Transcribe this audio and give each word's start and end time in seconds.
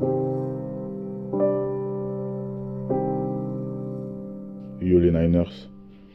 Yo 0.00 0.06
les 4.80 5.10
Niners, 5.10 5.68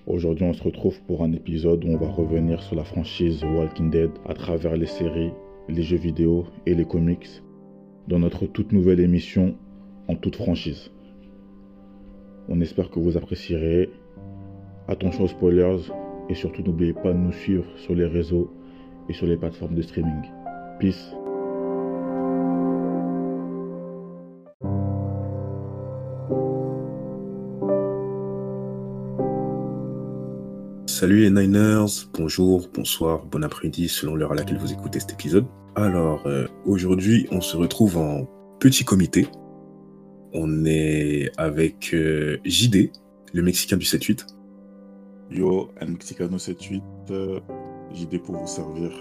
aujourd'hui 0.07 0.45
on 0.45 0.53
se 0.53 0.63
retrouve 0.63 1.01
pour 1.03 1.21
un 1.21 1.33
épisode 1.33 1.83
où 1.83 1.89
on 1.89 1.97
va 1.97 2.07
revenir 2.07 2.63
sur 2.63 2.77
la 2.77 2.85
franchise 2.85 3.43
Walking 3.43 3.89
Dead 3.89 4.11
à 4.25 4.35
travers 4.35 4.77
les 4.77 4.85
séries, 4.85 5.33
les 5.67 5.81
jeux 5.81 5.97
vidéo 5.97 6.45
et 6.65 6.75
les 6.75 6.85
comics 6.85 7.43
dans 8.07 8.19
notre 8.19 8.45
toute 8.45 8.71
nouvelle 8.71 9.01
émission 9.01 9.55
en 10.07 10.15
toute 10.15 10.37
franchise. 10.37 10.89
On 12.47 12.61
espère 12.61 12.89
que 12.89 12.99
vous 12.99 13.17
apprécierez. 13.17 13.89
Attention 14.87 15.25
aux 15.25 15.27
spoilers 15.27 15.91
et 16.29 16.35
surtout 16.35 16.61
n'oubliez 16.61 16.93
pas 16.93 17.11
de 17.11 17.17
nous 17.17 17.33
suivre 17.33 17.65
sur 17.75 17.95
les 17.95 18.05
réseaux 18.05 18.49
et 19.09 19.13
sur 19.13 19.27
les 19.27 19.35
plateformes 19.35 19.75
de 19.75 19.81
streaming. 19.81 20.21
Peace. 20.79 21.13
Salut 31.03 31.19
les 31.19 31.29
Niners, 31.29 32.07
bonjour, 32.13 32.69
bonsoir, 32.73 33.25
bon 33.25 33.43
après-midi 33.43 33.89
selon 33.89 34.15
l'heure 34.15 34.31
à 34.31 34.35
laquelle 34.35 34.57
vous 34.57 34.71
écoutez 34.71 35.01
cet 35.01 35.11
épisode. 35.11 35.45
Alors 35.75 36.25
euh, 36.27 36.47
aujourd'hui 36.65 37.27
on 37.29 37.41
se 37.41 37.57
retrouve 37.57 37.97
en 37.97 38.25
petit 38.61 38.85
comité. 38.85 39.27
On 40.31 40.63
est 40.63 41.29
avec 41.35 41.93
euh, 41.93 42.37
JD, 42.45 42.89
le 43.33 43.43
Mexicain 43.43 43.75
du 43.75 43.85
7-8. 43.85 44.27
Yo, 45.29 45.71
El 45.81 45.89
Mexicano 45.89 46.37
78, 46.37 46.81
euh, 47.11 47.39
JD 47.93 48.21
pour 48.23 48.37
vous 48.37 48.47
servir. 48.47 48.91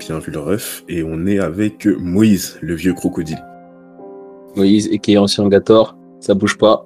Bien 0.00 0.18
vu 0.18 0.32
le 0.32 0.40
ref. 0.40 0.82
Et 0.88 1.04
on 1.04 1.28
est 1.28 1.38
avec 1.38 1.86
Moïse, 1.86 2.58
le 2.60 2.74
vieux 2.74 2.92
crocodile. 2.92 3.44
Moïse, 4.56 4.88
et 4.90 4.98
qui 4.98 5.12
est 5.12 5.16
ancien 5.16 5.48
Gator, 5.48 5.96
ça 6.18 6.34
bouge 6.34 6.58
pas. 6.58 6.84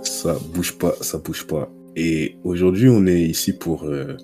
Ça 0.00 0.38
bouge 0.54 0.78
pas, 0.78 0.94
ça 1.02 1.18
bouge 1.18 1.46
pas. 1.46 1.68
Et 1.96 2.36
aujourd'hui, 2.44 2.88
on 2.88 3.06
est 3.06 3.22
ici 3.22 3.52
pour, 3.52 3.84
euh, 3.84 4.16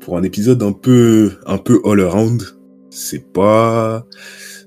pour 0.00 0.16
un 0.18 0.22
épisode 0.22 0.62
un 0.62 0.72
peu, 0.72 1.32
un 1.46 1.58
peu 1.58 1.80
all 1.84 2.00
around. 2.00 2.42
C'est 2.90 3.32
pas, 3.32 4.06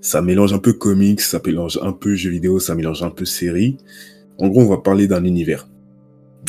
ça 0.01 0.21
mélange 0.21 0.53
un 0.53 0.59
peu 0.59 0.73
comics, 0.73 1.21
ça 1.21 1.41
mélange 1.45 1.79
un 1.81 1.91
peu 1.91 2.15
jeux 2.15 2.31
vidéo, 2.31 2.59
ça 2.59 2.75
mélange 2.75 3.03
un 3.03 3.09
peu 3.09 3.25
série. 3.25 3.77
En 4.37 4.47
gros, 4.47 4.61
on 4.61 4.69
va 4.69 4.77
parler 4.77 5.07
d'un 5.07 5.23
univers. 5.23 5.67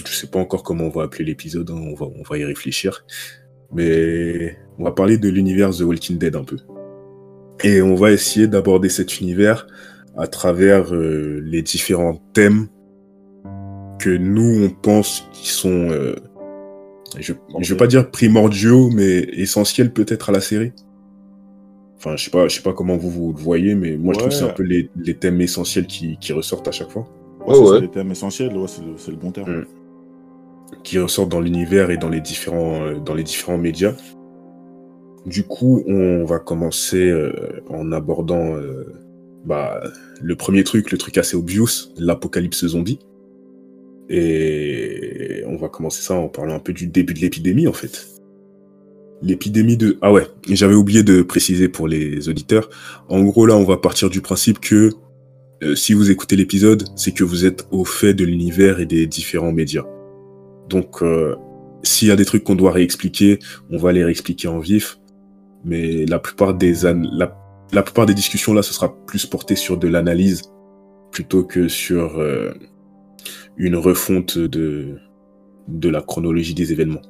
Je 0.07 0.13
sais 0.13 0.27
pas 0.27 0.39
encore 0.39 0.63
comment 0.63 0.85
on 0.85 0.91
va 0.91 1.03
appeler 1.03 1.25
l'épisode, 1.25 1.71
hein, 1.71 1.79
on 1.79 1.95
va, 1.95 2.07
on 2.07 2.23
va 2.23 2.39
y 2.39 2.45
réfléchir. 2.45 3.05
Mais 3.75 4.57
on 4.79 4.85
va 4.85 4.93
parler 4.93 5.19
de 5.19 5.29
l'univers 5.29 5.71
The 5.71 5.81
Walking 5.81 6.19
Dead 6.19 6.37
un 6.37 6.45
peu. 6.45 6.57
Et 7.65 7.83
on 7.83 7.95
va 7.95 8.13
essayer 8.13 8.47
d'aborder 8.47 8.89
cet 8.89 9.21
univers 9.21 9.67
à 10.17 10.27
travers 10.27 10.95
euh, 10.95 11.41
les 11.45 11.63
différents 11.63 12.21
thèmes 12.33 12.69
que 14.03 14.11
nous, 14.11 14.65
on 14.65 14.69
pense 14.69 15.29
qui 15.33 15.49
sont, 15.49 15.91
euh, 15.91 16.17
je 17.19 17.33
ne 17.33 17.65
veux 17.65 17.77
pas 17.77 17.87
dire 17.87 18.11
primordiaux, 18.11 18.91
mais 18.91 19.29
essentiels 19.33 19.93
peut-être 19.93 20.31
à 20.31 20.33
la 20.33 20.41
série. 20.41 20.73
Enfin, 21.97 22.17
je 22.17 22.25
sais 22.25 22.31
pas, 22.31 22.49
je 22.49 22.57
sais 22.57 22.63
pas 22.63 22.73
comment 22.73 22.97
vous, 22.97 23.11
vous 23.11 23.33
le 23.33 23.39
voyez, 23.39 23.77
mais 23.77 23.97
moi, 23.97 24.13
je 24.13 24.19
trouve 24.19 24.31
que 24.31 24.35
c'est 24.35 24.45
un 24.45 24.49
peu 24.49 24.65
les, 24.65 24.91
les 24.97 25.15
thèmes 25.15 25.41
essentiels 25.41 25.87
qui, 25.87 26.19
qui, 26.21 26.33
ressortent 26.33 26.67
à 26.67 26.73
chaque 26.73 26.91
fois. 26.91 27.03
Ouais, 27.47 27.55
Oh, 27.57 27.67
c'est 27.67 27.73
ouais. 27.75 27.81
les 27.83 27.91
thèmes 27.91 28.11
essentiels, 28.11 28.57
ouais, 28.57 28.67
c'est 28.67 29.11
le, 29.11 29.17
bon 29.17 29.31
terme. 29.31 29.61
Mm. 29.61 29.67
Qui 30.83 30.99
ressortent 30.99 31.29
dans 31.29 31.41
l'univers 31.41 31.93
et 31.93 31.97
dans 31.97 32.09
les 32.09 32.21
différents, 32.21 32.83
euh, 32.83 32.99
dans 32.99 33.15
les 33.15 33.23
différents 33.23 33.59
médias. 33.59 33.95
Du 35.27 35.45
coup, 35.45 35.85
on 35.87 36.25
va 36.25 36.41
commencer 36.41 37.09
euh, 37.09 37.63
en 37.69 37.93
abordant 37.93 38.57
euh, 38.57 38.93
bah, 39.45 39.81
le 40.21 40.35
premier 40.35 40.65
truc, 40.65 40.91
le 40.91 40.99
truc 40.99 41.19
assez 41.19 41.37
obvious, 41.37 41.93
l'apocalypse 41.97 42.67
zombie. 42.67 42.99
Et 44.15 45.43
on 45.47 45.57
va 45.57 45.71
commencer 45.71 46.03
ça 46.03 46.15
en 46.15 46.29
parlant 46.29 46.55
un 46.55 46.59
peu 46.59 46.75
du 46.75 46.87
début 46.87 47.15
de 47.15 47.21
l'épidémie, 47.21 47.67
en 47.67 47.73
fait. 47.73 48.09
L'épidémie 49.23 49.79
de... 49.79 49.97
Ah 50.03 50.13
ouais, 50.13 50.27
j'avais 50.51 50.75
oublié 50.75 51.03
de 51.03 51.23
préciser 51.23 51.69
pour 51.69 51.89
les 51.89 52.29
auditeurs. 52.29 52.69
En 53.09 53.23
gros, 53.25 53.47
là, 53.47 53.57
on 53.57 53.65
va 53.65 53.79
partir 53.79 54.11
du 54.11 54.21
principe 54.21 54.61
que 54.61 54.91
euh, 55.63 55.75
si 55.75 55.95
vous 55.95 56.11
écoutez 56.11 56.37
l'épisode, 56.37 56.85
c'est 56.95 57.13
que 57.13 57.25
vous 57.25 57.47
êtes 57.47 57.67
au 57.71 57.87
fait 57.87 58.13
de 58.13 58.25
l'univers 58.25 58.81
et 58.81 58.87
des 58.87 59.07
différents 59.07 59.53
médias. 59.53 59.87
Donc, 60.69 61.03
euh, 61.03 61.35
s'il 61.83 62.09
y 62.09 62.11
a 62.11 62.17
des 62.17 62.27
trucs 62.27 62.45
qu'on 62.45 62.55
doit 62.55 62.73
réexpliquer, 62.73 63.39
on 63.71 63.79
va 63.79 63.93
les 63.93 64.05
réexpliquer 64.05 64.49
en 64.49 64.59
vif. 64.59 64.99
Mais 65.65 66.05
la 66.05 66.19
plupart 66.19 66.53
des, 66.53 66.75
la, 66.83 67.35
la 67.73 67.83
plupart 67.83 68.05
des 68.05 68.15
discussions, 68.15 68.53
là, 68.53 68.63
ce 68.63 68.75
sera 68.75 68.95
plus 69.07 69.25
porté 69.25 69.57
sur 69.57 69.79
de 69.79 69.89
l'analyse 69.89 70.43
plutôt 71.13 71.45
que 71.45 71.69
sur 71.69 72.19
euh, 72.19 72.53
une 73.57 73.77
refonte 73.77 74.39
de, 74.39 74.97
de 75.69 75.89
la 75.89 76.01
chronologie 76.01 76.55
des 76.55 76.73
événements. 76.73 77.03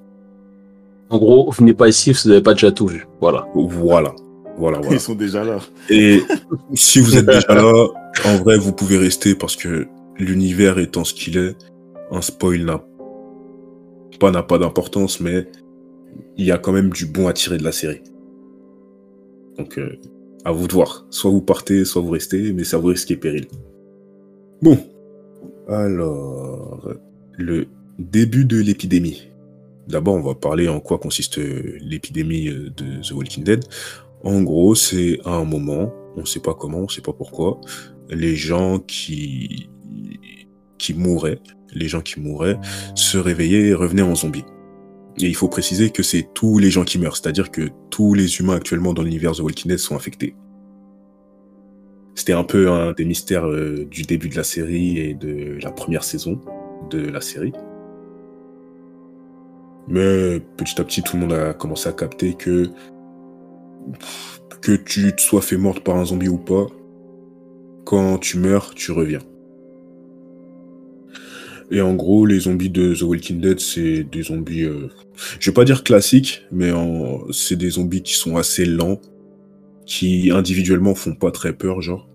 En 1.10 1.18
gros, 1.18 1.50
venez 1.50 1.74
pas 1.74 1.88
ici 1.88 2.14
si 2.14 2.22
vous 2.24 2.30
n'avez 2.30 2.42
pas 2.42 2.54
déjà 2.54 2.72
tout 2.72 2.86
vu. 2.86 3.06
Voilà. 3.20 3.46
Voilà. 3.54 4.14
Voilà, 4.58 4.78
voilà. 4.78 4.94
Ils 4.94 5.00
sont 5.00 5.14
déjà 5.14 5.44
là. 5.44 5.58
Et 5.88 6.20
si 6.74 7.00
vous 7.00 7.16
êtes 7.16 7.26
déjà 7.26 7.54
là, 7.54 7.86
en 8.24 8.36
vrai, 8.36 8.58
vous 8.58 8.72
pouvez 8.72 8.98
rester 8.98 9.34
parce 9.34 9.56
que 9.56 9.86
l'univers 10.18 10.78
étant 10.78 11.04
ce 11.04 11.14
qu'il 11.14 11.38
est, 11.38 11.56
un 12.10 12.20
spoil 12.20 12.64
n'a 12.64 12.84
pas, 14.20 14.30
n'a 14.30 14.42
pas 14.42 14.58
d'importance, 14.58 15.20
mais 15.20 15.48
il 16.36 16.44
y 16.44 16.50
a 16.50 16.58
quand 16.58 16.72
même 16.72 16.90
du 16.90 17.06
bon 17.06 17.28
à 17.28 17.32
tirer 17.32 17.56
de 17.56 17.64
la 17.64 17.72
série. 17.72 18.02
Donc, 19.58 19.78
euh, 19.78 19.98
à 20.44 20.52
vous 20.52 20.68
de 20.68 20.72
voir. 20.72 21.06
Soit 21.08 21.30
vous 21.30 21.42
partez, 21.42 21.84
soit 21.84 22.02
vous 22.02 22.10
restez, 22.10 22.52
mais 22.52 22.64
ça 22.64 22.76
vous 22.76 22.88
risque 22.88 23.18
péril. 23.18 23.46
Bon. 24.60 24.78
Alors, 25.68 26.88
le 27.38 27.66
début 27.98 28.44
de 28.44 28.60
l'épidémie. 28.60 29.28
D'abord, 29.88 30.14
on 30.14 30.22
va 30.22 30.34
parler 30.34 30.68
en 30.68 30.80
quoi 30.80 30.98
consiste 30.98 31.38
euh, 31.38 31.76
l'épidémie 31.80 32.48
euh, 32.48 32.70
de 32.76 33.02
The 33.02 33.12
Walking 33.12 33.44
Dead. 33.44 33.64
En 34.22 34.42
gros, 34.42 34.74
c'est 34.74 35.18
à 35.24 35.30
un 35.30 35.44
moment, 35.44 35.92
on 36.16 36.20
ne 36.20 36.26
sait 36.26 36.40
pas 36.40 36.54
comment, 36.54 36.78
on 36.78 36.82
ne 36.82 36.88
sait 36.88 37.00
pas 37.00 37.12
pourquoi, 37.12 37.60
les 38.08 38.36
gens 38.36 38.78
qui, 38.78 39.68
qui 40.78 40.94
mouraient, 40.94 41.40
les 41.72 41.88
gens 41.88 42.00
qui 42.00 42.20
mouraient, 42.20 42.58
se 42.94 43.18
réveillaient 43.18 43.68
et 43.68 43.74
revenaient 43.74 44.02
en 44.02 44.14
zombies. 44.14 44.44
Et 45.18 45.26
il 45.26 45.34
faut 45.34 45.48
préciser 45.48 45.90
que 45.90 46.02
c'est 46.02 46.28
tous 46.34 46.58
les 46.58 46.70
gens 46.70 46.84
qui 46.84 46.98
meurent, 46.98 47.16
c'est-à-dire 47.16 47.50
que 47.50 47.68
tous 47.90 48.14
les 48.14 48.38
humains 48.38 48.56
actuellement 48.56 48.94
dans 48.94 49.02
l'univers 49.02 49.32
The 49.32 49.40
Walking 49.40 49.68
Dead 49.68 49.78
sont 49.78 49.96
infectés. 49.96 50.34
C'était 52.14 52.32
un 52.32 52.44
peu 52.44 52.70
un 52.70 52.92
des 52.92 53.04
mystères 53.04 53.48
euh, 53.48 53.86
du 53.90 54.02
début 54.02 54.28
de 54.28 54.36
la 54.36 54.44
série 54.44 54.98
et 54.98 55.14
de 55.14 55.58
la 55.62 55.70
première 55.70 56.04
saison 56.04 56.40
de 56.90 56.98
la 56.98 57.20
série. 57.20 57.52
Mais 59.88 60.40
petit 60.56 60.80
à 60.80 60.84
petit, 60.84 61.02
tout 61.02 61.16
le 61.16 61.22
monde 61.22 61.32
a 61.32 61.54
commencé 61.54 61.88
à 61.88 61.92
capter 61.92 62.34
que 62.34 62.70
que 64.60 64.72
tu 64.72 65.12
te 65.14 65.20
sois 65.20 65.42
fait 65.42 65.56
morte 65.56 65.82
par 65.82 65.96
un 65.96 66.04
zombie 66.04 66.28
ou 66.28 66.38
pas, 66.38 66.66
quand 67.84 68.18
tu 68.18 68.38
meurs, 68.38 68.74
tu 68.74 68.92
reviens. 68.92 69.18
Et 71.72 71.80
en 71.80 71.94
gros, 71.94 72.26
les 72.26 72.40
zombies 72.40 72.70
de 72.70 72.94
The 72.94 73.02
Walking 73.02 73.40
Dead, 73.40 73.58
c'est 73.58 74.04
des 74.04 74.22
zombies, 74.22 74.62
euh, 74.64 74.88
je 75.40 75.50
vais 75.50 75.54
pas 75.54 75.64
dire 75.64 75.82
classiques, 75.82 76.42
mais 76.52 76.70
c'est 77.32 77.56
des 77.56 77.70
zombies 77.70 78.02
qui 78.02 78.14
sont 78.14 78.36
assez 78.36 78.66
lents, 78.66 79.00
qui 79.86 80.30
individuellement 80.30 80.94
font 80.94 81.14
pas 81.14 81.30
très 81.30 81.52
peur, 81.52 81.80
genre. 81.82 82.08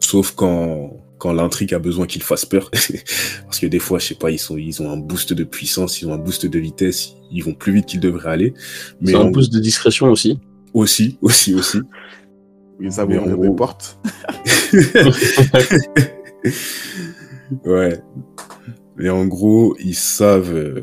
Sauf 0.00 0.32
quand, 0.32 0.92
quand 1.18 1.32
l'intrigue 1.32 1.74
a 1.74 1.78
besoin 1.78 2.06
qu'ils 2.06 2.22
fassent 2.22 2.44
peur. 2.46 2.70
Parce 3.44 3.58
que 3.58 3.66
des 3.66 3.78
fois, 3.78 3.98
je 3.98 4.06
sais 4.08 4.14
pas, 4.14 4.30
ils, 4.30 4.38
sont, 4.38 4.56
ils 4.56 4.80
ont 4.82 4.90
un 4.90 4.96
boost 4.96 5.32
de 5.32 5.44
puissance, 5.44 6.00
ils 6.00 6.08
ont 6.08 6.12
un 6.14 6.18
boost 6.18 6.46
de 6.46 6.58
vitesse, 6.58 7.14
ils 7.30 7.42
vont 7.42 7.54
plus 7.54 7.72
vite 7.72 7.86
qu'ils 7.86 8.00
devraient 8.00 8.30
aller. 8.30 8.54
Mais 9.00 9.10
C'est 9.12 9.16
un 9.16 9.20
en- 9.22 9.30
boost 9.30 9.52
de 9.52 9.58
discrétion 9.60 10.06
aussi. 10.10 10.38
aussi, 10.74 11.18
aussi, 11.22 11.54
aussi. 11.54 11.78
Ils 12.80 12.92
savent 12.92 13.08
Mais 13.08 13.18
ouvrir 13.18 13.32
en 13.34 13.36
des 13.40 13.46
gros- 13.48 13.54
portes. 13.56 13.98
ouais. 17.64 18.00
Et 19.00 19.10
en 19.10 19.26
gros, 19.26 19.76
ils 19.78 19.94
savent. 19.94 20.54
euh, 20.54 20.82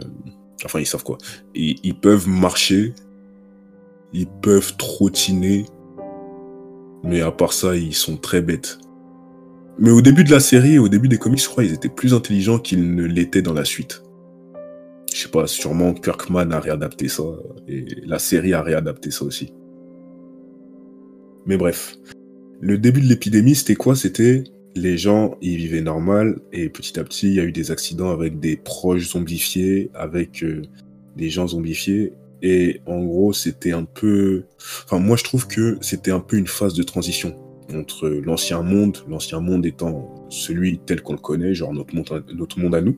Enfin, 0.63 0.79
ils 0.79 0.85
savent 0.87 1.03
quoi 1.03 1.17
ils, 1.53 1.75
ils 1.83 1.93
peuvent 1.93 2.27
marcher, 2.27 2.93
ils 4.13 4.25
peuvent 4.25 4.75
trottiner, 4.77 5.65
mais 7.05 7.21
à 7.21 7.31
part 7.31 7.53
ça, 7.53 7.75
ils 7.75 7.93
sont 7.93 8.17
très 8.17 8.41
bêtes. 8.41 8.79
Mais 9.77 9.91
au 9.91 10.01
début 10.01 10.23
de 10.23 10.31
la 10.31 10.39
série, 10.39 10.79
au 10.79 10.89
début 10.89 11.07
des 11.07 11.17
comics, 11.17 11.41
je 11.41 11.47
crois, 11.47 11.63
ils 11.63 11.73
étaient 11.73 11.89
plus 11.89 12.13
intelligents 12.13 12.59
qu'ils 12.59 12.95
ne 12.95 13.03
l'étaient 13.03 13.41
dans 13.41 13.53
la 13.53 13.65
suite. 13.65 14.03
Je 15.13 15.21
sais 15.21 15.29
pas, 15.29 15.47
sûrement 15.47 15.93
Kirkman 15.93 16.51
a 16.51 16.59
réadapté 16.59 17.07
ça, 17.07 17.23
et 17.67 17.85
la 18.05 18.19
série 18.19 18.53
a 18.53 18.61
réadapté 18.61 19.11
ça 19.11 19.25
aussi. 19.25 19.53
Mais 21.45 21.57
bref. 21.57 21.95
Le 22.61 22.77
début 22.77 23.01
de 23.01 23.07
l'épidémie, 23.07 23.55
c'était 23.55 23.75
quoi? 23.75 23.95
C'était 23.95 24.43
les 24.75 24.97
gens, 24.97 25.37
ils 25.41 25.57
vivaient 25.57 25.81
normal, 25.81 26.39
et 26.51 26.69
petit 26.69 26.99
à 26.99 27.03
petit, 27.03 27.27
il 27.27 27.33
y 27.35 27.39
a 27.39 27.43
eu 27.43 27.51
des 27.51 27.71
accidents 27.71 28.11
avec 28.11 28.39
des 28.39 28.57
proches 28.57 29.11
zombifiés, 29.11 29.89
avec 29.93 30.43
euh, 30.43 30.63
des 31.15 31.29
gens 31.29 31.47
zombifiés, 31.47 32.13
et 32.41 32.81
en 32.85 33.03
gros, 33.03 33.33
c'était 33.33 33.71
un 33.71 33.85
peu... 33.85 34.43
Enfin, 34.85 34.99
moi, 34.99 35.15
je 35.17 35.23
trouve 35.23 35.47
que 35.47 35.77
c'était 35.81 36.11
un 36.11 36.19
peu 36.19 36.37
une 36.37 36.47
phase 36.47 36.73
de 36.73 36.83
transition. 36.83 37.35
entre 37.73 38.07
l'ancien 38.07 38.61
monde, 38.61 38.97
l'ancien 39.07 39.39
monde 39.39 39.65
étant 39.65 40.27
celui 40.29 40.79
tel 40.79 41.01
qu'on 41.01 41.13
le 41.13 41.19
connaît, 41.19 41.53
genre 41.53 41.73
notre 41.73 41.95
monde, 41.95 42.23
notre 42.33 42.59
monde 42.59 42.75
à 42.75 42.81
nous, 42.81 42.97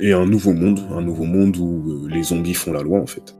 et 0.00 0.12
un 0.12 0.26
nouveau 0.26 0.52
monde, 0.52 0.80
un 0.90 1.00
nouveau 1.00 1.24
monde 1.24 1.56
où 1.56 2.04
euh, 2.04 2.08
les 2.08 2.22
zombies 2.24 2.54
font 2.54 2.72
la 2.72 2.82
loi 2.82 3.00
en 3.00 3.06
fait. 3.06 3.36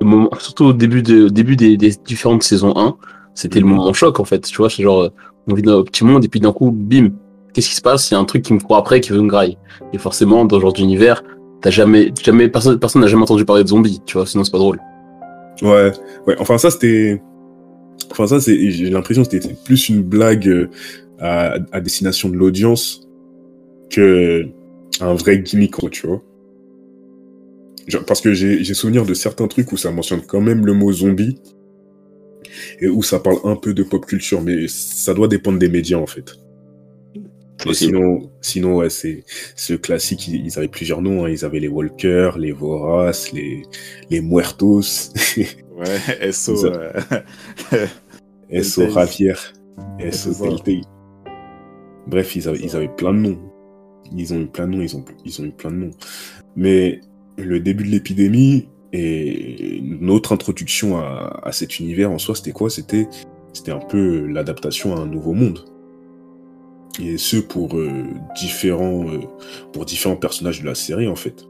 Le 0.00 0.06
moment, 0.06 0.28
surtout 0.38 0.64
au 0.66 0.72
début, 0.72 1.02
de, 1.02 1.28
début 1.28 1.56
des, 1.56 1.76
des 1.76 1.92
différentes 2.04 2.42
saisons 2.42 2.76
1, 2.76 2.96
c'était 3.34 3.60
le 3.60 3.66
moment 3.66 3.92
choc 3.92 4.20
en 4.20 4.24
fait. 4.24 4.40
Tu 4.40 4.56
vois, 4.56 4.68
c'est 4.68 4.82
genre, 4.82 5.02
euh, 5.04 5.08
on 5.46 5.54
vit 5.54 5.62
dans 5.62 5.80
un 5.80 5.84
petit 5.84 6.04
monde 6.04 6.24
et 6.24 6.28
puis 6.28 6.40
d'un 6.40 6.52
coup, 6.52 6.70
bim, 6.70 7.10
qu'est-ce 7.52 7.68
qui 7.68 7.74
se 7.74 7.82
passe? 7.82 8.10
Il 8.10 8.14
y 8.14 8.16
a 8.16 8.20
un 8.20 8.24
truc 8.24 8.42
qui 8.42 8.52
me 8.52 8.60
court 8.60 8.76
après, 8.76 9.00
qui 9.00 9.10
veut 9.12 9.20
me 9.20 9.28
graille. 9.28 9.56
Et 9.92 9.98
forcément, 9.98 10.44
dans 10.44 10.56
ce 10.56 10.62
genre 10.62 10.72
d'univers, 10.72 11.22
t'as 11.64 11.70
jamais, 11.70 12.12
jamais, 12.22 12.50
personne, 12.50 12.78
personne 12.78 13.00
n'a 13.00 13.08
jamais 13.08 13.22
entendu 13.22 13.46
parler 13.46 13.64
de 13.64 13.68
zombies, 13.68 14.02
tu 14.04 14.18
vois, 14.18 14.26
sinon 14.26 14.44
c'est 14.44 14.50
pas 14.50 14.58
drôle. 14.58 14.78
Ouais, 15.62 15.92
ouais. 16.26 16.36
Enfin 16.38 16.58
ça 16.58 16.70
c'était, 16.70 17.22
enfin 18.10 18.26
ça 18.26 18.38
c'est, 18.38 18.70
j'ai 18.70 18.90
l'impression 18.90 19.24
que 19.24 19.30
c'était 19.30 19.54
plus 19.64 19.88
une 19.88 20.02
blague 20.02 20.46
euh, 20.46 20.68
à, 21.18 21.80
destination 21.80 22.28
de 22.28 22.36
l'audience 22.36 23.08
que 23.88 24.46
un 25.00 25.14
vrai 25.14 25.38
gimmick, 25.38 25.74
tu 25.90 26.06
vois. 26.06 26.22
Parce 28.06 28.20
que 28.20 28.34
j'ai 28.34 28.62
souvenir 28.74 29.06
de 29.06 29.14
certains 29.14 29.48
trucs 29.48 29.72
où 29.72 29.78
ça 29.78 29.90
mentionne 29.90 30.20
quand 30.20 30.42
même 30.42 30.66
le 30.66 30.74
mot 30.74 30.92
zombie 30.92 31.38
et 32.80 32.88
où 32.88 33.02
ça 33.02 33.20
parle 33.20 33.38
un 33.44 33.56
peu 33.56 33.72
de 33.72 33.82
pop 33.82 34.04
culture, 34.04 34.42
mais 34.42 34.68
ça 34.68 35.14
doit 35.14 35.28
dépendre 35.28 35.58
des 35.58 35.70
médias 35.70 35.98
en 35.98 36.06
fait. 36.06 36.36
Sinon, 37.72 38.30
sinon 38.40 38.76
ouais, 38.76 38.90
c'est 38.90 39.24
ce 39.56 39.74
classique. 39.74 40.28
Ils, 40.28 40.46
ils 40.46 40.58
avaient 40.58 40.68
plusieurs 40.68 41.02
noms. 41.02 41.24
hein. 41.24 41.30
Ils 41.30 41.44
avaient 41.44 41.60
les 41.60 41.68
Walkers, 41.68 42.38
les 42.38 42.52
Voraces, 42.52 43.32
les 43.32 43.62
les 44.10 44.20
Muertos, 44.20 44.82
Ouais, 45.76 46.32
SO. 46.32 46.54
SO. 48.62 48.88
Javier, 48.90 49.34
SO. 50.12 50.32
Bref, 52.06 52.36
ils 52.36 52.48
avaient, 52.48 52.58
ils 52.60 52.76
avaient 52.76 52.94
plein 52.94 53.12
de 53.12 53.18
noms. 53.18 53.38
Ils 54.14 54.32
ont 54.34 54.40
eu 54.40 54.46
plein 54.46 54.66
de 54.68 54.72
noms. 54.76 54.82
Ils 54.82 54.96
ont, 54.96 55.04
ils 55.24 55.40
ont 55.40 55.44
eu 55.44 55.50
plein 55.52 55.70
de 55.70 55.76
noms. 55.76 55.90
Mais 56.54 57.00
le 57.38 57.58
début 57.60 57.84
de 57.84 57.88
l'épidémie 57.88 58.68
et 58.92 59.80
notre 59.82 60.32
introduction 60.32 60.98
à, 60.98 61.40
à 61.42 61.50
cet 61.52 61.80
univers 61.80 62.10
en 62.12 62.18
soi, 62.18 62.36
c'était 62.36 62.52
quoi? 62.52 62.70
C'était, 62.70 63.08
c'était 63.52 63.72
un 63.72 63.80
peu 63.80 64.26
l'adaptation 64.26 64.94
à 64.94 65.00
un 65.00 65.06
nouveau 65.06 65.32
monde. 65.32 65.64
Et 67.02 67.18
ce 67.18 67.38
pour 67.38 67.76
euh, 67.76 67.90
différents, 68.36 69.08
euh, 69.08 69.18
pour 69.72 69.84
différents 69.84 70.16
personnages 70.16 70.60
de 70.60 70.66
la 70.66 70.74
série 70.74 71.08
en 71.08 71.16
fait. 71.16 71.44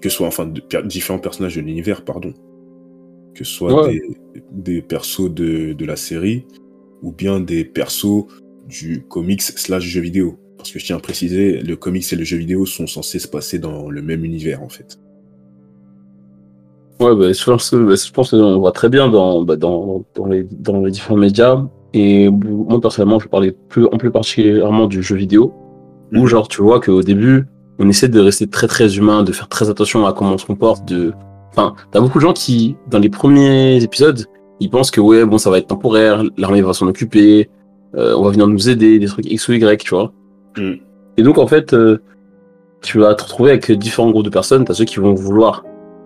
Que 0.00 0.08
ce 0.08 0.16
soit 0.16 0.28
enfin 0.28 0.46
de, 0.46 0.60
per- 0.60 0.82
différents 0.84 1.18
personnages 1.18 1.56
de 1.56 1.60
l'univers, 1.60 2.04
pardon. 2.04 2.32
Que 3.34 3.44
ce 3.44 3.52
soit 3.52 3.86
Ouais. 3.86 4.00
des, 4.34 4.42
des 4.52 4.82
persos 4.82 5.30
de, 5.30 5.72
de 5.72 5.84
la 5.84 5.96
série 5.96 6.46
ou 7.02 7.12
bien 7.12 7.40
des 7.40 7.64
persos 7.64 8.26
du 8.68 9.02
comics 9.08 9.42
slash 9.42 9.82
jeu 9.84 10.00
vidéo. 10.00 10.38
Parce 10.56 10.70
que 10.70 10.78
je 10.78 10.84
tiens 10.84 10.96
à 10.96 11.00
préciser, 11.00 11.60
le 11.62 11.74
comics 11.76 12.12
et 12.12 12.16
le 12.16 12.24
jeu 12.24 12.36
vidéo 12.36 12.66
sont 12.66 12.86
censés 12.86 13.18
se 13.18 13.26
passer 13.28 13.58
dans 13.58 13.90
le 13.90 14.02
même 14.02 14.24
univers 14.24 14.62
en 14.62 14.68
fait. 14.68 14.98
Ouais, 17.00 17.16
bah, 17.16 17.32
je 17.32 17.44
pense 17.44 17.70
que, 17.70 17.76
bah, 17.76 17.94
je 17.94 18.12
pense 18.12 18.30
qu'on 18.30 18.58
voit 18.58 18.72
très 18.72 18.90
bien 18.90 19.08
dans, 19.08 19.42
bah, 19.42 19.56
dans, 19.56 20.04
dans, 20.14 20.26
les, 20.26 20.44
dans 20.44 20.80
les 20.82 20.90
différents 20.90 21.16
médias. 21.16 21.66
Et 21.92 22.28
moi, 22.28 22.80
personnellement, 22.80 23.18
je 23.18 23.28
parlais 23.28 23.52
plus, 23.68 23.86
en 23.86 23.96
plus 23.98 24.10
particulièrement 24.10 24.86
du 24.86 25.02
jeu 25.02 25.16
vidéo. 25.16 25.52
Où, 26.12 26.18
Mhm. 26.20 26.26
genre, 26.26 26.48
tu 26.48 26.62
vois 26.62 26.80
qu'au 26.80 27.02
début, 27.02 27.46
on 27.78 27.88
essaie 27.88 28.08
de 28.08 28.20
rester 28.20 28.46
très, 28.46 28.66
très 28.66 28.96
humain, 28.96 29.22
de 29.22 29.32
faire 29.32 29.48
très 29.48 29.70
attention 29.70 30.06
à 30.06 30.12
comment 30.12 30.32
on 30.32 30.38
se 30.38 30.46
comporte, 30.46 30.86
de, 30.88 31.12
enfin, 31.50 31.74
t'as 31.92 32.00
beaucoup 32.00 32.18
de 32.18 32.22
gens 32.22 32.32
qui, 32.32 32.76
dans 32.90 32.98
les 32.98 33.08
premiers 33.08 33.82
épisodes, 33.82 34.24
ils 34.60 34.68
pensent 34.70 34.90
que, 34.90 35.00
ouais, 35.00 35.24
bon, 35.24 35.38
ça 35.38 35.50
va 35.50 35.58
être 35.58 35.68
temporaire, 35.68 36.22
l'armée 36.36 36.62
va 36.62 36.72
s'en 36.74 36.86
occuper, 36.86 37.48
euh, 37.96 38.14
on 38.16 38.22
va 38.22 38.30
venir 38.30 38.46
nous 38.46 38.68
aider, 38.68 38.98
des 38.98 39.06
trucs 39.06 39.24
X 39.30 39.48
ou 39.48 39.52
Y, 39.52 39.82
tu 39.82 39.94
vois. 39.94 40.12
Mhm. 40.58 40.76
Et 41.16 41.22
donc, 41.22 41.38
en 41.38 41.46
fait, 41.46 41.72
euh, 41.74 41.98
tu 42.82 42.98
vas 42.98 43.14
te 43.14 43.24
retrouver 43.24 43.50
avec 43.50 43.70
différents 43.72 44.10
groupes 44.10 44.24
de 44.24 44.30
personnes. 44.30 44.64
T'as 44.64 44.74
ceux 44.74 44.84
qui 44.84 44.98
vont 45.00 45.12
vouloir, 45.14 45.64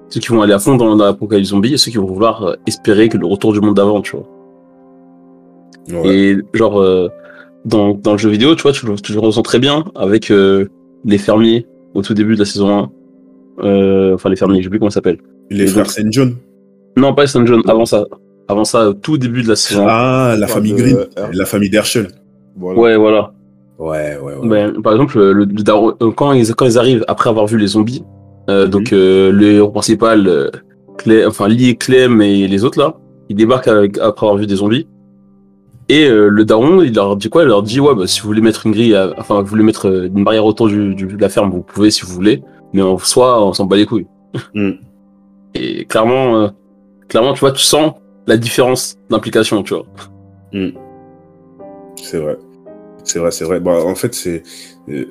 ceux 0.09 0.21
qui 0.21 0.29
vont 0.29 0.43
aller 0.43 0.53
à 0.53 0.59
fond 0.59 0.77
dans 0.77 0.95
l'apocalypse 0.97 1.51
zombie 1.51 1.75
et 1.75 1.77
ceux 1.77 1.91
qui 1.91 1.99
vont 1.99 2.07
vouloir 2.07 2.43
euh, 2.43 2.55
espérer 2.67 3.09
que 3.09 3.17
le 3.19 3.27
retour 3.27 3.53
du 3.53 3.61
monde 3.61 3.75
d'avant, 3.77 4.01
tu 4.01 4.17
vois. 4.17 4.27
Ouais. 5.93 6.17
Et 6.17 6.37
genre, 6.55 6.81
euh, 6.81 7.09
dans, 7.65 7.95
dans 7.95 8.13
le 8.13 8.19
jeu 8.19 8.31
vidéo, 8.31 8.55
tu 8.55 8.63
vois, 8.63 8.73
tu, 8.73 8.87
le- 8.87 8.97
tu 8.97 9.13
le 9.13 9.19
ressens 9.21 9.43
très 9.43 9.59
bien 9.59 9.85
avec 9.95 10.31
euh, 10.31 10.67
les 11.05 11.19
fermiers 11.19 11.67
au 11.95 12.03
tout 12.03 12.15
début 12.15 12.35
de 12.35 12.41
la 12.41 12.45
saison 12.45 12.79
1. 12.79 12.91
Euh, 13.65 14.15
enfin, 14.15 14.31
les 14.31 14.37
fermiers, 14.37 14.59
je 14.61 14.65
sais 14.65 14.71
plus 14.71 14.79
comment 14.79 14.91
ça 14.91 14.95
s'appelle. 14.97 15.19
Les 15.51 15.65
et 15.65 15.67
frères 15.69 15.85
donc- 15.85 15.93
Saint 15.93 16.09
John. 16.11 16.35
Non, 16.97 17.15
pas 17.15 17.27
St. 17.27 17.45
John, 17.47 17.61
avant 17.69 17.87
ça. 17.87 18.05
Avant 18.49 18.65
ça, 18.65 18.91
au 18.91 18.93
tout 18.95 19.17
début 19.19 19.43
de 19.43 19.49
la 19.49 19.57
saison 19.57 19.85
1. 19.85 19.91
Ah, 19.91 20.37
la 20.39 20.47
famille 20.47 20.73
de 20.73 20.77
Green, 20.79 20.97
Herb. 21.17 21.33
la 21.35 21.45
famille 21.47 21.71
Dershel. 21.71 22.09
Voilà. 22.57 22.79
Ouais, 22.81 22.97
voilà. 22.97 23.33
Ouais, 23.79 24.17
ouais, 24.23 24.35
ouais. 24.37 24.49
Ben, 24.49 24.81
par 24.83 24.93
exemple, 24.93 25.19
le, 25.21 25.47
quand, 26.13 26.33
ils, 26.33 26.55
quand 26.55 26.67
ils 26.67 26.79
arrivent 26.79 27.05
après 27.09 27.31
avoir 27.31 27.47
vu 27.47 27.59
les 27.59 27.67
zombies, 27.69 28.05
euh, 28.49 28.65
Mhm. 28.67 28.71
donc 28.71 28.93
euh, 28.93 29.33
le 29.33 29.47
héros 29.53 29.71
principal, 29.71 30.29
euh, 30.29 30.51
Clem, 30.99 31.27
enfin 31.29 31.49
Lee, 31.49 31.77
Clem 31.77 32.23
et 32.23 32.47
les 32.47 32.63
autres 32.65 32.79
là, 32.79 32.95
ils 33.29 33.35
débarquent 33.35 33.67
avec- 33.69 33.99
après 33.99 34.27
avoir 34.27 34.39
vu 34.39 34.47
des 34.47 34.57
zombies. 34.57 34.87
Et 35.89 36.07
euh, 36.07 36.29
le 36.29 36.45
daron, 36.45 36.83
il 36.83 36.95
leur 36.95 37.17
dit 37.17 37.29
quoi? 37.29 37.43
Il 37.43 37.49
leur 37.49 37.63
dit 37.63 37.79
ouais, 37.81 37.95
bah, 37.95 38.07
si 38.07 38.21
vous 38.21 38.27
voulez 38.29 38.41
mettre 38.41 38.67
une 38.67 38.73
grille, 38.73 38.95
à- 38.95 39.13
enfin 39.19 39.41
vous 39.43 39.47
voulez 39.47 39.63
mettre 39.65 39.89
euh, 39.89 40.07
une 40.15 40.25
barrière 40.25 40.45
autour 40.47 40.69
du, 40.69 40.95
du- 40.95 41.07
de 41.07 41.21
la 41.21 41.29
ferme, 41.29 41.51
vous 41.51 41.63
pouvez 41.63 41.91
si 41.91 42.03
vous 42.07 42.13
voulez, 42.13 42.43
mais 42.73 42.81
en 42.83 42.97
soi, 42.99 43.45
on 43.47 43.53
s'en 43.53 43.67
bat 43.67 43.77
les 43.77 43.87
couilles. 43.87 44.07
Mm. 44.55 44.71
Et 45.55 45.85
clairement, 45.85 46.37
euh, 46.39 46.49
clairement, 47.09 47.33
tu 47.35 47.41
vois, 47.41 47.53
tu 47.53 47.63
sens 47.63 47.93
la 48.27 48.37
différence 48.37 48.97
d'implication, 49.11 49.63
tu 49.63 49.75
vois. 49.75 49.85
C'est 52.03 52.19
vrai. 52.19 52.37
C'est 53.05 53.19
vrai, 53.19 53.31
c'est 53.31 53.45
vrai. 53.45 53.61
Bah, 53.61 53.85
en 53.85 53.95
fait, 53.95 54.15
c'est. 54.15 54.43
euh, 54.89 55.05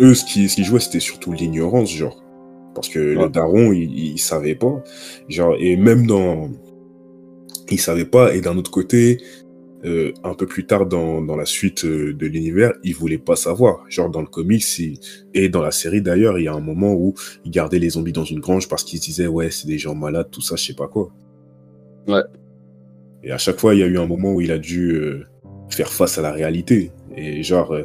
eux, 0.00 0.14
ce 0.14 0.24
qui, 0.24 0.48
ce 0.48 0.54
qui 0.56 0.64
jouait, 0.64 0.80
c'était 0.80 1.00
surtout 1.00 1.32
l'ignorance, 1.32 1.90
genre. 1.90 2.22
Parce 2.74 2.88
que 2.88 2.98
le 3.00 3.28
daron, 3.28 3.72
il, 3.72 3.92
il 4.12 4.18
savait 4.18 4.54
pas. 4.54 4.82
Genre, 5.28 5.54
et 5.58 5.76
même 5.76 6.06
dans. 6.06 6.48
Il 7.72 7.78
savait 7.80 8.04
pas, 8.04 8.34
et 8.34 8.40
d'un 8.40 8.56
autre 8.56 8.70
côté, 8.70 9.18
euh, 9.84 10.12
un 10.24 10.34
peu 10.34 10.46
plus 10.46 10.66
tard 10.66 10.84
dans, 10.86 11.22
dans 11.22 11.36
la 11.36 11.46
suite 11.46 11.84
euh, 11.84 12.12
de 12.12 12.26
l'univers, 12.26 12.72
il 12.84 12.94
voulait 12.94 13.16
pas 13.18 13.36
savoir. 13.36 13.84
Genre, 13.88 14.10
dans 14.10 14.20
le 14.20 14.26
comics, 14.26 14.78
il- 14.78 14.98
et 15.32 15.48
dans 15.48 15.62
la 15.62 15.70
série 15.70 16.02
d'ailleurs, 16.02 16.38
il 16.38 16.44
y 16.44 16.48
a 16.48 16.52
un 16.54 16.60
moment 16.60 16.92
où 16.92 17.14
il 17.44 17.50
gardait 17.50 17.78
les 17.78 17.90
zombies 17.90 18.12
dans 18.12 18.24
une 18.24 18.40
grange 18.40 18.68
parce 18.68 18.84
qu'il 18.84 18.98
se 18.98 19.04
disait, 19.06 19.26
ouais, 19.26 19.50
c'est 19.50 19.66
des 19.66 19.78
gens 19.78 19.94
malades, 19.94 20.28
tout 20.30 20.42
ça, 20.42 20.56
je 20.56 20.64
sais 20.66 20.74
pas 20.74 20.86
quoi. 20.88 21.10
Ouais. 22.08 22.22
Et 23.22 23.32
à 23.32 23.38
chaque 23.38 23.58
fois, 23.58 23.74
il 23.74 23.80
y 23.80 23.82
a 23.82 23.86
eu 23.86 23.98
un 23.98 24.06
moment 24.06 24.32
où 24.34 24.40
il 24.40 24.52
a 24.52 24.58
dû 24.58 24.92
euh, 24.92 25.24
faire 25.70 25.92
face 25.92 26.18
à 26.18 26.22
la 26.22 26.32
réalité. 26.32 26.90
Et 27.16 27.42
genre, 27.42 27.72
euh, 27.72 27.84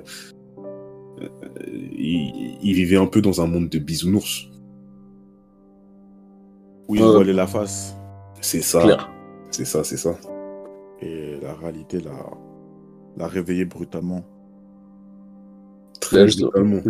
euh, 1.22 1.28
il, 1.98 2.58
il 2.62 2.74
vivait 2.74 2.98
un 2.98 3.06
peu 3.08 3.22
dans 3.22 3.42
un 3.42 3.48
monde 3.48 3.70
de 3.70 3.80
bisounours. 3.80 4.50
Où 6.88 6.96
ils 6.96 7.02
Ouais. 7.02 7.12
voilaient 7.12 7.34
la 7.34 7.48
face. 7.48 7.96
C'est 8.42 8.62
ça, 8.62 9.10
c'est 9.50 9.66
ça, 9.66 9.84
c'est 9.84 9.98
ça. 9.98 10.16
La 11.46 11.54
réalité 11.54 12.00
l'a, 12.00 12.32
l'a 13.18 13.28
réveillé 13.28 13.66
brutalement. 13.66 14.25
Très 16.02 16.25
Là, 16.25 16.25
brutalement. 16.25 16.82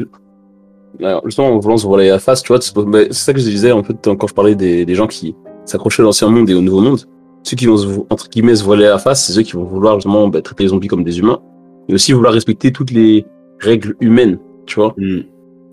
Alors, 1.02 1.22
justement, 1.26 1.50
en 1.50 1.60
voulant 1.60 1.76
se 1.76 1.86
voiler 1.86 2.08
la 2.08 2.20
face, 2.20 2.42
tu 2.42 2.54
vois, 2.54 2.62
c'est 2.62 2.74
mais 2.86 3.12
ça 3.12 3.34
que 3.34 3.40
je 3.40 3.46
disais 3.46 3.74
en 3.74 3.84
fait 3.84 3.98
quand 4.18 4.28
je 4.28 4.34
parlais 4.34 4.56
des, 4.56 4.86
des 4.86 4.96
gens 4.96 5.08
qui 5.08 5.36
s'accrochaient 5.66 6.04
à 6.04 6.06
l'ancien 6.06 6.30
monde 6.30 6.50
et 6.50 6.54
au 6.54 6.62
nouveau 6.62 6.80
monde. 6.80 7.02
Ceux 7.44 7.58
qui 7.58 7.66
vont 7.66 7.76
se, 7.76 7.88
entre 8.10 8.30
guillemets 8.30 8.56
se 8.56 8.64
voiler 8.64 8.86
la 8.86 8.98
face, 8.98 9.26
c'est 9.26 9.34
ceux 9.34 9.42
qui 9.42 9.52
vont 9.52 9.66
vouloir 9.66 9.96
justement 9.96 10.30
bah, 10.30 10.42
traiter 10.42 10.64
les 10.64 10.70
zombies 10.70 10.88
comme 10.88 11.04
des 11.04 11.20
humains, 11.20 11.42
et 11.90 11.94
aussi 11.94 12.14
vouloir 12.14 12.34
respecter 12.34 12.72
toutes 12.72 12.92
les 12.92 13.26
règles 13.60 13.96
humaines, 14.00 14.40
tu 14.66 14.76
vois. 14.80 14.96
Mm. 14.98 15.20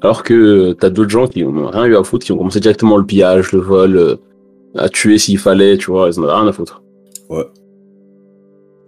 Alors 0.00 0.24
que 0.24 0.34
euh, 0.34 0.74
t'as 0.74 0.90
d'autres 0.90 1.10
gens 1.10 1.28
qui 1.28 1.44
ont 1.44 1.68
rien 1.68 1.84
eu 1.84 1.96
à 1.96 2.02
foutre, 2.02 2.26
qui 2.26 2.32
ont 2.32 2.36
commencé 2.36 2.58
directement 2.58 2.96
le 2.96 3.06
pillage, 3.06 3.52
le 3.52 3.60
vol, 3.60 3.96
euh, 3.96 4.16
à 4.74 4.88
tuer 4.88 5.18
s'il 5.18 5.38
fallait, 5.38 5.78
tu 5.78 5.92
vois, 5.92 6.08
ils 6.08 6.18
en 6.18 6.24
avaient 6.24 6.32
rien 6.32 6.48
à 6.48 6.52
foutre. 6.52 6.82
Ouais. 7.30 7.46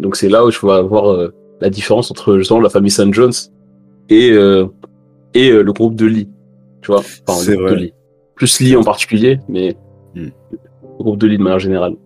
Donc 0.00 0.16
c'est 0.16 0.28
là 0.28 0.44
où 0.44 0.50
tu 0.50 0.64
vas 0.66 0.82
voir 0.82 1.06
euh, 1.10 1.32
la 1.60 1.70
différence 1.70 2.10
entre 2.10 2.36
justement 2.38 2.60
la 2.60 2.68
famille 2.68 2.90
St. 2.90 3.12
John's 3.12 3.52
et, 4.08 4.30
euh, 4.32 4.66
et 5.34 5.50
euh, 5.50 5.62
le 5.62 5.72
groupe 5.72 5.94
de 5.94 6.06
Lee. 6.06 6.28
Tu 6.82 6.88
vois, 6.92 7.00
enfin, 7.00 7.38
C'est 7.40 7.52
le 7.52 7.56
groupe 7.58 7.68
vrai. 7.68 7.76
de 7.76 7.80
Lee. 7.86 7.94
Plus 8.34 8.60
Lee 8.60 8.76
en 8.76 8.82
particulier, 8.84 9.40
mais 9.48 9.76
Hmm. 10.16 10.28
le 10.98 11.02
groupe 11.04 11.18
de 11.18 11.26
Lee 11.26 11.38
de 11.38 11.42
manière 11.42 11.58
générale. 11.58 11.96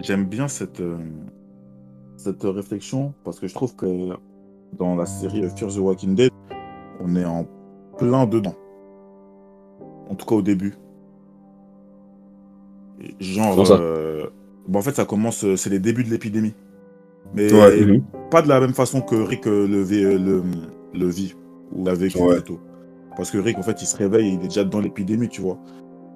J'aime 0.00 0.24
bien 0.26 0.48
cette, 0.48 0.82
cette 2.16 2.42
réflexion 2.42 3.12
parce 3.24 3.38
que 3.38 3.46
je 3.46 3.54
trouve 3.54 3.76
que 3.76 3.86
dans 4.76 4.96
la 4.96 5.06
série 5.06 5.42
Fear 5.56 5.70
the 5.72 5.78
Walking 5.78 6.14
Dead, 6.16 6.30
on 7.00 7.14
est 7.16 7.24
en 7.24 7.46
plein 7.96 8.26
dedans. 8.26 8.54
En 10.10 10.14
tout 10.16 10.26
cas 10.26 10.34
au 10.36 10.42
début. 10.42 10.74
Genre, 13.20 13.70
euh, 13.70 14.05
bon, 14.68 14.78
en 14.78 14.82
fait, 14.82 14.94
ça 14.96 15.04
commence, 15.04 15.44
euh, 15.44 15.56
c'est 15.56 15.70
les 15.70 15.78
débuts 15.78 16.04
de 16.04 16.10
l'épidémie. 16.10 16.54
Mais 17.34 17.52
Ouais. 17.52 18.02
Pas 18.30 18.42
de 18.42 18.48
la 18.48 18.60
même 18.60 18.74
façon 18.74 19.00
que 19.00 19.14
Rick 19.14 19.46
euh, 19.46 19.66
le, 19.68 19.82
vit- 19.82 20.04
euh, 20.04 20.18
le, 20.18 20.42
le 20.94 21.08
vit, 21.08 21.34
ou 21.72 21.84
l'a 21.84 21.94
vécu 21.94 22.18
Ouais. 22.18 22.34
plutôt. 22.36 22.60
Parce 23.16 23.30
que 23.30 23.38
Rick, 23.38 23.58
en 23.58 23.62
fait, 23.62 23.80
il 23.82 23.86
se 23.86 23.96
réveille, 23.96 24.34
il 24.34 24.44
est 24.44 24.48
déjà 24.48 24.64
dans 24.64 24.80
l'épidémie, 24.80 25.28
tu 25.28 25.40
vois. 25.40 25.58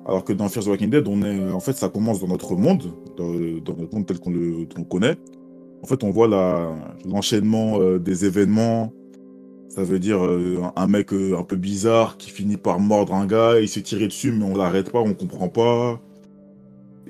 Alors 0.07 0.25
que 0.25 0.33
dans 0.33 0.49
Fear 0.49 0.65
the 0.65 0.69
Walking 0.69 0.91
Dead, 0.91 1.07
on 1.09 1.23
est, 1.23 1.51
en 1.53 1.61
fait, 1.61 1.73
ça 1.75 1.89
commence 1.89 2.21
dans 2.21 2.29
notre 2.29 2.57
monde, 2.57 2.95
dans, 3.17 3.31
dans 3.33 3.77
notre 3.81 3.95
monde 3.95 4.07
tel 4.07 4.19
qu'on 4.19 4.31
le, 4.31 4.67
connaît. 4.89 5.17
En 5.83 5.87
fait, 5.87 6.03
on 6.05 6.11
voit 6.11 6.29
l'enchaînement 7.07 7.81
euh, 7.81 7.99
des 7.99 8.25
événements. 8.25 8.93
Ça 9.69 9.85
veut 9.85 9.99
dire 9.99 10.25
euh, 10.25 10.59
un 10.77 10.87
mec 10.89 11.13
euh, 11.13 11.39
un 11.39 11.45
peu 11.45 11.57
bizarre 11.57 12.17
qui 12.17 12.31
finit 12.31 12.57
par 12.57 12.81
mordre 12.81 13.15
un 13.15 13.25
gars, 13.27 13.61
il 13.61 13.69
se 13.69 13.79
tirer 13.81 14.07
dessus, 14.09 14.33
mais 14.33 14.45
on 14.45 14.57
l'arrête 14.57 14.91
pas, 14.91 14.99
on 15.01 15.15
comprend 15.15 15.49
pas. 15.49 16.01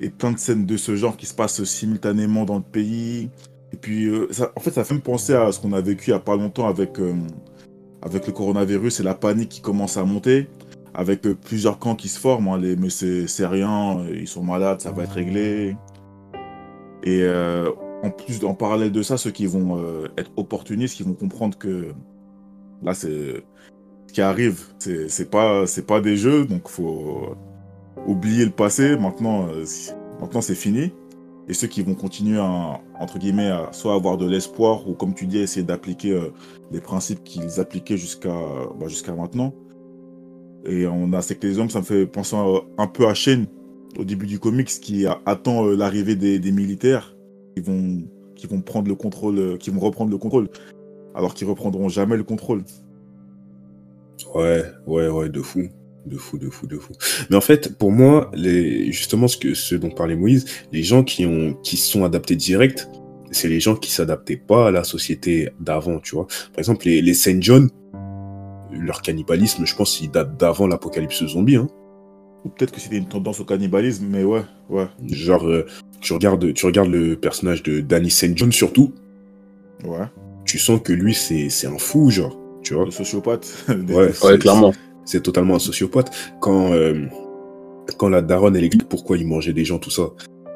Et 0.03 0.09
plein 0.09 0.31
de 0.31 0.39
scènes 0.39 0.65
de 0.65 0.77
ce 0.77 0.95
genre 0.95 1.15
qui 1.15 1.27
se 1.27 1.33
passent 1.35 1.63
simultanément 1.63 2.43
dans 2.43 2.57
le 2.57 2.63
pays. 2.63 3.29
Et 3.71 3.77
puis, 3.77 4.07
euh, 4.07 4.27
ça, 4.31 4.51
en 4.55 4.59
fait, 4.59 4.71
ça 4.71 4.83
fait 4.83 4.95
me 4.95 4.99
penser 4.99 5.35
à 5.35 5.51
ce 5.51 5.59
qu'on 5.59 5.73
a 5.73 5.81
vécu 5.81 6.09
il 6.09 6.13
y 6.13 6.15
a 6.15 6.19
pas 6.19 6.35
longtemps 6.35 6.67
avec, 6.67 6.99
euh, 6.99 7.13
avec 8.01 8.25
le 8.25 8.33
coronavirus 8.33 8.99
et 8.99 9.03
la 9.03 9.13
panique 9.13 9.49
qui 9.49 9.61
commence 9.61 9.97
à 9.97 10.03
monter, 10.03 10.47
avec 10.95 11.25
euh, 11.27 11.35
plusieurs 11.35 11.77
camps 11.77 11.95
qui 11.95 12.09
se 12.09 12.19
forment. 12.19 12.47
hein, 12.47 12.57
les, 12.57 12.75
mais 12.75 12.89
c'est 12.89 13.45
rien, 13.45 14.03
ils 14.11 14.27
sont 14.27 14.43
malades, 14.43 14.81
ça 14.81 14.91
va 14.91 15.03
être 15.03 15.13
réglé. 15.13 15.75
Et 17.03 17.23
en 18.03 18.09
plus, 18.09 18.43
en 18.43 18.55
parallèle 18.55 18.91
de 18.91 19.03
ça, 19.03 19.17
ceux 19.17 19.31
qui 19.31 19.45
vont 19.45 19.79
être 20.17 20.31
opportunistes, 20.35 20.95
qui 20.95 21.03
vont 21.03 21.13
comprendre 21.13 21.57
que 21.57 21.93
là, 22.83 22.93
c'est 22.93 23.43
ce 24.07 24.13
qui 24.13 24.21
arrive, 24.21 24.65
c'est 24.79 25.29
pas, 25.31 25.65
c'est 25.65 25.85
pas 25.85 26.01
des 26.01 26.17
jeux, 26.17 26.45
donc 26.45 26.67
faut 26.67 27.35
oublier 28.07 28.45
le 28.45 28.51
passé. 28.51 28.97
Maintenant, 28.97 29.47
euh, 29.49 29.65
maintenant 30.19 30.41
c'est 30.41 30.55
fini. 30.55 30.93
Et 31.47 31.53
ceux 31.53 31.67
qui 31.67 31.81
vont 31.81 31.95
continuer 31.95 32.39
à, 32.39 32.79
entre 32.99 33.17
guillemets, 33.17 33.49
à 33.49 33.69
soit 33.71 33.93
avoir 33.93 34.17
de 34.17 34.25
l'espoir 34.27 34.87
ou, 34.87 34.93
comme 34.93 35.13
tu 35.13 35.25
dis, 35.25 35.39
essayer 35.39 35.65
d'appliquer 35.65 36.11
euh, 36.11 36.29
les 36.71 36.79
principes 36.79 37.23
qu'ils 37.23 37.59
appliquaient 37.59 37.97
jusqu'à 37.97 38.33
bah, 38.79 38.87
jusqu'à 38.87 39.13
maintenant. 39.13 39.53
Et 40.65 40.85
on 40.85 41.11
a 41.13 41.21
c'est 41.21 41.35
que 41.35 41.47
les 41.47 41.57
hommes, 41.59 41.69
ça 41.69 41.79
me 41.79 41.85
fait 41.85 42.05
penser 42.05 42.35
un, 42.77 42.87
peu 42.87 43.07
à 43.07 43.13
Shane 43.13 43.47
au 43.99 44.03
début 44.03 44.27
du 44.27 44.39
comics 44.39 44.67
qui 44.67 45.05
attend 45.25 45.65
euh, 45.65 45.75
l'arrivée 45.75 46.15
des, 46.15 46.39
des 46.39 46.51
militaires 46.51 47.15
qui 47.55 47.63
vont, 47.63 48.03
qui 48.35 48.47
vont 48.47 48.61
prendre 48.61 48.87
le 48.87 48.95
contrôle, 48.95 49.57
qui 49.57 49.71
vont 49.71 49.79
reprendre 49.79 50.11
le 50.11 50.17
contrôle, 50.17 50.49
alors 51.15 51.33
qu'ils 51.33 51.47
reprendront 51.47 51.89
jamais 51.89 52.15
le 52.15 52.23
contrôle. 52.23 52.63
Ouais, 54.35 54.63
ouais, 54.85 55.09
ouais, 55.09 55.29
de 55.29 55.41
fou. 55.41 55.67
De 56.05 56.17
fou, 56.17 56.37
de 56.37 56.49
fou, 56.49 56.67
de 56.67 56.77
fou. 56.77 56.93
Mais 57.29 57.35
en 57.35 57.41
fait, 57.41 57.77
pour 57.77 57.91
moi, 57.91 58.31
les, 58.33 58.91
justement, 58.91 59.27
ce, 59.27 59.37
que, 59.37 59.53
ce 59.53 59.75
dont 59.75 59.91
parlait 59.91 60.15
Moïse, 60.15 60.45
les 60.71 60.83
gens 60.83 61.03
qui, 61.03 61.25
ont, 61.25 61.53
qui 61.63 61.77
se 61.77 61.91
sont 61.91 62.03
adaptés 62.03 62.35
direct, 62.35 62.89
c'est 63.31 63.47
les 63.47 63.59
gens 63.59 63.75
qui 63.75 63.91
s'adaptaient 63.91 64.37
pas 64.37 64.67
à 64.67 64.71
la 64.71 64.83
société 64.83 65.49
d'avant, 65.59 65.99
tu 65.99 66.15
vois. 66.15 66.27
Par 66.27 66.59
exemple, 66.59 66.85
les, 66.85 67.01
les 67.01 67.13
Saint 67.13 67.39
John, 67.39 67.69
leur 68.71 69.01
cannibalisme, 69.01 69.65
je 69.65 69.75
pense, 69.75 70.01
il 70.01 70.09
date 70.11 70.37
d'avant 70.37 70.67
l'apocalypse 70.67 71.25
zombie. 71.25 71.55
Hein. 71.55 71.67
Ou 72.43 72.49
peut-être 72.49 72.71
que 72.71 72.79
c'était 72.79 72.97
une 72.97 73.07
tendance 73.07 73.39
au 73.39 73.45
cannibalisme, 73.45 74.07
mais 74.09 74.23
ouais, 74.23 74.43
ouais, 74.69 74.87
Genre, 75.07 75.45
euh, 75.47 75.65
tu, 75.99 76.13
regardes, 76.13 76.53
tu 76.53 76.65
regardes 76.65 76.89
le 76.89 77.15
personnage 77.15 77.61
de 77.61 77.81
Danny 77.81 78.09
Saint 78.09 78.33
John, 78.35 78.51
surtout, 78.51 78.93
ouais. 79.83 80.07
tu 80.45 80.57
sens 80.57 80.81
que 80.83 80.93
lui, 80.93 81.13
c'est 81.13 81.67
un 81.67 81.77
fou, 81.77 82.09
genre, 82.09 82.37
tu 82.63 82.73
vois. 82.73 82.85
Le 82.85 82.91
sociopathe. 82.91 83.47
Ouais, 83.89 84.37
clairement. 84.39 84.73
C'est 85.11 85.21
totalement 85.21 85.55
un 85.55 85.59
sociopathe. 85.59 86.09
Quand, 86.39 86.71
euh, 86.73 87.05
quand 87.97 88.09
la 88.09 88.21
daronne, 88.21 88.55
elle 88.55 88.63
explique 88.63 88.87
pourquoi 88.87 89.17
il 89.17 89.27
mangeait 89.27 89.53
des 89.53 89.65
gens, 89.65 89.77
tout 89.77 89.89
ça, 89.89 90.09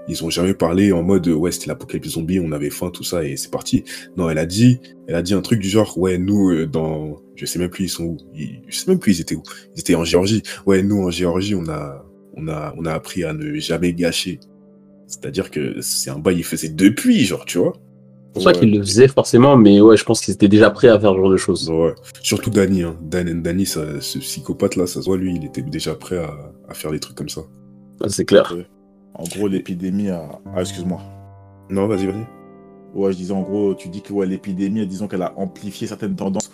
ils 0.07 0.24
ont 0.24 0.29
jamais 0.29 0.53
parlé 0.53 0.91
en 0.91 1.03
mode 1.03 1.27
ouais, 1.27 1.51
c'était 1.51 1.67
l'apocalypse 1.67 2.09
zombie, 2.09 2.39
on 2.39 2.51
avait 2.51 2.69
faim, 2.69 2.89
tout 2.91 3.03
ça, 3.03 3.24
et 3.25 3.35
c'est 3.38 3.51
parti. 3.51 3.83
Non, 4.17 4.29
elle 4.29 4.38
a 4.38 4.45
dit, 4.45 4.79
elle 5.07 5.15
a 5.15 5.21
dit 5.21 5.33
un 5.33 5.41
truc 5.41 5.59
du 5.59 5.67
genre, 5.67 5.97
ouais, 5.97 6.17
nous, 6.17 6.51
euh, 6.51 6.67
dans, 6.67 7.17
je 7.35 7.45
sais 7.45 7.59
même 7.59 7.69
plus 7.69 7.85
ils 7.85 7.89
sont 7.89 8.03
où, 8.05 8.17
Ils- 8.35 8.62
je 8.67 8.77
sais 8.77 8.89
même 8.89 9.00
plus 9.00 9.17
ils 9.17 9.21
étaient 9.21 9.35
où, 9.35 9.43
ils 9.75 9.79
étaient 9.79 9.95
en 9.95 10.05
Géorgie. 10.05 10.41
Ouais, 10.65 10.81
nous, 10.83 11.01
en 11.03 11.09
Géorgie, 11.09 11.55
on 11.55 11.67
a, 11.67 12.05
on 12.38 12.47
a, 12.47 12.74
on 12.77 12.85
a 12.85 12.93
appris 12.93 13.24
à 13.24 13.33
ne 13.33 13.55
jamais 13.59 13.93
gâcher. 13.93 14.39
C'est-à-dire 15.07 15.51
que 15.51 15.81
c'est 15.81 16.09
un 16.09 16.19
bail, 16.19 16.38
il 16.38 16.43
faisait 16.43 16.69
depuis, 16.69 17.25
genre, 17.25 17.45
tu 17.45 17.57
vois. 17.57 17.74
C'est 18.38 18.44
pour 18.44 18.44
ça 18.44 18.50
Ouais. 18.51 18.60
qu'il 18.60 18.77
le 18.77 18.84
faisait 18.84 19.08
forcément, 19.08 19.56
mais 19.56 19.80
ouais, 19.80 19.96
je 19.96 20.04
pense 20.04 20.20
qu'ils 20.22 20.34
étaient 20.34 20.48
déjà 20.50 20.70
prêts 20.70 20.89
à 20.89 21.00
faire 21.00 21.12
ce 21.13 21.18
genre 21.18 21.30
de 21.30 21.38
choses. 21.38 21.70
Ouais. 21.70 21.96
Surtout 22.22 22.50
Danny, 22.50 22.84
hein. 22.84 22.98
Dan, 23.01 23.42
Danny, 23.42 23.65
ça- 23.65 24.01
ce 24.01 24.20
psychopathe-là, 24.20 24.88
ça 24.88 25.01
se 25.01 25.06
voit, 25.06 25.15
lui, 25.18 25.34
il 25.36 25.46
était 25.46 25.62
déjà 25.62 25.96
prêt 25.96 26.18
à, 26.18 26.30
à 26.68 26.74
faire 26.74 26.92
des 26.92 27.00
trucs 27.00 27.15
comme 27.15 27.30
ça. 27.30 27.42
Ah, 28.04 28.10
c'est 28.10 28.25
clair. 28.25 28.54
En 29.13 29.24
gros, 29.24 29.48
l'épidémie 29.48 30.10
a. 30.10 30.27
Ah, 30.54 30.60
excuse-moi. 30.62 31.00
Non, 31.70 31.88
vas-y, 31.88 32.08
vas-y. 32.08 32.25
Ouais, 32.94 33.12
je 33.13 33.18
disais 33.18 33.32
en 33.34 33.42
gros, 33.42 33.74
tu 33.74 33.88
dis 33.89 34.01
que 34.01 34.12
ouais, 34.12 34.25
l'épidémie, 34.25 34.86
disons 34.86 35.08
qu'elle 35.08 35.22
a 35.22 35.34
amplifié 35.38 35.88
certaines 35.88 36.15
tendances 36.15 36.51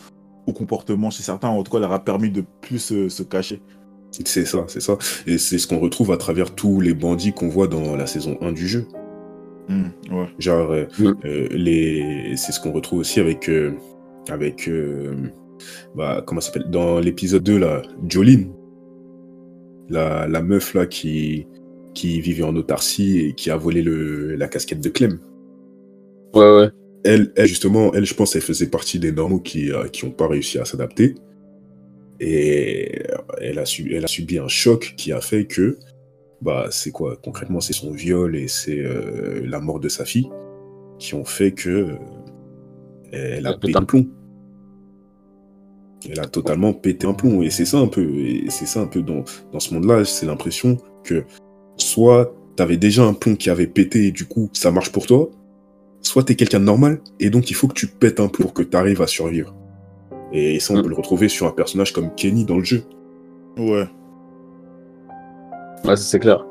ou 0.47 0.53
comportements 0.53 1.09
chez 1.09 1.23
certains, 1.23 1.49
en 1.49 1.63
tout 1.63 1.71
cas, 1.71 1.77
elle 1.77 1.83
leur 1.83 1.93
a 1.93 2.03
permis 2.03 2.29
de 2.31 2.43
plus 2.61 2.79
se, 2.79 3.09
se 3.09 3.23
cacher. 3.23 3.61
C'est 4.25 4.45
ça, 4.45 4.65
c'est 4.67 4.81
ça. 4.81 4.97
Et 5.25 5.37
c'est 5.37 5.57
ce 5.57 5.65
qu'on 5.67 5.79
retrouve 5.79 6.11
à 6.11 6.17
travers 6.17 6.53
tous 6.53 6.79
les 6.81 6.93
bandits 6.93 7.31
qu'on 7.33 7.47
voit 7.47 7.67
dans 7.67 7.95
la 7.95 8.05
saison 8.07 8.37
1 8.41 8.51
du 8.51 8.67
jeu. 8.67 8.85
Ouais. 10.11 10.27
Genre, 10.39 10.71
euh, 10.71 10.85
Mm. 10.99 11.13
euh, 11.25 11.47
les... 11.51 12.33
c'est 12.37 12.51
ce 12.51 12.59
qu'on 12.59 12.71
retrouve 12.71 12.99
aussi 12.99 13.19
avec. 13.19 13.49
euh, 13.49 13.71
avec 14.29 14.67
euh, 14.69 15.13
bah, 15.95 16.23
comment 16.25 16.41
s'appelle 16.41 16.69
Dans 16.69 16.99
l'épisode 16.99 17.43
2, 17.43 17.57
là, 17.59 17.81
Jolene. 18.07 18.51
La, 19.89 20.27
la 20.27 20.41
meuf, 20.41 20.73
là, 20.73 20.85
qui, 20.85 21.47
qui 21.93 22.21
vivait 22.21 22.43
en 22.43 22.55
autarcie 22.55 23.19
et 23.19 23.33
qui 23.33 23.49
a 23.49 23.57
volé 23.57 23.81
le, 23.81 24.35
la 24.35 24.47
casquette 24.47 24.79
de 24.81 24.89
Clem. 24.89 25.19
Ouais, 26.33 26.55
ouais. 26.55 26.69
Elle, 27.03 27.31
elle, 27.35 27.47
justement, 27.47 27.91
elle, 27.93 28.05
je 28.05 28.13
pense, 28.13 28.35
elle 28.35 28.41
faisait 28.41 28.67
partie 28.69 28.99
des 28.99 29.11
normaux 29.11 29.39
qui 29.39 29.71
euh, 29.71 29.87
qui 29.87 30.05
ont 30.05 30.11
pas 30.11 30.27
réussi 30.27 30.59
à 30.59 30.65
s'adapter. 30.65 31.15
Et 32.19 33.01
elle 33.41 33.57
a, 33.57 33.65
su- 33.65 33.91
elle 33.95 34.03
a 34.05 34.07
subi 34.07 34.37
un 34.37 34.47
choc 34.47 34.93
qui 34.97 35.11
a 35.11 35.19
fait 35.21 35.45
que, 35.45 35.77
bah, 36.41 36.67
c'est 36.71 36.91
quoi 36.91 37.17
Concrètement, 37.23 37.59
c'est 37.59 37.73
son 37.73 37.91
viol 37.91 38.35
et 38.35 38.47
c'est 38.47 38.79
euh, 38.79 39.41
la 39.45 39.59
mort 39.59 39.79
de 39.79 39.89
sa 39.89 40.05
fille 40.05 40.29
qui 40.99 41.13
ont 41.15 41.25
fait 41.25 41.51
que 41.51 41.69
euh, 41.69 41.97
elle 43.11 43.45
a 43.47 43.57
pété 43.57 43.77
un 43.77 43.83
plomb. 43.83 44.07
Elle 46.09 46.19
a 46.19 46.25
totalement 46.25 46.73
pété 46.73 47.05
un 47.05 47.13
plomb. 47.13 47.41
Et 47.41 47.49
c'est 47.49 47.65
ça 47.65 47.77
un 47.77 47.87
peu. 47.87 48.01
Et 48.01 48.45
c'est 48.49 48.65
ça 48.65 48.81
un 48.81 48.87
peu 48.87 49.01
dans, 49.01 49.23
dans 49.51 49.59
ce 49.59 49.73
monde-là, 49.73 50.03
c'est 50.05 50.25
l'impression 50.25 50.77
que 51.03 51.23
soit 51.77 52.33
t'avais 52.55 52.77
déjà 52.77 53.03
un 53.03 53.13
plomb 53.13 53.35
qui 53.35 53.49
avait 53.49 53.67
pété 53.67 54.07
et 54.07 54.11
du 54.11 54.25
coup 54.25 54.49
ça 54.53 54.71
marche 54.71 54.91
pour 54.91 55.05
toi, 55.07 55.29
soit 56.01 56.23
t'es 56.23 56.35
quelqu'un 56.35 56.59
de 56.59 56.65
normal 56.65 56.99
et 57.19 57.29
donc 57.29 57.49
il 57.49 57.53
faut 57.53 57.67
que 57.67 57.73
tu 57.73 57.87
pètes 57.87 58.19
un 58.19 58.27
plomb 58.27 58.45
pour 58.45 58.53
que 58.53 58.63
t'arrives 58.63 59.01
à 59.01 59.07
survivre. 59.07 59.55
Et 60.33 60.59
ça, 60.59 60.73
on 60.73 60.77
Mm. 60.77 60.83
peut 60.83 60.89
le 60.89 60.95
retrouver 60.95 61.27
sur 61.29 61.45
un 61.47 61.51
personnage 61.51 61.91
comme 61.93 62.13
Kenny 62.15 62.45
dans 62.45 62.57
le 62.57 62.63
jeu. 62.63 62.83
Ouais. 63.57 63.85
Ouais, 65.85 65.95
ça, 65.95 66.03
c'est 66.03 66.19
clair. 66.19 66.45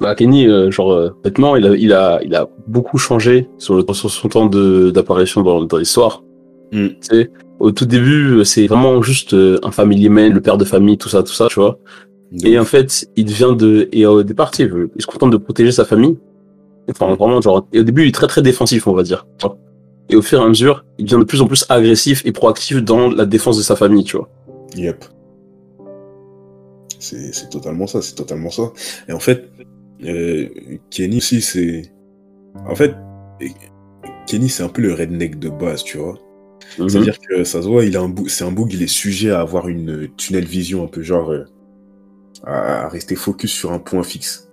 Bah, 0.00 0.14
Kenny, 0.14 0.46
euh, 0.46 0.70
genre, 0.70 0.92
euh, 0.92 1.10
honnêtement, 1.24 1.56
il 1.56 1.66
a, 1.66 1.74
il, 1.74 1.92
a, 1.92 2.20
il 2.22 2.34
a 2.34 2.48
beaucoup 2.68 2.98
changé 2.98 3.48
sur, 3.58 3.74
le, 3.74 3.84
sur 3.92 4.10
son 4.10 4.28
temps 4.28 4.46
de- 4.46 4.90
d'apparition 4.90 5.42
dans, 5.42 5.64
dans 5.64 5.76
l'histoire. 5.76 6.22
Mm. 6.72 6.86
Tu 6.88 6.94
sais, 7.00 7.30
au 7.58 7.72
tout 7.72 7.86
début, 7.86 8.36
euh, 8.36 8.44
c'est 8.44 8.66
vraiment 8.68 9.02
juste 9.02 9.34
euh, 9.34 9.58
un 9.64 9.72
family 9.72 10.08
man, 10.08 10.32
le 10.32 10.40
père 10.40 10.56
de 10.58 10.64
famille, 10.64 10.98
tout 10.98 11.08
ça, 11.08 11.22
tout 11.22 11.32
ça, 11.32 11.48
tu 11.48 11.58
vois. 11.58 11.78
Et 12.44 12.58
en 12.58 12.64
fait, 12.64 13.08
il 13.16 13.24
devient 13.24 13.54
de. 13.58 13.88
Et 13.90 14.04
au 14.06 14.22
départ, 14.22 14.50
tu 14.50 14.62
sais, 14.64 14.70
il 14.94 15.02
se 15.02 15.06
contente 15.06 15.30
de 15.32 15.38
protéger 15.38 15.72
sa 15.72 15.84
famille. 15.84 16.16
Enfin, 16.90 17.14
vraiment, 17.14 17.40
genre. 17.40 17.66
Et 17.72 17.80
au 17.80 17.82
début, 17.82 18.02
il 18.04 18.08
est 18.08 18.12
très 18.14 18.26
très 18.26 18.42
défensif, 18.42 18.86
on 18.86 18.92
va 18.92 19.02
dire. 19.02 19.26
Et 20.10 20.16
au 20.16 20.22
fur 20.22 20.40
et 20.40 20.44
à 20.44 20.48
mesure, 20.48 20.84
il 20.98 21.06
devient 21.06 21.18
de 21.20 21.24
plus 21.24 21.40
en 21.40 21.46
plus 21.46 21.64
agressif 21.70 22.22
et 22.26 22.32
proactif 22.32 22.82
dans 22.84 23.10
la 23.10 23.24
défense 23.26 23.56
de 23.56 23.62
sa 23.62 23.76
famille, 23.76 24.04
tu 24.04 24.16
vois. 24.16 24.28
Yep. 24.76 25.04
C'est 26.98 27.48
totalement 27.50 27.86
ça, 27.86 28.02
c'est 28.02 28.14
totalement 28.14 28.50
ça. 28.50 28.72
Et 29.08 29.12
en 29.12 29.20
fait, 29.20 29.50
euh, 30.04 30.48
Kenny 30.90 31.18
aussi, 31.18 31.40
c'est. 31.40 31.92
En 32.66 32.74
fait, 32.74 32.94
Kenny, 34.26 34.48
c'est 34.48 34.62
un 34.62 34.68
peu 34.68 34.82
le 34.82 34.94
redneck 34.94 35.38
de 35.38 35.48
base, 35.48 35.84
tu 35.84 35.98
vois. 35.98 36.18
Mhm. 36.78 36.88
C'est-à-dire 36.88 37.18
que 37.18 37.44
ça 37.44 37.62
se 37.62 37.68
voit, 37.68 37.84
il 37.84 37.96
a 37.96 38.00
un 38.00 38.12
c'est 38.26 38.44
un 38.44 38.52
boug, 38.52 38.72
il 38.72 38.82
est 38.82 38.88
sujet 38.88 39.30
à 39.30 39.40
avoir 39.40 39.68
une 39.68 40.08
tunnel 40.16 40.44
vision 40.44 40.84
un 40.84 40.86
peu 40.86 41.02
genre 41.02 41.30
euh, 41.30 41.44
à, 42.44 42.88
rester 42.88 43.14
focus 43.14 43.52
sur 43.52 43.72
un 43.72 43.78
point 43.78 44.02
fixe. 44.02 44.50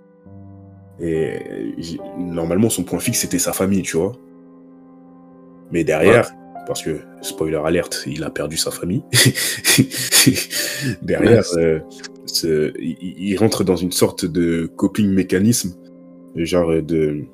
Et 0.98 1.38
normalement, 2.18 2.70
son 2.70 2.84
point 2.84 3.00
fixe 3.00 3.20
c'était 3.20 3.38
sa 3.38 3.52
famille, 3.52 3.82
tu 3.82 3.96
vois. 3.96 4.12
Mais 5.72 5.84
derrière, 5.84 6.32
parce 6.66 6.82
que 6.82 7.00
spoiler 7.20 7.60
alerte, 7.62 8.04
il 8.06 8.24
a 8.24 8.30
perdu 8.30 8.56
sa 8.56 8.70
famille. 8.70 9.02
derrière, 11.02 11.44
euh, 11.56 11.80
il, 12.44 13.36
rentre 13.38 13.64
dans 13.64 13.76
une 13.76 13.92
sorte 13.92 14.24
de 14.24 14.70
coping 14.76 15.08
mécanisme, 15.08 15.74
genre 16.36 16.82
de 16.82 17.24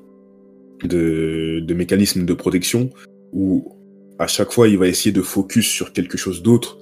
de, 0.83 1.61
de 1.61 1.73
mécanisme 1.73 2.25
de 2.25 2.33
protection 2.33 2.89
où 3.31 3.73
à 4.19 4.27
chaque 4.27 4.51
fois, 4.51 4.67
il 4.67 4.77
va 4.77 4.87
essayer 4.87 5.11
de 5.11 5.21
focus 5.21 5.67
sur 5.67 5.93
quelque 5.93 6.17
chose 6.17 6.43
d'autre 6.43 6.77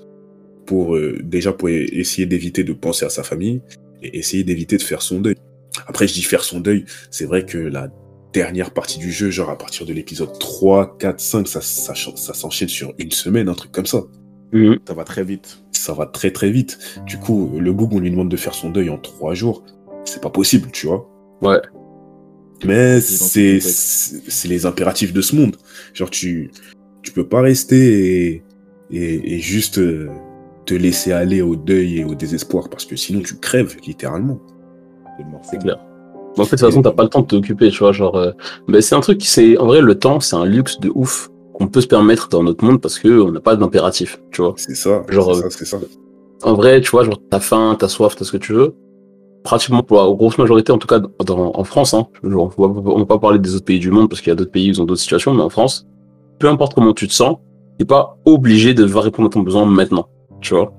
pour 0.65 0.95
euh, 0.95 1.19
déjà 1.23 1.53
pour 1.53 1.69
e- 1.69 1.85
essayer 1.91 2.27
d'éviter 2.27 2.63
de 2.63 2.73
penser 2.73 3.05
à 3.05 3.09
sa 3.09 3.23
famille 3.23 3.61
et 4.03 4.17
essayer 4.17 4.43
d'éviter 4.43 4.77
de 4.77 4.81
faire 4.81 5.01
son 5.01 5.21
deuil. 5.21 5.35
Après, 5.87 6.07
je 6.07 6.13
dis 6.13 6.23
faire 6.23 6.43
son 6.43 6.59
deuil, 6.59 6.85
c'est 7.09 7.25
vrai 7.25 7.45
que 7.45 7.57
la 7.57 7.89
dernière 8.33 8.71
partie 8.71 8.99
du 8.99 9.11
jeu, 9.11 9.29
genre 9.29 9.49
à 9.49 9.57
partir 9.57 9.85
de 9.85 9.93
l'épisode 9.93 10.37
3, 10.37 10.97
4, 10.97 11.19
5, 11.19 11.47
ça, 11.47 11.61
ça 11.61 12.33
s'enchaîne 12.33 12.69
sur 12.69 12.93
une 12.97 13.11
semaine, 13.11 13.49
un 13.49 13.53
truc 13.53 13.71
comme 13.71 13.85
ça. 13.85 14.03
Mhm. 14.51 14.79
Ça 14.87 14.93
va 14.93 15.03
très 15.03 15.23
vite. 15.23 15.63
Ça 15.71 15.93
va 15.93 16.05
très 16.05 16.31
très 16.31 16.51
vite. 16.51 17.01
Du 17.05 17.17
coup, 17.17 17.51
le 17.57 17.71
boug, 17.73 17.93
on 17.93 17.99
lui 17.99 18.11
demande 18.11 18.29
de 18.29 18.37
faire 18.37 18.53
son 18.53 18.69
deuil 18.69 18.89
en 18.89 18.97
3 18.97 19.33
jours. 19.33 19.63
C'est 20.05 20.21
pas 20.21 20.29
possible, 20.29 20.69
tu 20.71 20.87
vois. 20.87 21.09
Ouais. 21.41 21.61
Mais 22.63 23.01
c'est 23.01 23.59
c'est 23.59 24.47
les 24.47 24.65
impératifs 24.65 25.13
de 25.13 25.21
ce 25.21 25.35
monde. 25.35 25.55
Genre, 25.93 26.09
tu, 26.09 26.51
tu 27.01 27.11
peux 27.11 27.27
pas 27.27 27.41
rester 27.41 28.27
et, 28.27 28.43
et, 28.91 29.35
et 29.35 29.39
juste 29.39 29.79
euh, 29.79 30.09
te 30.65 30.75
laisser 30.75 31.11
aller 31.11 31.41
au 31.41 31.55
deuil 31.55 31.99
et 31.99 32.03
au 32.03 32.13
désespoir 32.13 32.69
parce 32.69 32.85
que 32.85 32.95
sinon 32.95 33.21
tu 33.21 33.35
crèves 33.35 33.77
littéralement. 33.85 34.39
C'est 35.43 35.59
clair. 35.59 35.79
Mais 36.37 36.43
en 36.43 36.45
fait, 36.45 36.55
de 36.55 36.61
toute 36.61 36.69
façon, 36.69 36.81
t'as 36.81 36.91
pas 36.91 37.03
le 37.03 37.09
temps 37.09 37.21
de 37.21 37.27
t'occuper, 37.27 37.69
tu 37.69 37.79
vois. 37.79 37.91
Genre, 37.91 38.15
euh, 38.15 38.31
ben, 38.67 38.81
c'est 38.81 38.95
un 38.95 39.01
truc 39.01 39.17
qui, 39.17 39.27
c'est, 39.27 39.57
en 39.57 39.65
vrai, 39.65 39.81
le 39.81 39.95
temps, 39.95 40.19
c'est 40.19 40.35
un 40.35 40.45
luxe 40.45 40.79
de 40.79 40.91
ouf 40.93 41.29
qu'on 41.61 41.67
peut 41.67 41.81
se 41.81 41.87
permettre 41.87 42.27
dans 42.27 42.41
notre 42.41 42.65
monde 42.65 42.81
parce 42.81 42.97
que 42.97 43.21
on 43.21 43.31
n'a 43.31 43.39
pas 43.39 43.55
d'impératif, 43.55 44.19
tu 44.31 44.41
vois. 44.41 44.53
C'est 44.57 44.73
ça. 44.73 45.03
Genre, 45.07 45.35
c'est 45.35 45.45
euh, 45.45 45.49
ça, 45.49 45.57
c'est 45.59 45.65
ça. 45.65 45.77
En 46.43 46.55
vrai, 46.55 46.81
tu 46.81 46.89
vois, 46.89 47.03
genre, 47.03 47.19
t'as 47.29 47.39
faim, 47.39 47.75
t'as 47.77 47.87
soif, 47.87 48.15
t'as 48.15 48.25
ce 48.25 48.31
que 48.31 48.37
tu 48.37 48.53
veux. 48.53 48.73
Pratiquement, 49.43 49.83
pour 49.83 49.97
la 49.97 50.11
grosse 50.15 50.39
majorité, 50.39 50.71
en 50.71 50.79
tout 50.79 50.87
cas, 50.87 50.99
dans, 50.99 51.51
en 51.53 51.63
France, 51.63 51.93
hein, 51.93 52.07
genre, 52.23 52.51
on 52.57 52.67
va, 52.67 52.91
on 52.91 52.99
va 52.99 53.05
pas 53.05 53.19
parler 53.19 53.37
des 53.37 53.55
autres 53.55 53.65
pays 53.65 53.79
du 53.79 53.91
monde 53.91 54.09
parce 54.09 54.21
qu'il 54.21 54.29
y 54.29 54.33
a 54.33 54.35
d'autres 54.35 54.51
pays, 54.51 54.67
ils 54.67 54.81
ont 54.81 54.85
d'autres 54.85 55.01
situations, 55.01 55.35
mais 55.35 55.43
en 55.43 55.49
France, 55.49 55.85
peu 56.39 56.47
importe 56.49 56.73
comment 56.73 56.93
tu 56.93 57.07
te 57.07 57.13
sens, 57.13 57.37
t'es 57.77 57.85
pas 57.85 58.17
obligé 58.25 58.73
de 58.73 58.81
devoir 58.81 59.03
répondre 59.03 59.27
à 59.27 59.31
ton 59.31 59.41
besoin 59.41 59.65
maintenant, 59.65 60.07
tu 60.41 60.55
vois. 60.55 60.73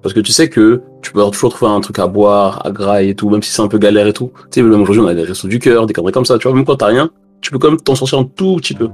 Parce 0.00 0.14
que 0.14 0.20
tu 0.20 0.30
sais 0.30 0.48
que 0.48 0.80
tu 1.02 1.12
peux 1.12 1.28
toujours 1.30 1.50
trouver 1.50 1.72
un 1.72 1.80
truc 1.80 1.98
à 1.98 2.06
boire, 2.06 2.64
à 2.64 2.70
grailler 2.70 3.10
et 3.10 3.14
tout, 3.16 3.30
même 3.30 3.42
si 3.42 3.50
c'est 3.50 3.62
un 3.62 3.68
peu 3.68 3.78
galère 3.78 4.06
et 4.06 4.12
tout. 4.12 4.30
Tu 4.52 4.60
sais, 4.60 4.62
même 4.62 4.80
aujourd'hui, 4.80 5.02
on 5.02 5.08
a 5.08 5.14
des 5.14 5.24
restos 5.24 5.48
du 5.48 5.58
cœur, 5.58 5.86
des 5.86 5.92
conneries 5.92 6.12
comme 6.12 6.24
ça, 6.24 6.38
tu 6.38 6.46
vois, 6.46 6.56
même 6.56 6.64
quand 6.64 6.76
t'as 6.76 6.86
rien, 6.86 7.10
tu 7.40 7.50
peux 7.50 7.58
quand 7.58 7.70
même 7.70 7.80
t'en 7.80 7.96
sortir 7.96 8.20
un 8.20 8.24
tout 8.24 8.56
petit 8.56 8.74
peu. 8.74 8.88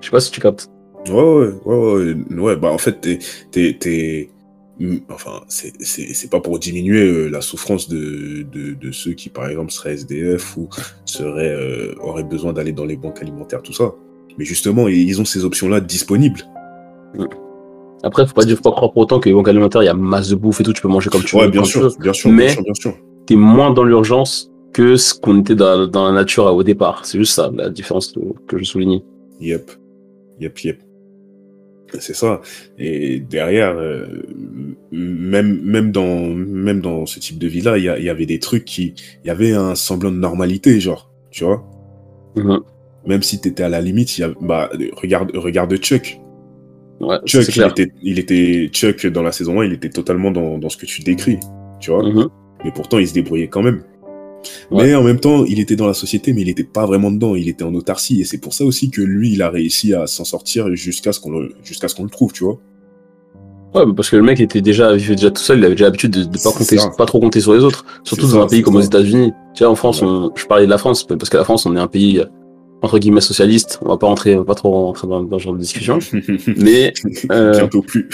Je 0.00 0.06
sais 0.06 0.10
pas 0.10 0.20
si 0.20 0.30
tu 0.30 0.40
captes. 0.40 0.68
Ouais, 1.08 1.14
ouais, 1.14 1.48
ouais, 1.64 2.14
ouais, 2.30 2.38
ouais, 2.40 2.56
bah 2.56 2.70
en 2.70 2.78
fait, 2.78 3.00
t'es, 3.00 3.18
t'es, 3.50 3.76
t'es- 3.78 4.30
enfin, 5.08 5.40
c'est, 5.48 5.72
c'est, 5.80 6.12
c'est 6.14 6.28
pas 6.30 6.40
pour 6.40 6.58
diminuer 6.58 7.00
euh, 7.02 7.28
la 7.28 7.40
souffrance 7.40 7.88
de, 7.88 8.42
de, 8.50 8.74
de 8.74 8.92
ceux 8.92 9.12
qui, 9.12 9.28
par 9.30 9.48
exemple, 9.48 9.70
seraient 9.72 9.94
SDF 9.94 10.56
ou 10.56 10.68
seraient, 11.06 11.48
euh, 11.54 11.94
auraient 12.00 12.24
besoin 12.24 12.52
d'aller 12.52 12.72
dans 12.72 12.84
les 12.84 12.96
banques 12.96 13.20
alimentaires, 13.22 13.62
tout 13.62 13.72
ça. 13.72 13.92
Mais 14.38 14.44
justement, 14.44 14.88
ils 14.88 15.20
ont 15.20 15.24
ces 15.24 15.44
options-là 15.44 15.80
disponibles. 15.80 16.40
Après, 18.02 18.26
faut 18.26 18.32
pas 18.34 18.44
dire, 18.44 18.56
faut 18.56 18.62
pas 18.62 18.72
croire 18.72 18.92
pour 18.92 19.02
autant 19.02 19.20
que 19.20 19.28
les 19.28 19.34
banques 19.34 19.48
alimentaires, 19.48 19.82
il 19.82 19.86
y 19.86 19.90
a 19.90 19.94
masse 19.94 20.28
de 20.30 20.34
bouffe 20.36 20.60
et 20.60 20.64
tout, 20.64 20.72
tu 20.72 20.80
peux 20.80 20.88
manger 20.88 21.10
comme 21.10 21.22
tu 21.22 21.36
Ouais, 21.36 21.44
veux. 21.46 21.50
bien 21.50 21.64
sûr, 21.64 21.94
bien 21.98 22.12
sûr, 22.12 22.30
Mais- 22.30 22.46
bien 22.46 22.54
sûr, 22.54 22.62
bien 22.62 22.74
sûr. 22.74 22.94
T'es 23.26 23.36
moins 23.36 23.70
dans 23.70 23.84
l'urgence 23.84 24.50
que 24.72 24.96
ce 24.96 25.14
qu'on 25.14 25.40
était 25.40 25.54
dans, 25.54 25.86
dans 25.86 26.06
la 26.06 26.12
nature 26.12 26.46
au 26.46 26.62
départ. 26.62 27.04
C'est 27.04 27.18
juste 27.18 27.34
ça, 27.34 27.50
la 27.54 27.68
différence 27.70 28.14
que 28.46 28.58
je 28.58 28.64
soulignais. 28.64 29.02
Yep. 29.40 29.70
Yep, 30.40 30.58
yep. 30.64 30.78
C'est 31.98 32.14
ça. 32.14 32.40
Et 32.78 33.18
derrière, 33.18 33.76
euh, 33.76 34.06
même, 34.92 35.60
même, 35.62 35.90
dans, 35.90 36.28
même 36.28 36.80
dans 36.80 37.04
ce 37.04 37.18
type 37.18 37.36
de 37.38 37.48
vie-là, 37.48 37.78
il 37.78 37.84
y, 37.84 37.88
a- 37.88 37.98
il 37.98 38.04
y 38.04 38.08
avait 38.08 38.26
des 38.26 38.38
trucs 38.38 38.64
qui. 38.64 38.94
Il 39.24 39.26
y 39.26 39.30
avait 39.30 39.52
un 39.52 39.74
semblant 39.74 40.12
de 40.12 40.16
normalité, 40.16 40.78
genre. 40.80 41.10
Tu 41.30 41.44
vois 41.44 41.64
Mhm. 42.36 42.60
Même 43.06 43.22
si 43.22 43.40
t'étais 43.40 43.64
à 43.64 43.68
la 43.68 43.80
limite, 43.80 44.16
y 44.18 44.22
a, 44.22 44.30
bah, 44.40 44.70
regarde, 44.92 45.32
regarde 45.34 45.74
Chuck. 45.78 46.20
Ouais, 47.00 47.16
Chuck, 47.26 47.48
était, 47.56 47.90
il 48.02 48.18
était, 48.20 48.68
Chuck, 48.72 49.06
dans 49.08 49.22
la 49.22 49.32
saison 49.32 49.60
1, 49.60 49.64
il 49.64 49.72
était 49.72 49.88
totalement 49.88 50.30
dans, 50.30 50.58
dans 50.58 50.68
ce 50.68 50.76
que 50.76 50.86
tu 50.86 51.02
décris. 51.02 51.38
Tu 51.80 51.90
vois 51.90 52.04
Mhm. 52.04 52.28
Mais 52.62 52.70
pourtant, 52.72 52.98
il 52.98 53.08
se 53.08 53.14
débrouillait 53.14 53.48
quand 53.48 53.62
même. 53.62 53.82
Ouais. 54.70 54.84
Mais 54.84 54.94
en 54.94 55.02
même 55.02 55.20
temps, 55.20 55.44
il 55.44 55.60
était 55.60 55.76
dans 55.76 55.86
la 55.86 55.94
société, 55.94 56.32
mais 56.32 56.42
il 56.42 56.46
n'était 56.46 56.64
pas 56.64 56.86
vraiment 56.86 57.10
dedans. 57.10 57.34
Il 57.36 57.48
était 57.48 57.64
en 57.64 57.74
autarcie. 57.74 58.20
Et 58.20 58.24
c'est 58.24 58.38
pour 58.38 58.54
ça 58.54 58.64
aussi 58.64 58.90
que 58.90 59.00
lui, 59.02 59.32
il 59.32 59.42
a 59.42 59.50
réussi 59.50 59.92
à 59.94 60.06
s'en 60.06 60.24
sortir 60.24 60.74
jusqu'à 60.74 61.12
ce 61.12 61.20
qu'on 61.20 61.30
le, 61.32 61.54
jusqu'à 61.62 61.88
ce 61.88 61.94
qu'on 61.94 62.04
le 62.04 62.10
trouve, 62.10 62.32
tu 62.32 62.44
vois. 62.44 62.58
Ouais, 63.74 63.84
parce 63.94 64.10
que 64.10 64.16
le 64.16 64.22
mec 64.22 64.40
était 64.40 64.60
déjà, 64.62 64.92
vivait 64.94 65.14
déjà 65.14 65.30
tout 65.30 65.40
seul, 65.42 65.58
il 65.58 65.64
avait 65.64 65.74
déjà 65.74 65.84
l'habitude 65.84 66.10
de, 66.10 66.24
de 66.24 66.30
pas 66.30 66.38
C'est 66.38 66.52
compter, 66.58 66.78
ça. 66.78 66.90
pas 66.96 67.06
trop 67.06 67.20
compter 67.20 67.40
sur 67.40 67.54
les 67.54 67.62
autres. 67.62 67.84
Surtout 68.02 68.26
dans 68.26 68.38
ça, 68.38 68.42
un 68.42 68.46
pays 68.48 68.62
comme 68.62 68.74
aux. 68.76 68.80
États-Unis. 68.80 69.32
Tu 69.54 69.62
vois, 69.62 69.70
en 69.72 69.76
France, 69.76 70.02
Ouais. 70.02 70.08
on, 70.08 70.30
je 70.34 70.44
parlais 70.46 70.64
de 70.64 70.70
la 70.70 70.78
France, 70.78 71.04
parce 71.06 71.28
que 71.30 71.36
la 71.36 71.44
France, 71.44 71.66
on 71.66 71.76
est 71.76 71.80
un 71.80 71.86
pays, 71.86 72.24
entre 72.82 72.98
guillemets, 72.98 73.20
socialiste. 73.20 73.78
On 73.82 73.88
va 73.90 73.96
pas 73.96 74.08
rentrer, 74.08 74.34
on 74.34 74.38
va 74.38 74.44
pas 74.44 74.54
trop 74.56 74.72
rentrer 74.86 75.06
dans, 75.06 75.22
dans 75.22 75.38
ce 75.38 75.44
genre 75.44 75.52
de 75.54 75.58
discussion. 75.60 75.98
Mais, 76.56 76.92
euh, 77.30 77.52
Bientôt 77.52 77.82
plus. 77.82 78.08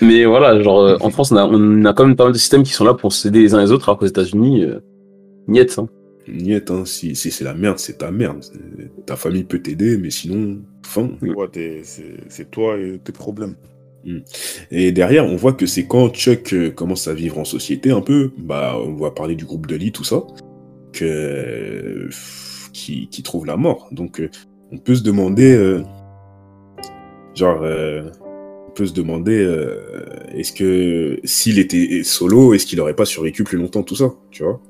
mais 0.00 0.24
voilà, 0.24 0.62
genre, 0.62 0.80
euh, 0.80 0.96
en 1.00 1.10
France, 1.10 1.30
on 1.32 1.36
a, 1.36 1.44
on 1.46 1.84
a 1.84 1.92
quand 1.92 2.06
même 2.06 2.16
pas 2.16 2.24
mal 2.24 2.32
de 2.32 2.38
systèmes 2.38 2.62
qui 2.62 2.72
sont 2.72 2.84
là 2.84 2.94
pour 2.94 3.12
s'aider 3.12 3.40
les 3.42 3.52
uns 3.54 3.60
les 3.60 3.72
autres, 3.72 3.86
alors 3.90 3.98
qu'aux 3.98 4.06
États-Unis, 4.06 4.64
euh, 4.64 4.78
niet, 5.46 5.76
hein. 5.78 5.88
Niet, 6.28 6.70
hein, 6.70 6.84
si, 6.84 7.14
si 7.16 7.30
c'est 7.30 7.44
la 7.44 7.54
merde, 7.54 7.78
c'est 7.78 7.98
ta 7.98 8.10
merde. 8.10 8.44
Ta 9.06 9.16
famille 9.16 9.44
peut 9.44 9.60
t'aider, 9.60 9.96
mais 9.96 10.10
sinon, 10.10 10.62
fin. 10.84 11.10
Ouais, 11.22 11.82
c'est 12.28 12.50
toi 12.50 12.78
et 12.78 12.98
tes 13.02 13.12
problèmes. 13.12 13.56
Et 14.70 14.92
derrière, 14.92 15.26
on 15.26 15.36
voit 15.36 15.52
que 15.52 15.66
c'est 15.66 15.86
quand 15.86 16.08
Chuck 16.14 16.52
euh, 16.52 16.70
commence 16.70 17.08
à 17.08 17.14
vivre 17.14 17.38
en 17.38 17.44
société 17.44 17.90
un 17.90 18.00
peu, 18.00 18.32
bah, 18.38 18.76
on 18.82 18.94
va 18.94 19.10
parler 19.10 19.34
du 19.34 19.44
groupe 19.44 19.66
de 19.66 19.76
lit, 19.76 19.92
tout 19.92 20.04
ça, 20.04 20.22
que 20.92 22.08
qui, 22.72 23.08
qui 23.08 23.22
trouve 23.22 23.44
la 23.44 23.56
mort. 23.56 23.88
Donc, 23.92 24.20
euh, 24.20 24.30
on 24.72 24.78
peut 24.78 24.94
se 24.94 25.02
demander, 25.02 25.54
euh, 25.54 25.82
genre, 27.34 27.62
euh, 27.62 28.08
on 28.68 28.70
peut 28.70 28.86
se 28.86 28.94
demander, 28.94 29.38
euh, 29.38 30.06
est-ce 30.34 30.52
que 30.52 31.18
s'il 31.24 31.58
était 31.58 32.02
solo, 32.04 32.54
est-ce 32.54 32.66
qu'il 32.66 32.80
aurait 32.80 32.94
pas 32.94 33.04
survécu 33.04 33.44
plus 33.44 33.58
longtemps, 33.58 33.82
tout 33.82 33.96
ça, 33.96 34.14
tu 34.30 34.44
vois? 34.44 34.62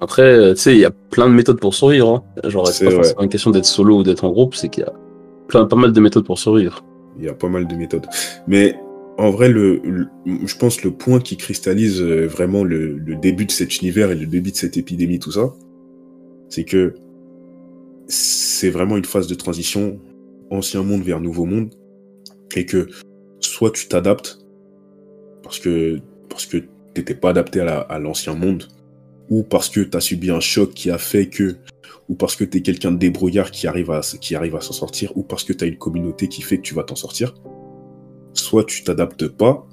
Après, 0.00 0.22
euh, 0.22 0.54
tu 0.54 0.60
sais, 0.60 0.72
il 0.74 0.80
y 0.80 0.84
a 0.84 0.90
plein 0.90 1.28
de 1.28 1.34
méthodes 1.34 1.58
pour 1.60 1.74
survivre. 1.74 2.08
Hein. 2.44 2.48
Genre, 2.50 2.68
c'est 2.68 2.84
pas 2.84 2.90
forcément 2.96 3.22
une 3.22 3.28
question 3.30 3.50
d'être 3.50 3.64
solo 3.64 3.98
ou 3.98 4.02
d'être 4.02 4.24
en 4.24 4.30
groupe, 4.30 4.54
c'est 4.54 4.68
qu'il 4.68 4.84
y 4.84 4.86
a 4.86 4.92
plein, 5.48 5.64
pas 5.66 5.76
mal 5.76 5.92
de 5.92 6.00
méthodes 6.00 6.24
pour 6.26 6.38
survivre. 6.38 6.84
Il 7.18 7.24
y 7.24 7.28
a 7.28 7.34
pas 7.34 7.48
mal 7.48 7.66
de 7.66 7.74
méthodes. 7.74 8.06
Mais 8.46 8.76
en 9.16 9.30
vrai, 9.30 9.48
le, 9.48 9.80
le- 9.84 10.08
je 10.44 10.56
pense 10.56 10.82
le 10.84 10.90
point 10.90 11.18
qui 11.20 11.38
cristallise 11.38 12.02
euh, 12.02 12.26
vraiment 12.26 12.62
le, 12.62 12.98
le 12.98 13.16
début 13.16 13.46
de 13.46 13.50
cet 13.50 13.80
univers 13.80 14.10
et 14.10 14.14
le 14.14 14.26
début 14.26 14.50
de 14.50 14.56
cette 14.56 14.76
épidémie, 14.76 15.18
tout 15.18 15.32
ça, 15.32 15.54
c'est 16.50 16.64
que 16.64 16.94
c'est 18.06 18.70
vraiment 18.70 18.96
une 18.96 19.04
phase 19.04 19.26
de 19.26 19.34
transition, 19.34 19.98
ancien 20.50 20.82
monde 20.82 21.02
vers 21.02 21.20
nouveau 21.20 21.44
monde, 21.44 21.70
et 22.54 22.66
que 22.66 22.86
soit 23.40 23.70
tu 23.70 23.88
t'adaptes 23.88 24.38
parce 25.42 25.58
que 25.58 25.98
parce 26.28 26.46
que 26.46 26.58
t'étais 26.94 27.14
pas 27.14 27.30
adapté 27.30 27.60
à 27.60 27.64
la- 27.64 27.80
à 27.80 27.98
l'ancien 27.98 28.34
monde, 28.34 28.64
ou 29.30 29.42
parce 29.42 29.68
que 29.68 29.80
tu 29.80 29.96
as 29.96 30.00
subi 30.00 30.30
un 30.30 30.40
choc 30.40 30.72
qui 30.74 30.90
a 30.90 30.98
fait 30.98 31.26
que 31.28 31.56
ou 32.08 32.14
parce 32.14 32.36
que 32.36 32.44
tu 32.44 32.58
es 32.58 32.62
quelqu'un 32.62 32.92
de 32.92 32.98
débrouillard 32.98 33.50
qui 33.50 33.66
arrive 33.66 33.90
à, 33.90 34.00
qui 34.20 34.36
arrive 34.36 34.54
à 34.54 34.60
s'en 34.60 34.72
sortir, 34.72 35.12
ou 35.16 35.22
parce 35.24 35.42
que 35.42 35.52
tu 35.52 35.64
as 35.64 35.66
une 35.66 35.76
communauté 35.78 36.28
qui 36.28 36.40
fait 36.42 36.58
que 36.58 36.62
tu 36.62 36.74
vas 36.74 36.84
t'en 36.84 36.94
sortir, 36.94 37.34
soit 38.32 38.64
tu 38.64 38.84
t'adaptes 38.84 39.26
pas, 39.26 39.66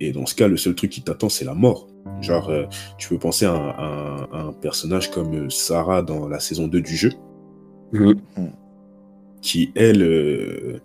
et 0.00 0.12
dans 0.12 0.26
ce 0.26 0.34
cas, 0.34 0.46
le 0.46 0.56
seul 0.58 0.74
truc 0.74 0.90
qui 0.90 1.00
t'attend, 1.02 1.28
c'est 1.30 1.46
la 1.46 1.54
mort. 1.54 1.88
Genre, 2.20 2.50
euh, 2.50 2.66
tu 2.98 3.08
peux 3.08 3.18
penser 3.18 3.46
à 3.46 3.52
un, 3.52 3.68
à 3.70 3.82
un- 3.82 4.28
à 4.32 4.42
un 4.48 4.52
personnage 4.52 5.10
comme 5.10 5.34
euh, 5.34 5.50
Sarah 5.50 6.02
dans 6.02 6.28
la 6.28 6.38
saison 6.38 6.68
2 6.68 6.82
du 6.82 6.96
jeu, 6.96 7.12
Mhm. 7.92 8.16
qui, 9.40 9.70
elle, 9.74 10.02
euh, 10.02 10.78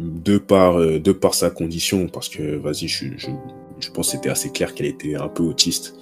de, 0.00 0.38
par, 0.38 0.80
euh, 0.80 0.98
de 0.98 1.12
par 1.12 1.34
sa 1.34 1.50
condition, 1.50 2.08
parce 2.08 2.28
que, 2.28 2.56
vas-y, 2.56 2.88
je, 2.88 3.06
je, 3.16 3.28
je 3.78 3.90
pense 3.90 4.06
que 4.08 4.16
c'était 4.16 4.30
assez 4.30 4.50
clair 4.50 4.74
qu'elle 4.74 4.86
était 4.86 5.14
un 5.14 5.28
peu 5.28 5.44
autiste, 5.44 5.94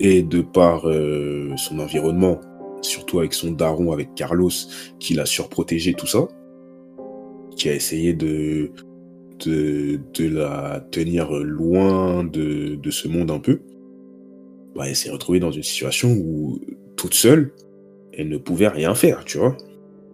et 0.00 0.22
de 0.22 0.40
par 0.40 0.88
euh, 0.88 1.52
son 1.56 1.78
environnement, 1.78 2.40
surtout 2.82 3.20
avec 3.20 3.34
son 3.34 3.52
daron, 3.52 3.92
avec 3.92 4.14
Carlos, 4.14 4.50
qui 4.98 5.14
l'a 5.14 5.26
surprotégé, 5.26 5.94
tout 5.94 6.06
ça, 6.06 6.28
qui 7.56 7.68
a 7.68 7.74
essayé 7.74 8.12
de, 8.12 8.70
de, 9.44 10.00
de 10.14 10.28
la 10.28 10.84
tenir 10.90 11.32
loin 11.32 12.24
de, 12.24 12.74
de 12.74 12.90
ce 12.90 13.08
monde 13.08 13.30
un 13.30 13.38
peu, 13.38 13.60
bah, 14.74 14.88
elle 14.88 14.96
s'est 14.96 15.10
retrouvée 15.10 15.40
dans 15.40 15.52
une 15.52 15.62
situation 15.62 16.12
où, 16.12 16.60
toute 16.96 17.14
seule, 17.14 17.52
elle 18.12 18.28
ne 18.28 18.38
pouvait 18.38 18.68
rien 18.68 18.94
faire, 18.94 19.24
tu 19.24 19.38
vois. 19.38 19.56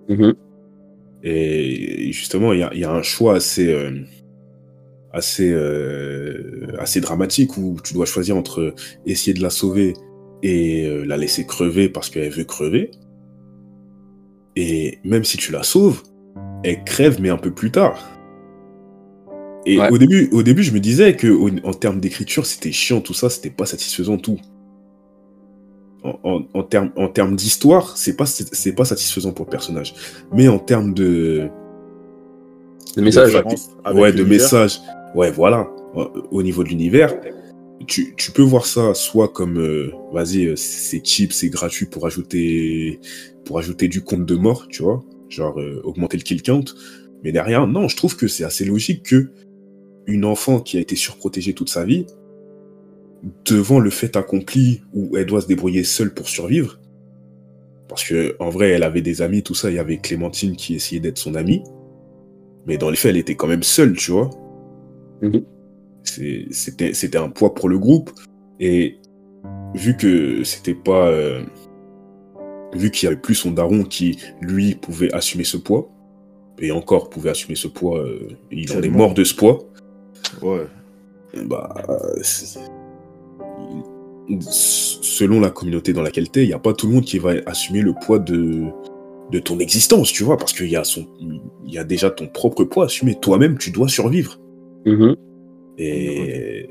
Mhm. 0.09 0.35
Et 1.23 2.13
justement, 2.13 2.53
il 2.53 2.61
y 2.61 2.63
a, 2.63 2.71
il 2.73 2.81
y 2.81 2.85
a 2.85 2.93
un 2.93 3.03
choix 3.03 3.37
assez, 3.37 3.73
euh, 3.73 3.91
assez, 5.13 5.51
euh, 5.53 6.67
assez 6.79 7.01
dramatique 7.01 7.57
où 7.57 7.77
tu 7.83 7.95
dois 7.95 8.07
choisir 8.07 8.37
entre 8.37 8.75
essayer 9.07 9.35
de 9.35 9.43
la 9.43 9.51
sauver 9.51 9.95
et 10.43 10.87
euh, 10.87 11.05
la 11.05 11.17
laisser 11.17 11.47
crever 11.47 11.89
parce 11.89 12.11
qu'elle 12.11 12.31
veut 12.33 12.45
crever. 12.45 12.91
Et 14.57 14.99
même 15.05 15.25
si 15.25 15.37
tu 15.37 15.53
la 15.53 15.63
sauves, 15.63 16.03
elle 16.65 16.85
crève, 16.85 17.21
mais 17.21 17.31
un 17.31 17.37
peu 17.39 17.51
plus 17.51 17.71
tard. 17.71 17.99
Et 19.67 19.79
Ouais. 19.79 19.91
au, 19.91 19.99
début, 19.99 20.29
au 20.33 20.43
début, 20.43 20.63
je 20.63 20.73
me 20.73 20.81
disais 20.81 21.17
que 21.17 21.29
au- 21.29 21.51
en 21.65 21.73
termes 21.75 22.01
d'écriture, 22.01 22.47
c'était 22.47 22.73
chiant, 22.73 23.01
tout 23.01 23.13
ça, 23.15 23.29
c'était 23.29 23.51
pas 23.51 23.67
satisfaisant, 23.67 24.17
tout. 24.17 24.39
En, 26.03 26.19
en, 26.25 26.43
en 26.55 26.63
termes 26.63 26.91
en 26.97 27.09
termes 27.09 27.37
d'histoire, 27.37 27.97
c'est 27.99 28.17
pas, 28.17 28.25
c'est 28.25 28.73
pas 28.75 28.87
satisfaisant 28.87 29.33
pour 29.33 29.45
le 29.45 29.51
personnage. 29.51 29.95
Mais 30.33 30.49
en 30.49 30.59
termes 30.59 30.95
de, 30.95 31.49
Le 32.97 33.03
message. 33.03 33.35
Ouais, 33.95 34.11
de 34.13 34.23
l'univers. 34.23 34.71
Ouais, 35.15 35.31
voilà. 35.31 35.69
Au 36.31 36.43
niveau 36.43 36.63
de 36.63 36.69
l'univers, 36.69 37.15
tu, 37.87 38.15
tu 38.17 38.31
peux 38.31 38.43
voir 38.43 38.67
ça 38.67 38.95
soit 38.95 39.29
comme, 39.29 39.59
euh, 39.59 39.93
vas-y, 40.13 40.47
euh, 40.47 40.57
c'est 40.57 41.05
cheap, 41.05 41.33
c'est 41.33 41.49
gratuit 41.49 41.87
pour 41.87 42.07
ajouter, 42.07 43.01
pour 43.45 43.59
ajouter 43.59 43.89
du 43.89 44.03
compte 44.03 44.27
de 44.27 44.35
mort, 44.37 44.69
tu 44.69 44.83
vois, 44.83 45.03
genre 45.29 45.59
euh, 45.61 45.81
augmenter 45.85 46.17
le 46.17 46.23
kill 46.23 46.43
count. 46.43 46.65
Mais 47.25 47.33
derrière, 47.33 47.67
non, 47.67 47.89
je 47.89 47.97
trouve 47.97 48.17
que 48.17 48.29
c'est 48.29 48.45
assez 48.45 48.65
logique 48.65 49.03
que 49.05 49.31
une 50.07 50.25
enfant 50.25 50.61
qui 50.61 50.77
a 50.77 50.81
été 50.81 50.97
surprotégée 50.97 51.53
toute 51.53 51.69
sa 51.69 51.85
vie 51.85 52.07
devant 53.45 53.81
le 53.81 53.91
fait 53.91 54.17
accompli 54.17 54.83
où 54.95 55.17
elle 55.17 55.27
doit 55.27 55.43
se 55.43 55.47
débrouiller 55.47 55.85
seule 55.85 56.15
pour 56.15 56.29
survivre, 56.29 56.79
parce 57.89 58.05
que 58.05 58.37
en 58.39 58.51
vrai, 58.51 58.71
elle 58.71 58.85
avait 58.85 59.03
des 59.03 59.21
amis, 59.21 59.43
tout 59.43 59.55
ça. 59.55 59.71
Il 59.71 59.77
y 59.77 59.79
avait 59.79 59.99
Clémentine 59.99 60.57
qui 60.57 60.75
essayait 60.75 61.01
d'être 61.01 61.19
son 61.19 61.35
amie, 61.35 61.63
mais 62.67 62.79
dans 62.79 62.89
les 62.89 62.97
faits, 62.97 63.11
elle 63.11 63.17
était 63.17 63.35
quand 63.35 63.49
même 63.49 63.63
seule, 63.63 63.97
tu 63.97 64.13
vois. 64.13 64.31
Mhm. 65.23 65.43
C'était 66.05 67.17
un 67.19 67.29
poids 67.29 67.55
pour 67.55 67.69
le 67.69 67.79
groupe, 67.79 68.11
et 68.59 68.97
vu 69.75 69.97
que 69.97 70.43
c'était 70.45 70.75
pas, 70.75 71.09
euh, 71.09 71.43
vu 72.75 72.91
qu'il 72.91 73.07
y 73.07 73.13
avait 73.13 73.21
plus 73.21 73.35
son 73.35 73.51
daron 73.53 73.85
qui 73.85 74.19
lui 74.41 74.75
pouvait 74.75 75.13
assumer 75.13 75.45
ce 75.45 75.57
poids, 75.57 75.89
et 76.59 76.73
encore 76.73 77.11
pouvait 77.11 77.31
assumer 77.31 77.55
ce 77.55 77.69
poids, 77.69 78.01
euh, 78.01 78.29
il 78.51 78.71
en 78.73 78.83
est 78.83 78.89
mort 78.89 79.15
de 79.15 79.25
ce 79.25 79.35
poids. 79.35 79.59
Ouais. 80.43 80.67
bah, 81.47 81.75
selon 84.41 85.41
la 85.41 85.51
communauté 85.51 85.93
dans 85.93 86.03
laquelle 86.03 86.29
t'es, 86.31 86.43
il 86.45 86.49
n'y 86.49 86.53
a 86.55 86.59
pas 86.59 86.73
tout 86.73 86.87
le 86.89 86.95
monde 86.95 87.05
qui 87.05 87.19
va 87.19 87.35
assumer 87.47 87.83
le 87.83 87.93
poids 87.95 88.19
de, 88.19 88.65
de 89.31 89.39
ton 89.39 89.59
existence, 89.59 90.13
tu 90.13 90.25
vois, 90.25 90.37
parce 90.37 90.53
qu'il 90.53 90.69
y, 90.71 90.77
a 90.77 90.85
son- 90.85 91.07
y 91.67 91.79
a 91.79 91.85
déjà 91.85 92.11
ton 92.11 92.27
propre 92.27 92.65
poids 92.65 92.85
à 92.85 92.87
assumer. 92.87 93.15
Toi-même, 93.21 93.59
tu 93.59 93.71
dois 93.71 93.89
survivre. 93.89 94.40
Mhm. 94.87 95.17
Et, 95.79 96.69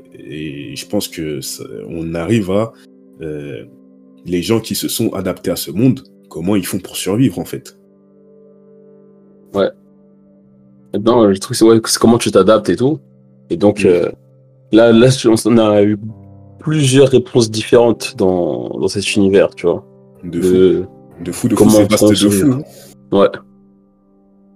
et 0.72 0.76
je 0.76 0.86
pense 0.86 1.08
que 1.08 1.40
ça- 1.40 1.64
on 1.88 2.14
arrive 2.14 2.50
à 2.50 2.72
euh, 3.22 3.64
les 4.24 4.42
gens 4.42 4.60
qui 4.60 4.74
se 4.74 4.88
sont 4.88 5.10
adaptés 5.14 5.50
à 5.50 5.56
ce 5.56 5.70
monde, 5.70 6.00
comment 6.28 6.54
ils 6.56 6.66
font 6.66 6.78
pour 6.78 6.96
survivre 6.96 7.38
en 7.38 7.44
fait. 7.44 7.76
Non, 11.04 11.24
le 11.24 11.38
truc, 11.38 11.56
c'est 11.56 11.64
ouais, 11.64 11.80
comment 12.00 12.18
tu 12.18 12.30
t'adaptes 12.32 12.68
et 12.68 12.76
tout. 12.76 12.98
Et 13.48 13.56
donc, 13.56 13.84
euh, 13.84 14.10
là, 14.72 14.92
là, 14.92 15.06
on 15.46 15.58
a 15.58 15.82
eu 15.84 15.96
plusieurs 16.58 17.08
réponses 17.08 17.48
différentes 17.50 18.14
dans, 18.18 18.68
dans 18.70 18.88
cet 18.88 19.14
univers, 19.14 19.54
tu 19.54 19.66
vois. 19.66 19.84
De 20.24 20.40
fou, 20.40 20.52
De, 20.52 20.84
de 21.24 21.32
fou, 21.32 21.48
de 21.48 21.54
fou, 21.54 21.64
comment 21.64 21.70
c'est 21.70 21.90
vaste 21.90 22.02
on 22.02 22.08
de 22.10 22.14
survit. 22.14 22.40
fou. 22.40 22.62
ouais. 23.12 23.28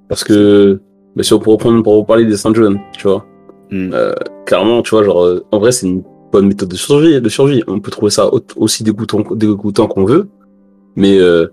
Parce 0.09 0.25
que, 0.25 0.81
mais 1.14 1.23
si 1.23 1.33
on 1.35 1.38
pour 1.38 1.53
reprendre, 1.53 1.83
pour 1.85 1.95
reparler 1.99 2.27
des 2.27 2.37
Saint 2.37 2.53
John, 2.53 2.81
tu 2.99 3.07
vois. 3.07 3.25
Mm. 3.70 3.90
Euh, 3.92 4.12
clairement, 4.46 4.83
tu 4.83 4.90
vois, 4.90 5.03
genre, 5.05 5.24
euh, 5.24 5.44
en 5.53 5.59
vrai, 5.59 5.72
c'est 5.72 5.87
une 5.87 6.03
bonne 6.33 6.46
méthode 6.48 6.68
de 6.68 6.77
survie, 6.77 7.20
de 7.20 7.29
survie. 7.29 7.62
On 7.66 7.81
peut 7.81 7.90
trouver 7.90 8.11
ça 8.11 8.33
au- 8.33 8.40
aussi 8.57 8.83
dégoûtant, 8.85 9.22
dégoûtant 9.35 9.87
qu'on 9.87 10.05
veut, 10.05 10.29
mais 10.96 11.18
euh, 11.18 11.46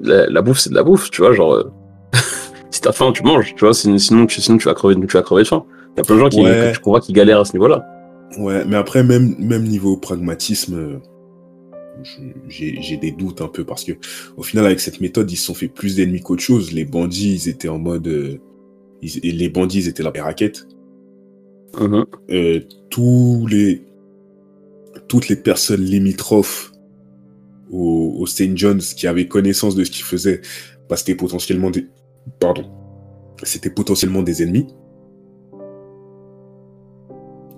la, 0.00 0.26
la 0.28 0.42
bouffe, 0.42 0.58
c'est 0.58 0.70
de 0.70 0.74
la 0.74 0.82
bouffe, 0.82 1.10
tu 1.10 1.22
vois, 1.22 1.32
genre, 1.32 1.64
si 2.70 2.80
t'as 2.80 2.92
faim, 2.92 3.12
tu 3.12 3.22
manges, 3.22 3.54
tu 3.54 3.64
vois, 3.64 3.74
sinon, 3.74 3.98
sinon, 3.98 4.26
tu, 4.26 4.40
sinon 4.40 4.58
tu 4.58 4.66
vas 4.66 4.74
crever, 4.74 4.94
tu 4.94 5.06
vas 5.16 5.22
crever 5.22 5.42
de 5.42 5.48
faim. 5.48 5.64
Il 5.94 5.98
y 5.98 6.00
a 6.00 6.04
plein 6.04 6.14
de 6.16 6.20
gens 6.20 6.28
qui, 6.28 6.40
Ouais. 6.42 6.70
que 6.70 6.74
tu 6.76 6.80
comprends 6.80 7.00
qui 7.00 7.12
galèrent 7.12 7.40
à 7.40 7.44
ce 7.44 7.52
niveau-là. 7.54 7.84
Ouais, 8.38 8.64
mais 8.66 8.76
après, 8.76 9.02
même, 9.02 9.34
même 9.38 9.64
niveau 9.64 9.96
pragmatisme, 9.96 11.00
j'ai 12.48 12.76
j'ai 12.80 12.96
des 12.96 13.10
doutes 13.10 13.40
un 13.40 13.48
peu 13.48 13.64
parce 13.64 13.82
que, 13.84 13.92
au 14.36 14.42
final, 14.42 14.66
avec 14.66 14.78
cette 14.80 15.00
méthode, 15.00 15.30
ils 15.32 15.36
se 15.36 15.46
sont 15.46 15.54
fait 15.54 15.66
plus 15.68 15.96
d'ennemis 15.96 16.20
qu'autre 16.20 16.42
chose. 16.42 16.72
Les 16.72 16.84
bandits, 16.84 17.34
ils 17.34 17.48
étaient 17.48 17.68
en 17.68 17.78
mode. 17.78 18.06
ils- 19.02 19.18
et 19.26 19.32
les 19.32 19.48
bandits, 19.48 19.78
ils 19.80 19.88
étaient 19.88 20.02
là, 20.02 20.10
les 20.14 20.20
raquettes. 20.20 20.66
Mhm. 21.78 22.06
Euh, 22.30 22.60
tous 22.90 23.46
les, 23.50 23.84
toutes 25.08 25.28
les 25.28 25.36
personnes 25.36 25.82
limitrophes 25.82 26.72
au, 27.70 28.14
au 28.18 28.26
St. 28.26 28.56
John's 28.56 28.94
qui 28.94 29.06
avaient 29.06 29.28
connaissance 29.28 29.74
de 29.74 29.84
ce 29.84 29.90
qu'ils 29.90 30.04
faisaient, 30.04 30.40
bah, 30.88 30.96
c'était 30.96 31.14
potentiellement 31.14 31.70
des. 31.70 31.86
Pardon. 32.40 32.64
C'était 33.42 33.70
potentiellement 33.70 34.22
des 34.22 34.42
ennemis. 34.42 34.66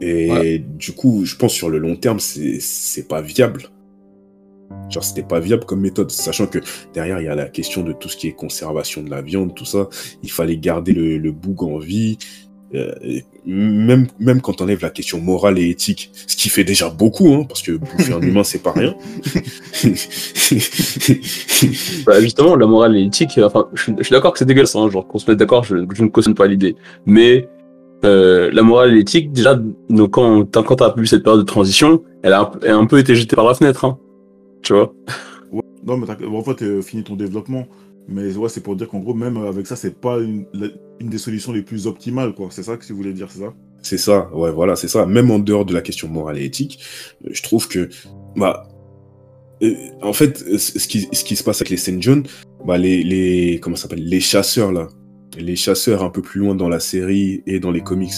Et 0.02 0.58
du 0.58 0.92
coup, 0.92 1.26
je 1.26 1.36
pense 1.36 1.52
sur 1.52 1.68
le 1.68 1.78
long 1.78 1.94
terme, 1.94 2.20
c'est 2.20 2.58
c'est 2.60 3.06
pas 3.06 3.20
viable. 3.20 3.68
Genre, 4.88 5.04
c'était 5.04 5.22
pas 5.22 5.40
viable 5.40 5.64
comme 5.64 5.80
méthode, 5.80 6.10
sachant 6.10 6.46
que 6.46 6.58
derrière, 6.94 7.20
il 7.20 7.24
y 7.24 7.28
a 7.28 7.34
la 7.34 7.48
question 7.48 7.82
de 7.82 7.92
tout 7.92 8.08
ce 8.08 8.16
qui 8.16 8.28
est 8.28 8.32
conservation 8.32 9.02
de 9.02 9.10
la 9.10 9.20
viande, 9.20 9.54
tout 9.54 9.64
ça. 9.64 9.88
Il 10.22 10.30
fallait 10.30 10.56
garder 10.56 10.92
le, 10.92 11.18
le 11.18 11.32
boug 11.32 11.62
en 11.62 11.78
vie. 11.78 12.16
Euh, 12.72 12.92
même, 13.46 14.06
même 14.20 14.40
quand 14.40 14.60
on 14.60 14.64
enlève 14.64 14.80
la 14.82 14.90
question 14.90 15.20
morale 15.20 15.58
et 15.58 15.70
éthique, 15.70 16.12
ce 16.26 16.36
qui 16.36 16.48
fait 16.48 16.62
déjà 16.62 16.88
beaucoup, 16.88 17.34
hein, 17.34 17.44
parce 17.48 17.62
que 17.62 17.72
bouffer 17.72 18.12
un 18.12 18.20
humain, 18.28 18.44
c'est 18.44 18.62
pas 18.62 18.72
rien. 18.72 18.94
Bah, 22.06 22.20
justement, 22.20 22.56
la 22.56 22.66
morale 22.66 22.96
et 22.96 23.04
l'éthique, 23.04 23.36
euh, 23.38 23.46
enfin, 23.46 23.68
je 23.74 23.82
suis, 23.82 23.94
je 23.98 24.02
suis 24.04 24.12
d'accord 24.12 24.32
que 24.32 24.38
c'est 24.38 24.44
dégueulasse, 24.44 24.74
hein, 24.76 24.88
genre 24.90 25.06
qu'on 25.06 25.18
se 25.18 25.30
mette 25.30 25.38
d'accord, 25.38 25.64
je, 25.64 25.76
je 25.94 26.02
ne 26.02 26.08
cautionne 26.08 26.34
pas 26.34 26.46
l'idée. 26.46 26.76
Mais 27.06 27.48
euh, 28.04 28.50
la 28.52 28.62
morale 28.62 28.92
et 28.92 28.96
l'éthique, 28.96 29.32
déjà, 29.32 29.60
donc, 29.88 30.10
quand, 30.12 30.44
quand 30.62 30.76
t'as 30.76 30.94
vu 30.96 31.06
cette 31.06 31.22
période 31.22 31.40
de 31.42 31.46
transition, 31.46 32.02
elle 32.22 32.32
a, 32.32 32.40
un 32.40 32.44
peu- 32.46 32.58
elle 32.62 32.70
a 32.70 32.76
un 32.76 32.86
peu 32.86 32.98
été 32.98 33.14
jetée 33.14 33.36
par 33.36 33.44
la 33.46 33.54
fenêtre, 33.54 33.84
hein. 33.84 33.98
Tu 34.62 34.72
vois? 34.74 34.92
Non, 35.86 35.96
mais 35.96 36.06
t'as- 36.06 36.16
en 36.26 36.42
fait, 36.42 36.62
euh, 36.62 36.82
fini 36.82 37.02
ton 37.02 37.16
développement. 37.16 37.66
Mais 38.08 38.34
ouais, 38.36 38.48
c'est 38.48 38.62
pour 38.62 38.76
dire 38.76 38.88
qu'en 38.88 38.98
gros, 39.00 39.14
même 39.14 39.36
avec 39.38 39.66
ça, 39.66 39.76
c'est 39.76 39.98
pas 40.00 40.18
une, 40.18 40.44
la- 40.54 40.68
une 41.00 41.08
des 41.08 41.18
solutions 41.18 41.52
les 41.52 41.62
plus 41.62 41.86
optimales, 41.86 42.34
quoi. 42.34 42.48
C'est 42.50 42.62
ça 42.62 42.76
que 42.76 42.84
tu 42.84 42.92
voulais 42.92 43.12
dire, 43.12 43.28
c'est 43.30 43.40
ça? 43.40 43.54
C'est 43.82 43.98
ça, 43.98 44.30
ouais, 44.34 44.52
voilà, 44.52 44.76
c'est 44.76 44.88
ça. 44.88 45.06
Même 45.06 45.30
en 45.30 45.38
dehors 45.38 45.64
de 45.64 45.72
la 45.72 45.80
question 45.80 46.06
morale 46.08 46.38
et 46.38 46.44
éthique, 46.44 46.80
euh, 47.24 47.30
je 47.32 47.42
trouve 47.42 47.66
que, 47.66 47.88
bah, 48.36 48.68
euh, 49.62 49.74
en 50.02 50.12
fait, 50.12 50.44
euh, 50.46 50.58
ce 50.58 50.86
qui, 50.86 51.08
ce 51.12 51.24
qui 51.24 51.34
se 51.36 51.42
passe 51.42 51.62
avec 51.62 51.70
les 51.70 51.78
Saint 51.78 51.98
John, 52.00 52.22
bah, 52.66 52.76
les, 52.76 53.02
les, 53.02 53.58
comment 53.60 53.76
s'appelle, 53.76 54.04
les 54.04 54.20
chasseurs, 54.20 54.70
là, 54.70 54.88
les 55.38 55.56
chasseurs 55.56 56.04
un 56.04 56.10
peu 56.10 56.20
plus 56.20 56.40
loin 56.40 56.54
dans 56.54 56.68
la 56.68 56.80
série 56.80 57.42
et 57.46 57.58
dans 57.58 57.70
les 57.70 57.80
comics, 57.80 58.12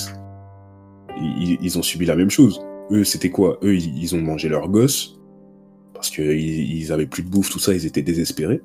ils, 1.21 1.59
ils 1.63 1.79
ont 1.79 1.83
subi 1.83 2.07
la 2.07 2.17
même 2.17 2.31
chose. 2.31 2.61
Eux, 2.91 3.05
c'était 3.05 3.31
quoi? 3.31 3.59
Eux, 3.63 3.77
ils, 3.77 3.97
ils 3.97 4.17
ont 4.17 4.21
mangé 4.21 4.49
leurs 4.49 4.69
gosses, 4.69 5.21
parce 5.95 6.11
qu'ils 6.11 6.33
ils 6.33 6.91
avaient 6.91 7.07
plus 7.07 7.23
de 7.23 7.29
bouffe, 7.29 7.51
tout 7.51 7.61
ça, 7.61 7.73
ils 7.73 7.87
étaient 7.87 8.03
désespérés. 8.03 8.61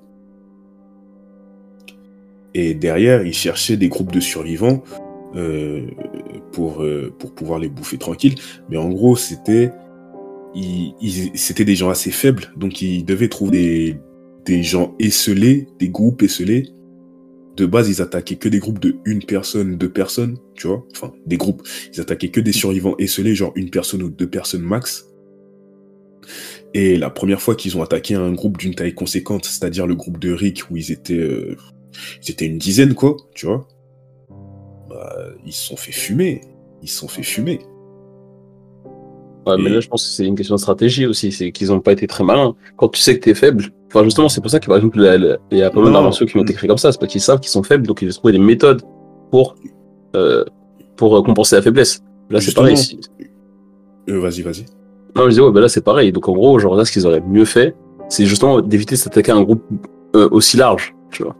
Et 2.58 2.74
derrière, 2.74 3.24
ils 3.24 3.36
cherchaient 3.36 3.78
des 3.78 3.88
groupes 3.88 4.12
de 4.12 4.20
survivants 4.20 4.84
euh, 5.36 5.86
pour, 6.52 6.82
euh, 6.82 7.14
pour 7.20 7.36
pouvoir 7.36 7.60
les 7.60 7.70
bouffer 7.70 8.00
tranquille. 8.00 8.34
Mais 8.68 8.78
en 8.78 8.90
gros, 8.90 9.16
c'était 9.16 9.72
ils, 10.56 10.96
des 11.56 11.76
gens 11.76 11.90
assez 11.90 12.10
faibles, 12.10 12.52
donc 12.58 12.82
ils 12.82 13.06
devaient 13.06 13.30
trouver 13.30 13.52
des, 13.52 14.00
des 14.44 14.64
gens 14.64 14.96
esselés, 14.98 15.68
des 15.78 15.90
groupes 15.90 16.24
esselés. 16.24 16.64
De 17.58 17.68
base, 17.68 17.90
ils 17.90 18.02
attaquaient 18.02 18.38
que 18.38 18.50
des 18.50 18.58
groupes 18.58 18.80
de 18.80 18.96
une 19.06 19.24
personne, 19.24 19.78
deux 19.78 19.92
personnes, 19.92 20.38
tu 20.56 20.66
vois. 20.66 20.84
Enfin, 20.96 21.14
des 21.28 21.38
groupes. 21.38 21.62
Ils 21.94 22.02
attaquaient 22.02 22.30
que 22.30 22.42
des 22.42 22.54
survivants 22.54 22.96
esselés, 22.98 23.36
genre 23.36 23.52
une 23.56 23.70
personne 23.70 24.02
ou 24.02 24.10
deux 24.10 24.30
personnes 24.30 24.64
max. 24.64 25.08
Et 26.74 26.98
la 26.98 27.12
première 27.12 27.40
fois 27.40 27.56
qu'ils 27.56 27.78
ont 27.78 27.84
attaqué 27.84 28.16
un 28.16 28.34
groupe 28.34 28.58
d'une 28.58 28.74
taille 28.74 28.96
conséquente, 28.96 29.46
c'est-à-dire 29.46 29.86
le 29.86 29.94
groupe 29.94 30.18
de 30.18 30.32
Rick, 30.32 30.72
où 30.72 30.78
ils 30.78 30.92
étaient, 30.92 31.14
euh, 31.14 31.56
ils 32.24 32.32
étaient 32.32 32.46
une 32.46 32.58
dizaine, 32.58 32.94
quoi, 32.94 33.16
tu 33.36 33.46
vois. 33.46 33.68
Bah, 34.90 35.16
ils 35.46 35.54
se 35.54 35.68
sont 35.68 35.78
fait 35.78 35.92
fumer. 35.92 36.42
Ils 36.82 36.90
se 36.90 37.00
sont 37.00 37.08
fait 37.08 37.24
fumer. 37.24 37.60
Ouais, 39.46 39.56
mais 39.58 39.70
là, 39.70 39.80
je 39.80 39.88
pense 39.88 40.04
que 40.04 40.10
c'est 40.10 40.26
une 40.26 40.36
question 40.36 40.56
de 40.56 40.60
stratégie 40.60 41.06
aussi, 41.06 41.32
c'est 41.32 41.52
qu'ils 41.54 41.72
ont 41.72 41.80
pas 41.80 41.94
été 41.94 42.06
très 42.06 42.24
malins. 42.24 42.54
Quand 42.76 42.90
tu 42.90 43.00
sais 43.00 43.18
que 43.18 43.24
t'es 43.24 43.34
faible, 43.34 43.66
enfin, 43.88 44.04
justement, 44.04 44.28
c'est 44.28 44.42
pour 44.42 44.52
ça 44.52 44.60
que, 44.60 44.68
par 44.68 44.76
exemple, 44.76 45.00
il 45.52 45.58
y 45.58 45.62
a 45.64 45.70
pas 45.70 45.80
mal 45.80 45.94
d'inventions 45.94 46.26
qui 46.26 46.38
ont 46.38 46.42
été 46.44 46.54
créées 46.54 46.68
comme 46.68 46.78
ça, 46.78 46.92
c'est 46.92 47.00
parce 47.00 47.12
qu'ils 47.12 47.22
savent 47.22 47.40
qu'ils 47.40 47.50
sont 47.52 47.64
faibles, 47.64 47.88
donc 47.88 48.02
ils 48.02 48.10
vont 48.10 48.14
trouver 48.14 48.34
des 48.34 48.40
méthodes 48.40 48.82
pour, 49.32 49.56
euh, 50.18 50.44
pour 50.98 51.18
euh, 51.18 51.22
compenser 51.24 51.56
la 51.56 51.62
faiblesse. 51.62 52.02
Là, 52.30 52.42
c'est 52.42 52.54
pareil. 52.54 52.76
si- 52.78 53.00
Euh, 54.10 54.20
vas-y, 54.20 54.42
vas-y. 54.42 54.66
Non, 55.16 55.24
je 55.24 55.30
disais, 55.30 55.42
ouais, 55.42 55.52
bah 55.52 55.62
là, 55.62 55.70
c'est 55.70 55.82
pareil. 55.84 56.12
Donc, 56.12 56.28
en 56.28 56.34
gros, 56.34 56.60
genre, 56.60 56.76
là, 56.76 56.84
ce 56.84 56.92
qu'ils 56.92 57.08
auraient 57.08 57.22
mieux 57.22 57.46
fait, 57.46 57.74
c'est 58.10 58.26
justement 58.26 58.62
d'éviter 58.62 58.96
de 58.96 59.00
s'attaquer 59.00 59.32
à 59.32 59.36
un 59.36 59.44
groupe 59.44 59.64
euh, 60.16 60.28
aussi 60.32 60.58
large, 60.58 60.94
tu 61.12 61.24
vois. 61.24 61.36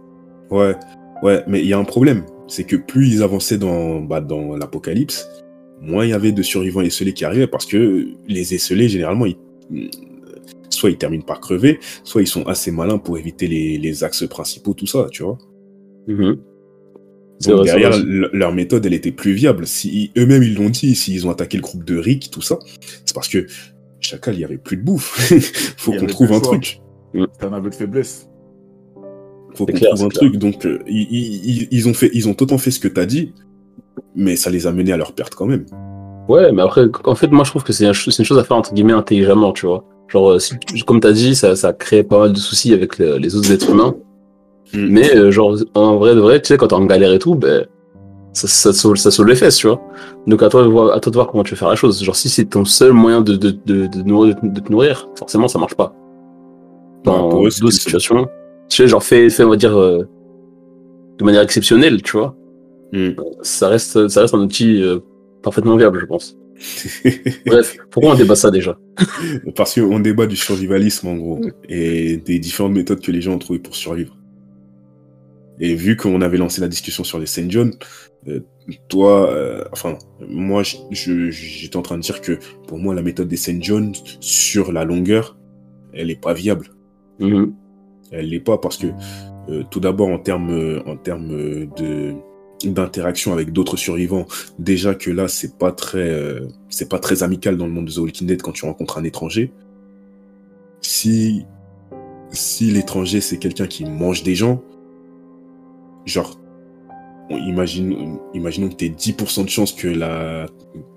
Ouais, 0.52 0.76
ouais, 1.24 1.44
mais 1.48 1.62
il 1.62 1.68
y 1.68 1.74
a 1.74 1.78
un 1.78 1.84
problème. 1.84 2.24
C'est 2.48 2.64
que 2.64 2.76
plus 2.76 3.10
ils 3.10 3.24
avançaient 3.24 3.58
dans, 3.58 4.00
bah, 4.00 4.22
dans 4.22 4.56
l'apocalypse, 4.56 5.28
moins 5.82 6.06
il 6.06 6.12
y 6.12 6.14
avait 6.14 6.32
de 6.32 6.42
survivants 6.42 6.82
esselés 6.82 7.14
qui 7.14 7.26
arrivaient 7.26 7.48
parce 7.48 7.66
que 7.66 8.08
les 8.28 8.54
esselés, 8.54 8.88
généralement, 8.88 9.26
ils, 9.26 9.38
soit 10.70 10.90
ils 10.90 10.98
terminent 10.98 11.26
par 11.26 11.42
crever, 11.42 11.80
soit 12.04 12.22
ils 12.22 12.28
sont 12.28 12.44
assez 12.48 12.72
malins 12.72 12.98
pour 12.98 13.18
éviter 13.18 13.48
les, 13.48 13.78
les 13.78 14.04
axes 14.04 14.28
principaux, 14.28 14.74
tout 14.74 14.88
ça, 14.88 15.08
tu 15.12 15.24
vois. 15.24 15.38
Mhm. 16.08 16.38
Donc 17.46 17.66
derrière, 17.66 17.92
leur 18.06 18.52
méthode, 18.54 18.86
elle 18.86 18.94
était 18.94 19.12
plus 19.12 19.34
viable. 19.34 19.68
Si 19.68 20.12
eux-mêmes 20.18 20.42
ils 20.42 20.56
l'ont 20.56 20.70
dit, 20.70 20.96
s'ils 20.96 21.28
ont 21.28 21.30
attaqué 21.30 21.58
le 21.58 21.62
groupe 21.62 21.84
de 21.84 21.98
Rick, 21.98 22.32
tout 22.32 22.42
ça, 22.42 22.58
c'est 23.06 23.14
parce 23.14 23.28
que 23.28 23.46
chacal, 24.00 24.36
il 24.36 24.42
y 24.42 24.44
avait 24.44 24.58
plus 24.58 24.78
de 24.78 24.82
bouffe. 24.82 25.16
Faut 25.78 25.94
qu'on 25.94 26.08
trouve 26.08 26.32
un 26.32 26.40
choix. 26.40 26.58
truc. 26.58 26.82
C'est 27.14 27.46
un 27.46 27.54
aveu 27.54 27.70
de 27.70 27.76
faiblesse. 27.76 28.28
Faut 29.58 29.66
qu'on 29.66 29.74
trouve 29.74 30.06
un 30.06 30.10
clair. 30.10 30.10
truc. 30.30 30.38
Donc 30.38 30.66
euh, 30.66 30.80
ils, 30.88 31.08
ils- 31.10 31.50
ils- 31.62 31.68
ils 31.72 31.90
ont 31.90 31.94
fait, 31.94 32.10
ils 32.14 32.28
ont 32.30 32.36
autant 32.40 32.58
fait 32.58 32.72
ce 32.72 32.80
que 32.80 32.88
t'as 32.88 33.06
dit, 33.06 33.34
mais 34.16 34.36
ça 34.36 34.50
les 34.50 34.68
a 34.68 34.72
menés 34.72 34.92
à 34.94 34.98
leur 34.98 35.14
perte 35.14 35.36
quand 35.36 35.46
même. 35.46 35.66
Ouais, 36.30 36.52
mais 36.52 36.62
après, 36.62 36.86
en 37.06 37.16
fait, 37.16 37.28
moi, 37.28 37.44
je 37.46 37.52
trouve 37.52 37.64
que 37.64 37.72
c'est 37.74 37.86
une 37.86 37.94
chose 37.94 38.38
à 38.38 38.44
faire, 38.44 38.58
entre 38.58 38.74
guillemets, 38.74 38.94
intelligemment, 38.94 39.54
tu 39.54 39.66
vois. 39.66 39.86
Genre, 40.10 40.32
euh, 40.32 40.40
si, 40.40 40.56
comme 40.86 41.00
t'as 41.00 41.14
dit, 41.14 41.36
ça, 41.36 41.56
ça 41.56 41.72
crée 41.74 42.04
pas 42.04 42.20
mal 42.20 42.34
de 42.34 42.38
soucis 42.38 42.74
avec 42.74 42.98
le- 43.00 43.18
les 43.18 43.36
autres 43.36 43.50
êtres 43.52 43.70
humains. 43.70 43.96
Mm. 44.74 44.88
Mais, 44.90 45.16
euh, 45.16 45.32
genre, 45.32 45.58
en 45.74 45.96
vrai 45.96 46.16
de 46.16 46.20
vrai, 46.20 46.42
tu 46.42 46.48
sais, 46.50 46.58
quand 46.58 46.68
t'es 46.68 46.74
en 46.74 46.86
galère 46.86 47.14
et 47.14 47.20
tout, 47.20 47.36
ben, 47.36 47.66
ça, 48.34 48.48
ça, 48.48 48.72
ça 48.74 49.10
sauve 49.12 49.26
les 49.28 49.36
fesses, 49.36 49.56
tu 49.56 49.68
vois. 49.68 49.82
Donc 50.28 50.44
à 50.44 50.50
toi, 50.50 50.64
de 50.64 50.68
voir, 50.68 50.94
à 50.96 51.00
toi 51.00 51.10
de 51.12 51.16
voir 51.16 51.28
comment 51.28 51.44
tu 51.44 51.52
veux 51.52 51.58
faire 51.58 51.70
la 51.70 51.76
chose. 51.76 52.04
Genre 52.04 52.16
si 52.16 52.28
c'est 52.30 52.46
ton 52.46 52.66
seul 52.66 52.92
moyen 52.92 53.22
de, 53.22 53.36
de, 53.38 53.52
de, 53.66 53.88
de, 53.88 54.02
nourrir- 54.04 54.36
de 54.44 54.60
te 54.60 54.72
nourrir, 54.72 55.08
forcément 55.18 55.48
ça 55.48 55.58
marche 55.58 55.76
pas. 55.76 55.94
Dans 57.04 57.32
Ouais, 57.40 57.48
eux, 57.48 57.50
c'est- 57.50 57.62
d'autres 57.62 57.74
situations, 57.74 58.28
tu 58.70 58.78
sais, 58.78 58.88
genre 58.88 59.04
fait, 59.04 59.30
fait 59.30 59.44
on 59.44 59.50
va 59.50 59.56
dire, 59.56 59.78
euh, 59.78 60.04
de 61.18 61.24
manière 61.24 61.42
exceptionnelle, 61.42 62.02
tu 62.02 62.18
vois. 62.18 62.36
Hmm. 62.94 63.12
Ça 63.42 63.68
reste, 63.68 64.08
ça 64.08 64.22
reste 64.22 64.34
un 64.34 64.40
outil 64.40 64.82
euh, 64.82 65.00
parfaitement 65.44 65.76
viable, 65.76 66.00
je 66.00 66.06
pense. 66.06 66.38
Bref, 67.46 67.78
pourquoi 67.92 68.14
on 68.14 68.16
débat 68.16 68.36
ça 68.36 68.50
déjà? 68.50 68.78
Parce 69.56 69.76
qu'on 69.76 70.00
débat 70.00 70.26
du 70.26 70.36
survivalisme 70.36 71.08
en 71.08 71.16
gros 71.16 71.42
et 71.70 72.18
des 72.18 72.40
différentes 72.40 72.74
méthodes 72.74 73.02
que 73.02 73.12
les 73.12 73.22
gens 73.22 73.34
ont 73.34 73.40
trouvées 73.40 73.60
pour 73.60 73.76
survivre. 73.76 74.18
Et 75.60 75.76
vu 75.76 75.98
qu'on 75.98 76.22
avait 76.22 76.38
lancé 76.38 76.62
la 76.62 76.68
discussion 76.68 77.04
sur 77.04 77.20
les 77.20 77.26
Saint 77.26 77.50
John, 77.50 77.74
euh, 78.28 78.42
toi, 78.90 79.32
euh, 79.32 79.64
enfin, 79.72 79.98
moi, 80.28 80.62
j'étais 80.92 81.78
en 81.78 81.82
train 81.82 81.98
de 81.98 82.04
dire 82.04 82.22
que 82.22 82.38
pour 82.68 82.78
moi, 82.78 82.94
la 82.94 83.02
méthode 83.02 83.28
des 83.28 83.38
Saint 83.38 83.60
John 83.60 83.94
sur 84.20 84.72
la 84.72 84.84
longueur, 84.84 85.38
elle 85.94 86.12
est 86.12 86.22
pas 86.22 86.34
viable. 86.34 86.70
Mhm. 87.20 87.54
Elle 88.12 88.30
l'est 88.30 88.40
pas 88.40 88.58
parce 88.58 88.78
que 88.78 88.88
euh, 89.50 89.64
tout 89.70 89.80
d'abord 89.80 90.10
en 90.10 90.20
termes 90.20 90.52
euh, 90.52 90.82
en 90.86 90.96
termes 90.98 91.32
euh, 91.32 91.66
de 91.78 92.14
d'interaction 92.66 93.34
avec 93.34 93.52
d'autres 93.54 93.78
survivants, 93.78 94.26
déjà 94.58 94.96
que 94.96 95.12
là 95.12 95.28
c'est 95.28 95.58
pas 95.60 95.72
très 95.72 96.40
c'est 96.70 96.90
pas 96.90 96.98
très 97.00 97.22
amical 97.22 97.56
dans 97.56 97.68
le 97.68 97.72
monde 97.72 97.86
de 97.86 97.92
The 97.92 97.98
Walking 97.98 98.28
Dead 98.28 98.42
quand 98.42 98.52
tu 98.54 98.66
rencontres 98.66 98.98
un 98.98 99.04
étranger. 99.04 99.52
Si 100.82 101.46
si 102.32 102.72
l'étranger 102.72 103.22
c'est 103.22 103.38
quelqu'un 103.38 103.68
qui 103.68 103.86
mange 103.86 104.24
des 104.24 104.36
gens, 104.36 104.64
genre 106.06 106.40
imagine 107.30 108.18
imaginons 108.34 108.70
que 108.70 108.76
tu 108.76 108.90
10% 108.90 109.44
de 109.44 109.50
chance 109.50 109.72
que 109.74 109.88
la 109.88 110.48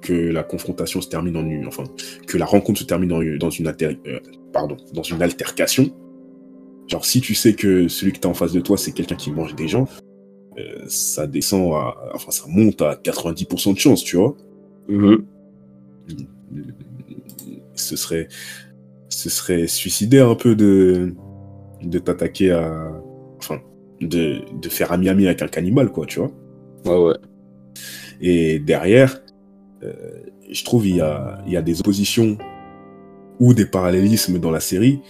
que 0.01 0.13
la 0.13 0.43
confrontation 0.43 1.01
se 1.01 1.09
termine 1.09 1.37
en 1.37 1.45
une 1.45 1.67
enfin 1.67 1.85
que 2.27 2.39
la 2.39 2.47
rencontre 2.47 2.81
se 2.81 2.85
termine 2.85 3.13
en- 3.13 3.37
dans 3.39 3.51
une 3.51 3.67
alter- 3.67 3.99
pardon, 4.53 4.77
dans 4.95 5.03
une 5.03 5.21
altercation. 5.23 5.91
Genre, 6.91 7.05
si 7.05 7.21
tu 7.21 7.35
sais 7.35 7.55
que 7.55 7.87
celui 7.87 8.13
que 8.13 8.19
tu 8.19 8.27
as 8.27 8.31
en 8.31 8.35
face 8.35 8.53
de 8.53 8.61
toi, 8.61 8.77
c'est 8.77 8.91
quelqu'un 8.91 9.15
qui 9.15 9.31
mange 9.31 9.55
des 9.55 9.69
gens, 9.69 9.87
euh, 10.59 10.83
ça 10.89 11.29
descend 11.29 11.73
à. 11.73 11.95
Enfin, 12.15 12.33
ça 12.33 12.45
monte 12.49 12.83
à 12.83 12.97
90% 12.97 13.75
de 13.75 13.79
chance, 13.79 14.03
tu 14.03 14.17
vois. 14.17 14.37
Mhm. 14.89 15.25
Ce 17.75 17.97
serait. 17.97 18.27
Ce 19.09 19.31
serait 19.31 19.69
suicidaire 19.69 20.29
un 20.29 20.35
peu 20.35 20.57
de. 20.57 21.15
de 21.83 21.99
t'attaquer 22.01 22.51
à. 22.51 22.91
Enfin, 23.39 23.61
de, 24.01 24.41
de 24.61 24.69
faire 24.69 24.91
ami-ami 24.91 25.27
avec 25.27 25.43
un 25.43 25.49
cannibale, 25.49 25.93
quoi, 25.93 26.07
tu 26.07 26.19
vois. 26.19 26.33
Ouais, 26.87 27.05
ouais. 27.05 27.17
Et 28.21 28.59
derrière, 28.59 29.23
euh, 29.85 29.95
je 30.51 30.65
trouve 30.65 30.89
il 30.89 30.97
y 30.97 31.01
a, 31.01 31.43
y 31.47 31.57
a 31.57 31.63
des 31.63 31.81
oppositions 31.81 32.37
ou 33.39 33.55
des 33.55 33.65
parallélismes 33.65 34.39
dans 34.39 34.51
la 34.51 34.61
série 34.61 35.01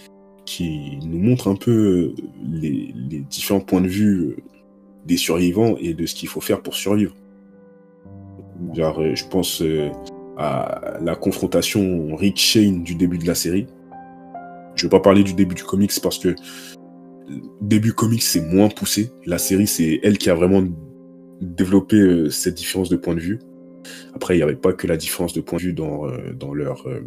qui 0.45 0.99
nous 1.05 1.19
montrent 1.19 1.47
un 1.47 1.55
peu 1.55 2.13
les, 2.43 2.93
les 3.09 3.19
différents 3.19 3.61
points 3.61 3.81
de 3.81 3.87
vue 3.87 4.37
des 5.05 5.17
survivants 5.17 5.75
et 5.79 5.93
de 5.93 6.05
ce 6.05 6.15
qu'il 6.15 6.29
faut 6.29 6.41
faire 6.41 6.61
pour 6.61 6.75
survivre. 6.75 7.15
Euh, 8.77 9.15
je 9.15 9.25
pense 9.25 9.61
euh, 9.61 9.89
à 10.37 10.97
la 11.01 11.15
confrontation 11.15 12.15
Rick 12.15 12.37
Shane 12.37 12.83
du 12.83 12.95
début 12.95 13.17
de 13.17 13.27
la 13.27 13.35
série. 13.35 13.67
Je 14.75 14.83
vais 14.85 14.89
pas 14.89 14.99
parler 14.99 15.23
du 15.23 15.33
début 15.33 15.55
du 15.55 15.63
comics 15.63 15.91
parce 16.01 16.17
que 16.17 16.35
début 17.61 17.93
comics 17.93 18.21
c'est 18.21 18.41
moins 18.41 18.69
poussé. 18.69 19.11
La 19.25 19.37
série 19.37 19.67
c'est 19.67 19.99
elle 20.03 20.17
qui 20.17 20.29
a 20.29 20.35
vraiment 20.35 20.63
développé 21.41 21.97
euh, 21.97 22.29
cette 22.29 22.55
différence 22.55 22.89
de 22.89 22.97
point 22.97 23.15
de 23.15 23.19
vue. 23.19 23.39
Après, 24.13 24.35
il 24.35 24.37
n'y 24.37 24.43
avait 24.43 24.55
pas 24.55 24.73
que 24.73 24.87
la 24.87 24.97
différence 24.97 25.33
de 25.33 25.41
point 25.41 25.57
de 25.57 25.63
vue 25.63 25.73
dans, 25.73 26.07
euh, 26.07 26.53
leur, 26.53 26.87
euh, 26.87 27.01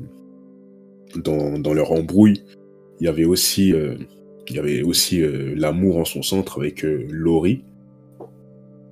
dans 1.16 1.73
leur 1.73 1.92
embrouille. 1.92 2.42
Il 3.00 3.04
y 3.04 3.09
avait 3.09 3.24
aussi, 3.24 3.72
euh, 3.72 3.96
il 4.48 4.57
y 4.57 4.59
avait 4.59 4.83
aussi 4.83 5.20
euh, 5.22 5.54
l'amour 5.57 5.96
en 5.98 6.04
son 6.04 6.22
centre 6.22 6.59
avec 6.59 6.85
euh, 6.85 7.07
Laurie. 7.11 7.64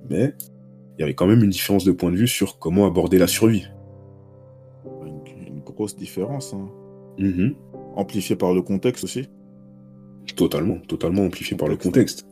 Mais 0.09 0.33
il 0.97 1.01
y 1.01 1.03
avait 1.03 1.13
quand 1.13 1.27
même 1.27 1.43
une 1.43 1.49
différence 1.49 1.85
de 1.85 1.91
point 1.91 2.11
de 2.11 2.17
vue 2.17 2.27
sur 2.27 2.59
comment 2.59 2.85
aborder 2.85 3.17
la 3.17 3.27
survie. 3.27 3.65
Une, 5.05 5.47
une 5.55 5.59
grosse 5.61 5.95
différence. 5.95 6.53
hein. 6.53 6.69
Mhm. 7.17 7.55
Amplifiée 7.95 8.35
par 8.35 8.53
le 8.53 8.61
contexte 8.61 9.03
aussi. 9.03 9.27
Totalement, 10.35 10.77
totalement 10.87 11.23
amplifié 11.23 11.55
par 11.55 11.67
le 11.67 11.75
Contexte. 11.75 12.25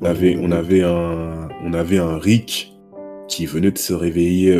On 0.00 0.04
avait, 0.04 0.36
on 0.40 0.50
avait, 0.52 0.82
un, 0.82 1.48
on 1.64 1.72
avait 1.72 1.98
un 1.98 2.18
Rick 2.18 2.72
qui 3.26 3.46
venait 3.46 3.70
de 3.72 3.78
se 3.78 3.94
réveiller 3.94 4.54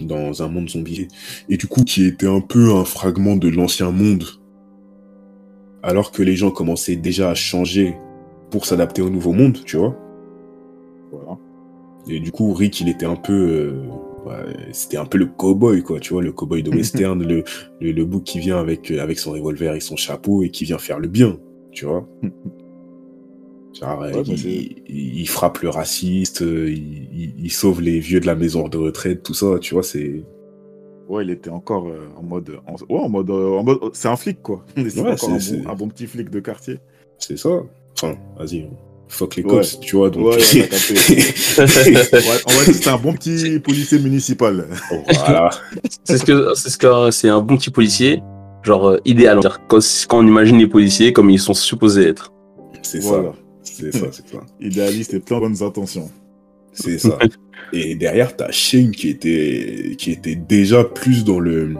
dans 0.00 0.42
un 0.42 0.48
monde 0.48 0.68
zombie 0.68 1.06
et 1.48 1.56
du 1.56 1.68
coup 1.68 1.84
qui 1.84 2.04
était 2.06 2.26
un 2.26 2.40
peu 2.40 2.74
un 2.74 2.84
fragment 2.84 3.36
de 3.36 3.48
l'ancien 3.48 3.92
monde 3.92 4.24
alors 5.82 6.12
que 6.12 6.22
les 6.22 6.36
gens 6.36 6.50
commençaient 6.50 6.96
déjà 6.96 7.30
à 7.30 7.34
changer 7.34 7.96
pour 8.50 8.66
s'adapter 8.66 9.02
au 9.02 9.10
nouveau 9.10 9.32
monde, 9.32 9.58
tu 9.64 9.76
vois. 9.76 9.96
Voilà. 11.10 11.38
Et 12.08 12.20
du 12.20 12.30
coup, 12.32 12.52
Rick, 12.52 12.80
il 12.80 12.88
était 12.88 13.06
un 13.06 13.16
peu. 13.16 13.32
euh, 13.32 13.72
ouais, 14.26 14.54
c'était 14.72 14.96
un 14.96 15.04
peu 15.06 15.18
le 15.18 15.26
cowboy, 15.26 15.82
quoi, 15.82 16.00
tu 16.00 16.12
vois, 16.12 16.22
le 16.22 16.32
cowboy 16.32 16.62
de 16.62 16.70
western, 16.76 17.22
le, 17.22 17.44
le, 17.80 17.92
le 17.92 18.04
bouc 18.04 18.24
qui 18.24 18.38
vient 18.40 18.58
avec, 18.58 18.90
euh, 18.90 19.00
avec 19.00 19.18
son 19.18 19.32
revolver 19.32 19.74
et 19.74 19.80
son 19.80 19.96
chapeau 19.96 20.42
et 20.42 20.50
qui 20.50 20.64
vient 20.64 20.78
faire 20.78 20.98
le 20.98 21.08
bien, 21.08 21.38
tu 21.72 21.84
vois. 21.86 22.06
Genre, 23.80 24.02
euh, 24.02 24.06
Ouais, 24.06 24.12
bah, 24.12 24.22
il, 24.26 24.38
c'est- 24.38 24.48
il- 24.88 25.20
il 25.20 25.28
frappe 25.28 25.58
le 25.60 25.68
raciste, 25.70 26.42
il 26.46 27.50
sauve 27.50 27.80
les 27.80 28.00
vieux 28.00 28.20
de 28.20 28.26
la 28.26 28.34
maison 28.34 28.68
de 28.68 28.76
retraite, 28.76 29.22
tout 29.22 29.34
ça, 29.34 29.58
tu 29.60 29.74
vois, 29.74 29.82
c'est. 29.82 30.22
Ouais, 31.08 31.24
il 31.24 31.30
était 31.30 31.50
encore 31.50 31.88
euh, 31.88 32.08
en 32.16 32.22
mode. 32.22 32.50
En, 32.66 32.72
ouais, 32.74 33.00
en 33.00 33.08
mode. 33.08 33.30
euh, 33.30 33.58
en 33.58 33.64
mode 33.64 33.78
c'est 33.92 34.08
un 34.08 34.16
flic, 34.16 34.40
quoi. 34.42 34.64
C'est 34.76 35.00
Ouais, 35.00 35.12
encore 35.12 35.30
un 35.30 35.38
c'est- 35.38 35.56
bon, 35.56 35.62
c'est- 35.64 35.70
un 35.70 35.74
bon 35.74 35.88
petit 35.88 36.06
flic 36.06 36.30
de 36.30 36.40
quartier. 36.40 36.78
C'est 37.18 37.36
ça. 37.38 37.50
Enfin, 37.96 38.14
vas-y, 38.38 38.68
fuck 39.08 39.36
les 39.36 39.42
Ouais. 39.44 39.50
cops, 39.50 39.80
tu 39.80 39.96
vois, 39.96 40.10
donc. 40.10 40.24
Ouais, 40.26 40.36
on 41.58 41.60
va 41.60 41.66
dire 41.66 42.66
que 42.66 42.72
c'est 42.72 42.88
un 42.88 42.96
bon 42.96 43.12
petit 43.12 43.58
policier 43.60 43.98
municipal. 43.98 44.66
voilà. 45.26 45.50
C'est 46.04 46.18
ce 46.18 46.24
que 46.24 46.54
c'est 46.54 46.70
ce 46.70 46.78
que 46.78 47.10
c'est 47.10 47.28
un 47.28 47.40
bon 47.40 47.56
petit 47.56 47.70
policier, 47.70 48.22
genre 48.62 48.88
euh, 48.88 48.98
idéal. 49.04 49.38
C'est-à-dire 49.42 49.60
Quand, 49.68 49.78
quand 50.08 50.18
on 50.18 50.26
imagine 50.26 50.58
les 50.58 50.66
policiers 50.66 51.12
comme 51.12 51.30
ils 51.30 51.38
sont 51.38 51.54
supposés 51.54 52.08
être. 52.08 52.32
C'est 52.82 53.00
Voilà. 53.00 53.32
ça. 53.32 53.38
C'est 53.64 53.92
ça, 53.92 54.06
c'est 54.10 54.28
ça. 54.28 54.40
Idéaliste 54.60 55.14
et 55.14 55.20
plein 55.20 55.36
de 55.36 55.42
bonnes 55.42 55.62
intentions. 55.62 56.10
C'est 56.72 56.98
ça. 56.98 57.18
Et 57.72 57.94
derrière, 57.94 58.36
t'as 58.36 58.50
Shane 58.50 58.90
qui 58.90 59.08
était, 59.08 59.94
qui 59.96 60.10
était 60.10 60.34
déjà 60.34 60.84
plus 60.84 61.24
dans 61.24 61.40
le, 61.40 61.74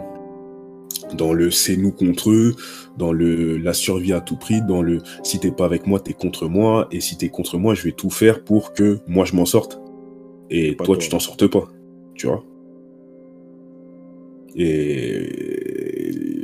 dans 1.15 1.33
le 1.33 1.51
c'est 1.51 1.77
nous 1.77 1.91
contre 1.91 2.31
eux, 2.31 2.55
dans 2.97 3.11
le 3.11 3.57
la 3.57 3.73
survie 3.73 4.13
à 4.13 4.21
tout 4.21 4.37
prix, 4.37 4.61
dans 4.61 4.81
le 4.81 4.99
si 5.23 5.39
t'es 5.39 5.51
pas 5.51 5.65
avec 5.65 5.85
moi, 5.85 5.99
t'es 5.99 6.13
contre 6.13 6.47
moi, 6.47 6.87
et 6.91 6.99
si 6.99 7.17
t'es 7.17 7.29
contre 7.29 7.57
moi, 7.57 7.75
je 7.75 7.83
vais 7.83 7.91
tout 7.91 8.09
faire 8.09 8.43
pour 8.43 8.73
que 8.73 8.99
moi 9.07 9.25
je 9.25 9.35
m'en 9.35 9.45
sorte. 9.45 9.79
Et 10.49 10.75
toi, 10.75 10.85
toi. 10.85 10.97
tu 10.97 11.09
t'en 11.09 11.19
sortes 11.19 11.47
pas. 11.47 11.67
Tu 12.15 12.27
vois 12.27 12.43
Et 14.55 15.53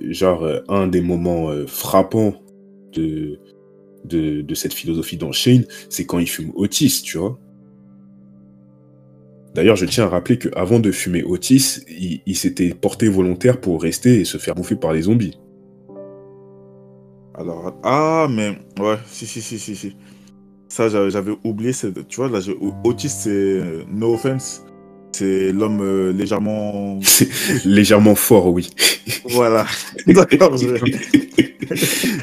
genre, 0.09 0.43
euh, 0.43 0.59
un 0.67 0.87
des 0.87 1.01
moments 1.01 1.49
euh, 1.49 1.65
frappants 1.67 2.35
de, 2.93 3.39
de, 4.05 4.41
de 4.41 4.55
cette 4.55 4.73
philosophie 4.73 5.17
dans 5.17 5.31
Shane, 5.31 5.65
c'est 5.89 6.05
quand 6.05 6.19
il 6.19 6.27
fume 6.27 6.51
Otis, 6.55 7.01
tu 7.03 7.17
vois. 7.17 7.39
D'ailleurs, 9.55 9.75
je 9.75 9.85
tiens 9.85 10.05
à 10.05 10.09
rappeler 10.09 10.37
qu'avant 10.37 10.79
de 10.79 10.91
fumer 10.91 11.23
Otis, 11.23 11.79
il, 11.89 12.21
il 12.25 12.35
s'était 12.35 12.69
porté 12.69 13.09
volontaire 13.09 13.59
pour 13.59 13.81
rester 13.81 14.19
et 14.21 14.25
se 14.25 14.37
faire 14.37 14.55
bouffer 14.55 14.75
par 14.75 14.93
les 14.93 15.03
zombies. 15.03 15.37
Alors, 17.35 17.73
ah, 17.83 18.27
mais 18.29 18.57
ouais, 18.79 18.97
si, 19.07 19.25
si, 19.25 19.41
si, 19.41 19.57
si, 19.59 19.75
si. 19.75 19.95
Ça, 20.67 20.87
j'avais 21.09 21.31
oublié. 21.43 21.71
Tu 22.07 22.15
vois, 22.17 22.29
là, 22.29 22.39
Otis, 22.83 23.09
c'est. 23.09 23.29
euh, 23.29 23.83
No 23.91 24.13
offense. 24.13 24.63
C'est 25.11 25.51
l'homme 25.51 25.81
euh, 25.81 26.11
légèrement. 26.13 26.99
Légèrement 27.65 28.13
fort, 28.13 28.53
oui. 28.53 28.69
Voilà. 29.29 29.65
D'accord, 30.07 30.55
je- 30.55 30.67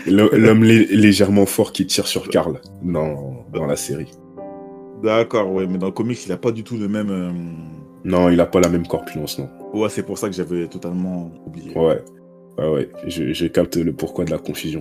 L'homme 0.09 0.63
lé- 0.63 0.87
légèrement 0.87 1.47
fort 1.47 1.73
qui 1.73 1.85
tire 1.87 2.07
sur 2.07 2.29
Karl 2.29 2.61
dans, 2.85 3.45
dans 3.53 3.67
la 3.67 3.75
série. 3.77 4.11
D'accord, 5.03 5.53
ouais, 5.53 5.67
mais 5.67 5.79
dans 5.79 5.87
le 5.87 5.93
comics, 5.93 6.25
il 6.27 6.33
a 6.33 6.37
pas 6.37 6.53
du 6.53 6.65
tout 6.65 6.77
le 6.77 6.89
même. 6.89 7.11
euh, 7.11 7.33
Non, 8.05 8.31
il 8.31 8.41
a 8.41 8.47
pas 8.47 8.61
la 8.61 8.69
même 8.69 8.87
corpulence, 8.87 9.39
non. 9.39 9.49
Ouais, 9.75 9.89
c'est 9.89 10.03
pour 10.03 10.17
ça 10.19 10.29
que 10.29 10.35
j'avais 10.35 10.67
totalement 10.69 11.31
oublié. 11.47 11.77
Ouais. 11.77 12.03
Ouais, 12.59 12.69
ouais. 12.71 12.89
Je, 13.07 13.33
je 13.33 13.47
capte 13.47 13.77
le 13.77 13.93
pourquoi 13.93 14.25
de 14.25 14.31
la 14.31 14.39
confusion. 14.39 14.81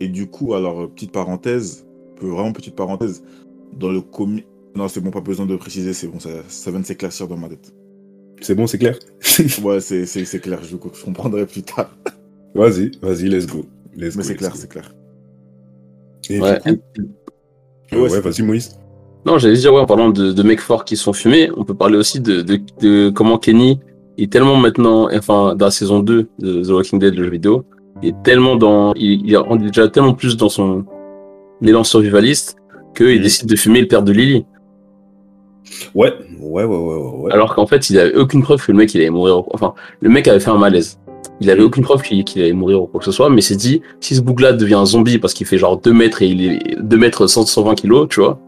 Et 0.00 0.08
du 0.08 0.26
coup, 0.28 0.54
alors, 0.54 0.82
euh, 0.82 0.86
petite 0.88 1.12
parenthèse, 1.12 1.86
peu- 2.16 2.28
vraiment 2.28 2.52
petite 2.52 2.76
parenthèse, 2.76 3.24
dans 3.78 3.90
le 3.90 4.00
comic. 4.00 4.46
Non, 4.76 4.88
c'est 4.88 5.00
bon, 5.00 5.10
pas 5.10 5.20
besoin 5.20 5.44
de 5.46 5.56
préciser, 5.56 5.92
c'est 5.92 6.06
bon, 6.06 6.18
ça, 6.20 6.30
ça 6.48 6.70
vient 6.70 6.80
de 6.80 6.86
s'éclaircir 6.86 7.26
dans 7.28 7.36
ma 7.36 7.48
tête. 7.48 7.74
C'est 8.40 8.54
bon, 8.54 8.66
c'est 8.66 8.78
clair? 8.78 8.98
Ouais, 9.62 9.80
c'est 9.80 10.06
c'est- 10.06 10.24
c'est 10.24 10.40
clair, 10.40 10.60
je, 10.62 10.68
je 10.70 11.04
comprendrai 11.04 11.46
plus 11.46 11.62
tard. 11.62 11.90
Vas-y, 12.54 12.90
vas-y, 13.02 13.28
let's 13.28 13.46
go. 13.46 13.64
Let's 13.96 14.16
Mais 14.16 14.22
go, 14.22 14.28
c'est 14.28 14.32
let's 14.32 14.38
clair, 14.38 14.50
go. 14.52 14.56
c'est 14.58 14.68
clair. 14.70 14.94
Et 16.30 16.40
Ouais. 16.40 16.58
du 16.64 16.76
coup, 16.76 16.82
Ouais, 17.92 17.98
ouais, 17.98 18.08
c'est- 18.08 18.20
vas-y, 18.20 18.42
Moïse. 18.42 18.78
Non, 19.24 19.38
j'allais 19.38 19.54
dire, 19.56 19.72
ouais, 19.72 19.80
en 19.80 19.86
parlant 19.86 20.10
de, 20.10 20.32
de 20.32 20.42
mecs 20.42 20.60
forts 20.60 20.84
qui 20.84 20.96
sont 20.96 21.12
fumés, 21.12 21.50
on 21.56 21.64
peut 21.64 21.74
parler 21.74 21.96
aussi 21.96 22.20
de, 22.20 22.42
de, 22.42 22.58
de 22.80 23.10
comment 23.10 23.38
Kenny 23.38 23.78
est 24.18 24.30
tellement 24.32 24.56
maintenant, 24.56 25.08
enfin, 25.14 25.54
dans 25.54 25.66
la 25.66 25.70
saison 25.70 26.00
2 26.00 26.28
de 26.40 26.62
The 26.64 26.68
Walking 26.70 26.98
Dead, 26.98 27.14
le 27.14 27.24
jeu 27.24 27.30
vidéo, 27.30 27.64
il 28.02 28.08
est 28.10 28.22
tellement 28.24 28.56
dans, 28.56 28.92
il, 28.94 29.24
il 29.26 29.34
est 29.34 29.58
déjà 29.68 29.88
tellement 29.88 30.14
plus 30.14 30.36
dans 30.36 30.48
son 30.48 30.84
élan 31.62 31.84
survivaliste 31.84 32.56
qu'il 32.96 33.06
Mhm. 33.16 33.22
décide 33.22 33.48
de 33.48 33.56
fumer 33.56 33.80
le 33.80 33.86
père 33.86 34.02
de 34.02 34.12
Lily. 34.12 34.44
Ouais, 35.94 36.12
ouais, 36.40 36.64
ouais, 36.64 36.76
ouais, 36.76 36.96
ouais. 37.22 37.32
Alors 37.32 37.54
qu'en 37.54 37.66
fait, 37.66 37.88
il 37.90 37.98
avait 37.98 38.16
aucune 38.16 38.42
preuve 38.42 38.64
que 38.64 38.72
le 38.72 38.78
mec, 38.78 38.92
il 38.94 39.00
allait 39.00 39.10
mourir. 39.10 39.38
ou- 39.38 39.46
Enfin, 39.52 39.72
le 40.00 40.10
mec 40.10 40.26
avait 40.28 40.40
fait 40.40 40.50
un 40.50 40.58
malaise. 40.58 40.98
Il 41.40 41.48
avait 41.50 41.60
Mhm. 41.60 41.66
aucune 41.66 41.84
preuve 41.84 42.02
qu'il 42.02 42.42
allait 42.42 42.52
mourir 42.52 42.82
ou 42.82 42.86
quoi 42.86 42.98
que 42.98 43.04
ce 43.06 43.12
soit, 43.12 43.30
mais 43.30 43.40
s'est 43.40 43.56
dit, 43.56 43.80
si 44.00 44.16
ce 44.16 44.20
bouc-là 44.20 44.52
devient 44.52 44.74
un 44.74 44.84
zombie 44.86 45.18
parce 45.18 45.32
qu'il 45.32 45.46
fait 45.46 45.58
genre 45.58 45.78
2 45.80 45.92
mètres 45.92 46.22
et 46.22 46.26
il 46.26 46.44
est 46.52 46.76
2 46.82 46.96
mètres 46.98 47.26
100, 47.28 47.46
120 47.46 47.74
kilos, 47.76 48.08
tu 48.10 48.20
vois, 48.20 48.38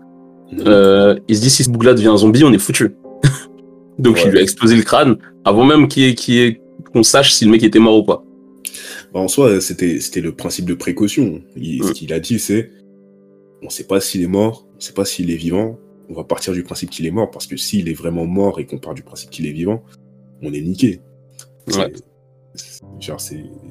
euh, 0.66 1.18
il 1.28 1.36
se 1.36 1.42
dit, 1.42 1.50
si 1.50 1.64
ce 1.64 1.70
bouc-là 1.70 1.94
devient 1.94 2.08
un 2.08 2.16
zombie, 2.16 2.44
on 2.44 2.52
est 2.52 2.58
foutu. 2.58 2.94
Donc 3.98 4.20
il 4.24 4.30
lui 4.30 4.38
a 4.38 4.42
explosé 4.42 4.76
le 4.76 4.82
crâne 4.82 5.16
avant 5.44 5.64
même 5.64 5.88
qu'il 5.88 6.58
qu'on 6.92 7.02
sache 7.02 7.32
si 7.32 7.44
le 7.44 7.50
mec 7.50 7.62
était 7.62 7.78
mort 7.78 7.96
ou 7.98 8.04
pas. 8.04 8.24
Bah, 9.12 9.20
en 9.20 9.28
soi, 9.28 9.60
c'était 9.60 10.20
le 10.20 10.32
principe 10.32 10.64
de 10.66 10.74
précaution. 10.74 11.42
Il- 11.56 11.84
Ce 11.84 11.92
qu'il 11.92 12.12
a 12.12 12.20
dit, 12.20 12.38
c'est 12.38 12.70
on 13.62 13.70
sait 13.70 13.84
pas 13.84 14.00
s'il 14.00 14.22
est 14.22 14.26
mort, 14.28 14.66
on 14.76 14.80
sait 14.80 14.92
pas 14.92 15.04
s'il 15.04 15.30
est 15.30 15.36
vivant. 15.36 15.78
On 16.10 16.14
va 16.14 16.24
partir 16.24 16.52
du 16.52 16.62
principe 16.62 16.90
qu'il 16.90 17.06
est 17.06 17.10
mort 17.10 17.30
parce 17.30 17.46
que 17.46 17.56
s'il 17.56 17.88
est 17.88 17.94
vraiment 17.94 18.26
mort 18.26 18.60
et 18.60 18.66
qu'on 18.66 18.78
part 18.78 18.92
du 18.94 19.02
principe 19.02 19.30
qu'il 19.30 19.46
est 19.46 19.52
vivant, 19.52 19.82
on 20.42 20.52
est 20.52 20.60
niqué. 20.60 21.00
Ouais. 21.68 21.90
Genre, 23.00 23.18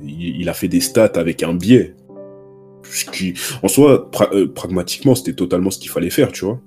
il 0.04 0.50
a 0.50 0.54
fait 0.54 0.68
des 0.68 0.80
stats 0.82 1.12
avec 1.16 1.44
un 1.44 1.54
biais. 1.54 1.96
Ce 2.94 3.06
qui, 3.06 3.34
en 3.64 3.68
soi, 3.68 4.10
pra- 4.12 4.34
euh, 4.34 4.48
pragmatiquement, 4.52 5.16
c'était 5.16 5.34
totalement 5.34 5.72
ce 5.72 5.80
qu'il 5.80 5.90
fallait 5.90 6.10
faire, 6.10 6.32
tu 6.32 6.46
vois. 6.46 6.60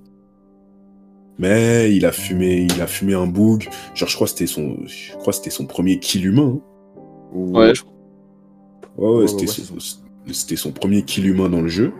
Mais 1.38 1.94
il 1.94 2.06
a 2.06 2.12
fumé, 2.12 2.66
il 2.74 2.80
a 2.80 2.86
fumé 2.86 3.14
un 3.14 3.26
boug. 3.26 3.68
Genre, 3.94 4.08
je 4.08 4.14
crois 4.14 4.26
que 4.26 4.32
c'était 4.32 4.46
son, 4.46 4.76
je 4.86 5.12
crois 5.12 5.32
que 5.32 5.36
c'était 5.36 5.50
son 5.50 5.66
premier 5.66 5.98
kill 5.98 6.24
humain. 6.26 6.56
hein. 6.56 6.60
Ouais, 7.32 7.74
je- 7.74 7.82
Ouais, 8.96 9.08
ouais, 9.08 9.14
Ouais, 9.22 9.28
c'était 9.28 9.42
ouais, 10.52 10.56
son, 10.56 10.72
premier 10.72 11.02
kill 11.02 11.26
humain 11.26 11.50
dans 11.50 11.60
le 11.60 11.68
jeu. 11.68 11.92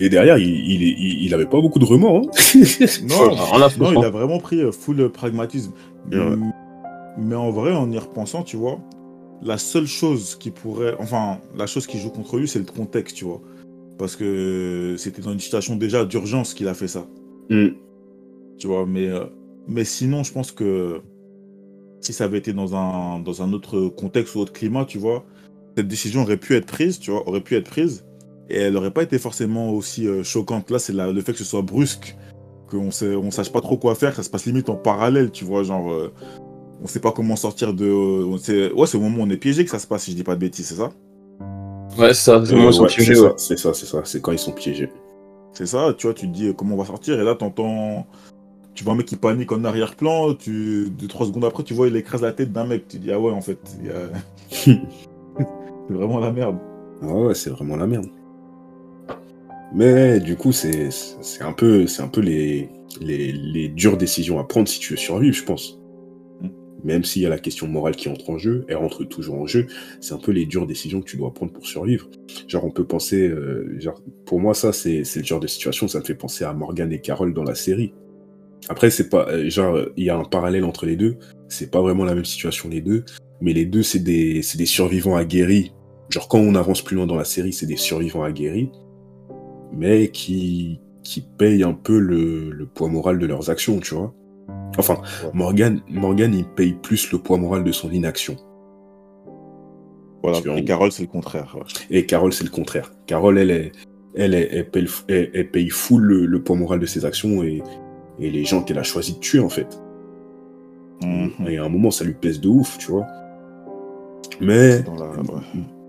Et 0.00 0.08
derrière, 0.08 0.38
il, 0.38 0.48
il, 0.48 0.82
il, 0.82 1.24
il 1.24 1.34
avait 1.34 1.46
pas 1.46 1.60
beaucoup 1.60 1.78
de 1.80 1.84
remords. 1.84 2.16
hein. 2.18 2.30
Non, 3.08 3.34
non, 3.78 3.92
il 3.92 4.04
a 4.04 4.10
vraiment 4.10 4.38
pris 4.38 4.60
euh, 4.62 4.72
full 4.72 5.10
pragmatisme. 5.10 5.72
Ouais. 6.12 6.36
Mais 7.18 7.34
en 7.34 7.50
vrai, 7.50 7.72
en 7.72 7.90
y 7.90 7.98
repensant, 7.98 8.42
tu 8.44 8.56
vois, 8.56 8.78
la 9.42 9.58
seule 9.58 9.86
chose 9.86 10.36
qui 10.36 10.50
pourrait. 10.50 10.94
Enfin, 10.98 11.38
la 11.56 11.66
chose 11.66 11.86
qui 11.86 11.98
joue 11.98 12.10
contre 12.10 12.36
lui, 12.38 12.48
c'est 12.48 12.58
le 12.58 12.64
contexte, 12.64 13.16
tu 13.16 13.24
vois. 13.24 13.40
Parce 13.98 14.16
que 14.16 14.94
c'était 14.98 15.22
dans 15.22 15.32
une 15.32 15.40
situation 15.40 15.76
déjà 15.76 16.04
d'urgence 16.04 16.54
qu'il 16.54 16.68
a 16.68 16.74
fait 16.74 16.88
ça. 16.88 17.06
Mm. 17.50 17.68
Tu 18.58 18.66
vois, 18.66 18.86
mais, 18.86 19.08
euh, 19.08 19.24
mais 19.68 19.84
sinon, 19.84 20.22
je 20.22 20.32
pense 20.32 20.52
que 20.52 21.00
si 22.00 22.12
ça 22.12 22.24
avait 22.24 22.38
été 22.38 22.52
dans 22.52 22.74
un, 22.74 23.20
dans 23.20 23.42
un 23.42 23.52
autre 23.52 23.88
contexte 23.88 24.34
ou 24.34 24.40
autre 24.40 24.52
climat, 24.52 24.84
tu 24.84 24.98
vois, 24.98 25.24
cette 25.76 25.88
décision 25.88 26.22
aurait 26.22 26.36
pu 26.36 26.54
être 26.54 26.66
prise, 26.66 26.98
tu 26.98 27.10
vois, 27.10 27.26
aurait 27.28 27.42
pu 27.42 27.56
être 27.56 27.68
prise, 27.68 28.04
et 28.48 28.56
elle 28.56 28.74
n'aurait 28.74 28.90
pas 28.90 29.02
été 29.02 29.18
forcément 29.18 29.70
aussi 29.70 30.06
euh, 30.06 30.22
choquante. 30.22 30.70
Là, 30.70 30.78
c'est 30.78 30.92
le 30.92 31.20
fait 31.20 31.32
que 31.32 31.38
ce 31.38 31.44
soit 31.44 31.62
brusque, 31.62 32.16
qu'on 32.70 32.90
sait, 32.90 33.14
on 33.14 33.30
sache 33.30 33.52
pas 33.52 33.60
trop 33.60 33.76
quoi 33.76 33.94
faire, 33.94 34.10
que 34.10 34.16
ça 34.16 34.22
se 34.22 34.30
passe 34.30 34.46
limite 34.46 34.68
en 34.68 34.76
parallèle, 34.76 35.30
tu 35.30 35.44
vois, 35.44 35.62
genre, 35.62 35.92
euh, 35.92 36.12
on 36.82 36.86
sait 36.86 37.00
pas 37.00 37.12
comment 37.12 37.36
sortir 37.36 37.74
de... 37.74 37.90
on 37.90 38.38
sait- 38.38 38.72
ouais, 38.72 38.86
c'est 38.86 38.96
au 38.96 39.00
moment 39.00 39.22
où 39.22 39.26
on 39.26 39.30
est 39.30 39.36
piégé 39.36 39.64
que 39.64 39.70
ça 39.70 39.78
se 39.78 39.86
passe, 39.86 40.04
si 40.04 40.12
je 40.12 40.16
dis 40.16 40.22
pas 40.24 40.34
de 40.34 40.40
bêtises, 40.40 40.66
c'est 40.66 40.76
ça? 40.76 40.90
Ouais, 41.98 42.14
c'est 42.14 42.14
ça. 42.14 42.42
C'est 42.44 42.54
Euh, 42.54 42.72
ouais, 42.72 42.86
piégés, 42.86 43.14
c'est 43.14 43.20
ouais. 43.20 43.28
ça, 43.30 43.34
c'est 43.36 43.58
ça, 43.58 43.74
c'est 43.74 43.86
ça. 43.86 44.00
C'est 44.04 44.22
quand 44.22 44.32
ils 44.32 44.38
sont 44.38 44.52
piégés. 44.52 44.90
C'est 45.52 45.66
ça, 45.66 45.94
tu 45.96 46.06
vois, 46.06 46.14
tu 46.14 46.26
te 46.28 46.32
dis 46.32 46.48
euh, 46.48 46.52
comment 46.52 46.74
on 46.74 46.78
va 46.78 46.84
sortir, 46.84 47.20
et 47.20 47.24
là, 47.24 47.34
t'entends. 47.34 48.06
Tu 48.74 48.84
vois 48.84 48.94
un 48.94 48.96
mec 48.96 49.06
qui 49.06 49.16
panique 49.16 49.52
en 49.52 49.64
arrière-plan, 49.64 50.34
tu... 50.34 50.88
deux, 50.90 51.08
trois 51.08 51.26
secondes 51.26 51.44
après, 51.44 51.64
tu 51.64 51.74
vois, 51.74 51.88
il 51.88 51.96
écrase 51.96 52.22
la 52.22 52.32
tête 52.32 52.52
d'un 52.52 52.64
mec. 52.66 52.88
Tu 52.88 52.98
dis, 52.98 53.10
ah 53.12 53.20
ouais, 53.20 53.32
en 53.32 53.40
fait, 53.40 53.58
a- 53.88 54.18
c'est 54.50 54.78
vraiment 55.90 56.20
la 56.20 56.30
merde. 56.32 56.56
Ah 57.02 57.06
ouais, 57.12 57.34
c'est 57.34 57.50
vraiment 57.50 57.76
la 57.76 57.86
merde. 57.86 58.06
Mais 59.74 60.20
du 60.20 60.36
coup, 60.36 60.52
c'est 60.52 60.88
un 61.40 61.52
peu, 61.52 61.86
c'est 61.86 62.02
un 62.02 62.08
peu 62.08 62.20
les, 62.20 62.68
les, 63.00 63.32
les 63.32 63.68
dures 63.68 63.96
décisions 63.96 64.38
à 64.38 64.44
prendre 64.44 64.68
si 64.68 64.80
tu 64.80 64.92
veux 64.94 64.98
survivre, 64.98 65.34
je 65.34 65.44
pense. 65.44 65.79
Même 66.84 67.04
s'il 67.04 67.22
y 67.22 67.26
a 67.26 67.28
la 67.28 67.38
question 67.38 67.66
morale 67.66 67.96
qui 67.96 68.08
entre 68.08 68.30
en 68.30 68.38
jeu, 68.38 68.64
elle 68.68 68.76
rentre 68.76 69.04
toujours 69.04 69.38
en 69.38 69.46
jeu, 69.46 69.66
c'est 70.00 70.14
un 70.14 70.18
peu 70.18 70.32
les 70.32 70.46
dures 70.46 70.66
décisions 70.66 71.00
que 71.00 71.10
tu 71.10 71.16
dois 71.16 71.32
prendre 71.32 71.52
pour 71.52 71.66
survivre. 71.66 72.08
Genre, 72.46 72.64
on 72.64 72.70
peut 72.70 72.86
penser, 72.86 73.28
euh, 73.28 73.78
genre, 73.80 74.02
pour 74.26 74.40
moi, 74.40 74.54
ça, 74.54 74.72
c'est 74.72 75.02
le 75.16 75.24
genre 75.24 75.40
de 75.40 75.46
situation, 75.46 75.88
ça 75.88 76.00
me 76.00 76.04
fait 76.04 76.14
penser 76.14 76.44
à 76.44 76.52
Morgan 76.52 76.92
et 76.92 77.00
Carol 77.00 77.34
dans 77.34 77.44
la 77.44 77.54
série. 77.54 77.92
Après, 78.68 78.90
c'est 78.90 79.08
pas, 79.08 79.28
euh, 79.28 79.50
genre, 79.50 79.78
il 79.96 80.04
y 80.04 80.10
a 80.10 80.16
un 80.16 80.24
parallèle 80.24 80.64
entre 80.64 80.86
les 80.86 80.96
deux, 80.96 81.16
c'est 81.48 81.70
pas 81.70 81.80
vraiment 81.80 82.04
la 82.04 82.14
même 82.14 82.24
situation 82.24 82.68
les 82.68 82.80
deux, 82.80 83.04
mais 83.40 83.52
les 83.52 83.66
deux, 83.66 83.82
c'est 83.82 84.02
des, 84.02 84.40
des 84.56 84.66
survivants 84.66 85.16
aguerris. 85.16 85.72
Genre, 86.10 86.28
quand 86.28 86.38
on 86.38 86.54
avance 86.54 86.82
plus 86.82 86.96
loin 86.96 87.06
dans 87.06 87.16
la 87.16 87.24
série, 87.24 87.52
c'est 87.52 87.66
des 87.66 87.76
survivants 87.76 88.22
aguerris, 88.22 88.70
mais 89.72 90.08
qui, 90.08 90.80
qui 91.02 91.24
payent 91.38 91.62
un 91.62 91.72
peu 91.72 91.98
le, 91.98 92.50
le 92.50 92.66
poids 92.66 92.88
moral 92.88 93.18
de 93.18 93.26
leurs 93.26 93.50
actions, 93.50 93.80
tu 93.80 93.94
vois. 93.94 94.14
Enfin, 94.78 94.94
Ouais. 95.24 95.30
Morgan, 95.34 95.80
Morgan, 95.88 96.32
il 96.34 96.44
paye 96.44 96.72
plus 96.74 97.10
le 97.12 97.18
poids 97.18 97.38
moral 97.38 97.64
de 97.64 97.72
son 97.72 97.90
inaction. 97.90 98.36
Voilà, 100.22 100.38
et 100.58 100.64
Carole, 100.64 100.92
c'est 100.92 101.02
le 101.02 101.08
contraire. 101.08 101.56
ouais. 101.56 101.62
Et 101.90 102.04
Carole, 102.06 102.32
c'est 102.32 102.44
le 102.44 102.50
contraire. 102.50 102.92
Carole, 103.06 103.38
elle, 103.38 103.50
est, 103.50 103.72
elle, 104.14 104.34
est- 104.34 104.48
elle, 104.52 104.68
paye, 104.70 104.86
elle, 105.08 105.30
elle 105.32 105.50
paye 105.50 105.70
full 105.70 106.02
le, 106.02 106.26
le 106.26 106.42
poids 106.42 106.56
moral 106.56 106.78
de 106.78 106.86
ses 106.86 107.04
actions 107.06 107.42
et, 107.42 107.62
et 108.18 108.30
les 108.30 108.44
gens 108.44 108.62
qu'elle 108.62 108.78
a 108.78 108.82
choisi 108.82 109.14
de 109.14 109.18
tuer, 109.18 109.40
en 109.40 109.48
fait. 109.48 109.80
Mhm. 111.02 111.30
Et 111.48 111.56
à 111.56 111.64
un 111.64 111.68
moment, 111.70 111.90
ça 111.90 112.04
lui 112.04 112.12
pèse 112.12 112.38
de 112.40 112.48
ouf, 112.48 112.76
tu 112.78 112.90
vois. 112.90 113.06
Mais, 114.42 114.78
la- 114.82 115.12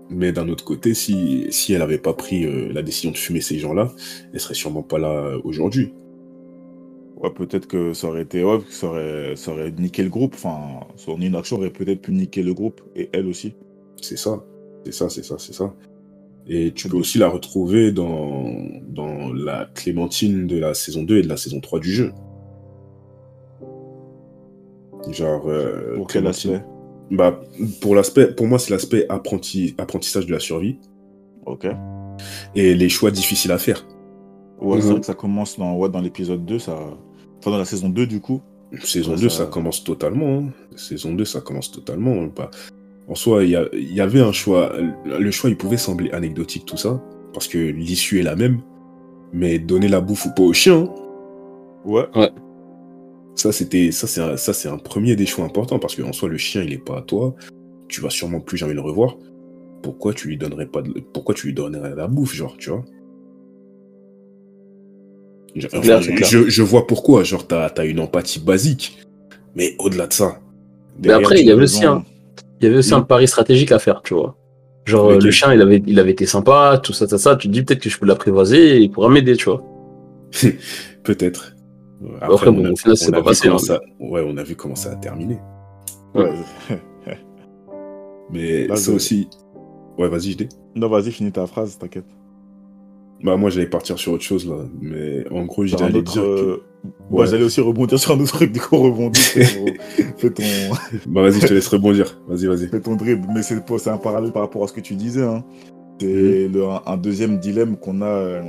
mais 0.08 0.32
d'un 0.32 0.48
autre 0.48 0.64
côté, 0.64 0.94
si, 0.94 1.46
si 1.50 1.74
elle 1.74 1.82
avait 1.82 1.98
pas 1.98 2.14
pris 2.14 2.44
euh, 2.46 2.72
la 2.72 2.82
décision 2.82 3.10
de 3.10 3.16
fumer 3.18 3.40
ces 3.42 3.58
gens-là, 3.58 3.92
elle 4.32 4.40
serait 4.40 4.54
sûrement 4.54 4.82
pas 4.82 4.98
là 4.98 5.10
euh, 5.10 5.40
aujourd'hui. 5.44 5.92
Ouais, 7.22 7.30
peut-être 7.30 7.66
que 7.68 7.92
ça 7.94 8.08
aurait 8.08 8.22
été, 8.22 8.42
ouais, 8.42 8.58
ça 8.68 8.88
aurait, 8.88 9.36
ça 9.36 9.52
aurait 9.52 9.70
niqué 9.70 10.02
le 10.02 10.08
groupe. 10.08 10.34
Enfin, 10.34 10.80
son 10.96 11.20
inaction 11.20 11.56
aurait 11.58 11.70
peut-être 11.70 12.02
pu 12.02 12.12
niquer 12.12 12.42
le 12.42 12.52
groupe 12.52 12.80
et 12.96 13.10
elle 13.12 13.26
aussi. 13.28 13.54
C'est 14.00 14.16
ça. 14.18 14.42
C'est 14.84 14.92
ça, 14.92 15.08
c'est 15.08 15.22
ça, 15.24 15.36
c'est 15.38 15.52
ça. 15.52 15.72
Et 16.48 16.72
tu 16.72 16.88
peux 16.88 16.96
aussi 16.96 17.18
la 17.18 17.28
retrouver 17.28 17.92
dans, 17.92 18.50
dans 18.88 19.32
la 19.32 19.66
Clémentine 19.74 20.48
de 20.48 20.58
la 20.58 20.74
saison 20.74 21.04
2 21.04 21.18
et 21.18 21.22
de 21.22 21.28
la 21.28 21.36
saison 21.36 21.60
3 21.60 21.78
du 21.78 21.92
jeu. 21.92 22.12
Genre. 25.10 25.42
euh, 25.48 25.96
Pour 25.96 26.06
quel 26.06 26.22
Clémentine- 26.22 26.54
aspect? 26.54 26.66
Bah, 27.10 27.40
pour 27.80 27.94
l'aspect, 27.94 28.34
pour 28.34 28.46
moi, 28.46 28.58
c'est 28.58 28.70
l'aspect 28.72 29.06
apprenti, 29.08 29.74
apprentissage 29.78 30.26
de 30.26 30.32
la 30.32 30.40
survie 30.40 30.78
Ok. 31.46 31.66
et 32.54 32.74
les 32.74 32.88
choix 32.88 33.10
difficiles 33.10 33.52
à 33.52 33.58
faire. 33.58 33.86
Ouais, 34.60 34.78
c'est 34.80 34.86
Mhm. 34.86 34.90
vrai 34.92 35.00
que 35.00 35.06
ça 35.06 35.14
commence 35.14 35.58
dans, 35.58 35.76
ouais, 35.76 35.88
dans 35.90 36.00
l'épisode 36.00 36.44
2, 36.44 36.58
ça. 36.58 36.78
Enfin, 37.42 37.50
dans 37.50 37.58
la 37.58 37.64
saison 37.64 37.88
2, 37.88 38.06
du 38.06 38.20
coup. 38.20 38.40
Saison 38.84 39.14
Ouais, 39.16 39.20
2, 39.20 39.28
ça- 39.28 39.38
ça... 39.38 39.46
commence 39.46 39.82
totalement. 39.82 40.38
hein. 40.38 40.44
Saison 40.76 41.12
2, 41.12 41.24
ça 41.24 41.40
commence 41.40 41.72
totalement. 41.72 42.26
Bah, 42.36 42.50
en 43.08 43.16
soi, 43.16 43.42
il 43.42 43.50
y, 43.50 44.00
avait 44.00 44.20
un 44.20 44.30
choix. 44.30 44.72
Le 45.04 45.30
choix, 45.32 45.50
il 45.50 45.56
pouvait 45.56 45.76
sembler 45.76 46.12
anecdotique, 46.12 46.64
tout 46.66 46.76
ça, 46.76 47.02
parce 47.34 47.48
que 47.48 47.58
l'issue 47.58 48.20
est 48.20 48.22
la 48.22 48.36
même. 48.36 48.60
Mais 49.32 49.58
donner 49.58 49.88
la 49.88 50.00
bouffe 50.00 50.26
ou 50.26 50.30
pas 50.34 50.42
au 50.44 50.52
chien, 50.52 50.88
Ouais. 51.84 52.04
ça, 53.34 53.50
c'était, 53.50 53.90
ça, 53.90 54.06
c'est 54.06 54.20
un, 54.20 54.36
ça, 54.36 54.52
c'est 54.52 54.68
un 54.68 54.78
premier 54.78 55.16
des 55.16 55.26
choix 55.26 55.44
importants, 55.44 55.80
parce 55.80 55.96
qu'en 55.96 56.12
soi, 56.12 56.28
le 56.28 56.38
chien, 56.38 56.62
il 56.62 56.72
est 56.72 56.78
pas 56.84 56.98
à 56.98 57.02
toi. 57.02 57.34
Tu 57.88 58.00
vas 58.00 58.10
sûrement 58.10 58.40
plus 58.40 58.56
jamais 58.56 58.74
le 58.74 58.80
revoir. 58.82 59.16
Pourquoi 59.82 60.14
tu 60.14 60.28
lui 60.28 60.38
donnerais 60.38 60.66
pas 60.66 60.80
de... 60.80 60.92
Pourquoi 61.12 61.34
tu 61.34 61.48
lui 61.48 61.54
donnerais 61.54 61.94
la 61.96 62.06
bouffe, 62.06 62.34
genre, 62.34 62.56
tu 62.56 62.70
vois? 62.70 62.84
Enfin, 65.72 66.00
c'est 66.02 66.14
clair. 66.14 66.28
je, 66.28 66.48
je 66.48 66.62
vois 66.62 66.86
pourquoi, 66.86 67.24
genre, 67.24 67.46
t'as, 67.46 67.68
t'as 67.70 67.84
une 67.86 68.00
empathie 68.00 68.40
basique. 68.40 68.98
Mais 69.54 69.74
au-delà 69.78 70.06
de 70.06 70.12
ça. 70.12 70.38
Mais 71.02 71.12
après, 71.12 71.40
il 71.40 71.46
y 71.46 71.50
avait 71.50 71.60
as 71.60 71.64
aussi 71.64 71.84
un, 71.84 72.04
il 72.60 72.64
y 72.64 72.68
avait 72.68 72.78
aussi 72.78 72.94
un 72.94 73.02
pari 73.02 73.26
stratégique 73.28 73.72
à 73.72 73.78
faire, 73.78 74.02
tu 74.02 74.14
vois. 74.14 74.36
Genre, 74.84 75.12
le 75.12 75.30
chien, 75.30 75.52
il 75.54 75.60
avait, 75.60 75.82
il 75.86 75.98
avait 76.00 76.10
été 76.10 76.26
sympa, 76.26 76.80
tout 76.82 76.92
ça, 76.92 77.06
ça, 77.06 77.16
ça. 77.18 77.36
Tu 77.36 77.48
te 77.48 77.52
dis 77.52 77.62
peut-être 77.62 77.80
que 77.80 77.88
je 77.90 77.98
peux 77.98 78.06
l'apprivoiser 78.06 78.76
et 78.76 78.78
il 78.78 78.90
pourra 78.90 79.08
m'aider, 79.08 79.36
tu 79.36 79.44
vois. 79.44 79.62
Peut-être. 81.04 81.54
Après, 82.20 82.50
bon, 82.50 82.72
au 82.72 82.76
final, 82.76 82.96
c'est 82.96 83.06
on 83.10 83.12
a 83.12 83.12
pas 83.12 83.18
vu 83.20 83.24
passé, 83.26 83.42
comment 83.48 83.56
hein. 83.56 83.58
ça- 83.58 83.80
Ouais, 84.00 84.24
on 84.26 84.36
a 84.36 84.42
vu 84.42 84.56
comment 84.56 84.74
ça 84.74 84.90
a 84.92 84.96
terminé. 84.96 85.38
Ouais. 86.14 86.30
Mais 88.30 88.66
Là, 88.66 88.76
ça 88.76 88.90
je- 88.90 88.96
aussi. 88.96 89.28
Ouais, 89.98 90.08
vas-y, 90.08 90.32
je 90.32 90.36
dis. 90.38 90.48
Non, 90.74 90.88
vas-y, 90.88 91.12
finis 91.12 91.32
ta 91.32 91.46
phrase, 91.46 91.78
t'inquiète. 91.78 92.06
Bah 93.22 93.36
moi 93.36 93.50
j'allais 93.50 93.68
partir 93.68 93.98
sur 93.98 94.12
autre 94.12 94.24
chose 94.24 94.48
là, 94.48 94.56
mais 94.80 95.24
en 95.30 95.44
gros 95.44 95.64
j'allais 95.64 95.98
autre... 95.98 96.12
dire. 96.12 96.22
Que... 96.22 96.28
Euh, 96.28 96.56
bah, 97.10 97.24
j'allais 97.26 97.44
aussi 97.44 97.60
rebondir 97.60 97.98
sur 97.98 98.12
un 98.12 98.20
autre 98.20 98.34
truc, 98.34 98.52
du 98.52 98.60
coup 98.60 98.76
rebondit. 98.76 99.20
Fais 100.16 100.30
ton. 100.30 100.42
bah 101.06 101.22
vas-y, 101.22 101.40
je 101.40 101.46
te 101.46 101.54
laisse 101.54 101.68
rebondir. 101.68 102.20
Vas-y, 102.26 102.46
vas-y. 102.46 102.66
Fais 102.66 102.80
ton 102.80 102.96
dribble, 102.96 103.28
mais 103.32 103.42
c'est 103.42 103.90
un 103.90 103.98
parallèle 103.98 104.32
par 104.32 104.42
rapport 104.42 104.64
à 104.64 104.66
ce 104.66 104.72
que 104.72 104.80
tu 104.80 104.94
disais. 104.94 105.22
Hein. 105.22 105.44
C'est 106.00 106.48
mhm. 106.48 106.80
un, 106.84 106.96
deuxième 106.96 107.38
dilemme 107.38 107.76
qu'on 107.76 108.02
a 108.02 108.06
euh, 108.06 108.42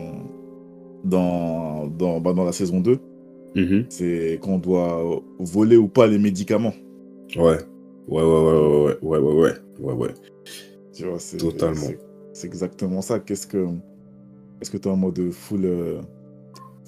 dans, 1.03 1.85
dans, 1.87 2.19
bah, 2.19 2.33
dans 2.33 2.45
la 2.45 2.51
saison 2.51 2.79
2. 2.79 2.97
Mhm. 3.55 3.85
C'est 3.89 4.39
qu'on 4.41 4.57
doit 4.57 5.21
voler 5.37 5.77
ou 5.77 5.87
pas 5.87 6.07
les 6.07 6.17
médicaments. 6.17 6.73
Ouais. 7.35 7.57
Ouais, 8.07 8.21
ouais, 8.21 8.23
ouais, 8.23 8.97
ouais, 9.01 9.19
ouais, 9.19 9.19
ouais, 9.19 9.53
ouais, 9.79 9.93
ouais. 9.93 10.13
Tu 10.93 11.05
vois, 11.05 11.19
c'est. 11.19 11.37
Totalement. 11.37 11.91
C'est 12.33 12.47
exactement 12.47 13.01
ça. 13.01 13.19
Qu'est-ce 13.19 13.45
que. 13.47 13.67
Est-ce 14.63 14.71
que 14.71 14.77
tu 14.77 14.87
es 14.87 14.91
en 14.91 14.95
mode 14.95 15.29
full, 15.31 15.65
euh, 15.65 15.99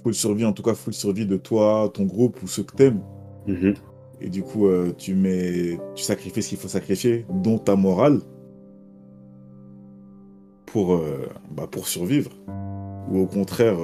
full 0.01 0.13
survie, 0.13 0.45
en 0.45 0.53
tout 0.53 0.63
cas 0.63 0.73
full 0.73 0.93
survie 0.93 1.25
de 1.25 1.35
toi, 1.35 1.91
ton 1.93 2.05
groupe 2.05 2.41
ou 2.41 2.47
ceux 2.47 2.63
que 2.63 2.73
t'aimes 2.73 3.01
Mhm. 3.47 3.73
Et 4.21 4.29
du 4.29 4.43
coup, 4.43 4.67
euh, 4.67 4.93
tu 4.97 5.13
mets, 5.13 5.77
tu 5.93 6.05
sacrifies 6.05 6.41
ce 6.41 6.47
qu'il 6.47 6.57
faut 6.57 6.69
sacrifier, 6.69 7.25
dont 7.29 7.57
ta 7.57 7.75
morale, 7.75 8.21
pour, 10.65 10.93
euh, 10.93 11.27
bah, 11.51 11.67
pour 11.69 11.89
survivre. 11.89 12.31
Ou 13.11 13.19
au 13.19 13.27
contraire, 13.27 13.77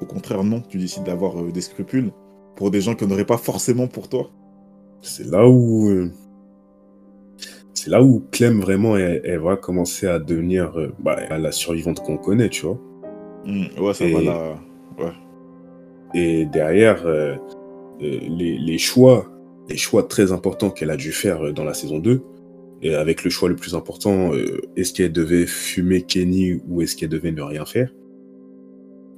au 0.00 0.06
contraire 0.06 0.42
non, 0.42 0.62
tu 0.62 0.78
décides 0.78 1.04
d'avoir 1.04 1.42
des 1.52 1.60
scrupules 1.60 2.12
pour 2.56 2.70
des 2.70 2.80
gens 2.80 2.94
qui 2.94 3.06
n'auraient 3.06 3.26
pas 3.26 3.36
forcément 3.36 3.88
pour 3.88 4.08
toi. 4.08 4.30
C'est 5.02 5.26
là 5.26 5.46
où. 5.46 6.10
C'est 7.74 7.90
là 7.90 8.02
où 8.02 8.24
Clem, 8.32 8.58
vraiment, 8.60 8.96
elle, 8.96 9.20
elle 9.22 9.38
va 9.38 9.56
commencer 9.56 10.06
à 10.06 10.18
devenir 10.18 10.76
euh, 10.78 10.92
bah, 10.98 11.38
la 11.38 11.52
survivante 11.52 12.00
qu'on 12.00 12.16
connaît, 12.16 12.48
tu 12.48 12.66
vois. 12.66 12.80
Hmm, 13.44 13.64
ouais, 13.80 13.94
ça 13.94 14.04
Et- 14.04 14.12
va 14.12 14.20
là. 14.22 14.58
Et 16.14 16.46
derrière, 16.46 17.06
euh, 17.06 17.34
euh, 18.02 18.18
les, 18.28 18.56
les 18.58 18.78
choix, 18.78 19.30
les 19.68 19.76
choix 19.76 20.02
très 20.04 20.32
importants 20.32 20.70
qu'elle 20.70 20.90
a 20.90 20.96
dû 20.96 21.12
faire 21.12 21.42
euh, 21.46 21.52
dans 21.52 21.64
la 21.64 21.74
saison 21.74 21.98
2, 21.98 22.22
et 22.80 22.94
avec 22.94 23.24
le 23.24 23.30
choix 23.30 23.48
le 23.48 23.56
plus 23.56 23.74
important, 23.74 24.30
est-ce 24.76 24.94
qu'elle 24.94 25.12
devait 25.12 25.46
fumer 25.46 26.02
Kenny 26.02 26.60
ou 26.68 26.80
est-ce 26.80 26.96
qu'elle 26.96 27.08
devait 27.08 27.32
ne 27.32 27.42
rien 27.42 27.64
faire? 27.66 27.92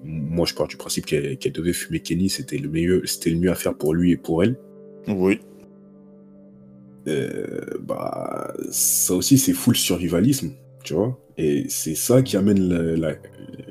Moi, 0.02 0.46
je 0.46 0.54
pars 0.54 0.66
du 0.66 0.78
principe 0.78 1.04
qu'elle 1.04 1.36
devait 1.52 1.74
fumer 1.74 2.00
Kenny, 2.00 2.30
c'était 2.30 2.56
le, 2.56 2.68
le 2.70 3.36
mieux 3.38 3.50
à 3.50 3.54
faire 3.54 3.74
pour 3.74 3.92
lui 3.94 4.12
et 4.12 4.16
pour 4.16 4.42
elle. 4.42 4.56
Oui. 5.08 5.40
Euh, 7.06 7.60
bah, 7.82 8.54
ça 8.70 9.14
aussi, 9.14 9.36
c'est 9.38 9.52
full 9.52 9.76
survivalisme, 9.76 10.52
tu 10.84 10.94
vois? 10.94 11.18
Et 11.38 11.64
c'est 11.68 11.94
ça 11.94 12.22
qui 12.22 12.36
amène 12.36 12.68
la, 12.68 13.12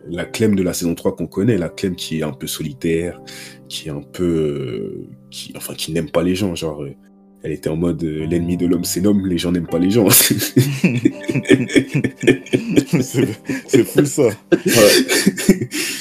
la, 0.10 0.26
de 0.26 0.64
la 0.64 0.74
saison 0.74 0.96
3 0.96 1.16
qu'on 1.16 1.28
connaît, 1.28 1.58
la 1.58 1.70
Clem 1.70 1.96
qui 1.96 2.20
est 2.20 2.24
un 2.24 2.32
peu 2.32 2.48
solitaire, 2.48 3.22
qui 3.68 3.90
est 3.90 3.92
un 3.92 4.02
peu. 4.02 4.26
euh, 4.26 5.08
qui, 5.30 5.54
enfin, 5.56 5.74
qui 5.76 5.92
n'aime 5.92 6.10
pas 6.10 6.24
les 6.24 6.34
gens. 6.36 6.56
Genre, 6.56 6.82
euh, 6.84 6.96
elle 7.44 7.52
était 7.52 7.70
en 7.70 7.76
mode 7.76 8.04
euh, 8.04 8.26
l'ennemi 8.26 8.58
de 8.58 8.66
l'homme, 8.66 8.84
c'est 8.84 9.02
l'homme, 9.02 9.28
les 9.28 9.38
gens 9.38 9.52
n'aiment 9.52 9.68
pas 9.68 9.78
les 9.80 9.92
gens. 9.92 10.10
c'est 10.18 10.40
fou 13.84 14.06
ça. 14.06 14.30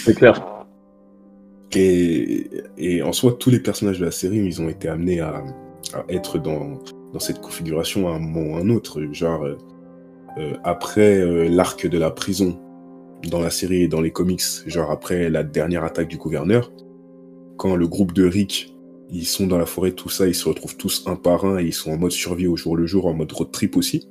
C'est 0.05 0.15
clair. 0.15 0.43
Et, 1.75 2.49
et 2.79 3.03
en 3.03 3.13
soi, 3.13 3.37
tous 3.39 3.51
les 3.51 3.61
personnages 3.61 3.99
de 4.01 4.07
la 4.07 4.11
série, 4.11 4.39
ils 4.39 4.63
ont 4.63 4.69
été 4.71 4.89
amenés 4.89 5.21
à, 5.21 5.45
à 5.95 6.05
être 6.09 6.39
dans, 6.39 6.79
dans 7.13 7.21
cette 7.21 7.41
configuration 7.41 8.09
à 8.09 8.13
un 8.13 8.19
moment 8.19 8.55
ou 8.55 8.57
à 8.57 8.61
un 8.61 8.71
autre. 8.71 9.03
Genre, 9.13 9.47
après 10.65 11.19
euh, 11.21 11.49
l'arc 11.49 11.87
de 11.87 11.99
la 11.99 12.11
prison 12.11 12.59
dans 13.31 13.41
la 13.41 13.51
série 13.51 13.83
et 13.83 13.89
dans 13.89 14.01
les 14.01 14.11
comics, 14.13 14.43
genre 14.67 14.91
après 14.91 15.29
la 15.31 15.43
dernière 15.43 15.85
attaque 15.85 16.09
du 16.09 16.17
gouverneur, 16.17 16.73
quand 17.57 17.75
le 17.77 17.87
groupe 17.89 18.13
de 18.13 18.25
Rick, 18.25 18.75
ils 19.11 19.25
sont 19.27 19.47
dans 19.47 19.59
la 19.59 19.67
forêt, 19.67 19.93
tout 19.93 20.09
ça, 20.11 20.27
ils 20.29 20.35
se 20.35 20.49
retrouvent 20.49 20.77
tous 20.77 21.05
un 21.07 21.17
par 21.17 21.45
un 21.45 21.59
et 21.59 21.65
ils 21.65 21.73
sont 21.73 21.91
en 21.91 21.97
mode 21.99 22.13
survie 22.13 22.47
au 22.47 22.57
jour 22.57 22.77
le 22.77 22.87
jour, 22.87 23.07
en 23.07 23.15
mode 23.15 23.33
road 23.33 23.51
trip 23.51 23.77
aussi. 23.77 24.09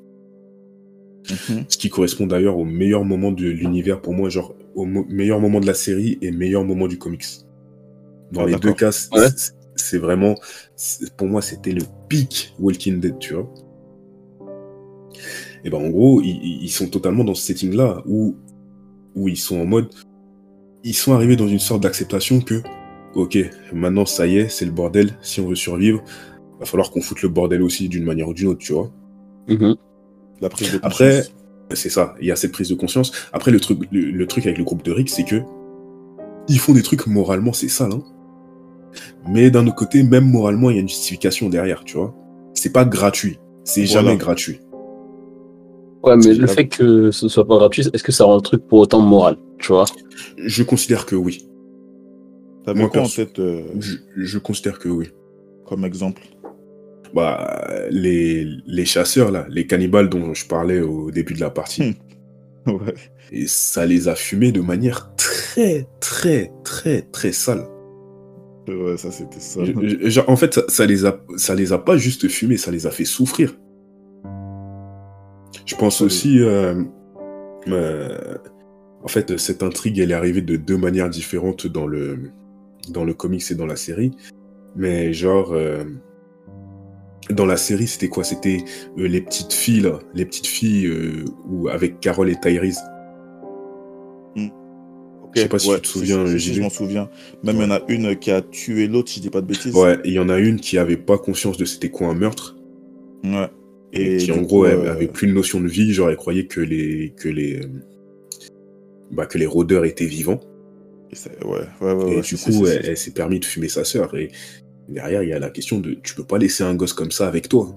Mhm. 1.30 1.66
Ce 1.68 1.78
qui 1.78 1.90
correspond 1.90 2.26
d'ailleurs 2.26 2.58
au 2.58 2.64
meilleur 2.66 3.04
moment 3.04 3.32
de 3.32 3.46
l'univers 3.48 4.02
pour 4.02 4.14
moi, 4.14 4.30
genre 4.30 4.56
au 4.76 4.86
mo- 4.86 5.06
meilleur 5.10 5.40
moment 5.40 5.60
de 5.60 5.68
la 5.68 5.74
série 5.74 6.18
et 6.22 6.32
meilleur 6.32 6.64
moment 6.64 6.88
du 6.88 6.98
comics. 6.98 7.26
Dans 8.32 8.42
Ah, 8.44 8.48
les 8.48 8.56
deux 8.56 8.74
cas, 8.74 8.92
c'est- 8.92 9.14
Ouais. 9.14 9.28
c'est- 9.36 9.54
c'est 9.76 9.98
vraiment, 9.98 10.36
pour 11.18 11.28
moi, 11.28 11.42
c'était 11.42 11.72
le 11.74 11.84
pic 12.10 12.54
Walking 12.60 13.00
Dead, 13.00 13.20
tu 13.20 13.34
vois. 13.34 13.52
Et 15.68 15.70
ben 15.70 15.80
en 15.80 15.90
gros, 15.90 16.22
ils, 16.22 16.70
sont 16.70 16.88
totalement 16.88 17.26
dans 17.26 17.36
ce 17.36 17.44
setting-là 17.44 18.02
où, 18.06 18.38
où 19.16 19.28
ils 19.28 19.36
sont 19.36 19.60
en 19.60 19.66
mode, 19.66 19.90
ils 20.86 20.94
sont 20.94 21.12
arrivés 21.12 21.36
dans 21.36 21.50
une 21.50 21.60
sorte 21.60 21.84
d'acceptation 21.84 22.40
que, 22.40 22.62
ok, 23.16 23.38
maintenant 23.74 24.06
ça 24.06 24.28
y 24.28 24.38
est, 24.38 24.48
c'est 24.48 24.64
le 24.64 24.72
bordel. 24.72 25.18
Si 25.22 25.42
on 25.42 25.48
veut 25.50 25.56
survivre, 25.56 26.02
va 26.62 26.66
falloir 26.66 26.90
qu'on 26.90 27.02
foute 27.02 27.22
le 27.22 27.28
bordel 27.28 27.62
aussi 27.62 27.90
d'une 27.90 28.06
manière 28.06 28.30
ou 28.30 28.34
d'une 28.34 28.48
autre, 28.48 28.60
tu 28.60 28.72
vois. 28.72 28.90
Mhm. 29.50 29.76
La 30.40 30.48
prise 30.48 30.72
de 30.72 30.80
Après, 30.84 31.24
c'est 31.74 31.90
ça, 31.90 32.16
il 32.22 32.28
y 32.28 32.32
a 32.32 32.38
cette 32.38 32.54
prise 32.54 32.70
de 32.70 32.76
conscience. 32.76 33.12
Après, 33.34 33.52
le 33.52 33.60
truc, 33.60 33.80
le, 33.92 34.00
le 34.12 34.26
truc 34.26 34.46
avec 34.46 34.58
le 34.58 34.64
groupe 34.64 34.84
de 34.84 34.94
Rick, 34.94 35.10
c'est 35.10 35.26
que 35.26 35.42
ils 36.48 36.60
font 36.60 36.74
des 36.74 36.82
trucs 36.82 37.08
moralement, 37.08 37.52
c'est 37.52 37.68
sale, 37.68 37.92
hein. 37.92 38.04
Mais 39.28 39.52
d'un 39.52 39.68
autre 39.68 39.76
côté, 39.76 40.02
même 40.02 40.32
moralement, 40.32 40.70
il 40.70 40.76
y 40.76 40.78
a 40.78 40.82
une 40.82 40.88
justification 40.88 41.50
derrière, 41.50 41.84
tu 41.84 41.98
vois. 41.98 42.16
C'est 42.54 42.72
pas 42.72 42.86
gratuit. 42.86 43.38
C'est 43.66 43.84
Voilà. 43.84 44.08
jamais 44.08 44.18
gratuit. 44.18 44.62
Ouais, 46.08 46.16
mais 46.18 46.34
le 46.34 46.48
fait 46.48 46.68
que 46.68 47.12
ce 47.12 47.28
soit 47.28 47.48
pas 47.48 47.58
gratuit, 47.58 47.84
est-ce 47.94 48.04
que 48.04 48.12
ça 48.12 48.26
rend 48.26 48.36
le 48.36 48.42
truc 48.42 48.66
pour 48.68 48.80
autant 48.80 49.00
moral, 49.02 49.38
tu 49.60 49.68
vois? 49.74 49.86
Je 50.38 50.64
considère 50.64 51.06
que 51.06 51.16
oui. 51.16 51.48
T'avais 52.66 52.82
moi, 52.82 52.90
quoi 52.90 53.02
en 53.04 53.08
tête 53.08 53.40
euh, 53.40 53.64
Je, 53.80 53.96
je 54.18 54.38
considère 54.40 54.80
que 54.80 54.90
oui. 54.90 55.08
comme 55.66 55.86
exemple? 55.86 56.22
Bah, 57.14 57.68
les, 57.90 58.46
les 58.66 58.86
chasseurs, 58.86 59.32
là, 59.32 59.46
les 59.50 59.66
cannibales 59.66 60.10
dont 60.10 60.34
je 60.34 60.46
parlais 60.46 60.82
au 60.82 61.10
début 61.12 61.34
de 61.34 61.40
la 61.40 61.50
partie, 61.50 61.96
Ouais. 62.68 62.94
et 63.32 63.48
ça 63.48 63.86
les 63.86 64.10
a 64.10 64.16
fumés 64.16 64.52
de 64.52 64.60
manière 64.60 65.12
très, 65.16 65.88
très, 66.02 66.52
très, 66.66 67.02
très 67.04 67.32
sale. 67.32 67.66
Ouais, 68.68 68.98
ça 68.98 69.10
c'était 69.12 69.40
ça. 69.40 69.64
Je- 69.64 69.72
je- 70.02 70.10
genre, 70.10 70.30
en 70.30 70.36
fait, 70.36 70.54
ça, 70.54 70.64
ça 70.68 70.86
les 70.86 71.06
a, 71.06 71.18
ça 71.38 71.56
les 71.56 71.72
a 71.72 71.78
pas 71.78 71.96
juste 71.96 72.28
fumés, 72.28 72.58
ça 72.58 72.70
les 72.72 72.86
a 72.86 72.92
fait 72.92 73.06
souffrir. 73.06 73.56
Je 75.68 75.76
pense 75.76 76.02
aussi, 76.02 76.40
euh, 76.40 76.82
euh, 77.68 78.38
en 79.04 79.08
fait, 79.08 79.38
cette 79.38 79.62
intrigue, 79.62 80.00
elle 80.00 80.12
est 80.12 80.16
arrivée 80.16 80.42
de 80.42 80.56
deux 80.56 80.78
manières 80.78 81.10
différentes 81.10 81.68
dans 81.68 81.86
le, 81.86 82.32
dans 82.90 83.04
le 83.04 83.14
comics 83.14 83.44
et 83.52 83.56
dans 83.56 83.66
la 83.66 83.76
série. 83.76 84.12
Mais 84.78 85.12
genre, 85.12 85.52
euh, 85.52 85.84
dans 87.30 87.46
la 87.46 87.58
série, 87.58 87.86
c'était 87.86 88.08
quoi? 88.08 88.24
C'était 88.24 88.64
les 88.96 89.22
petites 89.22 89.52
filles, 89.52 89.82
là, 89.82 90.00
les 90.14 90.26
petites 90.26 90.48
filles 90.48 90.90
où, 91.50 91.68
avec 91.68 92.00
Carole 92.00 92.30
et 92.30 92.40
Tyrese. 92.40 92.80
Je 95.36 95.42
sais 95.42 95.50
pas 95.50 95.60
si 95.60 95.70
tu 95.70 95.82
te 95.82 95.88
souviens, 95.88 96.26
si, 96.26 96.54
je 96.54 96.62
m'en 96.62 96.70
souviens. 96.70 97.10
Même 97.44 97.58
il 97.58 97.62
y 97.62 97.66
en 97.66 97.72
a 97.72 97.82
une 97.90 98.16
qui 98.16 98.32
a 98.32 98.42
tué 98.42 98.88
l'autre, 98.88 99.10
si 99.10 99.18
je 99.18 99.24
dis 99.24 99.30
pas 99.30 99.42
de 99.42 99.46
bêtises. 99.46 99.76
Ouais, 99.76 100.00
il 100.06 100.14
y 100.14 100.20
en 100.20 100.30
a 100.30 100.40
une 100.40 100.60
qui 100.60 100.78
avait 100.78 100.98
pas 100.98 101.18
conscience 101.18 101.58
de 101.58 101.66
c'était 101.66 101.90
quoi 101.90 102.08
un 102.08 102.16
meurtre. 102.16 102.58
Ouais. 103.24 103.50
Et 103.94 104.18
qui 104.18 104.32
en 104.32 104.42
gros 104.42 104.66
elle 104.66 104.80
euh, 104.80 104.92
avait 104.92 105.08
plus 105.08 105.28
de 105.28 105.34
notion 105.34 105.60
de 105.62 105.68
vie, 105.68 105.94
genre 105.94 106.10
elle 106.10 106.18
croyait 106.18 106.46
que 106.46 106.60
les 106.62 107.14
que 107.18 107.30
les 107.30 107.62
euh, 107.62 107.68
bah, 109.12 109.26
que 109.26 109.38
les 109.38 109.46
rôdeurs 109.46 109.86
étaient 109.86 110.06
vivants 110.06 110.40
c'est- 111.14 111.44
Ouais, 111.46 111.62
ouais, 111.82 111.94
ouais. 111.94 112.18
et 112.18 112.22
du 112.22 112.36
coup 112.38 112.68
elle, 112.68 112.98
s'est 112.98 113.12
permis 113.12 113.40
de 113.40 113.46
fumer 113.46 113.70
sa 113.70 113.84
sœur 113.86 114.16
et 114.18 114.30
derrière 114.90 115.24
il 115.24 115.30
y 115.30 115.34
a 115.34 115.40
la 115.40 115.50
question 115.50 115.80
de 115.80 115.94
tu 116.04 116.16
peux 116.16 116.26
pas 116.26 116.38
laisser 116.38 116.64
un 116.64 116.76
gosse 116.76 116.94
comme 116.94 117.12
ça 117.12 117.28
avec 117.28 117.48
toi. 117.50 117.74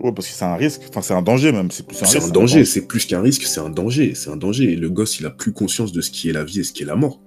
Ouais, 0.00 0.12
parce 0.12 0.28
que 0.28 0.32
c'est 0.34 0.44
un 0.44 0.54
risque. 0.54 0.82
Enfin, 0.90 1.02
c'est 1.02 1.14
un 1.14 1.22
danger 1.22 1.50
même. 1.50 1.72
C'est 1.72 1.84
plus 1.84 2.00
un 2.00 2.06
C'est 2.06 2.18
risque, 2.18 2.28
un 2.30 2.32
danger, 2.32 2.64
c'est 2.64 2.86
plus 2.86 3.04
qu'un 3.04 3.20
risque, 3.20 3.42
c'est 3.42 3.58
un 3.58 3.68
danger, 3.68 4.14
c'est 4.14 4.30
un 4.30 4.36
danger 4.36 4.72
et 4.72 4.76
le 4.76 4.88
gosse 4.90 5.18
il 5.18 5.26
a 5.26 5.30
plus 5.30 5.50
conscience 5.52 5.90
de 5.90 6.00
ce 6.00 6.12
qui 6.12 6.28
est 6.30 6.32
la 6.32 6.44
vie 6.44 6.60
et 6.60 6.62
ce 6.62 6.72
qui 6.72 6.84
est 6.84 6.86
la 6.86 6.94
mort. 6.94 7.20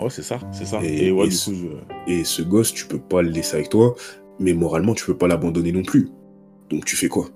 Ouais, 0.00 0.08
c'est 0.08 0.22
ça, 0.22 0.40
c'est 0.52 0.64
ça. 0.64 0.80
Et- 0.82 1.08
Et, 1.08 1.10
ouais, 1.12 1.26
et 1.26 1.28
du 1.28 1.34
ce- 1.34 1.50
coup, 1.50 1.56
je- 2.08 2.12
Et 2.12 2.24
ce 2.24 2.40
gosse 2.40 2.72
tu 2.72 2.86
peux 2.86 2.98
pas 2.98 3.20
le 3.20 3.28
laisser 3.28 3.56
avec 3.56 3.68
toi, 3.68 3.94
mais 4.40 4.54
moralement 4.54 4.94
tu 4.94 5.04
peux 5.04 5.18
pas 5.18 5.28
l'abandonner 5.28 5.70
non 5.72 5.82
plus. 5.82 6.08
Donc 6.70 6.84
tu 6.84 6.96
fais 6.96 7.08
quoi 7.08 7.26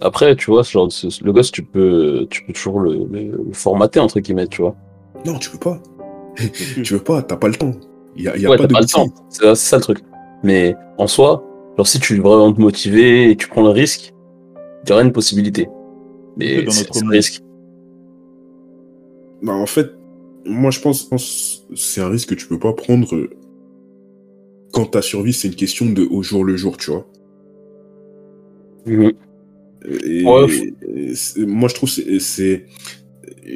Après, 0.00 0.36
tu 0.36 0.50
vois, 0.50 0.62
ce 0.64 0.72
genre 0.72 0.86
de- 0.86 0.92
ce- 0.92 1.24
le 1.24 1.32
gosse, 1.32 1.50
tu 1.50 1.62
peux, 1.64 2.26
tu 2.30 2.44
peux 2.44 2.52
toujours 2.52 2.80
le, 2.80 2.94
le- 3.10 3.42
le 3.48 3.52
formater, 3.52 4.00
entre 4.00 4.20
guillemets, 4.20 4.46
tu 4.46 4.62
vois. 4.62 4.76
Non, 5.26 5.38
tu 5.38 5.50
peux 5.50 5.58
pas. 5.58 5.80
peux. 6.36 6.44
Tu 6.84 6.94
veux 6.94 7.00
pas, 7.02 7.22
t'as 7.22 7.36
pas 7.36 7.48
le 7.48 7.54
temps. 7.54 7.72
Il 8.16 8.22
y 8.24 8.28
a, 8.28 8.36
il 8.36 8.42
y 8.42 8.46
a 8.46 8.50
ouais, 8.50 8.56
pas 8.56 8.62
t'as 8.64 8.68
de 8.68 8.72
pas 8.74 8.80
le 8.80 8.86
temps. 8.86 9.06
C'est 9.28 9.42
c'est 9.54 9.70
ça 9.70 9.76
le 9.76 9.82
truc. 9.82 9.98
Mais 10.44 10.76
en 10.98 11.06
soi, 11.08 11.44
genre, 11.76 11.86
si 11.86 11.98
tu 11.98 12.14
veux 12.16 12.22
vraiment 12.22 12.52
te 12.52 12.60
motiver 12.60 13.30
et 13.30 13.36
tu 13.36 13.48
prends 13.48 13.62
le 13.62 13.70
risque, 13.70 14.12
il 14.86 14.94
y 14.94 15.00
une 15.00 15.12
possibilité. 15.12 15.68
Mais 16.36 16.64
c'est 16.70 16.96
un 17.02 17.08
risque. 17.08 17.42
Bah, 19.42 19.52
en 19.54 19.66
fait, 19.66 19.90
moi 20.44 20.70
je 20.70 20.80
pense, 20.80 21.04
je 21.04 21.08
pense 21.08 21.64
que 21.68 21.76
c'est 21.76 22.00
un 22.00 22.08
risque 22.08 22.30
que 22.30 22.34
tu 22.34 22.46
peux 22.46 22.58
pas 22.58 22.72
prendre 22.72 23.28
quand 24.72 24.86
ta 24.86 25.02
survie 25.02 25.32
c'est 25.32 25.48
une 25.48 25.54
question 25.54 25.86
de 25.86 26.06
au 26.10 26.22
jour 26.22 26.44
le 26.44 26.56
jour, 26.56 26.76
tu 26.76 26.90
vois. 26.90 27.06
Mhm. 28.88 29.12
Et, 30.04 30.24
Ouais. 30.24 30.72
et 30.88 31.14
c'est- 31.14 31.46
moi 31.46 31.68
je 31.68 31.74
trouve 31.74 31.88
c'est 31.88 32.18
c'est 32.18 32.64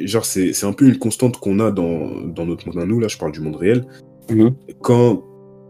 genre 0.05 0.25
c'est 0.25 0.63
un 0.63 0.73
peu 0.73 0.85
une 0.87 0.97
constante 0.97 1.37
qu'on 1.37 1.59
a 1.59 1.69
dans, 1.71 2.21
dans 2.21 2.45
notre 2.45 2.67
monde 2.67 2.79
à 2.79 2.85
nous 2.85 2.99
là, 2.99 3.07
je 3.07 3.17
parle 3.17 3.31
du 3.33 3.41
monde 3.41 3.55
réel. 3.57 3.85
Mhm. 4.29 4.53
Quand 4.81 5.23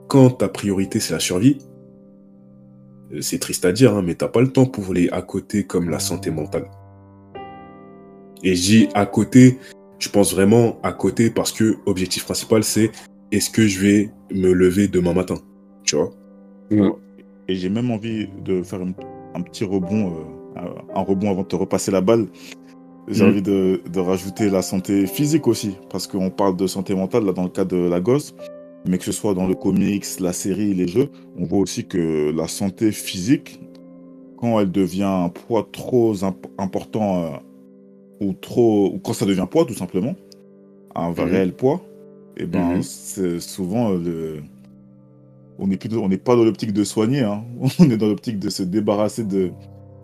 quand 0.07 0.30
ta 0.30 0.47
priorité 0.49 0.99
c'est 0.99 1.14
la 1.14 1.20
survie, 1.20 1.57
c'est 3.20 3.39
triste 3.39 3.66
à 3.66 3.72
dire, 3.72 3.93
hein, 3.95 4.01
mais 4.05 4.16
t'as 4.16 4.28
pas 4.28 4.41
le 4.41 4.49
temps 4.51 4.66
pour 4.66 4.93
les 4.93 5.09
à 5.09 5.22
côté 5.22 5.64
comme 5.66 5.89
la 5.89 5.99
santé 5.99 6.30
mentale. 6.32 6.66
Et 8.43 8.55
je 8.55 8.61
dis 8.61 8.88
à 8.93 9.05
côté, 9.05 9.57
tu 9.99 10.09
penses 10.09 10.34
vraiment 10.34 10.80
à 10.84 10.91
côté 10.91 11.30
parce 11.30 11.51
que 11.51 11.76
objectif 11.86 12.26
principal, 12.26 12.64
c'est 12.64 12.91
est-ce 13.32 13.49
que 13.49 13.66
je 13.68 13.80
vais 13.80 14.09
me 14.34 14.51
lever 14.53 14.88
demain 14.88 15.14
matin 15.14 15.36
Tu 15.84 15.95
vois? 15.95 16.11
Et 17.47 17.55
j'ai 17.55 17.70
même 17.70 17.91
envie 17.91 18.28
de 18.45 18.61
faire 18.64 18.82
un, 18.82 18.93
un 19.36 19.42
petit 19.42 19.64
rebond, 19.64 20.14
euh, 20.58 20.62
un 20.96 21.02
rebond 21.02 21.32
avant 21.32 21.42
de 21.44 21.48
te 21.48 21.56
repasser 21.56 21.92
la 21.92 22.02
balle. 22.02 22.28
J'ai 23.08 23.24
Mhm. 23.24 23.30
envie 23.30 23.42
de, 23.42 23.82
de 23.92 24.00
rajouter 24.00 24.50
la 24.50 24.62
santé 24.62 25.06
physique 25.08 25.48
aussi, 25.48 25.78
parce 25.90 26.08
qu'on 26.08 26.30
parle 26.30 26.56
de 26.56 26.68
santé 26.68 26.96
mentale 26.96 27.26
là 27.26 27.34
dans 27.34 27.44
le 27.44 27.50
cas 27.50 27.66
de 27.66 27.76
la 27.78 28.00
gosse, 28.00 28.34
mais 28.88 28.98
que 28.98 29.04
ce 29.04 29.12
soit 29.12 29.34
dans 29.34 29.48
le 29.48 29.56
comics, 29.56 30.06
la 30.20 30.32
série, 30.34 30.74
les 30.74 30.88
jeux, 30.88 31.10
on 31.38 31.46
voit 31.46 31.60
aussi 31.60 31.86
que 31.86 32.32
la 32.32 32.48
santé 32.48 32.92
physique, 32.92 33.60
quand 34.38 34.60
elle 34.60 34.72
devient 34.72 35.04
un 35.04 35.30
poids 35.30 35.68
trop 35.72 36.14
imp- 36.24 36.48
important 36.58 37.24
euh, 37.24 37.30
ou 38.22 38.34
trop, 38.34 38.92
ou 38.94 39.00
quand 39.00 39.14
ça 39.14 39.26
devient 39.26 39.48
poids 39.50 39.66
tout 39.66 39.74
simplement, 39.74 40.16
un 40.96 41.12
réel 41.12 41.54
poids, 41.54 41.82
et 42.38 42.46
ben 42.46 42.76
Mhm. 42.76 42.82
c'est 42.84 43.40
souvent 43.40 43.92
euh, 43.92 43.98
le 43.98 44.44
on 45.60 45.68
n'est 45.68 45.78
plutôt 45.78 46.01
on 46.04 46.10
n'est 46.10 46.18
pas 46.18 46.36
dans 46.36 46.43
l'optique 46.43 46.74
de 46.74 46.84
soigner, 46.84 47.22
hein. 47.22 47.43
on 47.80 47.89
est 47.89 47.97
dans 47.97 48.08
l'optique 48.08 48.39
de 48.39 48.49
se 48.49 48.64
débarrasser 48.64 49.24
de, 49.24 49.51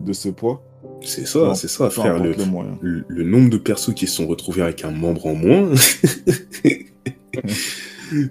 de 0.01 0.13
ce 0.13 0.29
poids. 0.29 0.63
C'est 1.01 1.25
ça, 1.27 1.55
c'est 1.55 1.67
ça, 1.69 1.89
frère. 1.89 2.21
Le, 2.21 2.33
le, 2.81 3.03
le 3.07 3.23
nombre 3.23 3.49
de 3.49 3.57
persos 3.57 3.93
qui 3.93 4.05
se 4.07 4.15
sont 4.15 4.27
retrouvés 4.27 4.61
avec 4.61 4.83
un 4.85 4.91
membre 4.91 5.25
en 5.27 5.35
moins, 5.35 5.69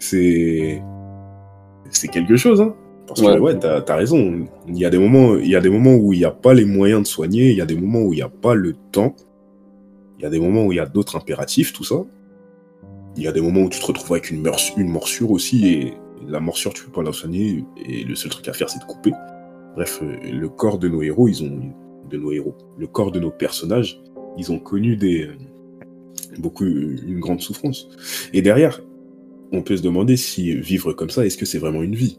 c'est 0.00 0.82
c'est 1.90 2.08
quelque 2.08 2.36
chose, 2.36 2.60
hein. 2.60 2.74
Parce 3.06 3.22
que 3.22 3.38
Ouais. 3.38 3.58
t'as 3.58 3.82
as 3.86 3.96
raison. 3.96 4.44
Il 4.66 4.76
y 4.76 4.84
a 4.84 4.90
des 4.90 4.98
moments, 4.98 5.36
il 5.36 5.48
y 5.48 5.56
a 5.56 5.60
des 5.60 5.70
moments 5.70 5.94
où 5.94 6.12
il 6.12 6.18
n'y 6.18 6.24
a 6.26 6.30
pas 6.30 6.52
les 6.52 6.66
moyens 6.66 7.02
de 7.02 7.06
soigner, 7.06 7.50
il 7.50 7.56
y 7.56 7.62
a 7.62 7.66
des 7.66 7.76
moments 7.76 8.02
où 8.02 8.12
il 8.12 8.16
n'y 8.16 8.22
a 8.22 8.28
pas 8.28 8.54
le 8.54 8.74
temps, 8.92 9.16
il 10.18 10.24
y 10.24 10.26
a 10.26 10.30
des 10.30 10.38
moments 10.38 10.66
où 10.66 10.72
il 10.72 10.76
y 10.76 10.80
a 10.80 10.86
d'autres 10.86 11.16
impératifs, 11.16 11.72
tout 11.72 11.84
ça. 11.84 11.96
Il 13.16 13.22
y 13.22 13.26
a 13.26 13.32
des 13.32 13.40
moments 13.40 13.62
où 13.62 13.70
tu 13.70 13.80
te 13.80 13.86
retrouves 13.86 14.12
avec 14.12 14.30
une, 14.30 14.42
meurs- 14.42 14.60
une 14.76 14.90
morsure 14.90 15.30
aussi, 15.30 15.66
et 15.68 15.94
la 16.26 16.40
morsure, 16.40 16.72
tu 16.74 16.84
peux 16.84 16.92
pas 16.92 17.02
la 17.02 17.12
soigner, 17.12 17.64
et 17.84 18.04
le 18.04 18.14
seul 18.14 18.30
truc 18.30 18.48
à 18.48 18.52
faire, 18.52 18.68
c'est 18.70 18.80
de 18.80 18.84
couper. 18.84 19.12
Bref, 19.74 20.00
euh, 20.02 20.16
le 20.30 20.48
corps 20.48 20.78
de 20.78 20.88
nos 20.88 21.02
héros, 21.02 21.28
ils 21.28 21.42
ont 21.42 21.72
de 22.08 22.16
nos 22.16 22.32
héros, 22.32 22.56
le 22.78 22.86
corps 22.86 23.12
de 23.12 23.20
nos 23.20 23.30
personnages, 23.30 24.00
ils 24.36 24.50
ont 24.50 24.58
connu 24.58 24.96
des 24.96 25.26
euh, 25.26 25.36
beaucoup 26.38 26.64
une 26.64 27.20
grande 27.20 27.40
souffrance. 27.40 27.88
Et 28.32 28.42
derrière, 28.42 28.80
on 29.52 29.62
peut 29.62 29.76
se 29.76 29.82
demander 29.82 30.16
si 30.16 30.54
vivre 30.54 30.92
comme 30.92 31.10
ça, 31.10 31.24
est-ce 31.24 31.38
que 31.38 31.46
c'est 31.46 31.58
vraiment 31.58 31.82
une 31.82 31.94
vie? 31.94 32.18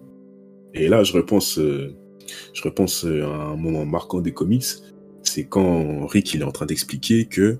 Et 0.73 0.87
là, 0.87 1.03
je 1.03 1.13
repense, 1.13 1.59
euh, 1.59 1.95
je 2.53 2.61
repense 2.63 3.05
euh, 3.05 3.23
à 3.25 3.51
un 3.51 3.55
moment 3.55 3.85
marquant 3.85 4.21
des 4.21 4.33
comics, 4.33 4.65
c'est 5.23 5.45
quand 5.45 6.05
Rick 6.07 6.33
il 6.33 6.41
est 6.41 6.45
en 6.45 6.51
train 6.51 6.65
d'expliquer 6.65 7.25
que 7.25 7.57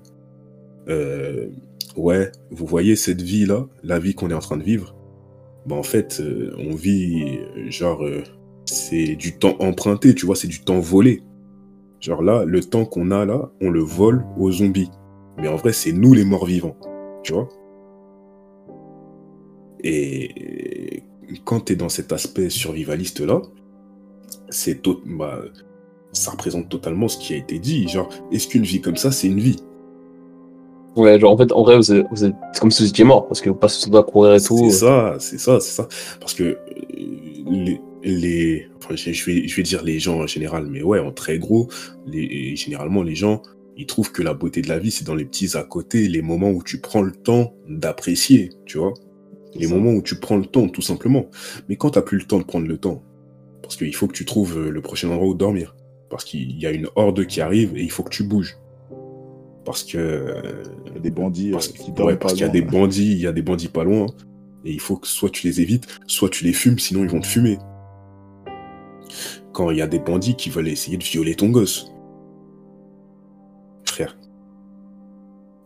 euh, 0.88 1.48
ouais, 1.96 2.32
vous 2.50 2.66
voyez 2.66 2.96
cette 2.96 3.22
vie 3.22 3.46
là, 3.46 3.66
la 3.82 3.98
vie 3.98 4.14
qu'on 4.14 4.30
est 4.30 4.34
en 4.34 4.40
train 4.40 4.56
de 4.56 4.62
vivre, 4.62 4.94
bah 5.66 5.76
en 5.76 5.82
fait, 5.82 6.20
euh, 6.20 6.54
on 6.58 6.74
vit 6.74 7.38
euh, 7.38 7.70
genre 7.70 8.04
euh, 8.04 8.22
c'est 8.64 9.16
du 9.16 9.38
temps 9.38 9.56
emprunté, 9.60 10.14
tu 10.14 10.26
vois, 10.26 10.36
c'est 10.36 10.48
du 10.48 10.62
temps 10.62 10.80
volé. 10.80 11.22
Genre 12.00 12.22
là, 12.22 12.44
le 12.44 12.60
temps 12.62 12.86
qu'on 12.86 13.10
a 13.10 13.24
là, 13.24 13.50
on 13.60 13.70
le 13.70 13.80
vole 13.80 14.24
aux 14.38 14.50
zombies. 14.50 14.90
Mais 15.38 15.48
en 15.48 15.56
vrai, 15.56 15.72
c'est 15.72 15.92
nous 15.92 16.14
les 16.14 16.24
morts 16.24 16.46
vivants, 16.46 16.76
tu 17.22 17.32
vois. 17.32 17.48
Et 19.82 21.02
quand 21.44 21.60
tu 21.60 21.72
es 21.74 21.76
dans 21.76 21.88
cet 21.88 22.12
aspect 22.12 22.50
survivaliste 22.50 23.20
là, 23.20 23.40
c'est 24.48 24.82
bah, 25.06 25.42
ça 26.12 26.32
représente 26.32 26.68
totalement 26.68 27.08
ce 27.08 27.18
qui 27.18 27.34
a 27.34 27.36
été 27.36 27.58
dit. 27.58 27.86
Genre, 27.88 28.08
est-ce 28.32 28.48
qu'une 28.48 28.64
vie 28.64 28.80
comme 28.80 28.96
ça, 28.96 29.12
c'est 29.12 29.28
une 29.28 29.40
vie? 29.40 29.62
Ouais, 30.96 31.18
genre 31.20 31.32
en 31.32 31.36
fait, 31.38 31.52
en 31.52 31.62
vrai, 31.62 31.76
vous 31.76 31.92
êtes, 31.92 32.06
vous 32.10 32.24
êtes- 32.24 32.34
c'est 32.52 32.60
comme 32.60 32.70
si 32.70 32.82
vous 32.82 32.88
étiez 32.88 33.04
mort 33.04 33.26
parce 33.28 33.40
que 33.40 33.48
vous 33.48 33.54
passez 33.54 33.80
sur 33.80 33.90
doigt 33.90 34.02
courir 34.02 34.34
et 34.34 34.40
tout. 34.40 34.58
C'est 34.70 34.78
ça, 34.78 35.16
c'est 35.20 35.38
ça, 35.38 35.60
c'est 35.60 35.70
ça. 35.72 35.88
Parce 36.18 36.34
que 36.34 36.58
les, 37.48 37.80
les 38.02 38.66
enfin, 38.78 38.96
je 38.96 39.12
je 39.12 39.24
vais, 39.24 39.46
je 39.46 39.56
vais 39.56 39.62
dire 39.62 39.82
les 39.84 39.98
gens 39.98 40.20
en 40.20 40.26
général, 40.26 40.66
mais 40.68 40.82
ouais, 40.82 40.98
en 40.98 41.12
très 41.12 41.38
gros, 41.38 41.68
les, 42.06 42.56
généralement 42.56 43.02
les 43.02 43.14
gens, 43.14 43.42
ils 43.76 43.86
trouvent 43.86 44.10
que 44.12 44.22
la 44.22 44.34
beauté 44.34 44.62
de 44.62 44.68
la 44.68 44.78
vie, 44.78 44.90
c'est 44.90 45.06
dans 45.06 45.14
les 45.14 45.24
petits 45.24 45.56
à 45.56 45.62
côté, 45.62 46.08
les 46.08 46.22
moments 46.22 46.50
où 46.50 46.62
tu 46.62 46.80
prends 46.80 47.02
le 47.02 47.12
temps 47.12 47.54
d'apprécier, 47.68 48.50
tu 48.66 48.78
vois. 48.78 48.94
Les 49.54 49.66
ça. 49.66 49.74
moments 49.74 49.92
où 49.92 50.02
tu 50.02 50.16
prends 50.18 50.36
le 50.36 50.46
temps, 50.46 50.68
tout 50.68 50.82
simplement. 50.82 51.26
Mais 51.68 51.76
quand 51.76 51.90
t'as 51.90 52.02
plus 52.02 52.18
le 52.18 52.24
temps 52.24 52.38
de 52.38 52.44
prendre 52.44 52.66
le 52.66 52.78
temps, 52.78 53.02
parce 53.62 53.76
qu'il 53.76 53.94
faut 53.94 54.06
que 54.08 54.12
tu 54.12 54.24
trouves 54.24 54.68
le 54.68 54.80
prochain 54.82 55.08
endroit 55.10 55.28
où 55.28 55.34
dormir, 55.34 55.76
parce 56.08 56.24
qu'il 56.24 56.58
y 56.60 56.66
a 56.66 56.70
une 56.72 56.88
horde 56.96 57.24
qui 57.26 57.40
arrive 57.40 57.76
et 57.76 57.82
il 57.82 57.90
faut 57.90 58.02
que 58.02 58.10
tu 58.10 58.24
bouges. 58.24 58.56
Parce 59.70 59.84
que 59.84 59.98
euh, 59.98 60.62
Il 60.86 60.94
y 60.94 60.96
a 60.96 61.00
des 61.00 61.10
bandits 61.10 61.50
parce, 61.52 61.68
euh, 61.68 61.72
qui 61.72 61.90
ouais, 61.90 61.94
dorment 61.96 62.16
parce 62.16 62.32
qu'il 62.34 62.42
y 62.42 62.44
a 62.44 62.48
des 62.48 62.62
bandits, 62.62 63.12
il 63.12 63.20
y 63.20 63.26
a 63.26 63.32
des 63.32 63.42
bandits 63.42 63.68
pas 63.68 63.84
loin. 63.84 64.06
Et 64.64 64.72
il 64.72 64.80
faut 64.80 64.96
que 64.96 65.06
soit 65.06 65.30
tu 65.30 65.46
les 65.46 65.60
évites, 65.60 65.86
soit 66.06 66.28
tu 66.28 66.44
les 66.44 66.52
fumes, 66.52 66.78
sinon 66.78 67.02
ils 67.02 67.08
vont 67.08 67.20
te 67.20 67.26
fumer. 67.26 67.58
Quand 69.52 69.70
il 69.70 69.78
y 69.78 69.82
a 69.82 69.86
des 69.86 69.98
bandits 69.98 70.34
qui 70.34 70.50
veulent 70.50 70.68
essayer 70.68 70.96
de 70.96 71.04
violer 71.04 71.34
ton 71.34 71.48
gosse. 71.50 71.92
Frère. 73.84 74.16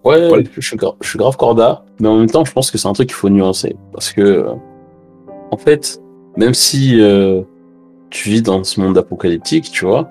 Ouais, 0.04 0.44
je 0.54 0.60
suis, 0.60 0.76
gra- 0.76 0.96
je 1.00 1.08
suis 1.08 1.18
grave 1.18 1.36
corda, 1.36 1.84
mais 1.98 2.08
en 2.08 2.18
même 2.18 2.30
temps, 2.30 2.44
je 2.44 2.52
pense 2.52 2.70
que 2.70 2.76
c'est 2.76 2.88
un 2.88 2.92
truc 2.92 3.08
qu'il 3.08 3.16
faut 3.16 3.30
nuancer. 3.30 3.74
Parce 3.92 4.12
que, 4.12 4.46
en 5.50 5.56
fait, 5.56 5.98
même 6.36 6.52
si 6.52 7.00
euh, 7.00 7.42
tu 8.10 8.28
vis 8.28 8.42
dans 8.42 8.62
ce 8.64 8.80
monde 8.80 8.98
apocalyptique, 8.98 9.70
tu 9.70 9.86
vois, 9.86 10.10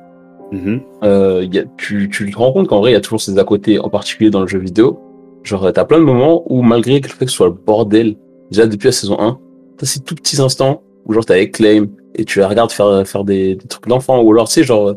A, 1.01 1.39
tu, 1.77 2.09
tu 2.09 2.31
te 2.31 2.37
rends 2.37 2.51
compte 2.51 2.67
qu'en 2.67 2.79
vrai, 2.79 2.91
il 2.91 2.93
y 2.93 2.97
a 2.97 3.01
toujours 3.01 3.21
ces 3.21 3.37
à 3.37 3.43
côté, 3.43 3.79
en 3.79 3.89
particulier 3.89 4.29
dans 4.29 4.41
le 4.41 4.47
jeu 4.47 4.59
vidéo. 4.59 4.99
Genre, 5.43 5.71
t'as 5.73 5.85
plein 5.85 5.99
de 5.99 6.03
moments 6.03 6.43
où, 6.51 6.61
malgré 6.61 7.01
que 7.01 7.09
le 7.09 7.13
fait 7.13 7.25
que 7.25 7.31
ce 7.31 7.37
soit 7.37 7.47
le 7.47 7.53
bordel, 7.53 8.15
déjà 8.49 8.65
depuis 8.65 8.87
la 8.87 8.91
saison 8.91 9.19
1, 9.19 9.39
t'as 9.77 9.85
ces 9.85 9.99
tout 9.99 10.15
petits 10.15 10.41
instants 10.41 10.83
où, 11.05 11.13
genre, 11.13 11.25
t'es 11.25 11.33
avec 11.33 11.53
Claim 11.53 11.87
et 12.15 12.25
tu 12.25 12.39
la 12.39 12.47
regardes 12.47 12.71
faire, 12.71 13.05
faire 13.07 13.23
des, 13.23 13.57
trucs 13.67 13.87
d'enfant, 13.87 14.21
ou 14.21 14.31
alors, 14.31 14.47
tu 14.47 14.53
sais, 14.53 14.63
genre, 14.63 14.95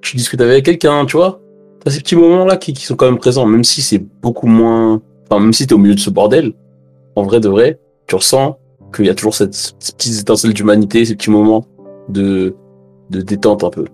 tu 0.00 0.16
discutes 0.16 0.40
avec 0.40 0.64
quelqu'un, 0.64 1.04
tu 1.04 1.16
vois. 1.16 1.40
T'as 1.84 1.90
ces 1.90 2.00
petits 2.00 2.16
moments-là 2.16 2.56
qui, 2.56 2.72
qui 2.72 2.84
sont 2.84 2.96
quand 2.96 3.06
même 3.06 3.18
présents, 3.18 3.46
même 3.46 3.64
si 3.64 3.82
c'est 3.82 3.98
beaucoup 3.98 4.46
moins. 4.46 5.02
Enfin, 5.28 5.40
même 5.40 5.52
si 5.52 5.66
t'es 5.66 5.74
au 5.74 5.78
milieu 5.78 5.94
de 5.94 6.00
ce 6.00 6.10
bordel, 6.10 6.54
en 7.16 7.22
vrai 7.22 7.40
de 7.40 7.48
vrai, 7.48 7.78
tu 8.06 8.14
ressens 8.14 8.58
qu'il 8.94 9.06
y 9.06 9.10
a 9.10 9.14
toujours 9.14 9.34
cette, 9.34 9.54
cette 9.54 9.96
petite 9.96 10.20
étincelle 10.20 10.54
d'humanité, 10.54 11.04
ces 11.04 11.14
petits 11.14 11.30
moments 11.30 11.64
de, 12.08 12.54
de 13.10 13.20
détente 13.20 13.64
un 13.64 13.70
peu. 13.70 13.84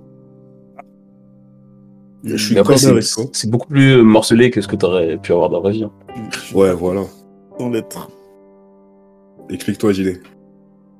Je 2.24 2.36
suis 2.36 2.54
Mais 2.54 2.60
après, 2.60 2.74
d'accord 2.76 2.90
avec 2.92 3.02
c'est 3.02 3.14
toi. 3.14 3.24
c'est 3.32 3.50
beaucoup 3.50 3.68
plus 3.68 4.02
morcelé 4.02 4.50
que 4.50 4.60
ce 4.62 4.68
que 4.68 4.76
t'aurais 4.76 5.18
pu 5.18 5.32
avoir 5.32 5.50
dans 5.50 5.58
la 5.58 5.62
vraie 5.62 5.72
vie. 5.72 5.84
hein. 5.84 5.92
Ouais, 6.54 6.72
voilà. 6.72 7.02
Sans 7.58 7.68
lettres. 7.70 8.10
Explique-toi, 9.50 9.92
JD. 9.92 10.20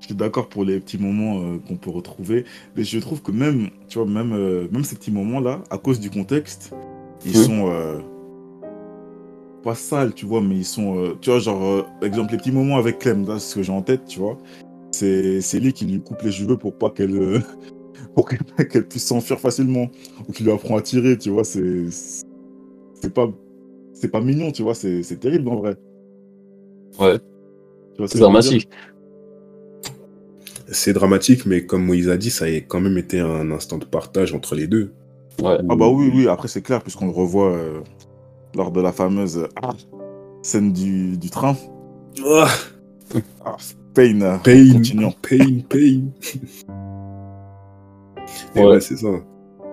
Je 0.01 0.07
suis 0.09 0.14
d'accord 0.14 0.49
pour 0.49 0.64
les 0.64 0.81
petits 0.81 0.99
moments 0.99 1.41
euh, 1.41 1.59
qu'on 1.66 1.77
peut 1.77 1.89
retrouver, 1.91 2.45
mais 2.77 2.85
je 2.85 2.99
trouve 2.99 3.22
que 3.22 3.33
même, 3.33 3.70
tu 3.89 3.99
vois, 3.99 4.07
même, 4.07 4.33
euh, 4.35 4.68
même 4.70 4.85
ces 4.85 4.97
petits 4.97 5.11
moments-là, 5.12 5.62
à 5.70 5.79
cause 5.79 5.99
du 5.99 6.11
contexte, 6.11 6.75
ils 7.25 7.35
sont 7.35 7.70
euh, 7.70 8.01
pas 9.62 9.75
sales, 9.75 10.12
tu 10.12 10.27
vois, 10.27 10.43
mais 10.43 10.57
ils 10.57 10.64
sont, 10.66 10.99
euh, 10.99 11.14
tu 11.22 11.31
vois, 11.31 11.39
genre, 11.39 11.64
euh, 11.64 11.83
exemple, 12.03 12.33
les 12.33 12.37
petits 12.39 12.53
moments 12.53 12.77
avec 12.77 12.99
Clem, 12.99 13.27
là, 13.27 13.39
ce 13.39 13.55
que 13.55 13.62
j'ai 13.62 13.72
en 13.72 13.81
tête, 13.81 14.05
tu 14.07 14.18
vois, 14.18 14.37
c'est 14.93 15.41
c'est 15.41 15.59
lui 15.59 15.72
qui 15.72 15.87
lui 15.87 16.01
coupe 16.03 16.20
les 16.20 16.31
cheveux 16.33 16.59
pour 16.59 16.77
pas 16.77 16.91
qu'elle 16.91 17.16
euh, 17.16 17.41
pour 18.14 18.28
qu'elle 18.28 18.86
puisse 18.86 19.07
s'enfuir 19.07 19.38
facilement, 19.40 19.88
ou 20.28 20.32
qui 20.32 20.42
lui 20.44 20.52
apprend 20.52 20.76
à 20.76 20.82
tirer, 20.82 21.16
tu 21.18 21.30
vois, 21.30 21.44
c'est 21.44 21.84
c'est 21.90 23.12
pas 23.12 23.28
c'est 23.92 24.09
pas 24.11 24.20
mignon, 24.20 24.50
tu 24.52 24.62
vois, 24.62 24.74
c'est 24.74 25.02
c'est 25.02 25.16
terrible 25.16 25.48
en 25.48 25.57
vrai. 25.57 25.76
Ouais. 27.00 27.18
C'est 28.07 28.18
dramatique. 28.18 28.68
C'est 30.68 30.92
dramatique, 30.92 31.44
mais 31.46 31.66
comme 31.66 31.84
Moïse 31.84 32.09
a 32.09 32.16
dit, 32.16 32.30
ça 32.30 32.46
a 32.46 32.48
quand 32.48 32.80
même 32.80 32.96
été 32.98 33.20
un 33.20 33.50
instant 33.50 33.78
de 33.78 33.84
partage 33.84 34.32
entre 34.34 34.55
les 34.55 34.66
deux. 34.66 34.92
Ouais. 35.42 35.59
Ah 35.68 35.76
bah 35.76 35.88
oui, 35.88 36.11
oui, 36.14 36.28
après 36.28 36.48
c'est 36.48 36.62
clair, 36.62 36.82
puisqu'on 36.82 37.07
le 37.07 37.12
revoit 37.12 37.52
euh, 37.52 37.80
lors 38.55 38.70
de 38.70 38.80
la 38.80 38.92
fameuse 38.92 39.38
euh, 39.38 39.48
ah, 39.62 39.74
scène 40.42 40.72
du, 40.72 41.16
du 41.18 41.30
train. 41.30 41.57
Ah, 42.24 42.48
Ah, 43.44 43.57
pain, 43.94 44.38
pain, 44.42 44.72
continuons. 44.72 45.12
pain, 45.22 45.61
pain. 45.68 46.02
Ouais. 48.57 48.64
ouais, 48.64 48.80
c'est 48.80 48.97
ça. 48.97 49.09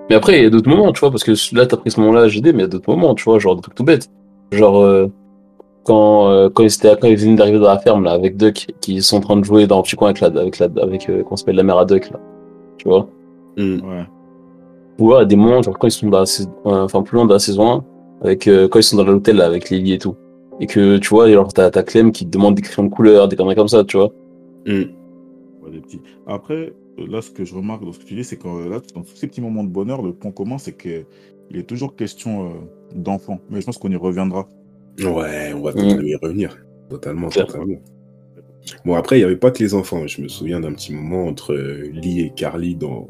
Mais 0.10 0.16
après, 0.16 0.40
il 0.40 0.44
y 0.44 0.46
a 0.46 0.50
d'autres 0.50 0.70
moments, 0.70 0.92
tu 0.92 1.00
vois, 1.00 1.12
parce 1.12 1.24
que 1.24 1.32
là, 1.56 1.66
t'as 1.66 1.78
pris 1.78 1.92
ce 1.92 2.00
moment-là, 2.02 2.28
JD, 2.28 2.48
mais 2.48 2.52
il 2.52 2.60
y 2.60 2.64
a 2.64 2.68
d'autres 2.68 2.90
moments, 2.90 3.16
tu 3.16 3.24
vois, 3.24 3.40
genre 3.40 3.56
des 3.56 3.62
trucs 3.62 3.76
tout 3.76 3.84
bêtes. 3.84 4.10
Genre, 4.52 4.82
euh, 4.82 5.08
quand, 5.84 6.30
euh, 6.30 6.50
quand 6.50 6.64
ils 6.64 6.74
étaient, 6.74 6.96
quand 7.00 7.08
ils 7.08 7.18
venaient 7.18 7.36
d'arriver 7.36 7.60
dans 7.60 7.68
la 7.68 7.80
ferme, 7.80 8.04
là, 8.04 8.12
avec 8.12 8.38
Duck, 8.38 8.68
qui 8.82 9.02
sont 9.02 9.18
en 9.18 9.22
train 9.22 9.38
de 9.38 9.44
jouer 9.44 9.68
dans 9.68 9.80
un 9.80 9.82
petit 9.82 9.96
coin 9.96 10.10
avec 10.10 10.22
la, 10.22 10.28
avec 10.28 10.60
la, 10.60 10.68
avec, 10.82 11.10
euh, 11.10 11.24
comment 11.24 11.36
s'appelle, 11.36 11.56
la 11.56 11.64
mère 11.64 11.78
à 11.78 11.86
Duck, 11.86 12.10
là. 12.12 12.20
Tu 12.78 12.88
vois? 12.88 13.08
Mm. 13.58 13.76
Ouais. 13.76 14.06
Ou 15.00 15.10
alors, 15.10 15.22
à 15.22 15.26
des 15.26 15.36
moments, 15.36 15.62
genre, 15.62 15.78
quand 15.78 15.88
ils 15.88 15.92
sont 15.92 16.10
dans 16.10 16.20
la 16.20 16.26
saison, 16.26 16.52
euh, 16.66 16.84
enfin, 16.84 17.02
plus 17.02 17.16
loin 17.16 17.26
dans 17.26 17.34
la 17.34 17.40
saison 17.40 17.72
1, 17.72 17.86
avec, 18.24 18.48
euh, 18.48 18.68
quand 18.68 18.80
ils 18.80 18.84
sont 18.84 18.98
dans 18.98 19.04
l'hôtel, 19.04 19.38
là, 19.38 19.46
avec 19.46 19.70
Lily 19.70 19.94
et 19.94 19.98
tout. 19.98 20.16
Et 20.60 20.68
que, 20.68 20.98
tu 20.98 21.10
vois, 21.10 21.32
genre, 21.32 21.52
t'as, 21.52 21.72
t'as 21.72 21.84
Clem 21.84 22.12
qui 22.12 22.26
te 22.26 22.32
demande 22.32 22.56
des 22.56 22.62
crayons 22.62 22.88
de 22.88 22.94
couleur, 22.94 23.28
des 23.28 23.36
conneries 23.36 23.56
comme 23.56 23.68
ça, 23.68 23.84
tu 23.84 23.98
vois. 23.98 24.12
Mm. 24.68 24.84
Ouais, 25.64 25.72
des 25.72 25.80
petits. 25.80 26.02
Après, 26.28 26.74
là, 26.98 27.22
ce 27.22 27.32
que 27.32 27.46
je 27.46 27.56
remarque 27.56 27.84
dans 27.86 27.94
ce 27.94 28.00
que 28.00 28.06
tu 28.06 28.16
dis, 28.16 28.24
c'est 28.24 28.38
que 28.38 28.48
euh, 28.48 28.70
là, 28.70 28.80
dans 28.96 29.02
tous 29.02 29.16
ces 29.16 29.28
petits 29.28 29.42
moments 29.42 29.64
de 29.64 29.70
bonheur, 29.70 30.02
le 30.02 30.14
point 30.14 30.32
commun, 30.32 30.58
c'est 30.58 30.78
qu'il 30.78 31.06
est 31.54 31.68
toujours 31.68 31.96
question 31.96 32.48
euh, 32.50 32.54
d'enfant. 32.96 33.40
Mais 33.50 33.62
je 33.62 33.66
pense 33.66 33.78
qu'on 33.78 33.92
y 33.92 33.96
reviendra. 33.96 34.48
Ouais, 35.00 35.54
on 35.54 35.62
va 35.62 35.72
Mm. 35.72 36.02
y 36.06 36.16
revenir. 36.16 36.58
Totalement, 36.90 37.30
totalement. 37.30 37.80
Bon, 38.86 38.94
après, 38.96 39.16
il 39.18 39.20
n'y 39.22 39.26
avait 39.26 39.38
pas 39.38 39.50
que 39.52 39.64
les 39.64 39.74
enfants. 39.74 40.06
Je 40.06 40.22
me 40.22 40.28
souviens 40.28 40.60
d'un 40.60 40.74
petit 40.74 40.94
moment 40.94 41.26
entre 41.26 41.54
euh, 41.54 41.90
Lee 41.94 42.22
et 42.22 42.30
Carly 42.32 42.76
dans, 42.76 43.10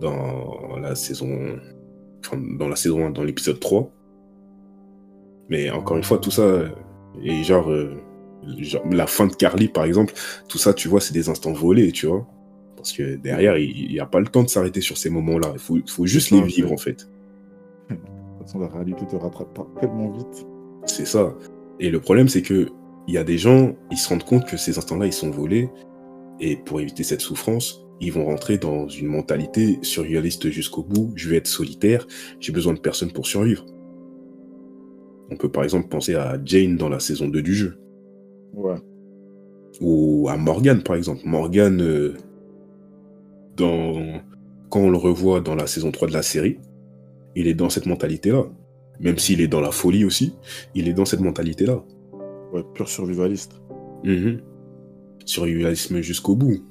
dans 0.00 0.76
la 0.80 0.94
saison. 0.94 1.58
enfin, 2.24 2.40
dans 2.58 2.68
la 2.68 2.76
saison 2.76 3.06
1, 3.06 3.10
dans 3.10 3.24
l'épisode 3.24 3.58
3. 3.58 3.90
Mais 5.48 5.70
encore 5.70 5.96
une 5.96 6.04
fois, 6.04 6.18
tout 6.18 6.30
ça. 6.30 6.42
euh, 6.42 6.68
Et 7.22 7.42
genre, 7.42 7.70
euh, 7.70 7.94
genre, 8.58 8.82
la 8.90 9.06
fin 9.06 9.26
de 9.26 9.34
Carly, 9.34 9.68
par 9.68 9.84
exemple, 9.84 10.12
tout 10.48 10.58
ça, 10.58 10.74
tu 10.74 10.88
vois, 10.88 11.00
c'est 11.00 11.14
des 11.14 11.28
instants 11.28 11.52
volés, 11.52 11.90
tu 11.92 12.06
vois. 12.06 12.26
Parce 12.78 12.92
que 12.92 13.16
derrière, 13.16 13.58
il 13.58 13.88
n'y 13.90 13.98
a 13.98 14.06
pas 14.06 14.20
le 14.20 14.26
temps 14.26 14.44
de 14.44 14.48
s'arrêter 14.48 14.80
sur 14.80 14.96
ces 14.96 15.10
moments-là. 15.10 15.52
Il 15.54 15.82
faut, 15.86 16.06
juste 16.06 16.30
les 16.30 16.40
vivre, 16.42 16.72
en 16.72 16.76
fait. 16.76 17.08
De 17.90 17.96
toute 17.96 18.46
façon, 18.46 18.60
la 18.60 18.68
réalité 18.68 19.04
te 19.04 19.16
rattrape 19.16 19.52
pas 19.52 19.66
tellement 19.80 20.12
vite. 20.12 20.46
C'est 20.86 21.06
ça. 21.06 21.34
Et 21.80 21.90
le 21.90 22.00
problème, 22.00 22.28
c'est 22.28 22.42
que 22.42 22.68
il 23.08 23.14
y 23.14 23.18
a 23.18 23.24
des 23.24 23.36
gens, 23.36 23.74
ils 23.90 23.96
se 23.96 24.08
rendent 24.08 24.24
compte 24.24 24.46
que 24.46 24.56
ces 24.56 24.78
instants-là, 24.78 25.06
ils 25.06 25.12
sont 25.12 25.30
volés. 25.30 25.68
Et 26.40 26.56
pour 26.56 26.80
éviter 26.80 27.02
cette 27.02 27.20
souffrance, 27.20 27.84
ils 28.00 28.12
vont 28.12 28.26
rentrer 28.26 28.58
dans 28.58 28.88
une 28.88 29.08
mentalité 29.08 29.78
survivaliste 29.82 30.50
jusqu'au 30.50 30.84
bout. 30.84 31.12
Je 31.16 31.28
vais 31.28 31.36
être 31.36 31.48
solitaire, 31.48 32.06
j'ai 32.38 32.52
besoin 32.52 32.74
de 32.74 32.78
personne 32.78 33.10
pour 33.10 33.26
survivre. 33.26 33.66
On 35.30 35.36
peut 35.36 35.50
par 35.50 35.64
exemple 35.64 35.88
penser 35.88 36.14
à 36.14 36.38
Jane 36.44 36.76
dans 36.76 36.88
la 36.88 37.00
saison 37.00 37.28
2 37.28 37.42
du 37.42 37.54
jeu. 37.54 37.78
Ouais. 38.54 38.76
Ou 39.80 40.28
à 40.28 40.36
Morgan, 40.36 40.82
par 40.82 40.96
exemple. 40.96 41.22
Morgan, 41.24 41.80
euh, 41.82 42.14
dans... 43.58 44.22
quand 44.70 44.80
on 44.80 44.90
le 44.90 44.98
revoit 44.98 45.40
dans 45.40 45.54
la 45.54 45.66
saison 45.66 45.90
3 45.90 46.08
de 46.08 46.12
la 46.12 46.22
série, 46.22 46.58
il 47.34 47.46
est 47.46 47.54
dans 47.54 47.70
cette 47.70 47.86
mentalité-là. 47.86 48.44
Même 49.00 49.18
s'il 49.18 49.40
est 49.40 49.48
dans 49.48 49.60
la 49.60 49.70
folie 49.70 50.04
aussi, 50.04 50.34
il 50.74 50.88
est 50.88 50.92
dans 50.92 51.04
cette 51.04 51.20
mentalité-là. 51.20 51.82
Ouais, 52.52 52.64
pur 52.74 52.88
survivaliste. 52.88 53.60
Mhm. 54.04 54.40
Survivalisme 55.24 56.00
jusqu'au 56.00 56.34
bout. 56.34 56.64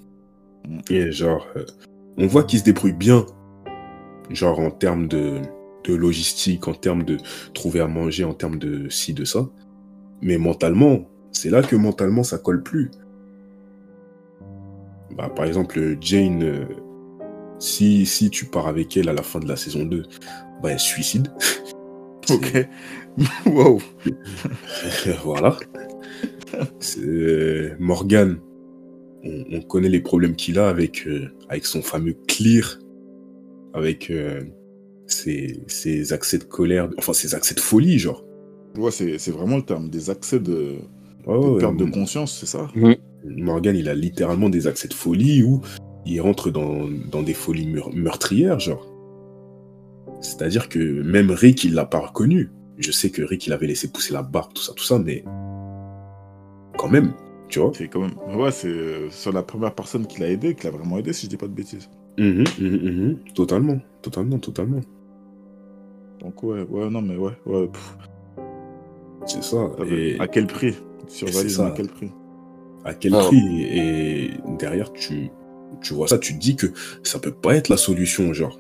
Mm. 0.67 0.79
Et 0.89 1.11
genre, 1.11 1.47
euh, 1.55 1.65
on 2.17 2.27
voit 2.27 2.43
qu'il 2.43 2.59
se 2.59 2.63
débrouille 2.65 2.93
bien. 2.93 3.25
Genre 4.29 4.59
en 4.59 4.71
termes 4.71 5.07
de, 5.07 5.41
de 5.85 5.95
logistique, 5.95 6.67
en 6.67 6.73
termes 6.73 7.03
de 7.03 7.17
trouver 7.53 7.79
à 7.79 7.88
manger, 7.88 8.23
en 8.23 8.33
termes 8.33 8.59
de 8.59 8.89
ci, 8.89 9.13
de 9.13 9.23
ça. 9.23 9.47
Mais 10.21 10.38
mentalement, 10.38 11.07
c'est 11.31 11.49
là 11.49 11.61
que 11.61 11.75
mentalement 11.75 12.23
ça 12.23 12.38
colle 12.38 12.63
plus. 12.63 12.91
Bah, 15.16 15.30
par 15.30 15.45
exemple, 15.45 15.97
Jane, 16.01 16.43
euh, 16.43 16.66
si, 17.60 18.05
si 18.05 18.30
tu 18.30 18.45
pars 18.45 18.68
avec 18.68 18.95
elle 18.97 19.10
à 19.10 19.14
la 19.14 19.24
fin 19.24 19.39
de 19.39 19.47
la 19.47 19.55
saison 19.55 19.84
2, 19.86 20.03
bah, 20.62 20.72
elle 20.72 20.80
se 20.80 20.88
suicide. 20.88 21.28
Ok. 22.30 22.68
wow. 23.45 23.82
voilà. 25.24 25.55
Euh, 26.99 27.74
Morgan, 27.80 28.38
on, 29.24 29.45
on 29.53 29.62
connaît 29.62 29.88
les 29.88 30.01
problèmes 30.01 30.36
qu'il 30.36 30.60
a 30.60 30.68
avec, 30.68 31.08
euh, 31.08 31.30
avec 31.47 31.66
son 31.66 31.82
fameux 31.82 32.16
clear, 32.28 32.80
avec 33.74 34.10
euh, 34.12 34.41
ses, 35.05 35.62
ses 35.68 36.12
accès 36.12 36.38
de 36.38 36.43
colère, 36.43 36.89
enfin 36.97 37.14
ses 37.14 37.34
accès 37.34 37.55
de 37.55 37.62
folie, 37.62 37.97
genre. 37.97 38.26
Ouais, 38.78 38.91
c'est 38.91 39.18
c'est 39.20 39.32
vraiment 39.32 39.55
le 39.55 39.64
terme. 39.64 39.89
Des 39.89 40.10
accès 40.10 40.39
de, 40.41 40.76
ouais, 41.26 41.60
perte 41.60 41.78
de 41.78 41.86
M- 41.86 41.91
conscience, 41.91 42.38
c'est 42.38 42.45
ça? 42.45 42.68
Morgan, 43.36 43.75
il 43.75 43.89
a 43.89 43.93
littéralement 43.93 44.49
des 44.49 44.67
accès 44.67 44.88
de 44.88 44.93
folie 44.93 45.43
où 45.43 45.61
il 46.05 46.19
rentre 46.21 46.49
dans, 46.51 46.88
dans 47.11 47.21
des 47.23 47.34
folies 47.34 47.67
meur- 47.67 47.93
meurtrières, 47.93 48.59
genre. 48.59 48.86
C'est-à-dire 50.21 50.69
que 50.69 50.80
même 51.03 51.32
Rick, 51.32 51.63
il 51.63 51.73
l'a 51.73 51.86
pas 51.86 51.99
reconnu. 51.99 52.49
Je 52.78 52.91
sais 52.91 53.09
que 53.09 53.21
Rick, 53.23 53.47
il 53.47 53.53
avait 53.53 53.67
laissé 53.67 53.91
pousser 53.91 54.13
la 54.13 54.21
barbe, 54.23 54.53
tout 54.53 54.61
ça, 54.61 54.73
tout 54.73 54.84
ça, 54.84 54.99
mais 54.99 55.23
quand 56.78 56.89
même, 56.89 57.13
tu 57.49 57.59
vois. 57.59 57.71
C'est 57.75 57.88
quand 57.88 58.01
même. 58.01 58.13
Ouais, 58.39 58.51
c'est 58.51 58.67
euh, 58.67 59.09
sur 59.09 59.32
la 59.34 59.43
première 59.43 59.73
personne 59.73 60.05
qui 60.07 60.19
l'a 60.21 60.30
aidé, 60.30 60.55
qui 60.55 60.65
l'a 60.65 60.71
vraiment 60.71 60.97
aidé, 60.97 61.11
si 61.13 61.25
je 61.25 61.30
dis 61.32 61.38
pas 61.38 61.47
de 61.47 61.53
bêtises. 61.53 61.89
Mhm. 62.17 63.17
Totalement, 63.36 63.80
totalement, 64.01 64.39
totalement. 64.39 64.80
Donc, 66.19 66.41
ouais, 66.43 66.63
ouais, 66.69 66.89
non, 66.89 67.01
mais 67.01 67.15
ouais, 67.15 67.34
ouais. 67.45 67.69
C'est 69.25 69.43
ça. 69.43 69.69
Et 69.89 70.17
À 70.19 70.28
quel 70.28 70.47
prix? 70.47 70.75
Survivalisme, 71.07 71.57
ça. 71.63 71.67
à 71.67 71.71
quel 71.71 71.88
prix? 71.89 72.11
À 72.88 72.93
quel 72.93 73.13
Ah. 73.13 73.19
prix 73.19 73.63
Et 73.63 74.31
derrière, 74.57 74.91
tu, 74.93 75.29
tu 75.81 75.93
vois 75.93 76.07
ça, 76.07 76.17
tu 76.17 76.33
te 76.33 76.39
dis 76.39 76.55
que 76.55 76.67
ça 77.03 77.19
peut 77.19 77.31
pas 77.31 77.55
être 77.55 77.69
la 77.69 77.77
solution, 77.77 78.33
genre. 78.33 78.59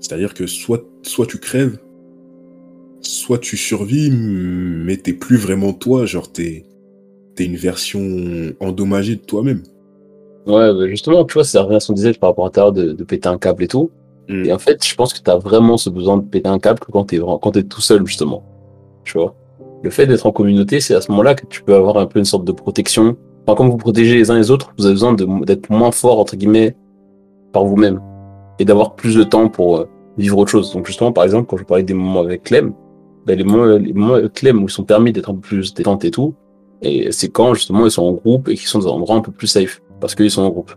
C'est-à-dire 0.00 0.34
que 0.34 0.46
soit, 0.46 0.84
soit 1.02 1.26
tu 1.26 1.38
crèves, 1.38 1.78
soit 3.00 3.38
tu 3.38 3.56
survis, 3.56 4.10
mais 4.10 4.96
t'es 4.96 5.12
plus 5.12 5.36
vraiment 5.36 5.72
toi, 5.72 6.06
genre 6.06 6.30
t'es 6.30 6.64
es 7.38 7.46
une 7.46 7.56
version 7.56 8.52
endommagée 8.60 9.16
de 9.16 9.22
toi-même. 9.22 9.62
Ouais, 10.46 10.74
bah, 10.74 10.88
justement, 10.88 11.24
tu 11.24 11.34
vois, 11.34 11.44
ça 11.44 11.62
revient 11.62 11.76
à 11.76 11.92
disait 11.94 12.12
par 12.12 12.30
rapport 12.30 12.44
à 12.44 12.50
ta 12.50 12.70
de, 12.70 12.92
de 12.92 13.04
péter 13.04 13.28
un 13.30 13.38
câble 13.38 13.64
et 13.64 13.68
tout. 13.68 13.90
Mm. 14.28 14.44
Et 14.44 14.52
en 14.52 14.58
fait, 14.58 14.84
je 14.86 14.94
pense 14.94 15.14
que 15.14 15.22
tu 15.22 15.30
as 15.30 15.38
vraiment 15.38 15.78
ce 15.78 15.88
besoin 15.88 16.18
de 16.18 16.22
péter 16.22 16.48
un 16.48 16.58
câble 16.58 16.80
quand 16.80 17.06
tu 17.06 17.16
es, 17.16 17.18
quand 17.18 17.52
t'es 17.52 17.62
tout 17.62 17.80
seul, 17.80 18.06
justement. 18.06 18.44
Tu 19.04 19.16
vois? 19.16 19.34
Le 19.82 19.90
fait 19.90 20.06
d'être 20.06 20.26
en 20.26 20.32
communauté, 20.32 20.80
c'est 20.80 20.94
à 20.94 21.00
ce 21.00 21.10
moment-là 21.10 21.34
que 21.34 21.46
tu 21.46 21.62
peux 21.62 21.74
avoir 21.74 21.96
un 21.96 22.06
peu 22.06 22.18
une 22.18 22.24
sorte 22.24 22.44
de 22.44 22.52
protection. 22.52 23.16
Enfin, 23.46 23.56
comme 23.56 23.70
vous 23.70 23.78
protégez 23.78 24.16
les 24.16 24.30
uns 24.30 24.36
les 24.36 24.50
autres, 24.50 24.72
vous 24.76 24.84
avez 24.84 24.94
besoin 24.94 25.14
d'être 25.14 25.70
moins 25.70 25.90
fort, 25.90 26.18
entre 26.18 26.36
guillemets, 26.36 26.76
par 27.52 27.64
vous-même. 27.64 28.00
Et 28.58 28.64
d'avoir 28.64 28.94
plus 28.94 29.16
de 29.16 29.22
temps 29.22 29.48
pour 29.48 29.78
euh, 29.78 29.88
vivre 30.18 30.36
autre 30.36 30.50
chose. 30.50 30.72
Donc, 30.72 30.86
justement, 30.86 31.12
par 31.12 31.24
exemple, 31.24 31.46
quand 31.48 31.56
je 31.56 31.64
parlais 31.64 31.82
des 31.82 31.94
moments 31.94 32.20
avec 32.20 32.42
Clem, 32.42 32.74
ben, 33.26 33.38
les, 33.38 33.44
moments, 33.44 33.76
les 33.78 33.92
moments 33.94 34.14
avec 34.14 34.34
Clem 34.34 34.62
où 34.62 34.66
ils 34.66 34.70
sont 34.70 34.84
permis 34.84 35.12
d'être 35.12 35.30
un 35.30 35.34
peu 35.34 35.40
plus 35.40 35.72
détente 35.72 36.04
et 36.04 36.10
tout, 36.10 36.34
et 36.82 37.10
c'est 37.12 37.28
quand, 37.28 37.54
justement, 37.54 37.86
ils 37.86 37.90
sont 37.90 38.04
en 38.04 38.12
groupe 38.12 38.48
et 38.48 38.54
qu'ils 38.54 38.66
sont 38.66 38.80
dans 38.80 38.88
un 38.88 38.96
endroit 38.96 39.16
un 39.16 39.20
peu 39.20 39.32
plus 39.32 39.46
safe. 39.46 39.80
Parce 40.00 40.14
qu'ils 40.14 40.30
sont 40.30 40.42
en 40.42 40.50
groupe. 40.50 40.72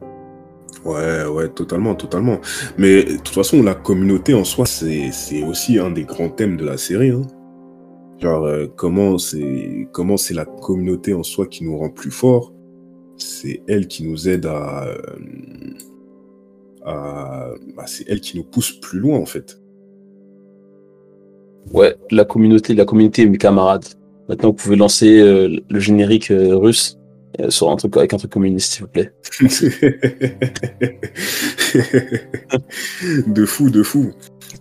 Ouais, 0.85 1.25
ouais, 1.25 1.47
totalement, 1.49 1.95
totalement. 1.95 2.39
Mais 2.77 3.03
de 3.03 3.17
toute 3.17 3.29
façon, 3.29 3.63
la 3.63 3.73
communauté 3.73 4.33
en 4.33 4.43
soi, 4.43 4.65
c'est 4.65 5.43
aussi 5.43 5.79
un 5.79 5.91
des 5.91 6.03
grands 6.03 6.29
thèmes 6.29 6.57
de 6.57 6.65
la 6.65 6.77
série. 6.77 7.11
Hein. 7.11 7.21
Genre, 8.24 8.45
euh, 8.45 8.67
comment 8.78 9.17
c'est 9.17 9.89
comment 9.91 10.15
c'est 10.15 10.34
la 10.34 10.45
communauté 10.45 11.13
en 11.13 11.24
soi 11.24 11.45
qui 11.45 11.65
nous 11.65 11.78
rend 11.78 11.89
plus 11.89 12.09
forts? 12.09 12.53
C'est 13.17 13.61
elle 13.67 13.88
qui 13.88 14.07
nous 14.07 14.30
aide 14.30 14.45
à... 14.45 14.86
euh, 14.86 14.95
à 16.86 17.49
bah, 17.76 17.84
c'est 17.86 18.05
elle 18.07 18.21
qui 18.21 18.38
nous 18.38 18.45
pousse 18.45 18.80
plus 18.80 18.99
loin, 18.99 19.17
en 19.17 19.26
fait. 19.26 19.59
Ouais, 21.74 21.97
la 22.11 22.24
communauté, 22.24 22.74
la 22.76 22.86
communauté, 22.86 23.26
mes 23.26 23.38
camarades. 23.38 23.88
Maintenant, 24.30 24.51
vous 24.51 24.55
pouvez 24.55 24.78
lancer 24.78 25.19
euh, 25.19 25.57
le 25.69 25.80
générique 25.82 26.32
euh, 26.32 26.55
russe 26.55 26.97
sur 27.49 27.71
un 27.71 27.76
truc 27.76 27.97
avec 27.97 28.13
un 28.13 28.17
truc 28.17 28.32
communiste, 28.32 28.71
s'il 28.71 28.86
vous 28.86 28.89
plaît. 28.89 29.11
de 33.28 33.45
fou, 33.45 33.69
de 33.69 33.84
fou, 33.84 34.11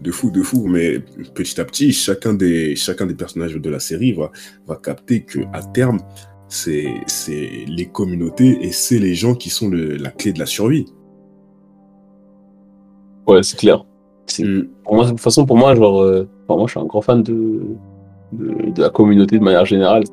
de 0.01 0.11
fou, 0.11 0.31
de 0.31 0.43
fou. 0.43 0.67
Mais 0.67 1.01
petit 1.35 1.61
à 1.61 1.65
petit, 1.65 1.93
chacun 1.93 2.35
des, 2.35 2.77
chacun 2.77 3.07
des 3.07 3.15
personnages 3.15 3.55
de 3.55 3.71
la 3.71 3.81
série 3.81 4.13
va, 4.13 4.31
va 4.67 4.77
capter 4.77 5.23
que 5.23 5.41
à 5.53 5.63
terme, 5.63 6.01
c'est, 6.49 6.95
c'est 7.07 7.65
les 7.67 7.87
communautés 7.87 8.59
et 8.63 8.73
c'est 8.73 8.99
les 8.99 9.15
gens 9.15 9.35
qui 9.35 9.51
sont 9.51 9.69
le- 9.69 9.97
la 9.97 10.11
clé 10.11 10.33
de 10.33 10.39
la 10.39 10.47
survie. 10.47 10.87
Ouais, 13.27 13.43
c'est 13.43 13.59
clair. 13.59 13.85
Mm. 14.39 14.63
Pour 14.85 14.95
moi, 14.95 15.05
de 15.05 15.11
toute 15.11 15.21
façon, 15.21 15.47
pour 15.47 15.57
moi, 15.57 15.75
genre, 15.75 16.03
euh, 16.03 16.29
enfin, 16.47 16.57
moi, 16.59 16.67
je 16.67 16.73
suis 16.73 16.81
un 16.81 16.85
grand 16.85 17.01
fan 17.03 17.23
de, 17.23 17.61
de, 18.33 18.71
de 18.71 18.81
la 18.81 18.91
communauté 18.91 19.39
de 19.39 19.45
manière 19.45 19.65
générale. 19.65 20.05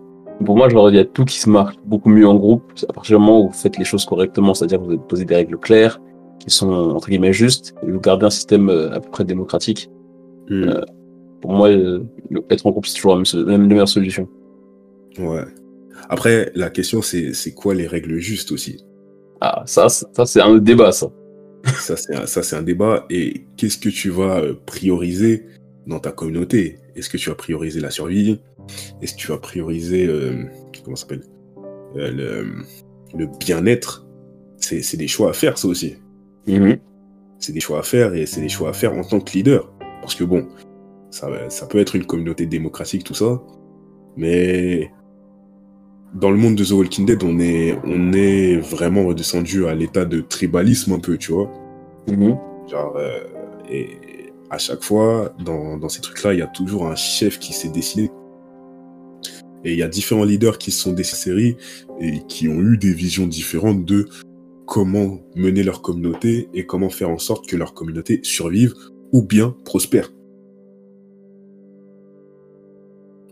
Pour 0.46 0.56
moi, 0.56 0.70
genre, 0.70 0.90
il 0.90 0.96
y 0.96 1.00
a 1.00 1.06
tout 1.06 1.26
qui 1.26 1.40
se 1.40 1.50
marche 1.50 1.76
beaucoup 1.86 2.10
mieux 2.10 2.28
en 2.28 2.36
groupe. 2.36 2.64
À 2.88 2.94
partir 2.94 3.18
du 3.18 3.24
moment 3.26 3.42
où 3.42 3.48
vous 3.48 3.54
faites 3.54 3.78
les 3.78 3.84
choses 3.86 4.06
correctement, 4.06 4.54
c'est-à-dire 4.54 4.80
que 4.80 4.86
vous 4.86 4.98
posez 4.98 5.26
des 5.26 5.36
règles 5.36 5.58
claires, 5.58 6.00
qui 6.40 6.50
sont, 6.50 6.70
entre 6.72 7.10
guillemets, 7.10 7.34
justes, 7.34 7.76
et 7.86 7.92
vous 7.92 8.00
gardez 8.00 8.26
un 8.26 8.30
système 8.30 8.70
euh, 8.70 8.92
à 8.94 9.00
peu 9.00 9.10
près 9.10 9.24
démocratique. 9.26 9.90
Mm. 10.50 10.64
Euh, 10.64 10.82
Pour 11.42 11.52
moi, 11.52 11.70
euh, 11.70 12.04
être 12.50 12.66
en 12.66 12.72
groupe, 12.72 12.86
c'est 12.86 12.96
toujours 12.96 13.16
la, 13.16 13.24
même 13.46 13.62
la 13.64 13.68
meilleure 13.68 13.88
solution. 13.90 14.28
Ouais. 15.18 15.44
Après, 16.10 16.52
la 16.56 16.70
question, 16.70 17.02
c'est, 17.02 17.34
c'est 17.34 17.54
quoi 17.54 17.76
les 17.76 17.88
règles 17.88 18.18
justes 18.20 18.52
aussi? 18.52 18.84
Ah, 19.42 19.64
ça, 19.66 19.90
c'est- 19.90 20.06
ça, 20.16 20.26
c'est 20.26 20.42
un 20.42 20.58
débat, 20.58 20.92
ça. 20.92 21.08
Ça, 21.78 21.98
c'est 21.98 22.16
un, 22.16 22.26
ça, 22.26 22.42
c'est 22.42 22.56
un 22.56 22.62
débat. 22.64 23.06
Et 23.10 23.44
qu'est-ce 23.58 23.78
que 23.78 23.90
tu 23.90 24.10
vas 24.10 24.42
prioriser 24.66 25.46
dans 25.88 26.00
ta 26.00 26.12
communauté? 26.14 26.80
Est-ce 26.96 27.10
que 27.10 27.18
tu 27.18 27.30
vas 27.30 27.36
prioriser 27.36 27.82
la 27.82 27.92
survie? 27.92 28.40
Est-ce 29.02 29.14
que 29.14 29.20
tu 29.20 29.28
vas 29.28 29.38
prioriser, 29.40 30.08
euh, 30.08 30.46
comment 30.86 30.96
ça 30.96 31.02
s'appelle? 31.02 31.24
Euh, 31.98 32.12
le, 32.12 33.18
le 33.18 33.28
bien-être? 33.40 34.08
C'est, 34.58 34.82
c'est 34.82 34.96
des 34.96 35.10
choix 35.10 35.32
à 35.32 35.34
faire, 35.34 35.58
ça 35.58 35.68
aussi. 35.68 35.98
C'est 37.40 37.54
des 37.54 37.60
choix 37.60 37.80
à 37.80 37.84
faire 37.84 38.14
et 38.14 38.26
c'est 38.26 38.42
des 38.42 38.50
choix 38.50 38.70
à 38.70 38.74
faire 38.74 38.94
en 38.94 39.04
tant 39.04 39.20
que 39.20 39.32
leader. 39.34 39.72
Parce 40.02 40.16
que 40.16 40.24
bon, 40.24 40.48
ça, 41.10 41.30
ça 41.50 41.66
peut 41.68 41.80
être 41.80 41.96
une 41.96 42.06
communauté 42.06 42.46
démocratique, 42.46 43.04
tout 43.04 43.14
ça. 43.14 43.42
Mais 44.18 44.92
dans 46.14 46.32
le 46.32 46.38
monde 46.38 46.56
de 46.56 46.66
The 46.66 46.72
Walking 46.72 47.06
Dead, 47.06 47.24
on 47.24 47.40
est, 47.40 47.78
on 47.84 48.14
est 48.14 48.58
vraiment 48.58 49.06
redescendu 49.06 49.68
à 49.68 49.76
l'état 49.76 50.06
de 50.06 50.22
tribalisme 50.22 50.94
un 50.94 51.00
peu, 51.00 51.18
tu 51.18 51.32
vois. 51.32 51.52
Genre, 52.70 52.96
euh, 52.98 53.20
et 53.70 53.88
à 54.50 54.58
chaque 54.58 54.84
fois, 54.84 55.34
dans, 55.44 55.78
dans 55.78 55.90
ces 55.90 56.02
trucs-là, 56.02 56.34
il 56.34 56.40
y 56.40 56.42
a 56.44 56.48
toujours 56.48 56.88
un 56.88 56.96
chef 56.96 57.40
qui 57.40 57.54
s'est 57.54 57.70
dessiné. 57.70 58.10
Et 59.64 59.74
il 59.74 59.78
y 59.78 59.84
a 59.84 59.88
différents 59.88 60.24
leaders 60.24 60.58
qui 60.58 60.72
se 60.72 60.82
sont 60.82 60.96
séries 61.04 61.58
et 62.00 62.22
qui 62.28 62.48
ont 62.48 62.62
eu 62.62 62.78
des 62.78 62.94
visions 62.94 63.28
différentes 63.28 63.84
de 63.86 64.08
comment 64.70 65.20
mener 65.36 65.64
leur 65.64 65.82
communauté 65.82 66.48
et 66.54 66.68
comment 66.68 66.90
faire 66.90 67.10
en 67.10 67.18
sorte 67.18 67.48
que 67.48 67.58
leur 67.58 67.74
communauté 67.74 68.20
survive 68.22 68.76
ou 69.12 69.24
bien 69.24 69.56
prospère. 69.66 70.14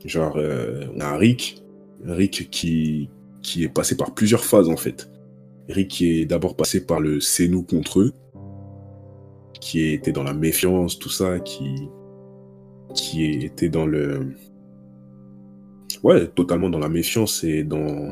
Genre, 0.03 0.35
euh, 0.37 0.87
on 0.95 0.99
a 0.99 1.15
Rick, 1.15 1.63
Rick 2.03 2.49
qui, 2.49 3.09
est 3.55 3.67
passé 3.69 3.95
par 3.95 4.15
plusieurs 4.15 4.43
phases 4.43 4.67
en 4.67 4.77
fait. 4.77 5.11
Rick 5.69 5.89
qui 5.89 6.21
est 6.21 6.25
d'abord 6.25 6.55
passé 6.55 6.83
par 6.83 6.99
le 6.99 7.19
c'est 7.19 7.47
nous 7.47 7.61
contre 7.61 7.99
eux, 7.99 8.13
qui 9.61 9.89
était 9.89 10.11
dans 10.11 10.23
la 10.23 10.33
méfiance, 10.33 10.97
tout 10.97 11.09
ça, 11.09 11.39
qui, 11.39 11.75
qui 12.95 13.25
était 13.45 13.69
dans 13.69 13.85
le. 13.85 14.33
Ouais, 16.03 16.27
totalement 16.29 16.69
dans 16.69 16.79
la 16.79 16.89
méfiance 16.89 17.43
et 17.43 17.63
dans 17.63 18.11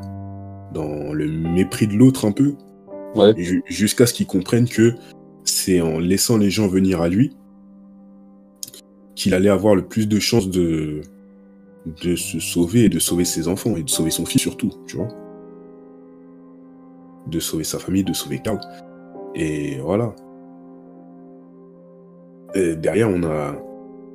le 0.75 1.27
mépris 1.27 1.87
de 1.87 1.93
l'autre 1.93 2.25
un 2.25 2.31
peu. 2.31 2.55
Ouais. 3.15 3.33
Jusqu'à 3.67 4.05
ce 4.05 4.13
qu'il 4.13 4.27
comprenne 4.27 4.67
que 4.67 4.93
c'est 5.43 5.81
en 5.81 5.99
laissant 5.99 6.37
les 6.37 6.49
gens 6.49 6.67
venir 6.67 7.01
à 7.01 7.07
lui 7.09 7.35
qu'il 9.15 9.33
allait 9.33 9.49
avoir 9.49 9.75
le 9.75 9.83
plus 9.85 10.07
de 10.07 10.19
chances 10.19 10.49
de, 10.49 11.01
de 12.03 12.15
se 12.15 12.39
sauver 12.39 12.85
et 12.85 12.89
de 12.89 12.99
sauver 12.99 13.23
ses 13.25 13.47
enfants 13.47 13.75
et 13.77 13.83
de 13.83 13.89
sauver 13.89 14.11
son 14.11 14.25
fils 14.25 14.41
surtout, 14.41 14.71
tu 14.87 14.97
vois. 14.97 15.07
De 17.27 17.39
sauver 17.39 17.63
sa 17.63 17.79
famille, 17.79 18.03
de 18.03 18.13
sauver 18.13 18.39
Carl. 18.39 18.59
Et 19.33 19.77
voilà. 19.79 20.13
Et 22.53 22.75
derrière, 22.75 23.09
on 23.09 23.23
a, 23.23 23.55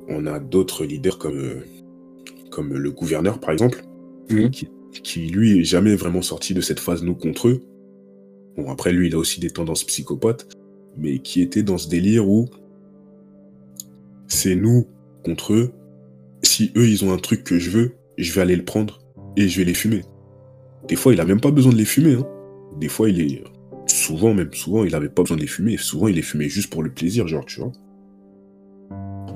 on 0.07 0.25
a 0.27 0.39
d'autres 0.39 0.85
leaders 0.85 1.17
comme, 1.17 1.63
comme 2.51 2.73
le 2.73 2.91
gouverneur, 2.91 3.39
par 3.39 3.51
exemple, 3.51 3.81
Mhm. 4.29 4.49
qui, 4.51 4.67
qui, 5.03 5.27
lui, 5.27 5.59
est 5.59 5.63
jamais 5.63 5.95
vraiment 5.95 6.21
sorti 6.21 6.53
de 6.53 6.61
cette 6.61 6.79
phase 6.79 7.03
nous 7.03 7.15
contre 7.15 7.47
eux. 7.49 7.61
Bon, 8.57 8.69
après, 8.71 8.91
lui, 8.91 9.07
il 9.07 9.15
a 9.15 9.17
aussi 9.17 9.39
des 9.39 9.49
tendances 9.49 9.83
psychopathes, 9.83 10.47
mais 10.97 11.19
qui 11.19 11.41
était 11.41 11.63
dans 11.63 11.77
ce 11.77 11.89
délire 11.89 12.27
où 12.27 12.47
c'est 14.27 14.55
nous 14.55 14.87
contre 15.23 15.53
eux. 15.53 15.71
Si 16.43 16.71
eux, 16.75 16.87
ils 16.87 17.05
ont 17.05 17.13
un 17.13 17.17
truc 17.17 17.43
que 17.43 17.59
je 17.59 17.69
veux, 17.69 17.93
je 18.17 18.33
vais 18.33 18.41
aller 18.41 18.55
le 18.55 18.65
prendre 18.65 18.99
et 19.37 19.47
je 19.47 19.57
vais 19.59 19.65
les 19.65 19.73
fumer. 19.73 20.01
Des 20.87 20.95
fois, 20.95 21.13
il 21.13 21.21
a 21.21 21.25
même 21.25 21.39
pas 21.39 21.51
besoin 21.51 21.71
de 21.71 21.77
les 21.77 21.85
fumer. 21.85 22.15
Hein. 22.15 22.27
Des 22.79 22.87
fois, 22.87 23.09
il 23.09 23.21
est. 23.21 23.43
Souvent, 23.87 24.33
même 24.33 24.53
souvent, 24.53 24.83
il 24.83 24.95
avait 24.95 25.09
pas 25.09 25.21
besoin 25.21 25.37
de 25.37 25.41
les 25.41 25.47
fumer. 25.47 25.77
Souvent, 25.77 26.07
il 26.07 26.15
les 26.15 26.21
fumait 26.21 26.49
juste 26.49 26.71
pour 26.71 26.81
le 26.83 26.91
plaisir, 26.91 27.27
genre, 27.27 27.45
tu 27.45 27.59
vois. 27.59 27.71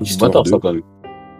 Histoire 0.00 0.30
bâtard 0.30 0.42
de- 0.42 0.50
ça 0.50 0.58
quand 0.60 0.72
même. 0.72 0.82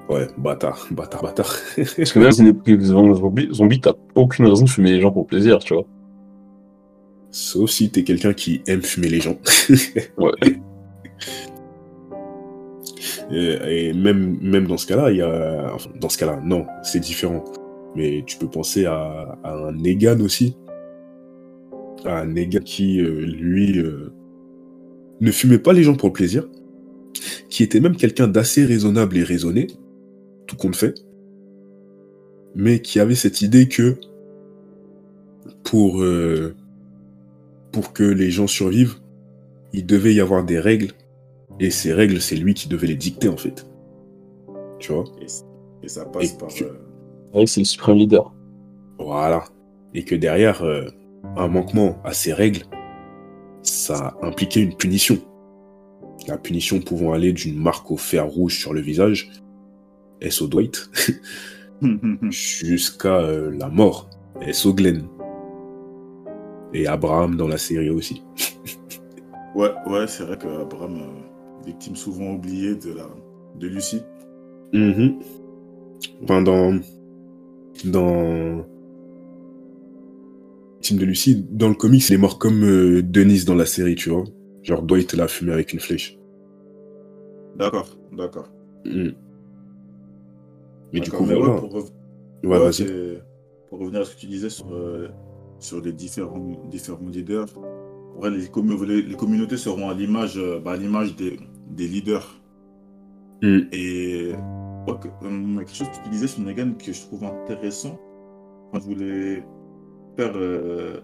Ouais, 0.08 0.28
bâtard, 0.38 0.86
bâtard, 0.92 1.22
bâtard. 1.22 1.56
Parce 1.76 2.12
que 2.12 2.18
même 2.18 2.32
si 2.32 2.42
on 2.42 3.10
est 3.10 3.14
zombie, 3.14 3.48
zombie 3.52 3.80
t'as 3.80 3.94
aucune 4.14 4.46
raison 4.46 4.64
de 4.64 4.68
fumer 4.68 4.92
les 4.92 5.00
gens 5.00 5.10
pour 5.10 5.26
plaisir, 5.26 5.58
tu 5.58 5.74
vois. 5.74 5.84
Sauf 7.38 7.68
si 7.68 7.90
t'es 7.90 8.02
quelqu'un 8.02 8.32
qui 8.32 8.62
aime 8.66 8.80
fumer 8.80 9.10
les 9.10 9.20
gens. 9.20 9.38
Ouais. 10.16 10.32
Et, 13.30 13.88
et 13.88 13.92
même, 13.92 14.38
même 14.40 14.68
dans 14.68 14.76
ce 14.76 14.86
cas-là, 14.86 15.10
il 15.10 15.16
y 15.16 15.22
a. 15.22 15.72
Enfin, 15.74 15.90
dans 16.00 16.08
ce 16.08 16.16
cas-là, 16.16 16.40
non, 16.44 16.64
c'est 16.84 17.00
différent. 17.00 17.42
Mais 17.96 18.22
tu 18.24 18.38
peux 18.38 18.48
penser 18.48 18.86
à, 18.86 19.36
à 19.42 19.52
un 19.52 19.72
Negan 19.72 20.20
aussi. 20.20 20.56
À 22.04 22.20
un 22.20 22.26
Negan 22.26 22.60
qui, 22.60 23.00
euh, 23.00 23.26
lui, 23.26 23.78
euh, 23.80 24.12
ne 25.20 25.30
fumait 25.32 25.58
pas 25.58 25.72
les 25.72 25.82
gens 25.82 25.96
pour 25.96 26.08
le 26.10 26.12
plaisir. 26.12 26.48
Qui 27.50 27.64
était 27.64 27.80
même 27.80 27.96
quelqu'un 27.96 28.28
d'assez 28.28 28.64
raisonnable 28.64 29.16
et 29.16 29.24
raisonné, 29.24 29.66
tout 30.46 30.56
compte 30.56 30.76
fait. 30.76 30.94
Mais 32.54 32.80
qui 32.80 33.00
avait 33.00 33.16
cette 33.16 33.42
idée 33.42 33.66
que 33.66 33.96
pour, 35.64 36.00
euh, 36.00 36.54
pour 37.76 37.92
que 37.92 38.04
les 38.04 38.30
gens 38.30 38.46
survivent, 38.46 38.94
il 39.74 39.84
devait 39.84 40.14
y 40.14 40.20
avoir 40.22 40.42
des 40.44 40.58
règles 40.58 40.92
et 41.60 41.70
ces 41.70 41.92
règles, 41.92 42.22
c'est 42.22 42.34
lui 42.36 42.54
qui 42.54 42.70
devait 42.70 42.86
les 42.86 42.94
dicter 42.96 43.28
en 43.28 43.36
fait. 43.36 43.66
Tu 44.78 44.92
vois? 44.92 45.04
Et, 45.20 45.26
et 45.84 45.88
ça 45.88 46.06
passe 46.06 46.32
Et 46.32 46.38
par. 46.38 46.48
que- 46.48 46.64
euh, 46.64 46.78
Ouais, 47.34 47.46
c'est 47.46 47.60
le 47.60 47.66
suprême 47.66 47.98
leader. 47.98 48.32
Voilà. 48.98 49.44
Et 49.92 50.04
que 50.04 50.14
derrière, 50.14 50.62
euh, 50.62 50.86
un 51.36 51.48
manquement 51.48 51.98
à 52.02 52.14
ces 52.14 52.32
règles, 52.32 52.62
ça 53.60 54.16
impliquait 54.22 54.62
une 54.62 54.74
punition. 54.74 55.18
La 56.28 56.38
punition 56.38 56.80
pouvant 56.80 57.12
aller 57.12 57.34
d'une 57.34 57.58
marque 57.58 57.90
au 57.90 57.98
fer 57.98 58.26
rouge 58.26 58.58
sur 58.58 58.72
le 58.72 58.80
visage, 58.80 59.30
S.O. 60.22 60.46
Dwight, 60.46 60.88
jusqu'à 62.30 63.16
euh, 63.18 63.50
la 63.54 63.68
mort, 63.68 64.08
S.O. 64.40 64.72
Glenn. 64.72 65.04
Et 66.72 66.86
Abraham 66.86 67.36
dans 67.36 67.48
la 67.48 67.58
série 67.58 67.90
aussi. 67.90 68.22
ouais, 69.54 69.70
ouais, 69.86 70.06
c'est 70.06 70.24
vrai 70.24 70.36
que 70.36 70.46
Abraham, 70.48 70.96
euh, 70.96 71.64
victime 71.66 71.96
souvent 71.96 72.32
oubliée 72.34 72.74
de, 72.74 72.92
la, 72.92 73.06
de 73.58 73.66
Lucie. 73.68 74.02
Mhm. 74.72 75.18
Enfin, 76.22 76.42
dans. 76.42 76.78
Dans. 77.84 78.64
Team 80.80 80.98
de 80.98 81.04
Lucie, 81.04 81.44
dans 81.50 81.68
le 81.68 81.74
comics, 81.74 82.08
il 82.08 82.14
est 82.14 82.18
mort 82.18 82.38
comme 82.38 82.62
euh, 82.64 83.02
Denise 83.02 83.44
dans 83.44 83.54
la 83.56 83.66
série, 83.66 83.94
tu 83.96 84.10
vois. 84.10 84.24
Genre, 84.62 84.82
Dwight 84.82 85.14
l'a 85.14 85.26
fumé 85.28 85.52
avec 85.52 85.72
une 85.72 85.80
flèche. 85.80 86.18
D'accord, 87.56 87.88
d'accord. 88.12 88.48
Mhm. 88.84 89.14
Mais 90.92 91.00
du 91.00 91.10
coup, 91.10 91.24
mais 91.24 91.34
ouais, 91.34 91.40
voilà. 91.40 91.54
pour, 91.60 91.72
rev- 91.72 91.90
Ouais, 92.44 93.18
pour 93.68 93.80
revenir 93.80 94.02
à 94.02 94.04
ce 94.04 94.14
que 94.14 94.20
tu 94.20 94.26
disais 94.26 94.50
sur, 94.50 94.72
euh, 94.72 95.08
sur 95.58 95.80
les 95.80 95.92
différents, 95.92 96.38
différents 96.70 97.08
leaders, 97.10 97.46
ouais, 98.20 98.30
les, 98.30 98.48
les- 98.86 99.02
les 99.02 99.16
communautés 99.16 99.56
seront 99.56 99.88
à 99.88 99.94
l'image 99.94 100.36
euh, 100.38 100.60
bah, 100.60 100.76
l'image 100.76 101.16
des, 101.16 101.38
des 101.70 101.88
leaders. 101.88 102.26
Mhm. 103.42 103.68
Et 103.72 104.32
ouais, 104.86 104.94
que- 105.00 105.08
euh, 105.26 105.56
quelque 105.58 105.74
chose 105.74 105.88
que 105.88 106.04
tu 106.04 106.10
disais 106.10 106.26
sur 106.26 106.42
Negan 106.42 106.72
que 106.78 106.92
je 106.92 107.00
trouve 107.02 107.24
intéressant, 107.24 107.98
quand 108.72 108.80
je 108.80 108.84
voulais 108.84 109.44
faire 110.16 110.32
euh, 110.36 111.00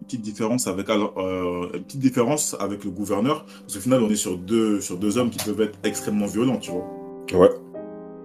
une 0.00 0.06
petite 0.06 0.22
différence 0.22 0.66
avec 0.66 0.88
euh, 0.90 1.68
une 1.74 1.84
petite 1.84 2.00
différence 2.00 2.56
avec 2.60 2.84
le 2.84 2.90
gouverneur, 2.90 3.44
parce 3.44 3.74
qu'au 3.74 3.80
final 3.80 4.02
on 4.02 4.08
est 4.10 4.16
sur 4.16 4.36
deux 4.38 4.80
sur 4.80 4.96
deux 4.98 5.18
hommes 5.18 5.30
qui 5.30 5.38
peuvent 5.44 5.60
être 5.60 5.78
extrêmement 5.84 6.26
violents, 6.26 6.58
tu 6.58 6.70
vois. 6.70 6.86
Ouais. 7.34 7.50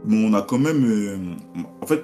Mais 0.05 0.25
on 0.27 0.33
a 0.33 0.41
quand 0.41 0.57
même, 0.57 0.83
euh, 0.83 1.17
en 1.81 1.85
fait, 1.85 2.03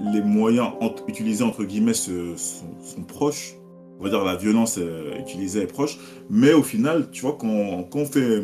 les 0.00 0.22
moyens 0.22 0.68
entre- 0.80 1.04
utilisés 1.08 1.44
entre 1.44 1.64
guillemets 1.64 1.94
se- 1.94 2.36
sont, 2.36 2.66
sont 2.80 3.02
proches. 3.02 3.54
On 4.00 4.04
va 4.04 4.10
dire 4.10 4.24
la 4.24 4.36
violence 4.36 4.78
euh, 4.78 5.18
utilisée 5.18 5.62
est 5.62 5.66
proche, 5.66 5.98
mais 6.30 6.52
au 6.52 6.62
final, 6.62 7.08
tu 7.10 7.22
vois, 7.22 7.36
quand, 7.38 7.82
quand 7.90 7.98
on 8.00 8.06
fait 8.06 8.42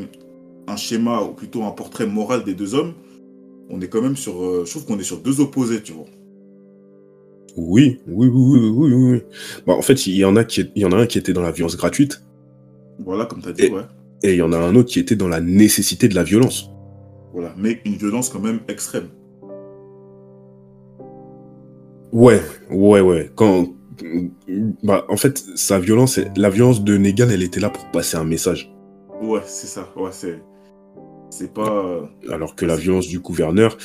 un 0.67 0.77
schéma 0.77 1.21
ou 1.23 1.33
plutôt 1.33 1.63
un 1.63 1.71
portrait 1.71 2.07
moral 2.07 2.43
des 2.43 2.55
deux 2.55 2.75
hommes, 2.75 2.95
on 3.71 3.81
est 3.81 3.89
quand 3.89 4.03
même 4.03 4.17
sur, 4.17 4.43
euh, 4.43 4.65
je 4.67 4.71
trouve 4.71 4.85
qu'on 4.85 4.99
est 4.99 5.05
sur 5.05 5.19
deux 5.21 5.41
opposés, 5.41 5.81
tu 5.83 5.93
vois. 5.93 6.07
Oui, 7.57 8.01
oui, 8.09 8.27
oui, 8.27 8.59
oui, 8.59 8.69
oui, 8.93 8.93
oui. 9.13 9.23
Bah, 9.65 9.75
en 9.75 9.83
fait, 9.83 10.09
il 10.09 10.17
y 10.17 10.25
en 10.25 10.35
a 10.35 10.43
qui, 10.45 10.69
il 10.75 10.83
y 10.83 10.85
en 10.85 10.91
a 10.93 10.97
un 10.97 11.07
qui 11.07 11.19
était 11.19 11.33
dans 11.33 11.43
la 11.43 11.53
violence 11.53 11.77
gratuite, 11.77 12.21
Voilà, 13.05 13.27
comme 13.27 13.41
tu 13.41 13.49
as 13.49 13.53
dit, 13.53 13.63
Et- 13.67 13.71
ouais. 13.71 13.83
et 14.25 14.33
il 14.33 14.37
y 14.39 14.43
en 14.43 14.53
a 14.53 14.59
un 14.59 14.75
autre 14.75 14.89
qui 14.91 14.99
était 14.99 15.15
dans 15.17 15.29
la 15.29 15.41
nécessité 15.41 16.09
de 16.09 16.17
la 16.17 16.25
violence. 16.25 16.71
Voilà, 17.33 17.55
mais 17.57 17.81
une 17.85 17.95
violence 17.95 18.29
quand 18.29 18.41
même 18.41 18.59
extrême. 18.69 19.07
Ouais, 22.15 22.41
ouais, 22.71 23.01
ouais. 23.01 23.31
Quand, 23.35 23.67
bah, 24.83 25.05
en 25.09 25.17
fait, 25.17 25.39
sa 25.57 25.79
violence, 25.79 26.19
la 26.37 26.49
violence 26.49 26.83
de 26.85 26.97
Negan, 26.97 27.29
elle 27.29 27.43
était 27.43 27.61
là 27.61 27.71
pour 27.71 27.91
passer 27.91 28.17
un 28.17 28.25
message. 28.25 28.73
Ouais, 29.21 29.41
c'est 29.47 29.67
ça. 29.67 29.93
Ouais, 29.97 30.11
c'est, 30.13 30.41
c'est 31.31 31.53
pas. 31.53 32.09
Alors 32.31 32.55
que 32.55 32.67
la 32.67 32.77
violence 32.77 33.09
du 33.09 33.19
gouverneur, 33.19 33.77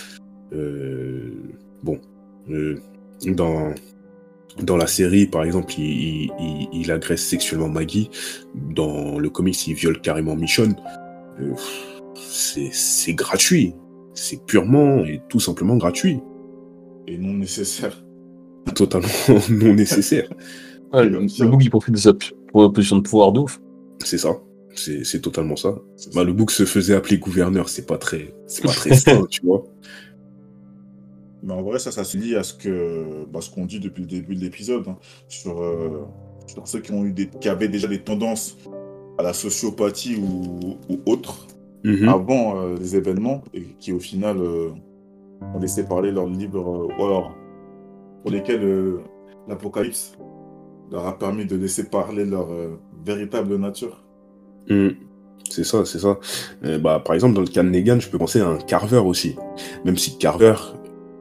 euh, 0.54 1.32
bon, 1.84 2.00
euh, 2.52 2.76
dans, 3.26 3.74
dans 4.62 4.78
la 4.78 4.88
série, 4.88 5.26
par 5.26 5.44
exemple, 5.44 5.74
il, 5.80 6.32
il- 6.72 6.92
agresse 6.92 7.26
sexuellement 7.26 7.70
Maggie. 7.70 8.10
Dans 8.56 9.18
le 9.18 9.30
comics, 9.30 9.68
il 9.68 9.74
viole 9.74 10.02
carrément 10.02 10.36
Michonne. 10.36 10.76
Euh, 11.42 11.54
c'est 12.16 13.14
gratuit. 13.14 13.74
C'est 14.14 14.46
purement 14.46 15.04
et 15.06 15.22
tout 15.30 15.40
simplement 15.40 15.78
gratuit. 15.78 16.20
et 17.08 17.18
non 17.18 17.34
nécessaire. 17.34 18.04
Totalement 18.76 19.08
non 19.50 19.74
nécessaire. 19.74 20.30
Ouais, 20.94 21.06
le, 21.06 21.20
le 21.20 21.48
bouc, 21.48 21.64
il 21.64 21.70
profite 21.70 21.94
de 21.94 22.00
sa 22.00 22.14
position 22.54 22.98
de 22.98 23.02
pouvoir 23.02 23.32
de 23.32 23.40
ouf. 23.40 23.60
C'est 24.04 24.18
ça. 24.18 24.38
C'est 24.76 25.04
c'est 25.04 25.20
totalement 25.20 25.56
ça. 25.56 25.76
Bah, 26.14 26.24
le 26.24 26.32
bouc 26.34 26.52
se 26.52 26.64
faisait 26.66 26.96
appeler 26.96 27.18
gouverneur, 27.18 27.70
c'est 27.70 27.86
pas 27.86 27.98
très, 27.98 28.34
c'est 28.48 28.64
pas 28.64 28.72
très 28.72 28.96
sain, 28.96 29.26
tu 29.30 29.46
vois. 29.46 29.64
Mais 31.44 31.54
en 31.54 31.62
vrai, 31.62 31.80
ça, 31.80 31.92
ça 31.92 32.04
se 32.04 32.18
lie 32.18 32.36
à 32.36 32.44
ce 32.44 32.54
que, 32.54 33.26
bah, 33.32 33.42
ce 33.42 33.50
qu'on 33.50 33.66
dit 33.66 33.80
depuis 33.80 34.02
le 34.02 34.08
début 34.08 34.36
de 34.36 34.42
l'épisode, 34.42 34.88
hein, 34.88 34.98
sur, 35.28 35.62
euh, 35.62 36.06
sur 36.48 36.68
ceux 36.68 36.80
qui 36.80 36.92
ont 36.92 37.06
eu 37.06 37.14
des, 37.14 37.28
qui 37.28 37.50
avaient 37.50 37.70
déjà 37.70 37.88
des 37.88 38.00
tendances 38.00 38.58
à 39.18 39.24
la 39.24 39.34
sociopathie 39.34 40.16
ou, 40.18 40.78
ou 40.90 41.00
autre. 41.06 41.48
Mhm. 41.84 42.10
avant 42.10 42.60
euh, 42.60 42.76
les 42.78 42.96
événements 42.98 43.42
et 43.54 43.64
qui 43.80 43.94
au 43.94 44.00
final 44.00 44.38
euh, 44.38 44.70
ont 45.56 45.60
laissé 45.60 45.86
parler 45.86 46.12
leur 46.12 46.28
libre 46.28 46.60
euh, 46.60 46.88
ou 46.98 47.06
alors 47.06 47.34
pour 48.22 48.32
lesquels 48.32 48.64
euh, 48.64 49.00
l'apocalypse 49.48 50.18
leur 50.92 51.06
a 51.06 51.18
permis 51.18 51.46
de 51.46 51.56
laisser 51.56 51.90
parler 51.90 52.26
leur 52.26 52.52
euh, 52.52 52.80
véritable 53.06 53.56
nature. 53.58 54.04
Mm. 54.70 54.90
C'est 55.50 55.64
ça, 55.64 55.86
c'est 55.86 56.00
ça. 56.00 56.20
Euh, 56.64 56.78
bah, 56.78 57.02
par 57.04 57.16
exemple, 57.16 57.34
dans 57.34 57.42
le 57.42 57.48
cas 57.48 57.64
de 57.64 57.70
Negan, 57.70 58.00
je 58.00 58.10
peux 58.10 58.18
penser 58.18 58.40
à 58.40 58.48
un 58.48 58.58
Carver 58.58 59.00
aussi. 59.00 59.36
Même 59.84 59.98
si 59.98 60.18
Carver, 60.18 60.56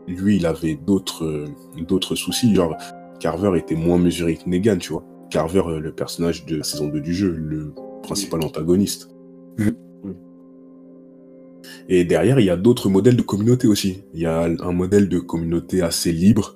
lui, 0.07 0.37
il 0.37 0.47
avait 0.47 0.75
d'autres 0.75 1.47
d'autres 1.79 2.15
soucis. 2.15 2.55
Genre, 2.55 2.77
Carver 3.21 3.59
était 3.59 3.75
moins 3.75 3.99
mesuré 3.99 4.37
que 4.37 4.49
Negan, 4.49 4.77
tu 4.79 4.93
vois. 4.93 5.05
Carver, 5.31 5.63
le 5.81 5.93
personnage 5.93 6.45
de 6.47 6.57
la 6.57 6.65
saison 6.65 6.89
2 6.89 7.01
du 7.01 7.15
jeu, 7.15 7.31
le 7.31 7.73
principal 8.03 8.45
antagoniste. 8.45 9.09
Et 11.89 12.05
derrière, 12.05 12.39
il 12.39 12.47
y 12.47 12.51
a 12.51 12.57
d'autres 12.57 12.89
modèles 12.89 13.17
de 13.17 13.23
communauté 13.23 13.67
aussi. 13.67 14.03
Il 14.15 14.21
y 14.21 14.27
a 14.27 14.43
un 14.43 14.73
modèle 14.73 15.09
de 15.09 15.19
communauté 15.19 15.83
assez 15.83 16.13
libre, 16.13 16.55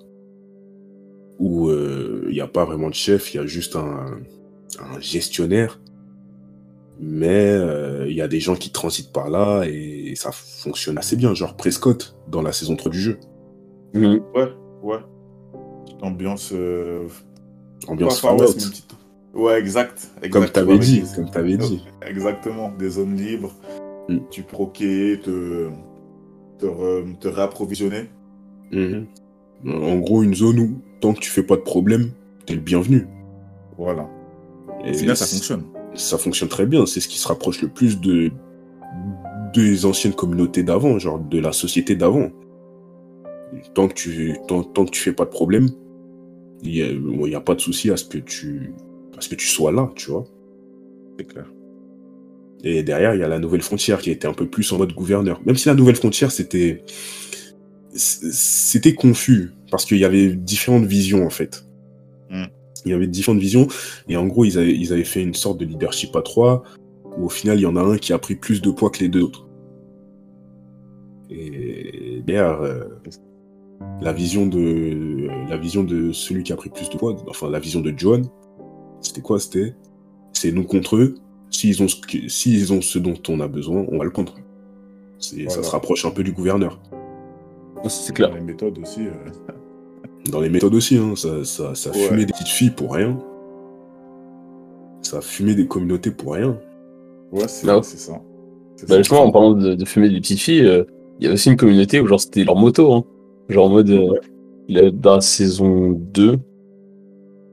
où 1.42 1.68
euh, 1.68 2.24
il 2.28 2.34
n'y 2.34 2.40
a 2.40 2.46
pas 2.46 2.64
vraiment 2.64 2.88
de 2.88 2.94
chef, 2.94 3.34
il 3.34 3.38
y 3.38 3.40
a 3.40 3.46
juste 3.46 3.74
un, 3.74 4.06
un 4.78 5.00
gestionnaire. 5.00 5.80
Mais 7.00 7.28
euh, 7.50 8.06
il 8.08 8.14
y 8.14 8.20
a 8.20 8.28
des 8.28 8.38
gens 8.38 8.54
qui 8.54 8.70
transitent 8.70 9.12
par 9.12 9.28
là 9.28 9.64
et 9.66 10.12
ça 10.14 10.30
fonctionne 10.30 10.98
assez 10.98 11.16
bien, 11.16 11.34
genre 11.34 11.56
Prescott 11.56 12.16
dans 12.28 12.42
la 12.42 12.52
saison 12.52 12.76
3 12.76 12.92
du 12.92 13.00
jeu. 13.00 13.18
Mhm. 13.94 14.20
Ouais, 14.36 14.48
ouais. 14.82 14.98
Ambiance. 16.00 16.50
euh, 16.54 17.08
Ambiance 17.88 18.20
pas 18.20 18.28
Far 18.28 18.38
West, 18.38 18.60
Fallout, 18.60 19.44
Ouais, 19.44 19.58
exact. 19.58 20.08
exact. 20.22 20.30
comme 20.30 20.44
Tu 20.46 20.52
t'avais 20.52 20.78
dit, 20.78 21.00
des- 21.00 21.06
comme 21.16 21.30
t'avais 21.30 21.56
dit. 21.56 21.82
Exactement, 22.06 22.70
des 22.78 22.90
zones 22.90 23.16
libres. 23.16 23.52
Mm. 24.08 24.18
Tu 24.30 24.42
proquais, 24.42 25.18
te, 25.24 25.70
te, 26.58 26.66
re- 26.66 27.18
te 27.18 27.26
réapprovisionner. 27.28 28.10
Mhm. 28.70 29.06
En 29.66 29.96
gros, 29.98 30.22
une 30.22 30.34
zone 30.34 30.58
où, 30.60 30.80
tant 31.02 31.12
que 31.12 31.20
tu 31.20 31.30
fais 31.30 31.42
pas 31.42 31.56
de 31.56 31.62
problème, 31.62 32.12
t'es 32.46 32.54
le 32.54 32.60
bienvenu. 32.60 33.06
Voilà. 33.76 34.08
Et 34.86 34.94
final, 34.94 35.16
ça 35.16 35.26
fonctionne. 35.26 35.64
Ça 35.94 36.16
fonctionne 36.16 36.48
très 36.48 36.64
bien, 36.64 36.86
c'est 36.86 37.00
ce 37.00 37.08
qui 37.08 37.18
se 37.18 37.28
rapproche 37.28 37.60
le 37.60 37.68
plus 37.68 38.00
de 38.00 38.30
des 39.52 39.84
anciennes 39.84 40.14
communautés 40.14 40.62
d'avant, 40.62 40.98
genre 40.98 41.18
de 41.18 41.38
la 41.38 41.52
société 41.52 41.94
d'avant. 41.94 42.30
Tant 43.74 43.88
que 43.88 43.94
tu 43.94 44.34
tant, 44.48 44.62
tant 44.62 44.86
que 44.86 44.90
tu 44.90 45.02
fais 45.02 45.12
pas 45.12 45.26
de 45.26 45.30
problème, 45.30 45.68
il 46.62 46.74
y 46.74 46.82
a, 46.82 46.86
bon, 46.94 47.30
a 47.34 47.40
pas 47.40 47.54
de 47.54 47.60
souci 47.60 47.90
à 47.90 47.98
ce 47.98 48.04
que 48.04 48.18
tu 48.18 48.72
à 49.18 49.20
ce 49.20 49.28
que 49.28 49.34
tu 49.34 49.46
sois 49.46 49.72
là, 49.72 49.90
tu 49.94 50.10
vois. 50.10 50.24
C'est 51.18 51.26
clair. 51.26 51.46
Et 52.64 52.82
derrière, 52.82 53.14
il 53.14 53.20
y 53.20 53.24
a 53.24 53.28
la 53.28 53.40
Nouvelle 53.40 53.62
Frontière 53.62 54.00
qui 54.00 54.10
était 54.10 54.28
un 54.28 54.32
peu 54.32 54.46
plus 54.46 54.72
en 54.72 54.78
mode 54.78 54.92
gouverneur. 54.92 55.40
Même 55.44 55.56
si 55.56 55.68
la 55.68 55.74
Nouvelle 55.74 55.96
Frontière, 55.96 56.30
c'était. 56.30 56.82
C'était 57.94 58.94
confus. 58.94 59.50
Parce 59.72 59.84
qu'il 59.84 59.98
y 59.98 60.04
avait 60.04 60.28
différentes 60.28 60.84
visions, 60.84 61.26
en 61.26 61.30
fait. 61.30 61.64
Mm. 62.30 62.44
Il 62.84 62.90
y 62.92 62.94
avait 62.94 63.08
différentes 63.08 63.40
visions. 63.40 63.66
Et 64.08 64.16
en 64.16 64.26
gros, 64.26 64.44
ils 64.44 64.56
avaient, 64.58 64.72
ils 64.76 64.92
avaient 64.92 65.02
fait 65.02 65.22
une 65.22 65.34
sorte 65.34 65.58
de 65.58 65.64
leadership 65.64 66.14
à 66.14 66.22
trois. 66.22 66.62
Où 67.18 67.24
au 67.26 67.28
final, 67.28 67.58
il 67.58 67.62
y 67.62 67.66
en 67.66 67.74
a 67.76 67.80
un 67.82 67.96
qui 67.98 68.12
a 68.12 68.18
pris 68.18 68.36
plus 68.36 68.62
de 68.62 68.70
poids 68.70 68.90
que 68.90 69.00
les 69.00 69.08
deux 69.08 69.22
autres. 69.22 69.46
Et 71.30 72.22
derrière, 72.26 72.60
euh, 72.62 72.84
la 74.00 74.12
vision 74.12 74.46
de 74.46 75.28
la 75.48 75.56
vision 75.56 75.82
de 75.84 76.12
celui 76.12 76.42
qui 76.42 76.52
a 76.52 76.56
pris 76.56 76.70
plus 76.70 76.88
de 76.90 76.96
poids, 76.96 77.16
enfin 77.28 77.50
la 77.50 77.58
vision 77.58 77.80
de 77.80 77.92
John, 77.96 78.26
c'était 79.00 79.20
quoi? 79.22 79.40
C'était 79.40 79.74
c'est 80.32 80.52
nous 80.52 80.64
contre 80.64 80.96
eux. 80.96 81.14
S'ils 81.50 81.82
ont, 81.82 81.88
ce 81.88 81.96
que- 82.00 82.28
s'ils 82.28 82.72
ont 82.72 82.80
ce 82.80 82.98
dont 82.98 83.14
on 83.28 83.40
a 83.40 83.48
besoin, 83.48 83.84
on 83.90 83.98
va 83.98 84.04
le 84.04 84.10
prendre. 84.10 84.34
C'est- 85.18 85.48
Ça 85.50 85.62
se 85.62 85.70
rapproche 85.70 86.04
un 86.04 86.10
peu 86.10 86.22
du 86.22 86.32
gouverneur. 86.32 86.80
C'est 87.88 88.14
clair. 88.14 88.34
Les 88.34 88.40
méthodes 88.40 88.78
aussi. 88.78 89.06
euh, 89.06 89.12
Dans 90.30 90.40
les 90.40 90.48
méthodes 90.48 90.74
aussi, 90.74 90.96
hein, 90.96 91.14
ça, 91.16 91.44
ça, 91.44 91.74
ça 91.74 91.90
Ouais. 91.90 91.96
fumait 91.98 92.24
des 92.24 92.32
petites 92.32 92.48
filles 92.48 92.70
pour 92.70 92.94
rien. 92.94 93.18
Ça 95.02 95.20
fumait 95.20 95.54
des 95.54 95.66
communautés 95.66 96.10
pour 96.10 96.34
rien. 96.34 96.56
Ouais, 97.32 97.48
c'est 97.48 97.66
Bah 97.66 97.76
ouais. 97.76 97.82
c'est 97.82 97.98
ça. 97.98 98.20
C'est 98.76 98.88
Bah 98.88 98.94
ça. 98.94 98.98
justement, 98.98 99.24
en 99.24 99.32
parlant 99.32 99.52
de, 99.52 99.74
de 99.74 99.84
fumer 99.84 100.08
des 100.08 100.20
petites 100.20 100.38
filles, 100.38 100.64
euh, 100.66 100.84
il 101.20 101.26
y 101.26 101.30
a 101.30 101.32
aussi 101.32 101.50
une 101.50 101.56
communauté 101.56 102.00
où 102.00 102.06
genre 102.06 102.20
c'était 102.20 102.44
leur 102.44 102.56
moto, 102.56 102.92
hein. 102.92 103.04
Genre 103.48 103.66
en 103.66 103.70
mode 103.70 103.90
euh, 103.90 104.14
la- 104.68 104.90
dans 104.90 105.16
la 105.16 105.20
saison 105.20 105.90
2. 106.14 106.38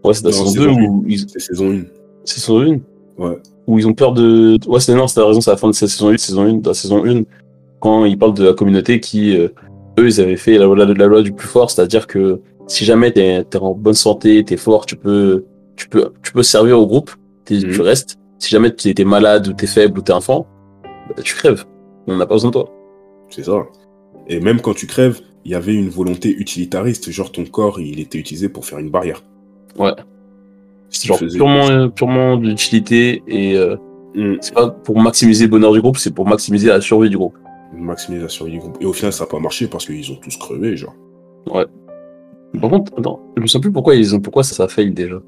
Ouais, 0.04 0.14
c'est 0.14 0.22
dans 0.24 0.30
la 0.30 0.34
saison 0.36 0.46
saison 0.48 0.66
2 0.76 0.82
où 0.88 1.04
ils... 1.08 1.20
C'est 1.28 1.40
saison 1.40 1.72
1. 1.72 1.82
C'est 2.24 2.40
saison 2.40 2.62
1 2.62 2.80
Ouais. 3.18 3.38
Où 3.68 3.78
ils 3.80 3.88
ont 3.88 3.94
peur 3.94 4.14
de. 4.14 4.58
Ouais, 4.68 4.80
c'est 4.80 4.96
non, 4.96 5.08
c'était 5.08 5.22
la 5.22 5.28
raison, 5.28 5.42
c'est 5.42 5.52
la 5.52 5.58
fin 5.58 5.68
de 5.68 5.74
cette 5.74 5.90
saison 5.90 6.10
1, 6.10 6.18
saison 6.18 6.44
1, 6.44 6.54
dans 6.54 6.70
la 6.70 6.74
saison 6.76 7.04
1, 7.06 7.24
quand 7.80 8.06
ils 8.06 8.18
parlent 8.18 8.34
de 8.34 8.46
la 8.46 8.54
communauté 8.54 9.00
qui, 9.00 9.36
euh, 9.36 9.50
eux, 10.00 10.08
ils 10.08 10.22
avaient 10.22 10.38
fait 10.38 10.58
la, 10.58 10.66
loi- 10.66 10.76
la, 10.78 10.86
la 10.86 11.06
loi 11.08 11.22
du 11.22 11.34
plus 11.34 11.48
fort, 11.48 11.70
c'est-à-dire 11.70 12.08
que 12.08 12.40
si 12.70 12.86
jamais 12.86 13.12
t'es 13.12 13.44
es 13.52 13.58
en 13.58 13.74
bonne 13.74 13.94
santé, 13.94 14.44
t'es 14.46 14.56
fort, 14.58 14.86
tu 14.86 14.96
peux, 14.96 15.44
tu 15.76 15.90
peux, 15.90 16.14
tu 16.24 16.32
peux 16.32 16.44
servir 16.44 16.80
au 16.80 16.88
groupe, 16.88 17.12
Mhm. 17.52 17.72
tu 17.72 17.82
restes. 17.82 18.18
Si 18.38 18.50
jamais 18.50 18.72
t'es 18.72 19.04
malade 19.04 19.48
ou 19.50 19.54
t'es 19.54 19.68
faible 19.68 20.00
ou 20.00 20.02
t'es 20.02 20.14
enfant, 20.14 20.48
bah, 20.84 21.22
tu 21.24 21.36
crèves. 21.36 21.66
On 22.08 22.16
n'a 22.16 22.26
pas 22.26 22.36
besoin 22.36 22.52
de 22.52 22.54
toi. 22.54 22.70
C'est 23.30 23.44
ça. 23.44 23.66
Et 24.28 24.40
même 24.40 24.62
quand 24.62 24.74
tu 24.74 24.88
crèves, 24.88 25.20
il 25.46 25.52
y 25.52 25.56
avait 25.56 25.74
une 25.74 25.90
volonté 25.90 26.30
utilitariste. 26.30 27.10
Genre 27.12 27.32
ton 27.32 27.44
corps, 27.46 27.80
il 27.80 28.00
était 28.00 28.18
utilisé 28.18 28.48
pour 28.50 28.66
faire 28.66 28.80
une 28.80 28.90
barrière. 28.92 29.24
Ouais. 29.78 29.92
C'est 30.90 31.08
genre 31.08 31.18
faisais- 31.18 31.38
purement, 31.38 31.68
euh, 31.70 31.88
purement 31.90 32.38
de 32.38 32.48
l'utilité 32.48 33.22
et 33.28 33.56
euh, 33.58 33.76
Mm. 34.16 34.38
c'est 34.42 34.54
pas 34.56 34.70
pour 34.70 35.00
maximiser 35.00 35.46
le 35.46 35.52
bonheur 35.52 35.72
du 35.74 35.82
groupe, 35.82 35.98
c'est 35.98 36.14
pour 36.14 36.28
maximiser 36.28 36.68
la 36.70 36.82
survie 36.82 37.10
du 37.10 37.18
groupe. 37.18 37.36
maximiser 37.72 38.24
la 38.24 38.30
survie 38.30 38.54
du 38.54 38.58
groupe. 38.60 38.78
Et 38.82 38.86
au 38.86 38.94
final, 38.94 39.14
ça 39.14 39.24
n'a 39.26 39.30
pas 39.30 39.40
marché 39.40 39.68
parce 39.68 39.86
qu'ils 39.86 40.12
ont 40.12 40.16
tous 40.16 40.36
crevé, 40.38 40.76
genre. 40.76 40.96
Par 42.60 42.70
contre, 42.70 42.94
attends, 42.98 43.22
je 43.38 43.42
me 43.42 43.48
souviens 43.48 43.62
plus 43.62 43.72
pourquoi 43.72 43.96
ils 43.96 44.16
ont, 44.16 44.20
pourquoi 44.20 44.44
ça, 44.44 44.64
a 44.64 44.68
fail 44.68 44.92
déjà. 44.92 45.22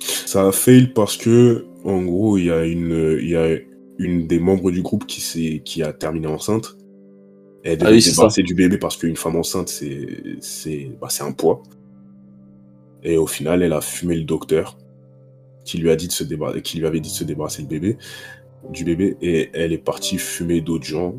Ça 0.00 0.46
a 0.46 0.52
fail 0.52 0.92
parce 0.92 1.16
que, 1.16 1.66
en 1.84 2.02
gros, 2.02 2.38
il 2.38 2.46
y 2.46 2.50
a 2.50 2.64
une, 2.64 3.18
il 3.20 3.30
y 3.30 3.36
a 3.36 3.56
une 3.98 4.26
des 4.26 4.38
membres 4.38 4.70
du 4.70 4.82
groupe 4.82 5.06
qui 5.06 5.20
s'est, 5.20 5.62
qui 5.64 5.82
a 5.82 5.92
terminé 5.92 6.26
enceinte. 6.26 6.76
Elle 7.64 7.78
devait 7.78 7.90
Ah 7.90 7.92
oui, 7.94 8.02
se 8.02 8.10
c'est 8.10 8.14
débarrasser 8.14 8.42
du 8.42 8.54
bébé 8.54 8.78
parce 8.78 8.96
qu'une 8.96 9.16
femme 9.16 9.36
enceinte, 9.36 9.68
c'est, 9.68 10.06
c'est, 10.40 10.90
bah, 11.00 11.08
c'est 11.10 11.24
un 11.24 11.32
poids. 11.32 11.62
Et 13.02 13.16
au 13.16 13.26
final, 13.26 13.62
elle 13.62 13.72
a 13.72 13.80
fumé 13.80 14.16
le 14.16 14.24
docteur 14.24 14.76
qui 15.64 15.78
lui 15.78 15.90
a 15.90 15.96
dit 15.96 16.06
de 16.06 16.12
se 16.12 16.24
débarrasser, 16.24 16.62
qui 16.62 16.78
lui 16.78 16.86
avait 16.86 17.00
dit 17.00 17.10
de 17.10 17.14
se 17.14 17.24
débarrasser 17.24 17.62
le 17.62 17.68
bébé, 17.68 17.96
du 18.70 18.84
bébé, 18.84 19.16
et 19.20 19.50
elle 19.52 19.72
est 19.72 19.78
partie 19.78 20.18
fumer 20.18 20.60
d'autres 20.60 20.84
gens. 20.84 21.14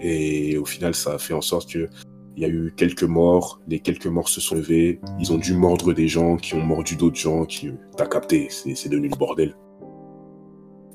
Et 0.00 0.56
au 0.56 0.64
final, 0.64 0.94
ça 0.94 1.14
a 1.14 1.18
fait 1.18 1.34
en 1.34 1.40
sorte 1.40 1.72
que 1.72 1.88
il 2.38 2.42
y 2.42 2.44
a 2.44 2.48
eu 2.48 2.72
quelques 2.76 3.02
morts, 3.02 3.60
les 3.66 3.80
quelques 3.80 4.06
morts 4.06 4.28
se 4.28 4.40
sont 4.40 4.54
levés, 4.54 5.00
ils 5.18 5.32
ont 5.32 5.38
dû 5.38 5.54
mordre 5.54 5.92
des 5.92 6.06
gens 6.06 6.36
qui 6.36 6.54
ont 6.54 6.60
mordu 6.60 6.94
d'autres 6.94 7.16
gens, 7.18 7.44
qui 7.44 7.68
t'as 7.96 8.06
capté, 8.06 8.46
c'est 8.48 8.88
devenu 8.88 9.08
le 9.08 9.16
bordel. 9.16 9.56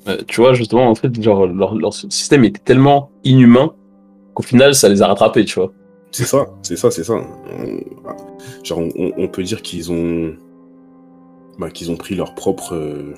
Euh, 0.08 0.16
tu 0.26 0.40
vois, 0.40 0.54
justement, 0.54 0.88
en 0.88 0.94
fait, 0.94 1.20
genre, 1.20 1.46
leur, 1.46 1.74
leur 1.74 1.92
système 1.92 2.44
était 2.44 2.62
tellement 2.64 3.10
inhumain 3.24 3.74
qu'au 4.32 4.42
final, 4.42 4.74
ça 4.74 4.88
les 4.88 5.02
a 5.02 5.06
rattrapés, 5.06 5.44
tu 5.44 5.56
vois. 5.60 5.70
C'est 6.12 6.24
ça, 6.24 6.46
c'est 6.62 6.76
ça, 6.76 6.90
c'est 6.90 7.04
ça. 7.04 7.12
On- 7.12 8.64
genre, 8.64 8.78
on, 8.96 9.12
on 9.14 9.28
peut 9.28 9.42
dire 9.42 9.60
qu'ils 9.60 9.92
ont, 9.92 10.32
bah, 11.58 11.68
qu'ils 11.68 11.90
ont 11.90 11.96
pris 11.96 12.14
leur 12.14 12.34
propre, 12.34 12.74
euh, 12.74 13.12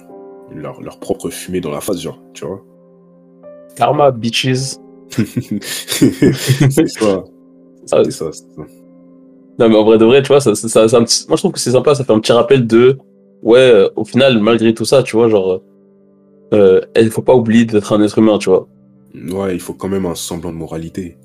leur, 0.53 0.83
leur 0.83 0.99
propre 0.99 1.31
fumée 1.31 1.61
dans 1.61 1.70
la 1.70 1.81
face, 1.81 2.01
genre, 2.01 2.20
tu 2.35 2.45
vois. 2.45 2.61
Karma, 3.77 4.11
bitches. 4.11 4.79
c'est 5.11 6.89
ça, 6.89 7.22
ça, 7.87 8.05
c'est 8.05 8.11
ça. 8.11 8.30
Non, 9.59 9.68
mais 9.70 9.74
en 9.76 9.84
vrai 9.84 9.97
de 9.99 10.05
vrai, 10.05 10.22
tu 10.22 10.28
vois, 10.28 10.41
ça, 10.41 10.55
ça, 10.55 10.68
ça- 10.68 10.87
ça- 10.89 10.99
un 10.99 11.05
petit- 11.05 11.24
moi 11.28 11.37
je 11.37 11.43
trouve 11.43 11.53
que 11.53 11.59
c'est 11.61 11.70
sympa, 11.70 11.95
ça 11.95 12.05
fait 12.05 12.12
un 12.12 12.20
petit 12.20 12.32
rappel 12.32 12.66
de, 12.66 12.99
ouais, 13.43 13.59
euh, 13.59 13.89
au 13.97 14.05
final, 14.05 14.39
malgré 14.41 14.74
tout 14.74 14.84
ça, 14.84 15.03
tu 15.03 15.16
vois, 15.16 15.28
genre, 15.28 15.62
euh, 16.53 16.80
il 17.01 17.11
faut 17.11 17.22
pas 17.22 17.34
oublier 17.34 17.64
d'être 17.64 17.93
un 17.93 18.03
être 18.03 18.18
humain, 18.18 18.39
tu 18.39 18.51
vois. 18.51 18.68
Ouais, 19.14 19.55
il 19.55 19.61
faut 19.61 19.72
quand 19.72 19.89
même 19.89 20.05
un 20.07 20.14
semblant 20.14 20.53
de 20.53 20.57
moralité. 20.59 21.16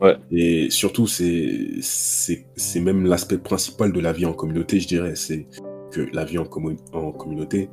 Ouais. 0.00 0.16
Et 0.30 0.70
surtout, 0.70 1.06
c'est 1.08 2.80
même 2.80 3.06
l'aspect 3.06 3.38
principal 3.38 3.92
de 3.92 4.00
la 4.00 4.12
vie 4.12 4.24
en 4.24 4.32
communauté, 4.32 4.78
je 4.78 4.86
dirais. 4.88 5.12
C'est 5.16 5.46
que 5.90 6.06
la 6.12 6.24
vie 6.24 6.38
en, 6.38 6.44
commu- 6.44 6.78
en 6.92 7.10
communauté, 7.10 7.68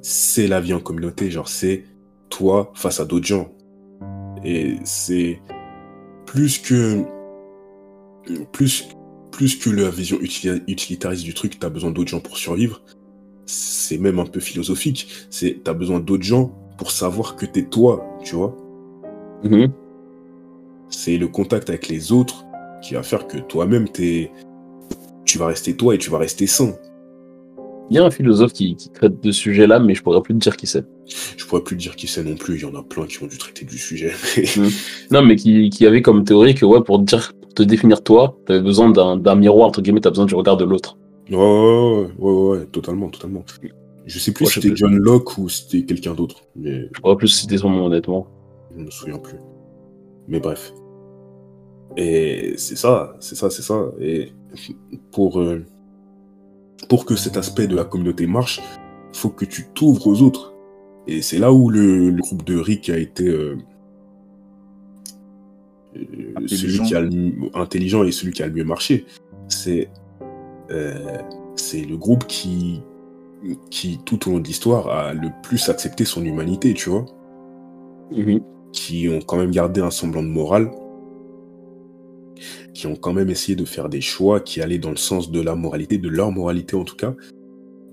c'est 0.00 0.46
la 0.46 0.60
vie 0.60 0.72
en 0.72 0.78
communauté. 0.80 1.30
Genre, 1.30 1.48
c'est 1.48 1.82
toi 2.30 2.70
face 2.74 3.00
à 3.00 3.04
d'autres 3.04 3.26
gens. 3.26 3.48
Et 4.44 4.76
c'est 4.84 5.40
plus 6.24 6.58
que 6.58 7.02
plus 8.52 8.88
plus 9.30 9.56
que 9.56 9.70
la 9.70 9.90
vision 9.90 10.16
utili- 10.18 10.62
utilitariste 10.66 11.22
du 11.24 11.34
truc, 11.34 11.58
t'as 11.58 11.68
besoin 11.68 11.90
d'autres 11.90 12.10
gens 12.10 12.20
pour 12.20 12.38
survivre. 12.38 12.82
C'est 13.46 13.98
même 13.98 14.18
un 14.18 14.26
peu 14.26 14.40
philosophique. 14.40 15.08
C'est 15.30 15.62
t'as 15.62 15.74
besoin 15.74 16.00
d'autres 16.00 16.24
gens 16.24 16.52
pour 16.76 16.90
savoir 16.90 17.36
que 17.36 17.46
t'es 17.46 17.64
toi, 17.64 18.04
tu 18.24 18.34
vois. 18.36 18.56
Mhm. 19.44 19.70
c'est 20.90 21.16
le 21.16 21.28
contact 21.28 21.68
avec 21.68 21.86
les 21.88 22.10
autres 22.10 22.44
qui 22.82 22.94
va 22.94 23.02
faire 23.04 23.26
que 23.28 23.38
toi-même, 23.38 23.88
t'es... 23.88 24.32
tu 25.24 25.38
vas 25.38 25.46
rester 25.46 25.76
toi 25.76 25.94
et 25.94 25.98
tu 25.98 26.10
vas 26.10 26.18
rester 26.18 26.46
sain. 26.48 26.74
Il 27.90 27.96
y 27.96 27.98
a 27.98 28.04
un 28.04 28.10
philosophe 28.10 28.52
qui, 28.52 28.74
qui 28.76 28.90
traite 28.90 29.22
de 29.22 29.30
ce 29.30 29.40
sujet-là, 29.40 29.78
mais 29.78 29.94
je 29.94 30.02
pourrais 30.02 30.20
plus 30.22 30.34
te 30.34 30.40
dire 30.40 30.56
qui 30.56 30.66
c'est. 30.66 30.84
Je 31.36 31.44
pourrais 31.46 31.62
plus 31.62 31.76
te 31.76 31.82
dire 31.82 31.96
qui 31.96 32.06
c'est 32.06 32.24
non 32.24 32.34
plus. 32.34 32.56
Il 32.56 32.62
y 32.62 32.64
en 32.64 32.74
a 32.74 32.82
plein 32.82 33.06
qui 33.06 33.22
ont 33.22 33.26
dû 33.26 33.38
traiter 33.38 33.64
du 33.64 33.78
sujet. 33.78 34.12
Non, 35.10 35.22
mais 35.22 35.36
qui, 35.36 35.70
qui 35.70 35.86
avait 35.86 36.02
comme 36.02 36.24
théorie 36.24 36.54
que 36.54 36.66
ouais, 36.66 36.82
pour 36.82 36.98
te 36.98 37.04
dire, 37.04 37.32
te 37.58 37.62
définir 37.64 38.02
toi, 38.02 38.38
t'avais 38.46 38.60
besoin 38.62 38.90
d'un 38.90 39.34
miroir 39.34 39.68
entre 39.68 39.82
guillemets, 39.82 40.00
t'as 40.00 40.10
besoin 40.10 40.26
du 40.26 40.34
regard 40.34 40.56
de 40.56 40.64
l'autre. 40.64 40.96
ouais, 41.30 41.36
ouais, 41.36 42.08
ouais, 42.18 42.32
ouais, 42.32 42.58
ouais, 42.58 42.66
totalement, 42.66 43.08
totalement. 43.10 43.44
Je 44.06 44.18
sais 44.18 44.32
plus 44.32 44.44
Ouais, 44.46 44.50
si 44.50 44.60
c'était 44.62 44.74
John 44.76 44.94
Locke 44.96 45.36
ou 45.38 45.48
c'était 45.48 45.84
quelqu'un 45.84 46.14
d'autre, 46.14 46.36
mais 46.56 46.88
Je 46.94 47.00
pourrais 47.00 47.16
plus 47.16 47.28
citer 47.28 47.58
son 47.58 47.70
nom 47.70 47.86
honnêtement. 47.86 48.26
je 48.74 48.82
me 48.82 48.90
souviens 48.90 49.18
plus. 49.18 49.38
Mais 50.28 50.40
bref. 50.40 50.72
Et 51.96 52.54
c'est 52.56 52.76
ça, 52.76 53.16
c'est 53.20 53.34
ça, 53.34 53.50
c'est 53.50 53.62
ça. 53.62 53.86
Et 54.00 54.32
pour, 55.10 55.40
euh, 55.40 55.64
pour 56.88 57.04
que 57.04 57.16
cet 57.16 57.36
aspect 57.36 57.66
de 57.66 57.76
la 57.76 57.84
communauté 57.84 58.26
marche, 58.26 58.60
faut 59.12 59.30
que 59.30 59.44
tu 59.44 59.66
t'ouvres 59.74 60.06
aux 60.06 60.22
autres. 60.22 60.54
Et 61.06 61.22
c'est 61.22 61.38
là 61.38 61.52
où 61.52 61.70
le, 61.70 62.10
le 62.10 62.22
groupe 62.22 62.44
de 62.44 62.56
Rick 62.58 62.90
a 62.90 62.98
été 62.98 63.26
euh, 63.28 63.56
celui 66.46 66.80
Intelligent. 66.80 66.84
qui 66.84 66.94
a 66.94 67.00
le 67.00 67.32
intelligent 67.54 68.04
et 68.04 68.12
celui 68.12 68.32
qui 68.32 68.42
a 68.42 68.46
le 68.46 68.52
mieux 68.54 68.64
marché. 68.64 69.04
C'est 69.48 69.88
euh, 70.70 71.18
c'est 71.56 71.84
le 71.84 71.96
groupe 71.96 72.26
qui, 72.26 72.82
qui, 73.70 73.98
tout 74.04 74.28
au 74.28 74.32
long 74.32 74.38
de 74.38 74.46
l'histoire, 74.46 74.88
a 74.88 75.14
le 75.14 75.30
plus 75.42 75.68
accepté 75.68 76.04
son 76.04 76.24
humanité, 76.24 76.74
tu 76.74 76.90
vois 76.90 77.06
qui 78.72 79.08
ont 79.08 79.20
quand 79.20 79.36
même 79.36 79.50
gardé 79.50 79.80
un 79.80 79.90
semblant 79.90 80.22
de 80.22 80.28
morale, 80.28 80.70
qui 82.74 82.86
ont 82.86 82.96
quand 82.96 83.12
même 83.12 83.30
essayé 83.30 83.56
de 83.56 83.64
faire 83.64 83.88
des 83.88 84.00
choix 84.00 84.40
qui 84.40 84.60
allaient 84.60 84.78
dans 84.78 84.90
le 84.90 84.96
sens 84.96 85.30
de 85.30 85.40
la 85.40 85.54
moralité, 85.54 85.98
de 85.98 86.08
leur 86.08 86.30
moralité 86.30 86.76
en 86.76 86.84
tout 86.84 86.96
cas, 86.96 87.14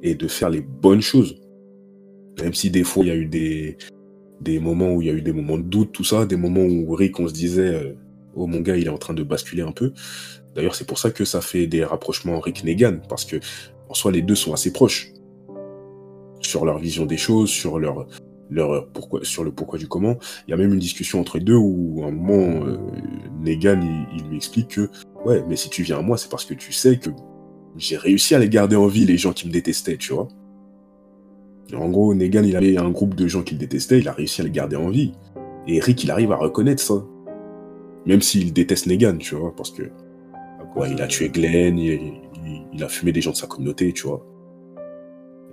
et 0.04 0.16
de 0.16 0.28
faire 0.28 0.50
les 0.50 0.62
bonnes 0.62 1.02
choses. 1.02 1.42
Même 2.42 2.54
si 2.54 2.70
des 2.70 2.84
fois 2.84 3.04
il 3.04 3.08
y 3.08 3.12
a 3.12 3.16
eu 3.16 3.26
des, 3.26 3.78
des 4.42 4.60
moments 4.60 4.94
où 4.94 5.02
il 5.02 5.08
y 5.08 5.12
a 5.12 5.14
eu 5.14 5.22
des 5.22 5.34
moments 5.34 5.58
de 5.58 5.64
doute, 5.64 5.92
tout 5.92 6.04
ça, 6.04 6.26
des 6.26 6.36
moments 6.36 6.64
où 6.64 6.94
Rick 6.94 7.20
on 7.20 7.28
se 7.28 7.34
disait 7.34 7.74
euh, 7.74 7.94
oh 8.36 8.48
mon 8.48 8.62
gars 8.62 8.78
il 8.78 8.86
est 8.86 8.90
en 8.90 8.98
train 8.98 9.14
de 9.14 9.24
basculer 9.24 9.62
un 9.62 9.72
peu. 9.72 9.94
D'ailleurs 10.56 10.76
c'est 10.76 10.88
pour 10.88 11.00
ça 11.00 11.12
que 11.12 11.26
ça 11.26 11.42
fait 11.42 11.68
des 11.68 11.84
rapprochements 11.84 12.40
Rick 12.40 12.64
Negan 12.64 13.00
parce 13.08 13.26
que 13.26 13.38
en 13.90 13.94
soi 13.94 14.12
les 14.12 14.22
deux 14.22 14.36
sont 14.36 14.54
assez 14.54 14.72
proches 14.72 15.12
sur 16.42 16.66
leur 16.66 16.80
vision 16.80 17.06
des 17.06 17.18
choses, 17.18 17.50
sur 17.50 17.80
leur 17.80 18.08
leur 18.50 18.88
pourquoi 18.90 19.24
sur 19.24 19.44
le 19.44 19.52
pourquoi 19.52 19.80
du 19.80 19.88
comment. 19.88 20.18
Il 20.48 20.52
y 20.52 20.54
a 20.54 20.58
même 20.58 20.74
une 20.74 20.80
discussion 20.80 21.20
entre 21.20 21.38
les 21.38 21.44
deux 21.44 21.56
où 21.56 22.02
à 22.04 22.08
un 22.08 22.12
moment 22.12 22.66
euh, 22.66 22.78
Negan 23.42 23.82
il 24.16 24.24
lui 24.30 24.38
explique 24.38 24.70
que 24.70 24.90
ouais 25.26 25.44
mais 25.48 25.56
si 25.56 25.70
tu 25.70 25.84
viens 25.84 26.00
à 26.00 26.02
moi 26.02 26.18
c'est 26.18 26.30
parce 26.30 26.46
que 26.46 26.54
tu 26.54 26.72
sais 26.72 26.98
que 27.00 27.10
j'ai 27.78 27.98
réussi 27.98 28.36
à 28.36 28.40
les 28.40 28.50
garder 28.50 28.76
en 28.76 28.88
vie 28.88 29.06
les 29.06 29.18
gens 29.18 29.34
qui 29.34 29.48
me 29.48 29.52
détestaient 29.52 29.98
tu 29.98 30.14
vois. 30.14 30.28
En 31.74 31.90
gros, 31.90 32.14
Negan, 32.14 32.44
il 32.44 32.56
avait 32.56 32.78
un 32.78 32.92
groupe 32.92 33.16
de 33.16 33.28
gens 33.28 33.42
qu'il 33.42 33.58
détestait, 33.58 34.00
il 34.00 34.08
a 34.08 34.14
réussi 34.14 34.42
à 34.42 34.44
les 34.44 34.52
garder 34.52 34.76
en 34.76 34.90
vie. 34.90 35.14
Et 35.68 35.80
Rick, 35.80 36.04
il 36.04 36.12
arrive 36.12 36.32
à 36.32 36.36
reconnaître 36.36 36.82
ça. 36.82 37.04
Même 38.06 38.22
s'il 38.22 38.54
déteste 38.54 38.86
Negan, 38.86 39.18
tu 39.18 39.36
vois, 39.36 39.56
parce 39.56 39.72
que 39.72 39.84
il 40.90 41.02
a 41.02 41.08
tué 41.08 41.30
Glenn, 41.30 41.78
il 41.78 42.84
a 42.84 42.90
fumé 42.90 43.12
des 43.12 43.22
gens 43.22 43.32
de 43.32 43.36
sa 43.36 43.48
communauté, 43.48 43.94
tu 43.94 44.08
vois. 44.08 44.26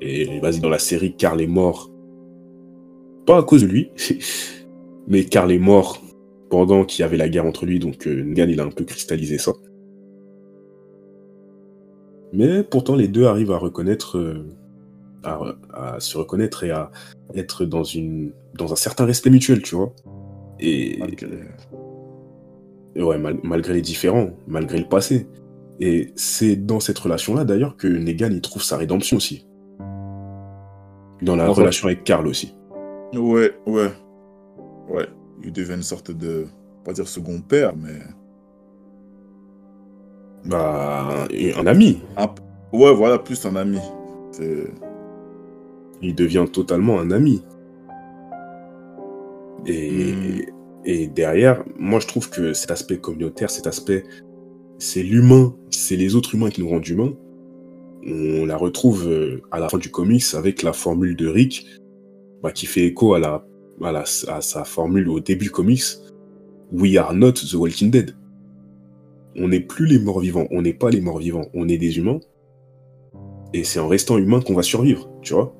Et 0.00 0.40
vas-y, 0.40 0.60
dans 0.60 0.68
la 0.68 0.80
série, 0.80 1.14
Carl 1.14 1.40
est 1.40 1.46
mort. 1.46 1.90
Pas 3.24 3.38
à 3.38 3.42
cause 3.44 3.62
de 3.62 3.68
lui, 3.68 3.90
mais 5.06 5.24
Carl 5.24 5.52
est 5.52 5.60
mort 5.60 6.02
pendant 6.50 6.84
qu'il 6.84 7.02
y 7.02 7.04
avait 7.04 7.16
la 7.16 7.28
guerre 7.28 7.46
entre 7.46 7.64
lui, 7.64 7.78
donc 7.78 8.06
euh, 8.06 8.22
Negan, 8.24 8.48
il 8.48 8.60
a 8.60 8.64
un 8.64 8.70
peu 8.70 8.84
cristallisé 8.84 9.38
ça. 9.38 9.52
Mais 12.32 12.62
pourtant, 12.62 12.96
les 12.96 13.08
deux 13.08 13.26
arrivent 13.26 13.52
à 13.52 13.58
reconnaître, 13.58 14.18
euh, 14.18 14.44
à, 15.24 15.40
à 15.72 16.00
se 16.00 16.16
reconnaître 16.18 16.64
et 16.64 16.70
à 16.70 16.90
être 17.34 17.64
dans 17.64 17.84
une, 17.84 18.32
dans 18.54 18.72
un 18.72 18.76
certain 18.76 19.04
respect 19.04 19.30
mutuel, 19.30 19.62
tu 19.62 19.74
vois. 19.74 19.92
Et, 20.60 20.96
Malgré- 20.98 21.28
et 22.94 23.02
ouais, 23.02 23.18
mal- 23.18 23.40
malgré 23.42 23.74
les 23.74 23.80
différends, 23.82 24.30
malgré 24.46 24.78
le 24.78 24.88
passé. 24.88 25.26
Et 25.80 26.12
c'est 26.14 26.56
dans 26.56 26.78
cette 26.80 26.98
relation-là, 26.98 27.44
d'ailleurs, 27.44 27.76
que 27.76 27.88
Negan, 27.88 28.28
il 28.30 28.40
trouve 28.40 28.62
sa 28.62 28.76
rédemption 28.76 29.16
aussi. 29.16 29.46
Dans 31.22 31.36
la 31.36 31.50
En 31.50 31.54
fait- 31.54 31.60
relation 31.62 31.86
avec 31.86 32.04
Carl 32.04 32.26
aussi. 32.26 32.54
Ouais, 33.14 33.52
ouais. 33.66 33.90
Ouais. 34.88 35.06
Il 35.44 35.52
devient 35.52 35.74
une 35.74 35.82
sorte 35.82 36.10
de. 36.10 36.46
Pas 36.84 36.92
dire 36.92 37.06
second 37.08 37.40
père, 37.40 37.74
mais. 37.76 37.98
Bah, 40.44 41.26
un 41.56 41.66
ami. 41.66 42.00
Ouais, 42.72 42.92
voilà, 42.94 43.18
plus 43.18 43.44
un 43.46 43.54
ami. 43.56 43.78
C'est. 44.32 44.64
Il 46.02 46.14
devient 46.14 46.46
totalement 46.52 46.98
un 47.00 47.10
ami. 47.10 47.42
Et, 49.66 49.90
Mm. 50.12 50.40
et 50.84 51.06
derrière, 51.06 51.64
moi, 51.78 52.00
je 52.00 52.06
trouve 52.08 52.28
que 52.30 52.52
cet 52.52 52.70
aspect 52.70 52.98
communautaire, 52.98 53.50
cet 53.50 53.66
aspect, 53.66 54.04
c'est 54.78 55.02
l'humain, 55.02 55.54
c'est 55.70 55.96
les 55.96 56.16
autres 56.16 56.34
humains 56.34 56.50
qui 56.50 56.60
nous 56.60 56.68
rendent 56.68 56.86
humains. 56.88 57.12
On 58.04 58.44
la 58.46 58.56
retrouve 58.56 59.06
euh, 59.08 59.40
à 59.52 59.60
la 59.60 59.68
fin 59.68 59.78
du 59.78 59.90
comics 59.90 60.24
avec 60.34 60.62
la 60.64 60.72
formule 60.72 61.14
de 61.14 61.28
Rick, 61.28 61.66
bah, 62.42 62.50
qui 62.50 62.66
fait 62.66 62.86
écho 62.86 63.14
à, 63.14 63.20
la, 63.20 63.44
à, 63.80 63.92
la- 63.92 64.00
à 64.28 64.40
sa 64.40 64.64
formule 64.64 65.08
au 65.08 65.20
début 65.20 65.44
du 65.44 65.50
comics. 65.52 65.84
We 66.72 66.96
are 66.96 67.12
not 67.14 67.32
the 67.34 67.54
Walking 67.54 67.90
Dead. 67.92 68.16
On 69.36 69.48
n'est 69.48 69.60
plus 69.60 69.86
les 69.86 70.00
morts 70.00 70.18
vivants, 70.20 70.48
on 70.50 70.62
n'est 70.62 70.74
pas 70.74 70.90
les 70.90 71.00
morts 71.00 71.18
vivants, 71.18 71.46
on 71.54 71.68
est 71.68 71.78
des 71.78 71.96
humains. 71.98 72.18
Et 73.54 73.62
c'est 73.62 73.78
en 73.78 73.86
restant 73.86 74.18
humain 74.18 74.40
qu'on 74.40 74.54
va 74.54 74.62
survivre, 74.62 75.08
tu 75.22 75.34
vois. 75.34 75.54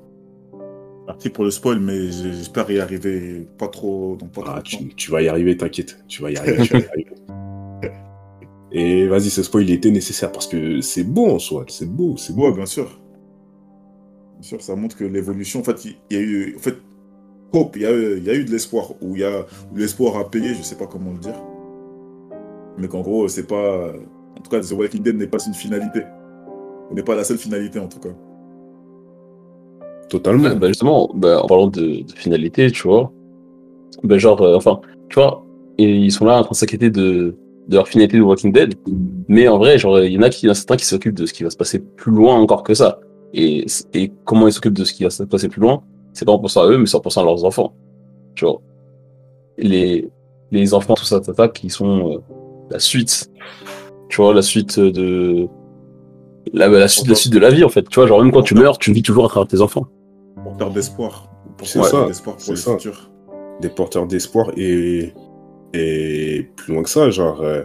Parti 1.05 1.29
pour 1.29 1.43
le 1.43 1.51
spoil, 1.51 1.79
mais 1.79 2.11
j'espère 2.11 2.69
y 2.71 2.79
arriver 2.79 3.45
pas 3.57 3.67
trop. 3.67 4.15
Donc 4.15 4.31
pas 4.31 4.41
trop 4.41 4.51
Ah, 4.55 4.61
tu, 4.61 4.87
tu 4.95 5.11
vas 5.11 5.21
y 5.21 5.27
arriver, 5.27 5.57
t'inquiète. 5.57 6.03
Tu 6.07 6.21
vas 6.21 6.31
y 6.31 6.37
arriver, 6.37 6.63
tu 6.63 6.73
vas 6.73 6.79
y 6.79 6.85
arriver. 6.85 7.13
Et 8.75 9.07
vas-y, 9.07 9.29
ce 9.29 9.43
spoil 9.43 9.69
il 9.69 9.71
était 9.71 9.91
nécessaire 9.91 10.31
parce 10.31 10.47
que 10.47 10.81
c'est 10.81 11.03
beau 11.03 11.27
en 11.27 11.37
soi, 11.37 11.63
c'est 11.67 11.85
beau, 11.85 12.17
c'est 12.17 12.33
beau. 12.35 12.47
Ouais, 12.47 12.55
bien 12.55 12.65
sûr. 12.65 12.99
Bien 14.33 14.41
sûr, 14.41 14.61
ça 14.61 14.75
montre 14.75 14.97
que 14.97 15.03
l'évolution, 15.03 15.59
en 15.59 15.63
fait, 15.63 15.85
il 15.85 15.95
y 16.09 16.15
a 16.15 16.23
eu, 16.23 16.55
en 16.57 16.59
fait, 16.59 16.77
hope, 17.53 17.75
il 17.75 17.83
y 17.83 17.85
a 17.85 17.91
eu, 17.91 18.17
il 18.17 18.23
y 18.23 18.31
a 18.31 18.33
eu 18.33 18.43
de 18.43 18.51
l'espoir, 18.51 18.93
ou 18.99 19.15
il 19.15 19.21
y 19.21 19.23
a, 19.23 19.45
l'espoir 19.75 20.17
a 20.17 20.29
payé, 20.29 20.55
je 20.55 20.63
sais 20.63 20.75
pas 20.75 20.87
comment 20.87 21.11
le 21.11 21.19
dire. 21.19 21.39
Mais 22.79 22.87
qu'en 22.87 23.01
gros, 23.01 23.27
c'est 23.27 23.45
pas, 23.45 23.93
en 24.35 24.41
tout 24.41 24.49
cas, 24.49 24.59
The 24.59 24.71
Walking 24.71 25.03
Dead 25.03 25.17
n'est 25.17 25.27
pas 25.27 25.45
une 25.45 25.53
finalité. 25.53 26.01
Ce 26.89 26.95
n'est 26.95 27.03
pas 27.03 27.15
la 27.15 27.23
seule 27.23 27.37
finalité, 27.37 27.77
en 27.77 27.87
tout 27.87 27.99
cas. 27.99 28.09
Totalement. 30.09 30.55
Bah 30.55 30.67
justement, 30.67 31.09
bah, 31.13 31.41
en 31.43 31.47
parlant 31.47 31.67
de, 31.67 32.03
finalité, 32.15 32.71
tu 32.71 32.87
vois, 32.87 33.11
bah 34.03 34.17
genre, 34.17 34.41
euh, 34.41 34.55
enfin, 34.55 34.79
tu 35.09 35.15
vois, 35.15 35.45
et 35.77 35.89
ils 35.89 36.11
sont 36.11 36.25
là 36.25 36.39
en 36.39 36.43
train 36.43 36.51
de 36.51 36.55
s'inquiéter 36.55 36.89
de, 36.89 37.35
de 37.67 37.75
leur 37.75 37.87
finalité 37.87 38.17
de 38.17 38.21
Walking 38.21 38.51
Dead, 38.51 38.75
mais 39.27 39.47
en 39.47 39.57
vrai, 39.57 39.77
genre, 39.77 39.99
il 39.99 40.11
y 40.11 40.17
en 40.17 40.21
a 40.21 40.29
qui, 40.29 40.47
certains 40.53 40.75
qui 40.75 40.85
s'occupent 40.85 41.17
de 41.17 41.25
ce 41.25 41.33
qui 41.33 41.43
va 41.43 41.49
se 41.49 41.57
passer 41.57 41.79
plus 41.79 42.11
loin 42.11 42.35
encore 42.35 42.63
que 42.63 42.73
ça. 42.73 42.99
Et, 43.33 43.65
et 43.93 44.11
comment 44.25 44.47
ils 44.47 44.53
s'occupent 44.53 44.77
de 44.77 44.83
ce 44.83 44.93
qui 44.93 45.03
va 45.03 45.09
se 45.09 45.23
passer 45.23 45.49
plus 45.49 45.61
loin, 45.61 45.81
c'est 46.13 46.25
pas 46.25 46.31
en 46.31 46.39
pensant 46.39 46.61
à 46.61 46.67
eux, 46.67 46.77
mais 46.77 46.85
c'est 46.85 46.97
en 46.97 47.01
pensant 47.01 47.21
à 47.21 47.25
leurs 47.25 47.43
enfants. 47.45 47.73
Tu 48.35 48.45
vois. 48.45 48.61
Les, 49.57 50.09
les 50.51 50.73
enfants, 50.73 50.93
tout 50.93 51.05
ça, 51.05 51.19
qui 51.49 51.69
sont 51.69 52.11
euh, 52.11 52.17
la 52.69 52.79
suite, 52.79 53.31
tu 54.09 54.21
vois, 54.21 54.33
la 54.33 54.41
suite 54.41 54.79
de, 54.79 55.47
la, 56.51 56.67
la 56.67 56.87
suite, 56.87 57.07
la 57.07 57.15
suite 57.15 57.33
de 57.33 57.39
la 57.39 57.49
vie, 57.49 57.63
en 57.63 57.69
fait. 57.69 57.87
Tu 57.87 57.95
vois, 57.99 58.07
genre, 58.07 58.21
même 58.21 58.31
quand 58.31 58.41
tu 58.43 58.55
meurs, 58.55 58.77
tu 58.77 58.91
vis 58.91 59.01
toujours 59.03 59.25
à 59.25 59.29
travers 59.29 59.47
tes 59.47 59.61
enfants. 59.61 59.87
Porteur 60.43 60.71
d'espoir. 60.71 61.29
porteur 61.57 61.85
ça, 61.85 62.05
d'espoir 62.07 62.35
pour 62.35 62.43
c'est 62.45 62.51
le 62.51 62.57
ça. 62.57 62.71
futur. 62.73 63.11
Des 63.61 63.69
porteurs 63.69 64.07
d'espoir 64.07 64.51
et, 64.57 65.13
et 65.73 66.49
plus 66.55 66.73
loin 66.73 66.83
que 66.83 66.89
ça, 66.89 67.09
genre. 67.09 67.41
euh, 67.41 67.63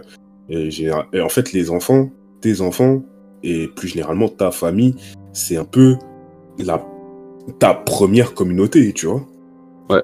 et 0.49 1.21
en 1.21 1.29
fait, 1.29 1.51
les 1.51 1.69
enfants, 1.69 2.09
tes 2.41 2.61
enfants, 2.61 3.03
et 3.43 3.67
plus 3.67 3.87
généralement 3.87 4.29
ta 4.29 4.51
famille, 4.51 4.95
c'est 5.33 5.57
un 5.57 5.65
peu 5.65 5.95
la, 6.57 6.83
ta 7.59 7.73
première 7.73 8.33
communauté, 8.33 8.91
tu 8.93 9.05
vois. 9.07 9.21
Ouais. 9.89 10.01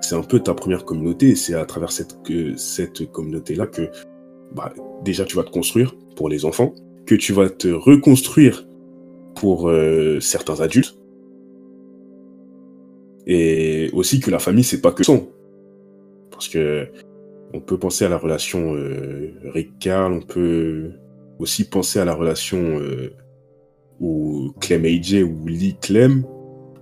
C'est 0.00 0.14
un 0.16 0.22
peu 0.22 0.40
ta 0.40 0.54
première 0.54 0.84
communauté, 0.84 1.30
et 1.30 1.34
c'est 1.36 1.54
à 1.54 1.64
travers 1.64 1.92
cette, 1.92 2.22
que, 2.22 2.56
cette 2.56 3.10
communauté-là 3.12 3.66
que 3.66 3.90
bah, 4.54 4.72
déjà 5.04 5.24
tu 5.24 5.36
vas 5.36 5.44
te 5.44 5.50
construire 5.50 5.94
pour 6.16 6.28
les 6.28 6.44
enfants, 6.44 6.74
que 7.08 7.14
tu 7.14 7.32
vas 7.32 7.48
te 7.48 7.68
reconstruire 7.68 8.66
pour 9.34 9.68
euh, 9.70 10.20
certains 10.20 10.60
adultes, 10.60 10.96
et 13.26 13.90
aussi 13.92 14.20
que 14.20 14.30
la 14.30 14.38
famille, 14.38 14.64
c'est 14.64 14.80
pas 14.80 14.92
que 14.92 15.04
sang. 15.04 15.26
Parce 16.30 16.48
que 16.48 16.86
on 17.54 17.60
peut 17.60 17.78
penser 17.78 18.04
à 18.04 18.08
la 18.08 18.18
relation 18.18 18.74
euh, 18.74 19.32
Rick-Carl, 19.54 20.12
on 20.12 20.20
peut 20.20 20.90
aussi 21.38 21.68
penser 21.68 21.98
à 21.98 22.04
la 22.04 22.14
relation 22.14 22.58
euh, 22.78 23.12
où 24.00 24.52
Clem 24.60 24.84
AJ 24.84 25.22
ou 25.22 25.46
Lee 25.46 25.76
Clem, 25.80 26.24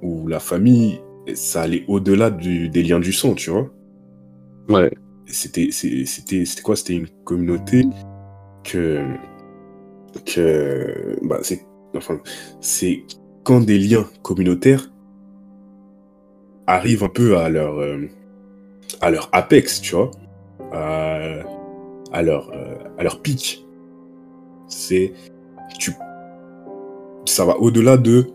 où 0.02 0.26
la 0.26 0.40
famille, 0.40 1.00
ça 1.34 1.62
allait 1.62 1.84
au-delà 1.88 2.30
des 2.30 2.82
liens 2.82 3.00
du 3.00 3.12
sang, 3.12 3.34
tu 3.34 3.50
vois. 3.50 3.70
Ouais. 4.68 4.90
C'était 5.26 5.68
c'est- 5.70 6.04
c'était 6.04 6.44
c'était 6.44 6.62
quoi? 6.62 6.76
C'était 6.76 6.94
une 6.94 7.08
communauté 7.24 7.84
que 8.64 9.00
que 10.24 11.18
bah 11.22 11.38
c'est 11.42 11.66
enfin, 11.94 12.20
quand 13.44 13.60
des 13.60 13.78
liens 13.78 14.06
communautaires 14.22 14.90
arrivent 16.66 17.04
un 17.04 17.08
peu 17.08 17.36
à 17.38 17.48
leur, 17.48 17.78
euh, 17.78 18.08
à 19.00 19.10
leur 19.10 19.28
apex, 19.32 19.80
tu 19.80 19.94
vois, 19.94 20.10
à, 20.72 22.22
leur, 22.22 22.50
euh, 22.50 22.74
à 22.98 23.02
leur 23.02 23.22
pic. 23.22 23.64
C'est, 24.68 25.12
tu, 25.78 25.92
ça 27.24 27.44
va 27.44 27.56
au-delà 27.58 27.96
de, 27.96 28.26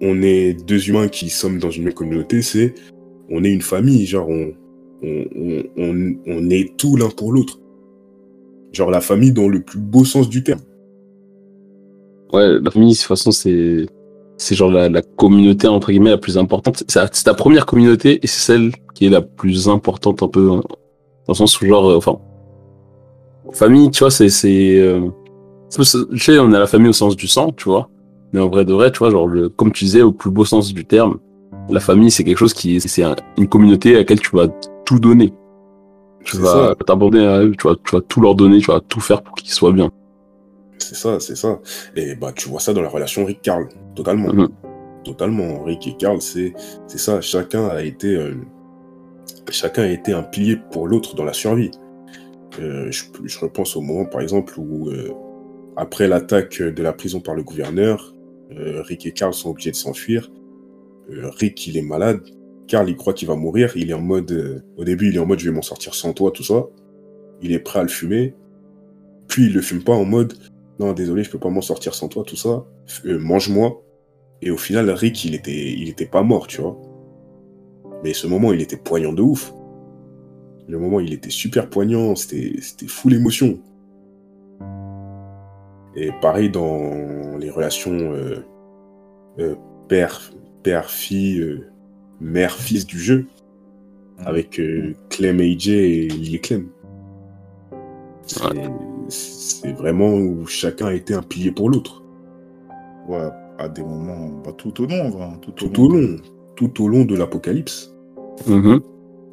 on 0.00 0.22
est 0.22 0.54
deux 0.66 0.88
humains 0.88 1.08
qui 1.08 1.30
sommes 1.30 1.58
dans 1.58 1.70
une 1.70 1.84
même 1.84 1.94
communauté, 1.94 2.42
c'est, 2.42 2.74
on 3.30 3.44
est 3.44 3.52
une 3.52 3.62
famille, 3.62 4.06
genre, 4.06 4.28
on, 4.28 4.52
on, 5.02 5.62
on, 5.76 6.14
on 6.26 6.50
est 6.50 6.76
tout 6.76 6.96
l'un 6.96 7.10
pour 7.10 7.32
l'autre. 7.32 7.60
Genre 8.72 8.90
la 8.90 9.00
famille 9.00 9.32
dans 9.32 9.48
le 9.48 9.62
plus 9.62 9.78
beau 9.78 10.04
sens 10.04 10.28
du 10.28 10.42
terme. 10.42 10.60
Ouais, 12.32 12.58
la 12.60 12.70
famille, 12.70 12.92
de 12.92 12.98
toute 12.98 13.06
façon, 13.06 13.30
c'est 13.30 13.86
c'est 14.38 14.54
genre 14.56 14.70
la, 14.70 14.88
la 14.88 15.02
communauté 15.02 15.68
entre 15.68 15.90
guillemets 15.92 16.10
la 16.10 16.18
plus 16.18 16.36
importante. 16.38 16.82
C'est 16.88 17.24
ta 17.24 17.34
première 17.34 17.66
communauté 17.66 18.18
et 18.22 18.26
c'est 18.26 18.40
celle 18.40 18.72
qui 18.94 19.06
est 19.06 19.10
la 19.10 19.20
plus 19.22 19.68
importante 19.68 20.22
un 20.22 20.28
peu 20.28 20.50
hein, 20.50 20.62
dans 20.66 21.28
le 21.28 21.34
sens 21.34 21.60
où 21.60 21.66
genre, 21.66 21.90
euh, 21.90 21.96
enfin, 21.96 22.18
famille, 23.52 23.90
tu 23.90 24.00
vois, 24.00 24.10
c'est 24.10 24.28
c'est 24.28 24.78
euh, 24.80 25.08
tu 25.70 25.84
sais, 26.18 26.38
on 26.38 26.52
a 26.52 26.58
la 26.58 26.66
famille 26.66 26.88
au 26.88 26.92
sens 26.92 27.16
du 27.16 27.26
sang, 27.28 27.52
tu 27.52 27.64
vois. 27.64 27.88
Mais 28.32 28.40
en 28.40 28.48
vrai 28.48 28.64
de 28.64 28.72
vrai, 28.72 28.90
tu 28.90 28.98
vois, 28.98 29.10
genre 29.10 29.26
le, 29.26 29.48
comme 29.48 29.72
tu 29.72 29.84
disais, 29.84 30.02
au 30.02 30.12
plus 30.12 30.30
beau 30.30 30.44
sens 30.44 30.72
du 30.72 30.84
terme, 30.84 31.18
la 31.68 31.80
famille, 31.80 32.10
c'est 32.10 32.24
quelque 32.24 32.38
chose 32.38 32.54
qui 32.54 32.76
est, 32.76 32.80
c'est 32.80 33.02
un- 33.02 33.16
une 33.38 33.48
communauté 33.48 33.94
à 33.94 33.98
laquelle 33.98 34.20
tu 34.20 34.34
vas 34.36 34.48
tout 34.84 34.98
donner. 34.98 35.32
Tu 36.24 36.36
vas 36.38 36.74
t'aborder 36.86 37.20
à 37.20 37.42
eux, 37.42 37.52
tu 37.58 37.68
vas, 37.68 37.74
tu 37.84 37.96
vas 37.96 38.00
tout 38.02 38.20
leur 38.20 38.34
donner, 38.34 38.58
tu 38.60 38.66
vas 38.70 38.80
tout 38.80 39.00
faire 39.00 39.22
pour 39.22 39.34
qu'ils 39.34 39.50
soient 39.52 39.72
bien. 39.72 39.90
C'est 40.82 40.96
ça, 40.96 41.20
c'est 41.20 41.36
ça. 41.36 41.60
Et 41.96 42.14
bah, 42.14 42.32
tu 42.34 42.48
vois 42.48 42.60
ça 42.60 42.72
dans 42.72 42.82
la 42.82 42.88
relation 42.88 43.24
Rick-Carl, 43.24 43.68
totalement. 43.94 44.32
Mhm. 44.32 44.48
Totalement. 45.04 45.62
Rick 45.64 45.86
et 45.88 45.96
Carl, 45.96 46.20
c'est 46.20 46.52
c'est 46.86 46.98
ça. 46.98 47.20
Chacun 47.20 47.66
a 47.68 47.82
été, 47.82 48.14
euh, 48.14 48.34
chacun 49.50 49.82
a 49.82 49.88
été 49.88 50.12
un 50.12 50.22
pilier 50.22 50.58
pour 50.70 50.86
l'autre 50.86 51.14
dans 51.16 51.24
la 51.24 51.32
survie. 51.32 51.70
Euh, 52.60 52.90
je, 52.90 53.04
je 53.24 53.38
repense 53.40 53.76
au 53.76 53.80
moment, 53.80 54.04
par 54.04 54.20
exemple, 54.20 54.54
où 54.58 54.90
euh, 54.90 55.12
après 55.76 56.06
l'attaque 56.06 56.62
de 56.62 56.82
la 56.82 56.92
prison 56.92 57.20
par 57.20 57.34
le 57.34 57.42
gouverneur, 57.42 58.14
Rick 58.50 59.06
et 59.06 59.12
Carl 59.12 59.32
sont 59.32 59.48
obligés 59.50 59.70
de 59.70 59.76
s'enfuir. 59.76 60.30
Rick, 61.08 61.66
il 61.66 61.78
est 61.78 61.82
malade. 61.82 62.20
Carl, 62.68 62.88
il 62.88 62.96
croit 62.96 63.14
qu'il 63.14 63.26
va 63.26 63.34
mourir. 63.34 63.72
Il 63.76 63.90
est 63.90 63.94
en 63.94 64.00
mode, 64.02 64.62
au 64.76 64.84
début, 64.84 65.08
il 65.08 65.16
est 65.16 65.18
en 65.18 65.24
mode, 65.24 65.38
je 65.38 65.48
vais 65.48 65.56
m'en 65.56 65.62
sortir 65.62 65.94
sans 65.94 66.12
toi, 66.12 66.30
tout 66.30 66.42
ça. 66.42 66.66
Il 67.40 67.52
est 67.52 67.60
prêt 67.60 67.78
à 67.80 67.82
le 67.82 67.88
fumer. 67.88 68.34
Puis 69.26 69.46
il 69.46 69.54
le 69.54 69.62
fume 69.62 69.82
pas 69.82 69.94
en 69.94 70.04
mode, 70.04 70.34
non, 70.78 70.92
désolé, 70.92 71.22
je 71.22 71.30
peux 71.30 71.38
pas 71.38 71.50
m'en 71.50 71.60
sortir 71.60 71.94
sans 71.94 72.08
toi, 72.08 72.24
tout 72.26 72.36
ça. 72.36 72.64
Euh, 73.04 73.18
Mange-moi. 73.18 73.82
Et 74.40 74.50
au 74.50 74.56
final, 74.56 74.90
Rick, 74.90 75.24
il 75.24 75.34
était, 75.34 75.72
il 75.72 75.88
était 75.88 76.06
pas 76.06 76.22
mort, 76.22 76.46
tu 76.46 76.60
vois. 76.60 76.76
Mais 78.02 78.12
ce 78.12 78.26
moment, 78.26 78.52
il 78.52 78.60
était 78.60 78.76
poignant 78.76 79.12
de 79.12 79.22
ouf. 79.22 79.54
Le 80.68 80.78
moment, 80.78 81.00
il 81.00 81.12
était 81.12 81.30
super 81.30 81.68
poignant, 81.68 82.16
c'était, 82.16 82.54
c'était 82.60 82.86
full 82.86 83.14
émotion. 83.14 83.58
Et 85.94 86.10
pareil 86.20 86.50
dans 86.50 87.36
les 87.38 87.50
relations 87.50 87.92
euh, 87.92 88.44
euh, 89.38 89.54
père, 89.88 90.32
père, 90.62 90.90
fille, 90.90 91.40
euh, 91.40 91.68
mère, 92.20 92.54
fils 92.54 92.86
du 92.86 92.98
jeu, 92.98 93.26
avec 94.18 94.60
Clem 95.10 95.40
AJ 95.40 95.68
et 95.68 96.08
Lee 96.08 96.40
Clem. 96.40 96.68
C'est, 98.26 98.40
c'est 99.12 99.72
vraiment 99.72 100.14
où 100.14 100.46
chacun 100.46 100.86
a 100.86 100.94
été 100.94 101.14
un 101.14 101.22
pilier 101.22 101.50
pour 101.52 101.70
l'autre. 101.70 102.02
Ouais, 103.08 103.28
à 103.58 103.68
des 103.68 103.82
moments, 103.82 104.30
bah, 104.44 104.52
tout 104.56 104.80
au 104.82 104.86
long, 104.86 105.10
va, 105.10 105.32
tout, 105.42 105.52
Tout 105.52 105.80
au 105.82 105.88
long, 105.88 106.16
tout 106.56 106.82
au 106.84 106.88
long 106.88 107.04
de 107.04 107.14
l'apocalypse. 107.16 107.94
Mhm. 108.46 108.80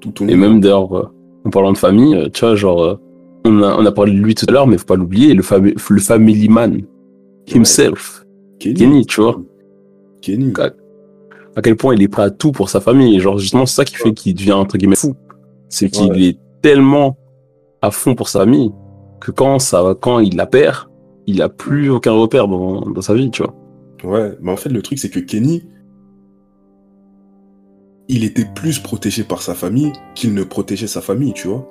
Tout 0.02 0.22
au 0.22 0.26
long. 0.26 0.32
Et 0.32 0.36
même 0.36 0.60
d'ailleurs, 0.60 0.94
euh, 0.98 1.10
en 1.46 1.50
parlant 1.50 1.72
de 1.72 1.78
famille, 1.78 2.16
euh, 2.16 2.30
tu 2.30 2.42
vois, 2.46 2.56
genre, 2.56 2.84
euh, 2.84 2.96
on 3.46 3.62
a, 3.64 3.76
on 3.78 3.86
a 3.86 3.92
parlé 3.92 4.12
de 4.12 4.18
lui 4.18 4.36
tout 4.36 4.46
à 4.50 4.52
l'heure, 4.52 4.68
mais 4.68 4.78
faut 4.78 4.86
pas 4.86 4.96
l'oublier, 4.96 5.34
le, 5.34 5.42
fami- 5.44 5.76
le 5.90 6.00
family 6.02 6.50
man 6.50 6.82
himself, 7.54 8.26
Kenny. 8.60 8.76
Kenny, 8.76 9.06
tu 9.06 9.22
vois, 9.22 9.40
Kenny. 10.22 10.54
À 11.56 11.62
quel 11.62 11.76
point 11.76 11.96
il 11.96 12.02
est 12.04 12.08
prêt 12.08 12.24
à 12.24 12.30
tout 12.30 12.52
pour 12.52 12.70
sa 12.70 12.80
famille. 12.82 13.20
Genre, 13.20 13.38
justement, 13.38 13.66
c'est 13.66 13.76
ça 13.76 13.86
qui 13.86 13.96
fait 13.96 14.14
qu'il 14.14 14.36
devient, 14.36 14.52
entre 14.54 14.78
guillemets, 14.78 14.96
fou. 14.96 15.16
C'est 15.70 15.90
qu'il 15.90 16.12
Ouais. 16.12 16.22
est 16.24 16.38
tellement 16.62 17.18
à 17.82 17.92
fond 17.92 18.16
pour 18.16 18.28
sa 18.30 18.40
famille 18.40 18.72
que 19.20 19.32
quand 19.32 19.60
ça, 19.60 19.96
quand 20.00 20.20
il 20.20 20.36
la 20.36 20.46
perd, 20.46 20.90
il 21.28 21.42
a 21.42 21.50
plus 21.50 21.90
aucun 21.90 22.12
repère 22.12 22.48
dans, 22.48 22.82
dans 22.82 23.02
sa 23.02 23.14
vie, 23.14 23.30
tu 23.32 23.44
vois. 23.44 23.54
Ouais, 24.04 24.38
mais 24.42 24.52
en 24.52 24.56
fait, 24.56 24.70
le 24.70 24.82
truc, 24.82 24.98
c'est 25.00 25.10
que 25.10 25.20
Kenny, 25.20 25.64
il 28.08 28.24
était 28.24 28.46
plus 28.46 28.80
protégé 28.80 29.24
par 29.24 29.42
sa 29.42 29.54
famille 29.54 29.94
qu'il 30.16 30.34
ne 30.34 30.44
protégeait 30.44 30.88
sa 30.88 31.02
famille, 31.02 31.34
tu 31.34 31.48
vois. 31.48 31.68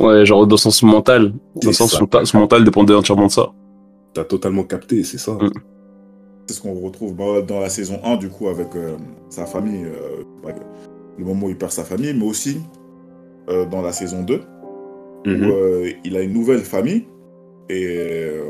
Ouais, 0.00 0.24
genre, 0.24 0.46
dans 0.46 0.56
son 0.56 0.70
sens 0.70 0.82
mental, 0.84 1.32
dans 1.56 1.68
le 1.68 1.72
sens 1.72 1.92
son, 1.92 2.08
son 2.24 2.38
mental 2.38 2.64
dépendait 2.64 2.94
entièrement 2.94 3.26
de 3.26 3.32
ça. 3.32 3.50
T'as 4.14 4.24
totalement 4.24 4.64
capté, 4.64 5.02
c'est 5.02 5.18
ça. 5.18 5.32
Mm. 5.32 5.50
C'est 6.46 6.54
ce 6.54 6.62
qu'on 6.62 6.74
retrouve 6.74 7.14
dans 7.14 7.60
la 7.60 7.68
saison 7.68 8.00
1, 8.04 8.16
du 8.16 8.28
coup, 8.28 8.48
avec 8.48 8.74
euh, 8.76 8.96
sa 9.28 9.44
famille, 9.44 9.84
euh, 9.84 10.52
le 11.18 11.24
moment 11.24 11.46
où 11.46 11.50
il 11.50 11.58
perd 11.58 11.72
sa 11.72 11.84
famille, 11.84 12.14
mais 12.14 12.24
aussi 12.24 12.58
euh, 13.50 13.66
dans 13.66 13.82
la 13.82 13.92
saison 13.92 14.22
2, 14.22 14.40
où 15.26 15.30
Mhm. 15.30 15.50
euh, 15.50 15.90
il 16.04 16.16
a 16.16 16.22
une 16.22 16.32
nouvelle 16.32 16.60
famille, 16.60 17.04
et 17.68 17.84
euh, 17.98 18.42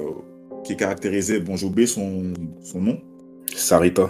qui 0.64 0.72
est 0.74 0.76
caractérisée, 0.76 1.40
bon, 1.40 1.56
j'ai 1.56 1.66
oublié 1.66 1.86
son, 1.86 2.32
son 2.62 2.80
nom, 2.80 2.98
Sarita. 3.54 4.08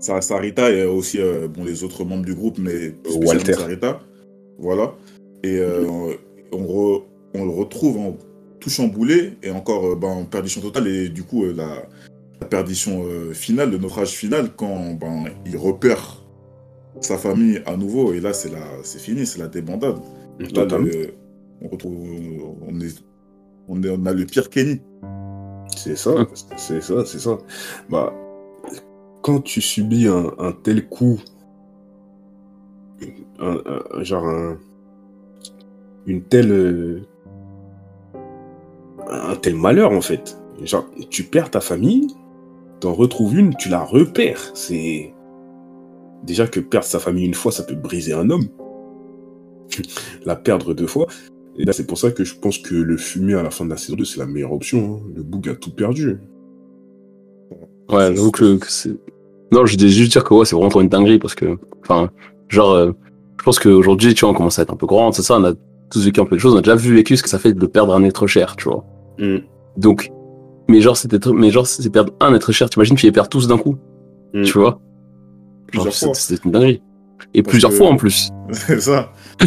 Sa- 0.00 0.20
Sarita 0.20 0.70
et 0.70 0.84
aussi 0.84 1.20
euh, 1.20 1.48
bon, 1.48 1.64
les 1.64 1.82
autres 1.84 2.04
membres 2.04 2.24
du 2.24 2.34
groupe, 2.34 2.58
mais 2.58 2.94
Walter. 3.24 3.54
Sarita. 3.54 4.00
Voilà. 4.58 4.94
Et 5.44 5.58
euh, 5.58 5.86
on, 6.52 6.58
re- 6.64 7.02
on 7.34 7.44
le 7.44 7.50
retrouve 7.50 7.98
en 7.98 8.16
tout 8.60 8.70
chamboulé 8.70 9.32
et 9.42 9.50
encore 9.50 9.94
ben, 9.96 10.08
en 10.08 10.24
perdition 10.24 10.60
totale. 10.60 10.86
Et 10.88 11.08
du 11.08 11.22
coup, 11.24 11.44
la, 11.44 11.82
la 12.40 12.46
perdition 12.46 13.04
finale, 13.32 13.70
le 13.72 13.78
naufrage 13.78 14.10
final, 14.10 14.50
quand 14.56 14.94
ben, 14.94 15.24
il 15.46 15.56
repère 15.56 16.24
sa 17.00 17.18
famille 17.18 17.60
à 17.66 17.76
nouveau. 17.76 18.12
Et 18.14 18.20
là, 18.20 18.32
c'est 18.32 18.50
la- 18.52 18.82
c'est 18.82 19.00
fini, 19.00 19.26
c'est 19.26 19.38
la 19.38 19.46
débandade. 19.48 19.98
Là, 20.54 20.64
le- 20.78 21.10
on 21.62 21.68
retrouve. 21.68 21.96
On, 22.68 22.80
est, 22.80 22.94
on, 23.68 23.82
est- 23.82 23.90
on 23.90 24.06
a 24.06 24.12
le 24.12 24.24
pire 24.26 24.50
Kenny. 24.50 24.80
C'est 25.76 25.96
ça, 25.96 26.12
c'est 26.56 26.80
ça, 26.80 27.04
c'est 27.04 27.18
ça. 27.18 27.38
Bah, 27.90 28.12
quand 29.22 29.40
tu 29.42 29.60
subis 29.60 30.08
un, 30.08 30.32
un 30.38 30.52
tel 30.52 30.88
coup, 30.88 31.20
un, 33.38 33.58
un- 33.94 34.02
genre 34.02 34.26
un, 34.26 34.58
une 36.06 36.22
telle, 36.22 36.50
euh, 36.52 37.00
un 39.08 39.36
tel 39.36 39.54
malheur 39.56 39.92
en 39.92 40.00
fait. 40.00 40.38
Genre, 40.62 40.86
tu 41.10 41.22
perds 41.24 41.50
ta 41.52 41.60
famille, 41.60 42.08
t'en 42.80 42.92
retrouves 42.94 43.38
une, 43.38 43.54
tu 43.54 43.68
la 43.68 43.84
repères. 43.84 44.50
C'est 44.54 45.12
déjà 46.24 46.46
que 46.48 46.58
perdre 46.60 46.86
sa 46.86 46.98
famille 46.98 47.26
une 47.26 47.34
fois, 47.34 47.52
ça 47.52 47.62
peut 47.62 47.74
briser 47.76 48.12
un 48.14 48.30
homme. 48.30 48.48
la 50.24 50.34
perdre 50.34 50.74
deux 50.74 50.86
fois. 50.88 51.06
Et 51.58 51.64
là, 51.64 51.72
c'est 51.72 51.86
pour 51.86 51.98
ça 51.98 52.10
que 52.12 52.22
je 52.24 52.34
pense 52.36 52.58
que 52.58 52.74
le 52.74 52.96
fumer 52.96 53.34
à 53.34 53.42
la 53.42 53.50
fin 53.50 53.64
de 53.64 53.70
la 53.70 53.76
saison 53.76 53.96
2, 53.96 54.04
c'est 54.04 54.20
la 54.20 54.26
meilleure 54.26 54.52
option. 54.52 55.00
hein. 55.04 55.10
Le 55.16 55.22
Boug 55.22 55.48
a 55.48 55.54
tout 55.56 55.70
perdu. 55.74 56.18
Ouais, 57.90 58.14
j'avoue 58.14 58.30
que, 58.30 58.56
que 58.58 58.70
c'est. 58.70 58.90
Non, 59.50 59.64
je 59.66 59.76
voulais 59.76 59.88
juste 59.88 60.12
dire 60.12 60.24
que 60.24 60.34
ouais, 60.34 60.44
c'est 60.44 60.54
vraiment 60.54 60.68
trop 60.68 60.82
une 60.82 60.88
dinguerie 60.88 61.18
parce 61.18 61.34
que, 61.34 61.56
enfin, 61.82 62.10
genre, 62.48 62.72
euh, 62.72 62.92
je 63.38 63.44
pense 63.44 63.58
qu'aujourd'hui, 63.58 64.14
tu 64.14 64.20
vois, 64.20 64.30
on 64.30 64.34
commence 64.34 64.58
à 64.58 64.62
être 64.62 64.72
un 64.72 64.76
peu 64.76 64.86
grand, 64.86 65.10
c'est 65.12 65.22
ça, 65.22 65.36
on 65.38 65.44
a 65.44 65.52
tous 65.90 66.04
vécu 66.04 66.20
un 66.20 66.26
peu 66.26 66.36
de 66.36 66.40
choses, 66.40 66.54
on 66.54 66.58
a 66.58 66.60
déjà 66.60 66.76
vu 66.76 66.94
vécu 66.94 67.16
ce 67.16 67.22
que 67.22 67.30
ça 67.30 67.38
fait 67.38 67.54
de 67.54 67.66
perdre 67.66 67.94
un 67.94 68.04
être 68.04 68.26
cher, 68.26 68.56
tu 68.56 68.64
vois. 68.68 68.84
Mm. 69.18 69.38
Donc, 69.78 70.10
mais 70.68 70.82
genre, 70.82 70.96
c'est 70.98 71.10
mais 71.32 71.50
genre, 71.50 71.66
c'est 71.66 71.88
perdre 71.90 72.12
un 72.20 72.34
être 72.34 72.52
cher, 72.52 72.68
t'imagines, 72.68 72.94
tu 72.96 73.06
les 73.06 73.12
perds 73.12 73.30
tous 73.30 73.48
d'un 73.48 73.56
coup, 73.58 73.76
Mm. 74.34 74.42
tu 74.42 74.58
vois. 74.58 74.80
Genre, 75.72 75.84
Plusieurs 75.84 75.94
c'est 75.94 76.04
fois. 76.06 76.14
c'est 76.14 76.44
une 76.44 76.50
dinguerie. 76.50 76.82
Et 77.34 77.42
Parce 77.42 77.52
plusieurs 77.52 77.70
que- 77.72 77.76
fois 77.78 77.88
en 77.88 77.96
plus. 77.96 78.28
C'est 78.52 78.80
ça. 78.80 79.12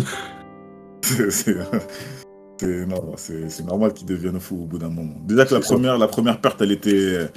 c'est 1.29 1.55
c'est 3.49 3.65
normal 3.65 3.93
qu'ils 3.93 4.07
deviennent 4.07 4.39
fous 4.39 4.55
au 4.63 4.65
bout 4.65 4.77
d'un 4.77 4.89
moment. 4.89 5.15
Déjà 5.25 5.45
que 5.45 5.53
la 5.53 5.59
première, 5.61 5.97
la 5.97 6.07
première 6.07 6.39
perte, 6.39 6.61
elle 6.61 6.71
était, 6.71 7.27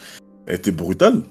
elle 0.47 0.55
était 0.57 0.71
brutale. 0.71 1.23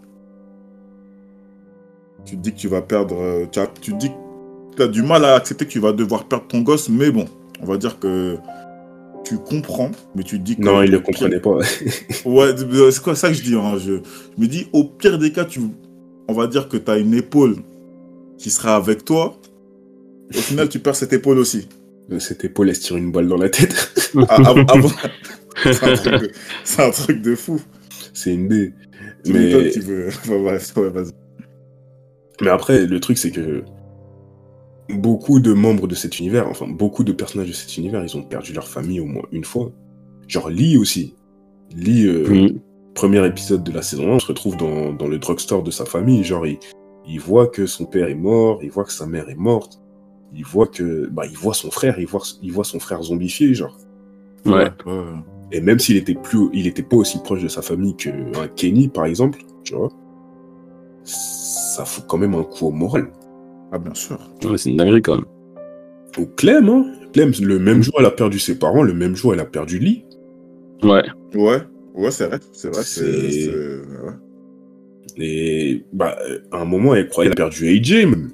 Tu 2.26 2.38
te 2.38 2.42
dis 2.42 2.54
que 2.54 2.58
tu 2.58 2.68
vas 2.68 2.82
perdre. 2.82 3.46
Tu, 3.52 3.60
as- 3.60 3.68
tu 3.82 3.92
te 3.94 3.98
dis 3.98 4.10
que 4.10 4.78
tu 4.78 4.82
as 4.84 4.88
du 4.88 5.04
mal 5.04 5.26
à 5.26 5.36
accepter 5.36 5.66
que 5.66 5.72
tu 5.72 5.80
vas 5.80 5.92
devoir 5.92 6.26
perdre 6.26 6.48
ton 6.48 6.62
gosse, 6.62 6.90
mais 6.90 7.12
bon, 7.12 7.26
on 7.62 7.66
va 7.66 7.78
dire 7.78 8.00
que 8.00 8.38
tu 9.24 9.38
comprends, 9.38 9.92
mais 10.16 10.24
tu 10.24 10.40
te 10.40 10.44
dis 10.44 10.56
que. 10.56 10.62
Non, 10.64 10.82
il 10.82 10.90
pire- 10.90 11.04
comprenait 11.04 11.40
pas. 11.40 11.58
Ouais, 12.26 12.56
c'est 12.92 13.04
quoi 13.04 13.16
ça 13.16 13.28
que 13.30 13.34
je 13.36 13.44
dis 13.44 13.56
hein, 13.56 13.78
je, 13.78 13.94
je 14.38 14.42
me 14.42 14.48
dis, 14.48 14.68
au 14.74 14.86
pire 14.86 15.18
des 15.20 15.32
cas, 15.32 15.46
tu, 15.46 15.60
on 16.28 16.34
va 16.34 16.48
dire 16.48 16.68
que 16.70 16.78
tu 16.78 16.90
as 16.90 16.98
une 16.98 17.14
épaule 17.14 17.58
qui 18.38 18.50
sera 18.50 18.76
avec 18.76 19.06
toi. 19.06 19.36
Au 20.36 20.40
final, 20.40 20.68
tu 20.70 20.80
perds 20.80 20.96
cette 20.96 21.14
épaule 21.14 21.38
aussi. 21.38 21.68
Cette 22.20 22.44
épaule, 22.46 22.70
elle 22.70 22.76
se 22.76 22.82
tire 22.82 22.98
une 22.98 23.12
balle 23.12 23.28
dans 23.28 23.38
la 23.38 23.50
tête. 23.50 23.92
Ah, 24.30 24.38
c'est 25.64 25.84
un, 25.84 25.96
truc 25.96 26.22
de- 26.22 26.32
c'est 26.64 26.82
un 26.84 26.92
truc 26.92 27.22
de 27.22 27.36
fou. 27.36 27.60
c'est 28.14 28.34
une 28.34 28.48
D. 28.48 28.74
Tu 29.26 29.34
Mais- 29.34 29.54
ouais, 30.30 30.58
vas-y. 30.90 31.12
Mais 32.42 32.50
après, 32.50 32.86
le 32.86 33.00
truc, 33.00 33.18
c'est 33.18 33.32
que 33.32 33.64
beaucoup 34.90 35.40
de 35.40 35.54
membres 35.54 35.88
de 35.88 35.96
cet 35.96 36.20
univers, 36.20 36.48
enfin, 36.48 36.68
beaucoup 36.68 37.04
de 37.04 37.12
personnages 37.12 37.48
de 37.48 37.54
cet 37.54 37.78
univers, 37.78 38.04
ils 38.04 38.18
ont 38.18 38.24
perdu 38.24 38.54
leur 38.54 38.68
famille 38.68 39.00
au 39.00 39.06
moins 39.06 39.24
une 39.32 39.44
fois. 39.46 39.72
Genre 40.28 40.50
Lee 40.50 40.78
aussi. 40.78 41.16
Lee, 41.76 42.06
euh, 42.08 42.50
premier 42.94 43.26
épisode 43.26 43.64
de 43.64 43.72
la 43.72 43.82
saison 43.82 44.12
1, 44.12 44.16
on 44.16 44.20
se 44.20 44.28
retrouve 44.28 44.58
dans, 44.58 44.94
dans 44.94 45.08
le 45.08 45.18
drugstore 45.20 45.64
de 45.64 45.72
sa 45.72 45.86
famille. 45.86 46.24
Genre, 46.24 46.46
il, 46.46 46.58
il 47.08 47.20
voit 47.20 47.48
que 47.48 47.66
son 47.66 47.86
père 47.86 48.10
est 48.10 48.16
mort, 48.16 48.60
il 48.64 48.70
voit 48.70 48.84
que 48.84 48.92
sa 48.94 49.06
mère 49.06 49.30
est 49.30 49.36
morte, 49.36 49.80
il 50.36 50.46
voit 50.46 50.68
que. 50.68 51.08
Bah, 51.12 51.24
il 51.30 51.38
voit 51.38 51.54
son 51.54 51.72
frère, 51.72 52.00
il 52.00 52.08
voit, 52.08 52.24
il 52.42 52.52
voit 52.52 52.64
son 52.64 52.80
frère 52.80 53.02
zombifié, 53.04 53.54
genre. 53.54 53.78
Ouais. 54.46 54.70
ouais. 54.86 55.04
Et 55.52 55.62
même 55.62 55.80
s'il 55.80 55.98
était 55.98 56.16
plus, 56.16 56.50
il 56.54 56.68
était 56.68 56.84
pas 56.84 56.96
aussi 56.96 57.20
proche 57.20 57.44
de 57.44 57.48
sa 57.48 57.62
famille 57.62 57.96
qu'un 57.96 58.48
Kenny, 58.56 58.88
par 58.88 59.06
exemple, 59.06 59.40
tu 59.64 59.76
vois, 59.76 59.90
ça 61.04 61.86
fout 61.86 62.06
quand 62.08 62.18
même 62.18 62.34
un 62.34 62.44
coup 62.44 62.68
au 62.68 62.72
moral. 62.72 63.08
Ah, 63.72 63.78
bien 63.78 63.94
sûr. 63.94 64.18
Ouais, 64.44 64.58
c'est 64.58 64.70
une 64.72 64.78
dinguerie 64.78 65.02
quand 65.02 65.16
même. 65.16 65.26
Ou 66.18 66.26
Clem, 66.36 66.70
hein. 66.70 66.86
Clem, 67.14 67.32
le 67.42 67.60
même 67.60 67.82
jour, 67.82 67.96
elle 68.00 68.06
a 68.06 68.12
perdu 68.12 68.40
ses 68.40 68.58
parents, 68.58 68.84
le 68.84 68.94
même 68.94 69.16
jour, 69.16 69.34
elle 69.34 69.40
a 69.40 69.46
perdu 69.46 69.80
Lee. 69.80 70.06
Ouais. 70.84 71.04
Ouais, 71.34 71.62
ouais, 71.96 72.12
c'est 72.12 72.28
vrai. 72.28 72.40
C'est 72.52 72.74
vrai. 72.74 72.84
C'est- 72.84 73.50
ouais. 73.56 74.14
Et 75.18 75.86
bah, 75.94 76.18
à 76.52 76.58
un 76.58 76.66
moment, 76.66 76.96
elle 76.96 77.08
croyait 77.08 77.30
qu'elle 77.30 77.44
a 77.44 77.50
perdu 77.50 77.68
AJ, 77.68 78.06
même. 78.06 78.32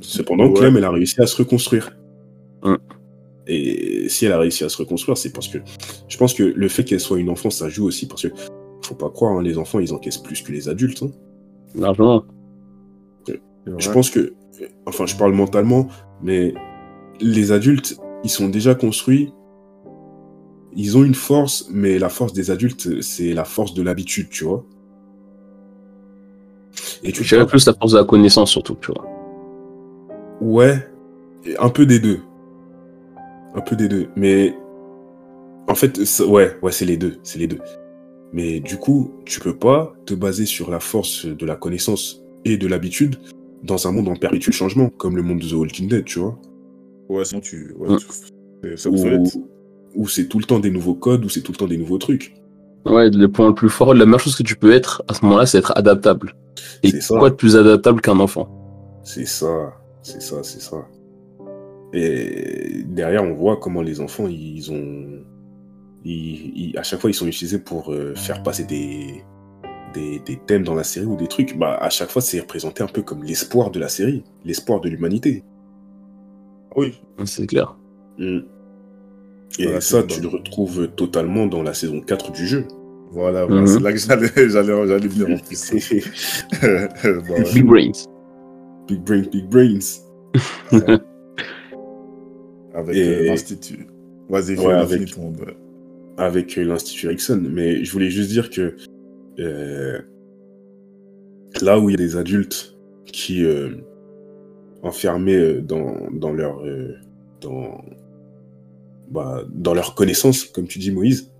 Cependant, 0.00 0.46
Ouais. 0.48 0.54
Clem, 0.54 0.76
elle 0.76 0.84
a 0.84 0.90
réussi 0.90 1.20
à 1.20 1.26
se 1.26 1.36
reconstruire. 1.36 1.96
Et 3.50 4.08
si 4.10 4.26
elle 4.26 4.32
a 4.32 4.38
réussi 4.38 4.62
à 4.64 4.68
se 4.68 4.76
reconstruire, 4.76 5.16
c'est 5.16 5.32
parce 5.32 5.48
que 5.48 5.58
je 6.06 6.16
pense 6.18 6.34
que 6.34 6.42
le 6.42 6.68
fait 6.68 6.84
qu'elle 6.84 7.00
soit 7.00 7.18
une 7.18 7.30
enfant, 7.30 7.48
ça 7.48 7.68
joue 7.70 7.86
aussi 7.86 8.06
parce 8.06 8.22
que 8.22 8.28
faut 8.82 8.94
pas 8.94 9.08
croire, 9.08 9.32
hein, 9.38 9.42
les 9.42 9.56
enfants, 9.56 9.78
ils 9.78 9.94
encaissent 9.94 10.18
plus 10.18 10.42
que 10.42 10.52
les 10.52 10.68
adultes. 10.68 11.02
hein. 11.02 11.10
Largement. 11.74 12.24
Je 13.78 13.90
pense 13.90 14.10
que, 14.10 14.32
enfin, 14.86 15.06
je 15.06 15.14
parle 15.16 15.32
mentalement, 15.32 15.88
mais 16.22 16.52
les 17.20 17.52
adultes, 17.52 17.98
ils 18.24 18.30
sont 18.30 18.48
déjà 18.48 18.74
construits. 18.74 19.32
Ils 20.74 20.96
ont 20.98 21.04
une 21.04 21.14
force, 21.14 21.68
mais 21.70 21.98
la 21.98 22.08
force 22.08 22.32
des 22.32 22.50
adultes, 22.50 23.00
c'est 23.02 23.32
la 23.32 23.44
force 23.44 23.72
de 23.74 23.82
l'habitude, 23.82 24.28
tu 24.30 24.44
vois. 24.44 24.64
Et 27.02 27.12
tu 27.12 27.22
dirais 27.24 27.46
plus 27.46 27.66
la 27.66 27.72
force 27.74 27.92
de 27.92 27.98
la 27.98 28.04
connaissance 28.04 28.50
surtout, 28.50 28.76
tu 28.80 28.92
vois. 28.92 29.06
Ouais, 30.40 30.86
un 31.58 31.68
peu 31.68 31.86
des 31.86 31.98
deux. 32.00 32.20
Un 33.54 33.60
peu 33.60 33.76
des 33.76 33.88
deux. 33.88 34.08
Mais 34.16 34.54
en 35.68 35.74
fait, 35.74 35.98
ouais, 36.26 36.56
ouais, 36.62 36.72
c'est 36.72 36.84
les 36.84 36.96
deux, 36.96 37.16
c'est 37.22 37.38
les 37.38 37.46
deux. 37.46 37.58
Mais 38.32 38.60
du 38.60 38.76
coup, 38.76 39.12
tu 39.24 39.40
peux 39.40 39.56
pas 39.56 39.94
te 40.06 40.14
baser 40.14 40.46
sur 40.46 40.70
la 40.70 40.80
force 40.80 41.26
de 41.26 41.46
la 41.46 41.56
connaissance 41.56 42.22
et 42.44 42.56
de 42.56 42.66
l'habitude 42.66 43.16
dans 43.64 43.88
un 43.88 43.92
monde 43.92 44.08
en 44.08 44.14
perpétuel 44.16 44.54
changement, 44.54 44.90
comme 44.90 45.16
le 45.16 45.22
monde 45.22 45.40
de 45.40 45.48
The 45.48 45.52
Walking 45.54 45.88
Dead, 45.88 46.04
tu 46.04 46.20
vois. 46.20 46.38
Ouais, 47.08 47.24
sinon 47.24 47.40
tu. 47.40 47.74
Ouais, 47.78 47.96
tu- 47.96 48.76
c'est- 48.76 48.88
Où, 49.94 50.06
c'est 50.06 50.26
tout 50.28 50.38
le 50.38 50.44
temps 50.44 50.58
des 50.58 50.70
nouveaux 50.70 50.94
codes, 50.94 51.24
où 51.24 51.28
c'est 51.30 51.40
tout 51.40 51.50
le 51.52 51.56
temps 51.56 51.66
des 51.66 51.78
nouveaux 51.78 51.96
trucs. 51.98 52.34
Ouais, 52.84 53.08
le 53.10 53.26
point 53.28 53.48
le 53.48 53.54
plus 53.54 53.70
fort, 53.70 53.94
la 53.94 54.04
meilleure 54.04 54.20
chose 54.20 54.36
que 54.36 54.42
tu 54.42 54.54
peux 54.54 54.70
être 54.72 55.02
à 55.08 55.14
ce 55.14 55.24
moment-là, 55.24 55.46
c'est 55.46 55.58
être 55.58 55.72
adaptable. 55.76 56.34
Et 56.82 56.90
C'est 56.90 57.00
ça. 57.00 57.18
quoi 57.18 57.30
de 57.30 57.34
plus 57.34 57.56
adaptable 57.56 58.00
qu'un 58.02 58.20
enfant? 58.20 58.48
C'est 59.02 59.24
ça, 59.26 59.72
c'est 60.02 60.22
ça, 60.22 60.42
c'est 60.42 60.60
ça. 60.60 60.86
Et 61.92 62.82
derrière, 62.86 63.22
on 63.24 63.32
voit 63.34 63.56
comment 63.56 63.82
les 63.82 64.00
enfants, 64.00 64.26
ils 64.28 64.70
ont. 64.70 65.24
ils- 66.04 66.52
ils- 66.70 66.78
à 66.78 66.82
chaque 66.82 67.00
fois, 67.00 67.10
ils 67.10 67.14
sont 67.14 67.26
utilisés 67.26 67.58
pour 67.58 67.92
euh, 67.92 68.14
faire 68.14 68.42
passer 68.42 68.64
des, 68.64 69.22
des, 69.94 70.20
des 70.20 70.36
thèmes 70.46 70.62
dans 70.64 70.74
la 70.74 70.84
série 70.84 71.06
ou 71.06 71.16
des 71.16 71.26
trucs. 71.28 71.58
Bah, 71.58 71.76
à 71.80 71.90
chaque 71.90 72.10
fois, 72.10 72.22
c'est 72.22 72.40
représenté 72.40 72.82
un 72.82 72.86
peu 72.86 73.02
comme 73.02 73.24
l'espoir 73.24 73.70
de 73.70 73.80
la 73.80 73.88
série, 73.88 74.22
l'espoir 74.44 74.80
de 74.80 74.88
l'humanité. 74.88 75.42
Oui. 76.76 77.00
C'est 77.24 77.46
clair. 77.46 77.76
Mm. 78.18 78.38
Et 79.58 79.64
Voilà, 79.64 79.80
ça, 79.80 80.02
tu 80.04 80.20
le 80.20 80.28
retrouves 80.28 80.88
totalement 80.88 81.46
dans 81.46 81.62
la 81.62 81.74
saison 81.74 82.00
4 82.00 82.30
du 82.32 82.46
jeu. 82.46 82.64
Voilà, 83.10 83.46
voilà, 83.46 83.62
Mhm. 83.62 83.66
c'est 83.66 83.80
là 83.80 83.92
que 83.92 83.98
j'allais, 83.98 84.28
j'allais, 84.50 84.86
j'allais 84.86 85.08
venir 85.08 85.36
en 85.36 85.38
plus. 85.44 85.72
Bah 86.62 87.34
ouais. 87.64 87.92
Big 88.88 89.00
brains. 89.04 89.22
big 89.30 89.48
brain, 89.48 89.78
big 90.72 90.78
brains. 90.80 90.98
Avec 92.74 92.96
Et- 92.96 93.08
euh, 93.08 93.22
l'Institut. 93.24 93.86
Vas-y, 94.28 94.58
Ouais, 94.58 94.74
avec- 94.74 95.14
ton 95.14 95.22
monde. 95.22 95.36
avec 96.18 96.58
euh, 96.58 96.64
l'Institut 96.64 97.06
Ericsson. 97.06 97.40
Mais 97.50 97.82
je 97.84 97.92
voulais 97.92 98.10
juste 98.10 98.30
dire 98.30 98.50
que 98.50 98.76
euh, 99.38 99.98
là 101.62 101.78
où 101.80 101.88
il 101.88 101.92
y 101.92 101.94
a 101.94 101.98
des 101.98 102.16
adultes 102.16 102.76
qui 103.06 103.44
euh, 103.44 103.70
enfermés 104.82 105.36
euh, 105.36 105.60
dans, 105.62 105.96
dans 106.12 106.32
leur 106.32 106.60
euh, 106.64 106.94
dans, 107.40 107.80
bah, 109.10 109.42
dans 109.50 109.72
leur 109.74 109.94
connaissance, 109.94 110.44
comme 110.44 110.66
tu 110.66 110.78
dis 110.78 110.90
Moïse, 110.90 111.32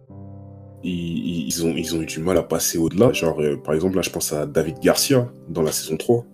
ils, 0.82 1.46
ils 1.46 1.66
ont, 1.66 1.74
ils 1.76 1.94
ont 1.94 2.00
eu 2.00 2.06
du 2.06 2.20
mal 2.20 2.36
à 2.38 2.42
passer 2.42 2.78
au-delà. 2.78 3.12
Genre, 3.12 3.38
euh, 3.42 3.56
par 3.56 3.74
exemple, 3.74 3.96
là, 3.96 4.02
je 4.02 4.10
pense 4.10 4.32
à 4.32 4.46
David 4.46 4.78
Garcia 4.80 5.30
dans 5.50 5.62
la 5.62 5.72
saison 5.72 5.96
3. 5.98 6.24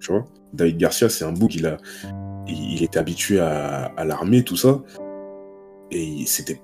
Tu 0.00 0.12
vois 0.12 0.24
David 0.52 0.78
Garcia, 0.78 1.08
c'est 1.08 1.24
un 1.24 1.32
bouc, 1.32 1.54
il, 1.54 1.66
a, 1.66 1.76
il, 2.46 2.74
il 2.74 2.82
était 2.82 2.98
habitué 2.98 3.38
à, 3.38 3.86
à 3.96 4.04
l'armée, 4.04 4.42
tout 4.42 4.56
ça. 4.56 4.82
Et 5.90 6.02
il, 6.02 6.26
c'était, 6.26 6.60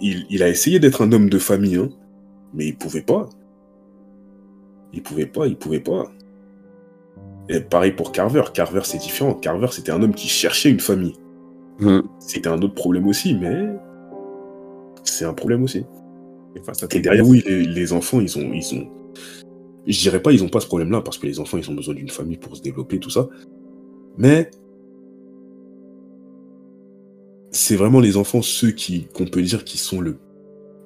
il, 0.00 0.26
il 0.30 0.42
a 0.42 0.48
essayé 0.48 0.80
d'être 0.80 1.02
un 1.02 1.12
homme 1.12 1.30
de 1.30 1.38
famille, 1.38 1.76
hein, 1.76 1.88
mais 2.54 2.66
il 2.66 2.76
pouvait 2.76 3.02
pas. 3.02 3.28
Il 4.92 5.02
pouvait 5.02 5.26
pas, 5.26 5.46
il 5.46 5.56
pouvait 5.56 5.80
pas. 5.80 6.10
Et 7.48 7.60
pareil 7.60 7.92
pour 7.92 8.12
Carver. 8.12 8.42
Carver, 8.52 8.80
c'est 8.84 8.98
différent. 8.98 9.34
Carver, 9.34 9.68
c'était 9.70 9.92
un 9.92 10.02
homme 10.02 10.14
qui 10.14 10.28
cherchait 10.28 10.70
une 10.70 10.80
famille. 10.80 11.14
Mhm. 11.78 12.02
C'était 12.18 12.48
un 12.48 12.60
autre 12.60 12.74
problème 12.74 13.06
aussi, 13.06 13.34
mais 13.34 13.68
c'est 15.04 15.24
un 15.24 15.34
problème 15.34 15.62
aussi. 15.62 15.84
Et 16.56 16.60
face 16.62 16.82
à 16.82 16.86
Et 16.86 16.88
tes 16.88 17.00
derrière, 17.00 17.26
oui, 17.26 17.42
les, 17.46 17.64
les 17.64 17.92
enfants, 17.92 18.20
ils 18.20 18.36
ont, 18.38 18.52
ils 18.52 18.74
ont. 18.74 18.88
Je 19.88 19.98
dirais 20.00 20.20
pas, 20.22 20.32
ils 20.32 20.44
ont 20.44 20.48
pas 20.48 20.60
ce 20.60 20.66
problème-là 20.66 21.00
parce 21.00 21.18
que 21.18 21.26
les 21.26 21.40
enfants, 21.40 21.56
ils 21.58 21.68
ont 21.70 21.74
besoin 21.74 21.94
d'une 21.94 22.10
famille 22.10 22.36
pour 22.36 22.54
se 22.56 22.62
développer, 22.62 23.00
tout 23.00 23.10
ça. 23.10 23.26
Mais 24.18 24.50
c'est 27.50 27.76
vraiment 27.76 28.00
les 28.00 28.16
enfants 28.16 28.42
ceux 28.42 28.70
qui, 28.70 29.06
qu'on 29.14 29.24
peut 29.24 29.42
dire, 29.42 29.64
qui 29.64 29.78
sont 29.78 30.00
le 30.00 30.16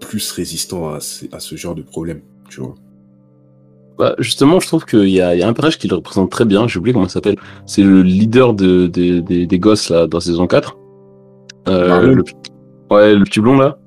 plus 0.00 0.30
résistants 0.32 0.90
à, 0.94 1.00
ce- 1.00 1.26
à 1.32 1.40
ce 1.40 1.56
genre 1.56 1.74
de 1.74 1.82
problème, 1.82 2.20
tu 2.48 2.60
vois. 2.60 2.74
Bah, 3.98 4.14
justement, 4.18 4.58
je 4.60 4.66
trouve 4.66 4.84
qu'il 4.84 5.08
y 5.08 5.12
y 5.14 5.20
a 5.20 5.46
un 5.48 5.52
personnage 5.52 5.78
qui 5.78 5.86
le 5.88 5.96
représente 5.96 6.30
très 6.30 6.44
bien. 6.44 6.66
J'ai 6.66 6.78
oublié 6.78 6.92
comment 6.94 7.06
il 7.06 7.10
s'appelle. 7.10 7.36
C'est 7.66 7.82
le 7.82 8.02
leader 8.02 8.54
de, 8.54 8.86
de- 8.86 9.20
des- 9.20 9.46
des 9.46 9.58
gosses 9.58 9.90
là, 9.90 10.06
dans 10.06 10.18
saison 10.20 10.46
4. 10.46 10.78
Euh, 11.68 12.14
le, 12.14 12.24
ouais, 12.90 13.14
le 13.14 13.24
petit 13.24 13.40
blond 13.40 13.56
là. 13.58 13.78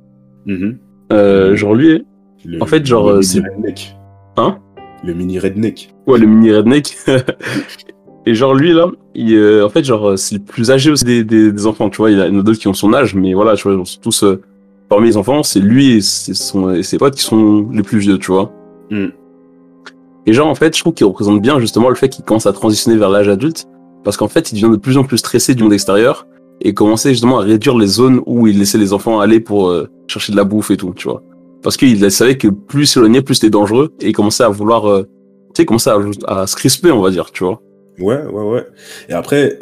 Mhm. 0.45 0.77
Euh, 1.11 1.55
genre 1.55 1.73
lui, 1.73 2.05
Le- 2.45 2.61
En 2.61 2.65
fait, 2.67 2.85
genre, 2.85 3.09
le 3.09 3.15
euh, 3.17 3.21
c'est- 3.23 3.39
redneck. 3.39 3.95
Hein? 4.37 4.59
Le 5.03 5.13
mini 5.13 5.39
redneck. 5.39 5.93
Ouais, 6.07 6.19
le 6.19 6.27
mini 6.27 6.51
redneck. 6.51 6.95
Et 8.25 8.33
genre 8.33 8.55
lui 8.55 8.73
là, 8.73 8.89
il, 9.13 9.35
euh, 9.35 9.65
en 9.65 9.69
fait 9.69 9.83
genre 9.83 10.09
euh, 10.09 10.17
c'est 10.17 10.35
le 10.35 10.41
plus 10.41 10.71
âgé 10.71 10.89
aussi 10.89 11.05
des, 11.05 11.23
des, 11.23 11.51
des 11.51 11.67
enfants, 11.67 11.89
tu 11.89 11.97
vois. 11.97 12.09
Il 12.09 12.17
y 12.17 12.21
en 12.21 12.39
a 12.39 12.43
d'autres 12.43 12.59
qui 12.59 12.67
ont 12.67 12.73
son 12.73 12.93
âge, 12.93 13.13
mais 13.13 13.33
voilà, 13.35 13.55
tu 13.55 13.63
vois, 13.67 13.77
ils 13.79 13.85
sont 13.85 13.99
tous 14.01 14.23
euh, 14.23 14.41
parmi 14.89 15.07
les 15.07 15.17
enfants, 15.17 15.43
c'est 15.43 15.59
lui 15.59 15.91
et, 15.91 16.01
c'est 16.01 16.33
son, 16.33 16.73
et 16.73 16.81
ses 16.81 16.97
potes 16.97 17.15
qui 17.15 17.21
sont 17.21 17.69
les 17.71 17.83
plus 17.83 17.99
vieux, 17.99 18.17
tu 18.17 18.31
vois. 18.31 18.51
Mm. 18.89 19.07
Et 20.25 20.33
genre 20.33 20.47
en 20.47 20.55
fait, 20.55 20.75
je 20.75 20.81
trouve 20.81 20.95
qu'il 20.95 21.05
représente 21.05 21.39
bien 21.39 21.59
justement 21.59 21.89
le 21.89 21.95
fait 21.95 22.09
qu'il 22.09 22.25
commence 22.25 22.47
à 22.47 22.53
transitionner 22.53 22.97
vers 22.97 23.09
l'âge 23.09 23.29
adulte, 23.29 23.67
parce 24.03 24.17
qu'en 24.17 24.27
fait, 24.27 24.51
il 24.51 24.55
devient 24.55 24.71
de 24.71 24.77
plus 24.77 24.97
en 24.97 25.03
plus 25.03 25.19
stressé 25.19 25.53
du 25.53 25.61
monde 25.61 25.73
extérieur 25.73 26.25
et 26.61 26.73
commençait 26.73 27.11
justement 27.11 27.39
à 27.39 27.41
réduire 27.41 27.77
les 27.77 27.87
zones 27.87 28.21
où 28.25 28.47
il 28.47 28.57
laissait 28.57 28.77
les 28.77 28.93
enfants 28.93 29.19
aller 29.19 29.39
pour 29.39 29.69
euh, 29.69 29.87
chercher 30.07 30.31
de 30.31 30.37
la 30.37 30.45
bouffe 30.45 30.71
et 30.71 30.77
tout, 30.77 30.93
tu 30.95 31.07
vois. 31.07 31.21
Parce 31.65 31.77
qu'il 31.77 32.11
savait 32.11 32.37
que 32.37 32.47
plus 32.47 32.83
il 32.83 32.87
s'éloignait, 32.87 33.23
plus 33.23 33.33
c'était 33.33 33.49
dangereux 33.49 33.91
et 33.99 34.09
il 34.09 34.13
commençait 34.13 34.43
à 34.43 34.49
vouloir, 34.49 34.87
euh, 34.87 35.01
tu 35.01 35.63
sais, 35.63 35.65
commençait 35.65 35.89
à, 35.89 35.97
à 36.41 36.45
se 36.45 36.55
crisper, 36.55 36.91
on 36.91 37.01
va 37.01 37.09
dire, 37.09 37.31
tu 37.31 37.43
vois. 37.43 37.59
Ouais, 37.97 38.23
ouais, 38.23 38.43
ouais. 38.43 38.67
Et 39.09 39.13
après, 39.13 39.57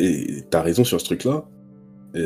t'as 0.49 0.61
raison 0.61 0.83
sur 0.83 0.99
ce 0.99 1.05
truc-là. 1.05 1.45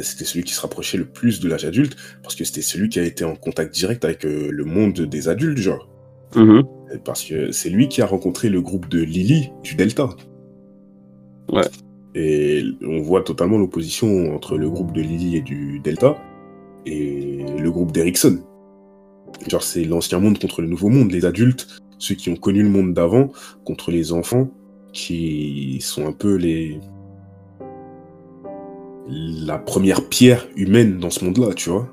C'était 0.02 0.26
celui 0.26 0.44
qui 0.46 0.54
se 0.54 0.62
rapprochait 0.62 0.98
le 0.98 1.06
plus 1.06 1.40
de 1.42 1.48
l'âge 1.48 1.64
adulte, 1.64 1.96
parce 2.24 2.34
que 2.34 2.44
c'était 2.44 2.64
celui 2.64 2.90
qui 2.90 3.00
a 3.00 3.04
été 3.04 3.24
en 3.24 3.36
contact 3.36 3.72
direct 3.72 4.04
avec 4.04 4.26
euh, 4.26 4.50
le 4.50 4.66
monde 4.66 5.00
des 5.00 5.30
adultes, 5.30 5.60
genre. 5.60 5.88
Mhm. 6.36 6.64
Et 6.92 6.98
Parce 6.98 7.24
que 7.24 7.52
c'est 7.52 7.70
lui 7.70 7.88
qui 7.88 8.02
a 8.02 8.08
rencontré 8.08 8.50
le 8.50 8.62
groupe 8.62 8.90
de 8.90 9.04
Lily 9.04 9.52
du 9.62 9.76
Delta. 9.76 10.10
Ouais. 11.54 11.68
Et 12.16 12.64
on 12.84 13.02
voit 13.04 13.22
totalement 13.22 13.60
l'opposition 13.60 14.34
entre 14.34 14.58
le 14.58 14.72
groupe 14.72 14.92
de 14.92 15.02
Lily 15.02 15.38
et 15.38 15.42
du 15.42 15.80
Delta 15.82 16.18
et 16.88 17.46
le 17.60 17.70
groupe 17.70 17.92
d'Erickson. 17.92 18.40
Genre, 19.50 19.64
c'est 19.64 19.84
l'ancien 19.86 20.20
monde 20.20 20.40
contre 20.40 20.62
le 20.62 20.68
nouveau 20.68 20.90
monde, 20.90 21.12
les 21.12 21.26
adultes, 21.26 21.68
ceux 22.00 22.16
qui 22.16 22.30
ont 22.30 22.36
connu 22.36 22.64
le 22.64 22.70
monde 22.70 22.94
d'avant, 22.94 23.30
contre 23.66 23.92
les 23.92 24.12
enfants 24.14 24.50
qui 24.94 25.80
sont 25.82 26.08
un 26.08 26.12
peu 26.12 26.36
les. 26.36 26.80
la 29.10 29.58
première 29.58 30.08
pierre 30.10 30.46
humaine 30.56 31.00
dans 31.00 31.10
ce 31.10 31.24
monde-là, 31.24 31.54
tu 31.54 31.70
vois. 31.70 31.88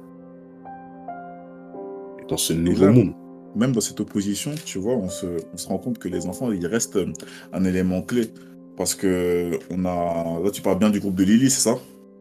Dans 2.28 2.36
ce 2.36 2.52
nouveau 2.52 2.86
là- 2.86 2.92
monde. 2.92 3.12
même 3.54 3.72
dans 3.72 3.80
cette 3.80 4.00
opposition, 4.00 4.52
tu 4.64 4.78
vois, 4.78 4.94
on 4.94 5.08
se, 5.08 5.26
on 5.52 5.56
se 5.56 5.68
rend 5.68 5.78
compte 5.78 5.98
que 5.98 6.08
les 6.08 6.26
enfants, 6.26 6.50
ils 6.50 6.66
restent 6.66 6.96
euh, 6.96 7.12
un 7.52 7.64
élément 7.64 8.02
clé. 8.02 8.28
Parce 8.76 8.94
que 8.96 9.58
on 9.70 9.84
a. 9.84 10.40
Là, 10.42 10.50
tu 10.50 10.60
parles 10.62 10.78
bien 10.80 10.90
du 10.90 10.98
groupe 10.98 11.14
de 11.14 11.22
Lily, 11.22 11.48
c'est 11.50 11.60
ça? 11.60 11.78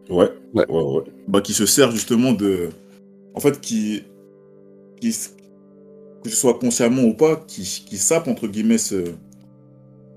Ouais, 0.09 0.29
Ouais. 0.53 0.65
ouais, 0.69 0.81
ouais. 0.83 1.01
bah, 1.27 1.41
Qui 1.41 1.53
se 1.53 1.65
sert 1.65 1.89
justement 1.89 2.31
de. 2.33 2.69
En 3.33 3.39
fait, 3.39 3.59
qui. 3.59 4.03
Qui 5.11 5.17
que 6.23 6.29
ce 6.29 6.35
soit 6.37 6.53
consciemment 6.57 7.03
ou 7.03 7.13
pas, 7.13 7.35
qui, 7.47 7.63
qui 7.85 7.97
sape, 7.97 8.27
entre 8.29 8.47
guillemets, 8.47 8.77
ce, 8.77 9.03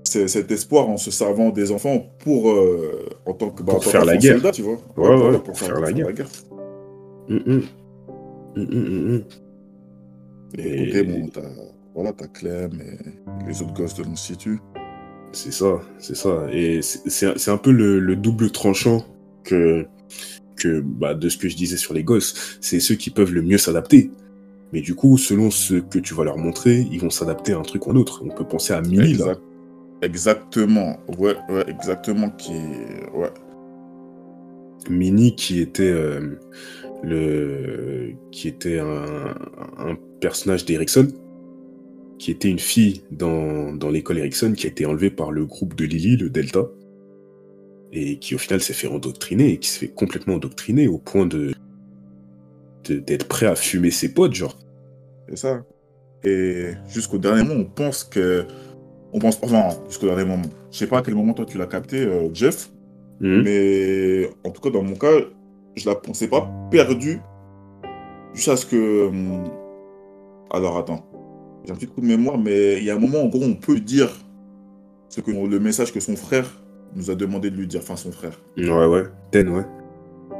ce- 0.05 0.27
cet 0.27 0.49
espoir 0.51 0.87
en 0.87 0.95
se 0.97 1.11
servant 1.11 1.49
des 1.49 1.71
enfants 1.71 2.05
pour. 2.19 2.49
euh, 2.49 3.09
en 3.25 3.33
tant 3.33 3.49
que. 3.49 3.61
bah, 3.63 3.73
Pour 3.73 3.83
faire 3.83 4.05
la 4.05 4.15
guerre. 4.17 4.35
soldat, 4.35 4.51
tu 4.51 4.61
vois. 4.61 4.73
Ouais, 4.75 4.79
voilà, 4.95 5.29
ouais, 5.31 5.39
pour 5.39 5.57
faire 5.59 5.79
la 5.79 5.91
guerre. 5.91 6.07
Hum, 7.29 7.41
hum, 7.45 7.63
hum. 8.55 9.23
Et 10.57 10.83
Et- 10.83 10.85
côté, 10.87 11.03
bon, 11.03 11.27
t'as 11.27 11.41
voilà, 11.93 12.13
t'as 12.13 12.27
Clem 12.27 12.71
et 12.81 13.45
les 13.47 13.61
autres 13.61 13.73
gosses 13.73 13.95
de 13.95 14.03
l'Institut. 14.03 14.59
C'est 15.33 15.51
ça, 15.51 15.81
c'est 15.99 16.15
ça. 16.15 16.47
Et 16.53 16.79
c'est 16.81 17.49
un 17.51 17.57
peu 17.57 17.71
le, 17.71 17.99
le 17.99 18.15
double 18.15 18.49
tranchant 18.51 19.03
que, 19.43 19.85
que 20.55 20.79
bah, 20.79 21.13
de 21.15 21.27
ce 21.27 21.37
que 21.37 21.49
je 21.49 21.57
disais 21.57 21.75
sur 21.75 21.93
les 21.93 22.03
gosses. 22.03 22.57
C'est 22.61 22.79
ceux 22.79 22.95
qui 22.95 23.09
peuvent 23.09 23.33
le 23.33 23.41
mieux 23.41 23.57
s'adapter. 23.57 24.09
Mais 24.73 24.81
du 24.81 24.95
coup, 24.95 25.17
selon 25.17 25.49
ce 25.49 25.75
que 25.75 25.99
tu 25.99 26.13
vas 26.13 26.23
leur 26.25 26.37
montrer, 26.37 26.85
ils 26.91 26.99
vont 26.99 27.09
s'adapter 27.09 27.53
à 27.53 27.57
un 27.59 27.61
truc 27.61 27.87
ou 27.87 27.91
à 27.91 27.93
un 27.93 27.97
autre. 27.97 28.21
On 28.25 28.29
peut 28.29 28.45
penser 28.47 28.73
à 28.73 28.81
Millie, 28.81 29.13
là. 29.13 29.31
Exact- 29.31 29.41
Exactement. 30.01 30.97
Ouais, 31.17 31.35
ouais, 31.49 31.65
exactement. 31.69 32.29
Qui... 32.31 32.51
Ouais. 33.15 33.31
Minnie 34.89 35.35
qui 35.35 35.59
était 35.59 35.89
euh, 35.89 36.37
le 37.03 38.11
qui 38.31 38.47
était 38.47 38.79
un, 38.79 39.35
un 39.77 39.95
personnage 40.21 40.65
d'Erickson 40.65 41.07
qui 42.19 42.31
était 42.31 42.49
une 42.49 42.59
fille 42.59 43.03
dans, 43.11 43.73
dans 43.73 43.89
l'école 43.89 44.17
Erickson 44.19 44.53
qui 44.55 44.65
a 44.65 44.69
été 44.69 44.85
enlevée 44.85 45.09
par 45.11 45.31
le 45.31 45.45
groupe 45.45 45.75
de 45.75 45.85
Lily, 45.85 46.17
le 46.17 46.29
Delta, 46.29 46.65
et 47.91 48.17
qui 48.17 48.33
au 48.35 48.37
final 48.37 48.61
s'est 48.61 48.73
fait 48.73 48.87
endoctriner 48.87 49.51
et 49.53 49.57
qui 49.57 49.69
s'est 49.69 49.79
fait 49.87 49.93
complètement 49.93 50.35
endoctriner 50.35 50.87
au 50.87 50.97
point 50.99 51.25
de- 51.25 51.53
d'être 52.91 53.27
prêt 53.27 53.45
à 53.45 53.55
fumer 53.55 53.91
ses 53.91 54.13
potes, 54.13 54.33
genre. 54.33 54.57
C'est 55.29 55.37
ça. 55.37 55.63
Et 56.23 56.71
jusqu'au 56.87 57.17
dernier 57.17 57.43
moment, 57.43 57.61
on 57.61 57.65
pense 57.65 58.03
que. 58.03 58.45
On 59.13 59.19
pense. 59.19 59.39
Enfin, 59.41 59.69
jusqu'au 59.87 60.07
dernier 60.07 60.25
moment. 60.25 60.49
Je 60.71 60.77
sais 60.77 60.87
pas 60.87 60.99
à 60.99 61.01
quel 61.01 61.15
moment 61.15 61.33
toi 61.33 61.45
tu 61.45 61.57
l'as 61.57 61.67
capté, 61.67 62.01
euh, 62.01 62.29
Jeff. 62.33 62.69
Mhm. 63.19 63.41
Mais 63.43 64.29
en 64.43 64.51
tout 64.51 64.61
cas, 64.61 64.69
dans 64.69 64.83
mon 64.83 64.95
cas, 64.95 65.11
je 65.75 65.87
la 65.87 65.95
pensais 65.95 66.27
pas 66.27 66.49
perdue. 66.71 67.19
Jusqu'à 68.33 68.55
ce 68.55 68.65
que. 68.65 69.07
hum, 69.07 69.45
Alors 70.51 70.77
attends. 70.77 71.05
J'ai 71.65 71.73
un 71.73 71.75
petit 71.75 71.87
coup 71.87 72.01
de 72.01 72.05
mémoire, 72.05 72.37
mais 72.37 72.77
il 72.77 72.83
y 72.85 72.91
a 72.91 72.95
un 72.95 72.99
moment, 72.99 73.19
en 73.19 73.27
gros, 73.27 73.43
on 73.43 73.55
peut 73.55 73.79
dire 73.79 74.09
ce 75.09 75.19
que, 75.19 75.31
le 75.31 75.59
message 75.59 75.91
que 75.91 75.99
son 75.99 76.15
frère 76.15 76.49
nous 76.95 77.11
a 77.11 77.15
demandé 77.15 77.49
de 77.49 77.57
lui 77.57 77.67
dire. 77.67 77.81
Enfin, 77.81 77.95
son 77.95 78.11
frère. 78.11 78.39
Ouais, 78.57 78.85
ouais. 78.85 79.03
Ten, 79.31 79.49
ouais. 79.49 79.65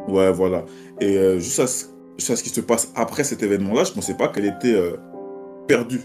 Ouais, 0.07 0.31
voilà. 0.31 0.63
Et 1.01 1.17
euh, 1.17 1.39
juste 1.39 1.59
à 1.59 1.67
ce, 1.67 1.85
à 2.17 2.35
ce 2.35 2.43
qui 2.43 2.49
se 2.49 2.61
passe 2.61 2.91
après 2.95 3.23
cet 3.23 3.43
événement-là, 3.43 3.83
je 3.83 3.93
pensais 3.93 4.15
pas 4.15 4.27
qu'elle 4.29 4.45
était 4.45 4.73
euh, 4.73 4.95
perdue. 5.67 6.01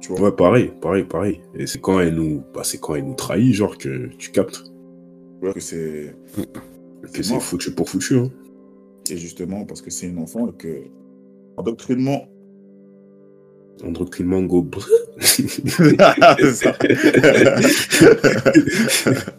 Tu 0.00 0.12
vois. 0.12 0.20
Ouais, 0.22 0.32
pareil, 0.32 0.72
pareil, 0.80 1.04
pareil. 1.04 1.40
Et 1.54 1.66
c'est 1.66 1.80
quand 1.80 2.00
elle 2.00 2.14
nous, 2.14 2.42
bah, 2.54 2.62
c'est 2.64 2.78
quand 2.78 2.94
elle 2.94 3.04
nous 3.04 3.14
trahit, 3.14 3.52
genre 3.54 3.76
que 3.76 4.08
tu 4.16 4.30
captes 4.30 4.62
Ouais, 5.42 5.52
que 5.52 5.60
c'est. 5.60 6.14
que 7.12 7.22
c'est 7.22 7.40
foutu 7.40 7.72
pour 7.74 7.88
foutu. 7.88 8.16
Hein. 8.16 8.30
Et 9.10 9.16
justement, 9.16 9.64
parce 9.64 9.82
que 9.82 9.90
c'est 9.90 10.06
une 10.06 10.18
enfant 10.18 10.48
et 10.48 10.52
que. 10.56 10.82
Endoctrinement. 11.56 12.28
Endoctrinement 13.84 14.42
go. 14.42 14.66
c'est 15.20 16.54
ça. 16.54 16.76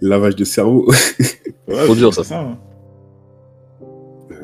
Lavage 0.00 0.36
de 0.36 0.44
cerveau. 0.44 0.88
Ouais, 1.68 1.84
Trop 1.84 1.94
dur, 1.94 2.12
ça. 2.14 2.38
hein. 2.38 2.58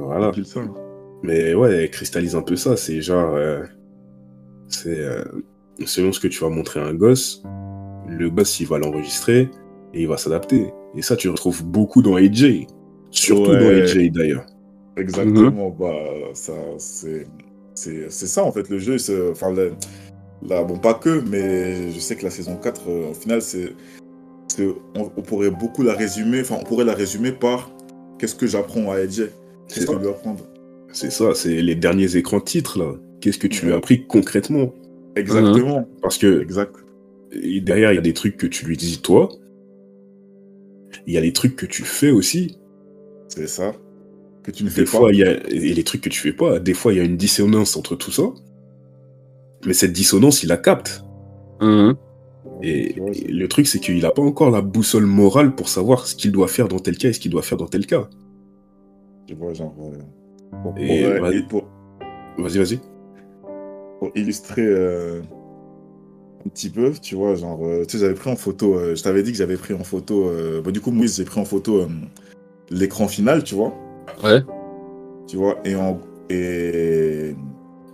Voilà. 0.08 0.32
Ça. 0.44 0.60
Mais 1.22 1.54
ouais, 1.54 1.84
elle 1.84 1.90
cristallise 1.90 2.34
un 2.36 2.42
peu 2.42 2.56
ça. 2.56 2.76
C'est 2.76 3.00
genre. 3.00 3.34
euh, 3.34 3.62
c'est. 4.68 4.98
euh, 5.00 5.24
selon 5.84 6.12
ce 6.12 6.20
que 6.20 6.28
tu 6.28 6.40
vas 6.40 6.48
montrer 6.50 6.80
à 6.80 6.84
un 6.84 6.94
gosse, 6.94 7.42
le 8.08 8.30
gosse, 8.30 8.60
il 8.60 8.66
va 8.66 8.78
l'enregistrer 8.78 9.50
et 9.94 10.02
il 10.02 10.08
va 10.08 10.16
s'adapter. 10.16 10.72
Et 10.96 11.02
ça, 11.02 11.16
tu 11.16 11.28
retrouves 11.28 11.64
beaucoup 11.64 12.02
dans 12.02 12.16
AJ. 12.16 12.66
Surtout 13.10 13.50
Ouais. 13.50 13.58
dans 13.78 13.82
AJ 13.84 14.10
d'ailleurs. 14.12 14.46
Exactement. 14.96 15.70
Bah, 15.70 15.94
ça, 16.34 16.52
c'est. 16.78 17.26
C'est 17.74 18.10
ça, 18.10 18.42
en 18.44 18.50
fait, 18.50 18.68
le 18.70 18.78
jeu. 18.78 18.96
Enfin, 19.30 19.52
le- 19.52 19.72
là, 20.48 20.64
bon, 20.64 20.78
pas 20.78 20.94
que, 20.94 21.22
mais 21.30 21.92
je 21.92 22.00
sais 22.00 22.16
que 22.16 22.24
la 22.24 22.30
saison 22.30 22.56
4, 22.56 22.82
euh, 22.88 23.10
au 23.10 23.14
final, 23.14 23.40
c'est. 23.40 23.72
c'est- 24.48 24.66
On, 24.96 25.10
on 25.16 25.22
pourrait 25.22 25.50
beaucoup 25.50 25.82
la 25.84 25.94
résumer. 25.94 26.40
Enfin, 26.40 26.56
on 26.60 26.64
pourrait 26.64 26.84
la 26.84 26.94
résumer 26.94 27.30
par. 27.32 27.70
Qu'est-ce 28.18 28.34
que 28.34 28.48
j'apprends 28.48 28.90
à 28.90 28.96
AJ 28.96 29.30
C'est 29.68 29.80
ça. 29.86 29.92
C'est 30.92 31.10
ça, 31.10 31.34
c'est 31.34 31.60
les 31.62 31.74
derniers 31.74 32.16
écrans 32.16 32.40
titres 32.40 32.78
là. 32.78 32.94
Qu'est-ce 33.20 33.38
que 33.38 33.46
tu 33.46 33.66
lui 33.66 33.72
as 33.72 33.76
appris 33.76 34.06
concrètement? 34.06 34.72
Exactement. 35.16 35.86
Parce 36.02 36.18
que 36.18 36.40
Exact. 36.42 36.72
derrière, 37.62 37.92
il 37.92 37.96
y 37.96 37.98
a 37.98 38.02
des 38.02 38.14
trucs 38.14 38.36
que 38.36 38.46
tu 38.46 38.64
lui 38.64 38.76
dis 38.76 39.00
toi. 39.02 39.28
Il 41.06 41.12
y 41.14 41.18
a 41.18 41.20
les 41.20 41.32
trucs 41.32 41.56
que 41.56 41.66
tu 41.66 41.82
fais 41.84 42.10
aussi. 42.10 42.56
C'est 43.28 43.46
ça. 43.48 43.74
Que 44.42 44.50
tu 44.50 44.64
ne 44.64 44.70
fais 44.70 44.82
Des 44.82 44.90
pas. 44.90 44.98
fois, 44.98 45.12
il 45.12 45.18
y 45.18 45.24
a 45.24 45.32
et 45.48 45.58
les 45.74 45.84
trucs 45.84 46.00
que 46.00 46.08
tu 46.08 46.20
fais 46.20 46.32
pas. 46.32 46.58
Des 46.58 46.74
fois, 46.74 46.92
il 46.92 46.96
y 46.96 47.00
a 47.00 47.04
une 47.04 47.16
dissonance 47.16 47.76
entre 47.76 47.94
tout 47.96 48.10
ça. 48.12 48.22
Mais 49.66 49.74
cette 49.74 49.92
dissonance, 49.92 50.42
il 50.42 50.48
la 50.48 50.56
capte. 50.56 51.02
Et, 52.62 52.94
c'est- 52.96 53.24
et 53.24 53.28
le 53.32 53.48
truc, 53.48 53.66
c'est 53.66 53.78
qu'il 53.80 54.00
n'a 54.00 54.10
pas 54.10 54.22
encore 54.22 54.50
la 54.50 54.62
boussole 54.62 55.06
morale 55.06 55.54
pour 55.54 55.68
savoir 55.68 56.06
ce 56.06 56.14
qu'il 56.14 56.32
doit 56.32 56.48
faire 56.48 56.68
dans 56.68 56.78
tel 56.78 56.96
cas 56.96 57.08
et 57.10 57.12
ce 57.12 57.20
qu'il 57.20 57.30
doit 57.30 57.42
faire 57.42 57.58
dans 57.58 57.66
tel 57.66 57.84
cas. 57.86 58.08
Tu 59.28 59.34
vois, 59.34 59.52
genre. 59.52 59.74
euh, 59.82 59.98
pour, 60.62 60.74
Et 60.78 61.02
pour, 61.48 61.62
euh, 61.62 62.42
Vas-y, 62.42 62.58
vas-y. 62.58 62.80
pour 64.00 64.10
illustrer 64.14 64.64
euh, 64.64 65.20
un 66.46 66.48
petit 66.48 66.70
peu, 66.70 66.92
tu 66.92 67.14
vois, 67.14 67.34
genre, 67.34 67.62
euh, 67.62 67.84
tu 67.84 67.98
sais, 67.98 68.04
j'avais 68.04 68.14
pris 68.14 68.30
en 68.30 68.36
photo, 68.36 68.78
je 68.94 69.02
t'avais 69.02 69.22
dit 69.22 69.32
que 69.32 69.36
j'avais 69.36 69.56
pris 69.58 69.74
en 69.74 69.84
photo, 69.84 70.30
bah, 70.64 70.70
du 70.70 70.80
coup, 70.80 70.90
Moïse, 70.92 71.16
j'ai 71.18 71.24
pris 71.26 71.40
en 71.40 71.44
photo 71.44 71.86
l'écran 72.70 73.06
final, 73.06 73.44
tu 73.44 73.54
vois, 73.54 73.74
Ouais. 74.24 74.40
tu 75.26 75.36
vois, 75.36 75.56
et, 75.66 75.74
en, 75.74 75.98
et 76.30 77.34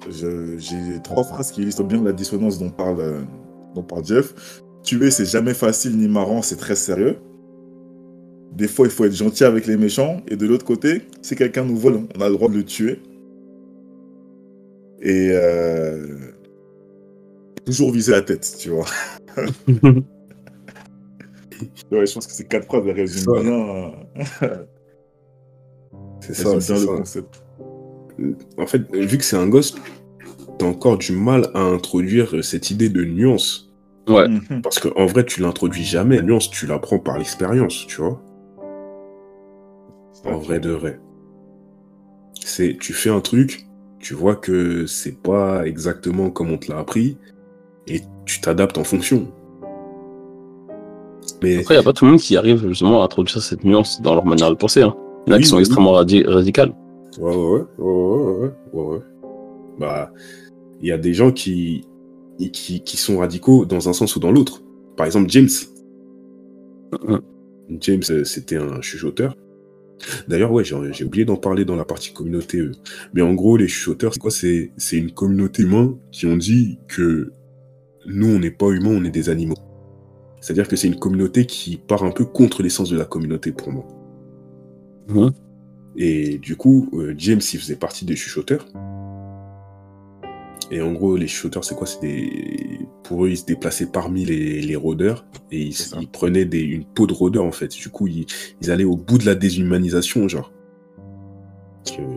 j'ai 0.09 1.01
trois 1.03 1.25
phrases 1.25 1.51
qui 1.51 1.63
illustrent 1.63 1.85
bien 1.85 2.01
la 2.03 2.13
dissonance 2.13 2.59
dont 2.61 2.71
parle, 2.71 3.27
dont 3.75 3.83
parle 3.83 4.05
Jeff. 4.05 4.63
Tuer, 4.85 5.11
c'est 5.11 5.25
jamais 5.25 5.55
facile 5.55 5.97
ni 5.97 6.07
marrant, 6.07 6.43
c'est 6.43 6.57
très 6.57 6.77
sérieux. 6.77 7.17
Des 8.55 8.69
fois, 8.69 8.87
il 8.87 8.93
faut 8.93 9.05
être 9.05 9.15
gentil 9.15 9.45
avec 9.45 9.67
les 9.67 9.77
méchants, 9.77 10.23
et 10.29 10.37
de 10.37 10.47
l'autre 10.47 10.65
côté, 10.65 11.03
si 11.23 11.35
quelqu'un 11.35 11.65
nous 11.65 11.77
vole, 11.77 12.01
on 12.17 12.21
a 12.21 12.29
le 12.29 12.35
droit 12.35 12.49
de 12.49 12.55
le 12.55 12.65
tuer. 12.65 13.01
Et 15.03 15.31
euh, 15.33 16.17
toujours 17.67 17.93
viser 17.93 18.13
la 18.13 18.23
tête, 18.23 18.57
tu 18.59 18.71
vois. 18.71 18.87
Ouais, 21.91 22.05
je 22.07 22.13
pense 22.13 22.27
que 22.27 22.33
ces 22.33 22.45
quatre 22.45 22.67
phrases 22.67 22.83
elles 22.87 22.97
résument 22.97 23.35
Ça. 23.37 23.43
bien, 23.43 23.53
euh, 24.43 24.65
C'est 26.21 26.35
ça, 26.35 26.57
bien 26.57 26.81
le 26.81 26.87
concept. 26.87 27.43
En 28.59 28.67
fait, 28.67 28.83
vu 28.95 29.19
que 29.19 29.25
c'est 29.25 29.37
un 29.37 29.47
gosse, 29.47 29.75
t'as 30.59 30.67
encore 30.67 30.99
du 30.99 31.13
mal 31.13 31.51
à 31.55 31.61
introduire 31.61 32.45
cette 32.45 32.71
idée 32.71 32.89
de 32.89 33.05
nuance. 33.05 33.73
Ouais. 34.09 34.29
Mhm. 34.29 34.63
Parce 34.63 34.79
qu'en 34.79 35.07
vrai, 35.07 35.25
tu 35.25 35.41
l'introduis 35.41 35.85
jamais. 35.85 36.17
La 36.17 36.23
nuance, 36.23 36.51
tu 36.51 36.67
l'apprends 36.67 36.99
par 36.99 37.19
l'expérience, 37.19 37.87
tu 37.87 37.97
vois. 38.01 38.21
En 40.25 40.39
vrai 40.39 40.61
de 40.61 40.71
vrai. 40.71 41.01
C'est, 42.45 42.77
tu 42.79 42.93
fais 42.93 43.11
un 43.11 43.21
truc, 43.21 43.67
tu 43.99 44.15
vois 44.15 44.37
que 44.37 44.87
c'est 44.87 45.21
pas 45.23 45.67
exactement 45.67 46.31
comme 46.31 46.51
on 46.51 46.59
te 46.59 46.71
l'a 46.71 46.79
appris, 46.79 47.17
et 47.87 48.01
tu 48.27 48.41
t'adaptes 48.41 48.79
en 48.79 48.85
fonction. 48.85 49.29
Mais 51.43 51.59
Après, 51.61 51.75
il 51.75 51.79
n'y 51.79 51.83
a 51.83 51.85
pas 51.85 51.93
tout 51.93 52.05
le 52.05 52.13
monde 52.13 52.21
qui 52.21 52.37
arrive 52.37 52.67
justement 52.69 53.03
à 53.03 53.05
introduire 53.05 53.43
cette 53.43 53.65
nuance 53.65 54.01
dans 54.03 54.15
leur 54.15 54.25
manière 54.27 54.51
de 54.51 54.55
penser. 54.57 54.83
Hein. 54.83 54.95
Il 55.27 55.31
y 55.31 55.33
en 55.33 55.35
a 55.35 55.37
Oui, 55.39 55.43
qui 55.43 55.49
sont 55.49 55.57
oui. 55.57 55.63
extrêmement 55.63 55.93
radi- 55.93 56.27
radicales. 56.27 56.75
Ouais, 57.19 57.35
ouais, 57.35 57.65
ouais, 57.79 58.51
ouais, 58.73 58.83
ouais. 58.83 58.99
Bah, 59.79 60.11
il 60.81 60.89
y 60.89 60.93
a 60.93 60.99
des 60.99 61.15
gens 61.15 61.33
qui, 61.33 61.87
qui, 62.53 62.83
qui 62.83 62.97
sont 62.97 63.19
radicaux 63.19 63.65
dans 63.65 63.89
un 63.89 63.93
sens 63.93 64.17
ou 64.17 64.21
dans 64.21 64.33
l'autre. 64.33 64.63
Par 64.97 65.07
exemple, 65.07 65.29
James. 65.31 65.49
Mhm. 67.07 67.21
James, 67.81 68.03
euh, 68.11 68.25
c'était 68.25 68.57
un 68.57 68.81
chuchoteur. 68.83 69.35
D'ailleurs, 70.29 70.53
ouais, 70.53 70.65
j'ai 70.65 71.05
oublié 71.05 71.25
d'en 71.25 71.37
parler 71.37 71.65
dans 71.65 71.77
la 71.77 71.85
partie 71.85 72.13
communauté. 72.13 72.59
euh. 72.59 72.73
Mais 73.15 73.23
en 73.23 73.35
gros, 73.35 73.57
les 73.57 73.69
chuchoteurs, 73.69 74.13
c'est 74.15 74.21
quoi? 74.21 74.31
C'est 74.31 74.71
une 74.93 75.13
communauté 75.13 75.63
humaine 75.63 75.97
qui 76.11 76.27
ont 76.27 76.37
dit 76.37 76.79
que 76.89 77.33
nous, 78.07 78.29
on 78.29 78.39
n'est 78.39 78.51
pas 78.51 78.71
humains, 78.71 78.91
on 78.91 79.05
est 79.05 79.11
des 79.11 79.29
animaux. 79.31 79.57
C'est-à-dire 80.41 80.69
que 80.69 80.77
c'est 80.77 80.89
une 80.89 80.99
communauté 80.99 81.47
qui 81.47 81.79
part 81.79 82.05
un 82.05 82.11
peu 82.11 82.25
contre 82.27 82.63
l'essence 82.63 82.91
de 82.91 82.99
la 82.99 83.07
communauté 83.07 83.51
pour 83.53 83.73
moi. 83.73 83.87
Mhm. 85.09 85.33
Et 85.97 86.39
du 86.39 86.57
coup, 86.57 86.91
euh, 86.95 87.15
James, 87.17 87.41
il 87.53 87.59
faisait 87.59 87.77
partie 87.77 88.05
des 88.05 88.17
chuchoteurs. 88.17 88.67
Et 90.71 90.81
en 90.81 90.93
gros, 90.93 91.17
les 91.17 91.27
shooters, 91.27 91.65
c'est 91.65 91.75
quoi? 91.75 91.87
C'est 91.87 92.01
des. 92.01 92.81
Pour 93.03 93.25
eux, 93.25 93.31
ils 93.31 93.37
se 93.37 93.45
déplaçaient 93.45 93.91
parmi 93.91 94.25
les, 94.25 94.61
les 94.61 94.77
rôdeurs 94.77 95.27
et 95.51 95.61
ils, 95.63 96.09
prenaient 96.09 96.47
des, 96.47 96.61
une 96.61 96.85
peau 96.85 97.07
de 97.07 97.13
rôdeur 97.13 97.45
en 97.45 97.53
fait. 97.53 97.69
Du 97.69 97.91
coup, 97.91 98.07
ils, 98.07 98.27
ils 98.63 98.71
allaient 98.71 98.85
au 98.85 98.97
bout 98.97 99.19
de 99.19 99.27
la 99.27 99.35
déshumanisation, 99.35 100.27
genre. 100.29 100.53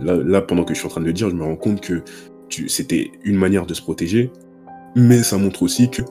Là, 0.01 0.15
là, 0.15 0.41
pendant 0.41 0.63
que 0.63 0.73
je 0.73 0.79
suis 0.79 0.87
en 0.87 0.89
train 0.89 1.01
de 1.01 1.05
le 1.05 1.13
dire, 1.13 1.29
je 1.29 1.35
me 1.35 1.43
rends 1.43 1.57
compte 1.57 1.81
que 1.81 2.01
tu- 2.47 2.69
c'était 2.69 3.11
une 3.23 3.35
manière 3.35 3.65
de 3.65 3.73
se 3.73 3.81
protéger, 3.81 4.31
mais 4.95 5.23
ça 5.23 5.37
montre 5.37 5.61
aussi 5.63 5.89
que 5.89 6.01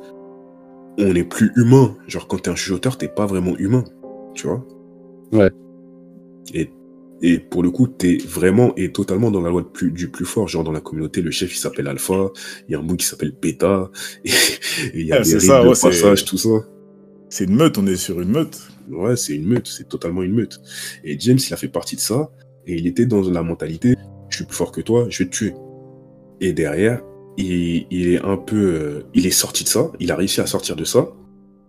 on 0.98 1.12
n'est 1.12 1.24
plus 1.24 1.52
humain. 1.56 1.96
Genre, 2.06 2.28
quand 2.28 2.42
t'es 2.42 2.50
un 2.50 2.54
chuchoteur, 2.54 2.98
t'es 2.98 3.08
pas 3.08 3.26
vraiment 3.26 3.56
humain, 3.56 3.84
tu 4.34 4.46
vois? 4.46 4.64
Ouais. 5.32 5.50
Et, 6.54 6.70
et 7.22 7.38
pour 7.38 7.62
le 7.62 7.70
coup, 7.70 7.86
t'es 7.86 8.18
vraiment 8.18 8.74
et 8.76 8.93
totalement 8.93 9.30
dans 9.30 9.40
la 9.40 9.48
loi 9.51 9.62
de 9.62 9.68
plus, 9.68 9.90
du 9.90 10.09
plus 10.10 10.24
fort. 10.26 10.48
Genre, 10.48 10.64
dans 10.64 10.72
la 10.72 10.80
communauté, 10.80 11.22
le 11.22 11.30
chef, 11.30 11.55
il 11.55 11.59
s'appelle 11.59 11.88
Alpha, 11.88 12.30
il 12.68 12.72
y 12.72 12.74
a 12.74 12.78
un 12.78 12.82
bout 12.82 12.97
qui 12.97 13.06
s'appelle 13.06 13.32
Beta, 13.40 13.90
et 14.24 14.30
il 14.94 15.06
y 15.06 15.12
a 15.12 15.18
Ouais, 15.18 15.22
des 15.22 15.40
ça, 15.40 15.62
de 15.62 15.68
ouais, 15.68 15.74
c'est- 15.74 15.88
passage, 15.88 16.24
tout 16.24 16.38
ça. 16.38 16.51
C'est 17.28 17.44
une 17.44 17.56
meute, 17.56 17.76
on 17.78 17.86
est 17.86 17.97
sur 17.97 18.20
une 18.20 18.30
meute. 18.30 18.68
Ouais, 18.90 19.16
c'est 19.16 19.34
une 19.34 19.47
meute, 19.47 19.66
c'est 19.66 19.88
totalement 19.88 20.22
une 20.22 20.32
meute. 20.34 20.60
Et 21.05 21.18
James, 21.18 21.38
il 21.44 21.52
a 21.52 21.56
fait 21.56 21.68
partie 21.68 21.97
de 21.97 22.01
ça, 22.01 22.30
et 22.66 22.74
il 22.76 22.86
était 22.86 23.06
dans 23.06 23.22
la 23.22 23.43
mentalité, 23.43 23.97
je 24.28 24.36
suis 24.36 24.44
plus 24.44 24.55
fort 24.56 24.70
que 24.70 24.80
toi, 24.80 25.06
je 25.09 25.18
vais 25.24 25.30
te 25.30 25.34
tuer. 25.36 25.55
Et 26.40 26.52
derrière, 26.52 27.02
il, 27.38 27.86
il 27.90 28.09
est 28.09 28.22
un 28.22 28.36
peu, 28.36 28.56
euh, 28.56 29.01
il 29.14 29.26
est 29.26 29.30
sorti 29.30 29.64
de 29.64 29.68
ça, 29.68 29.90
il 30.01 30.10
a 30.12 30.16
réussi 30.16 30.40
à 30.40 30.47
sortir 30.47 30.76
de 30.76 30.84
ça, 30.84 31.09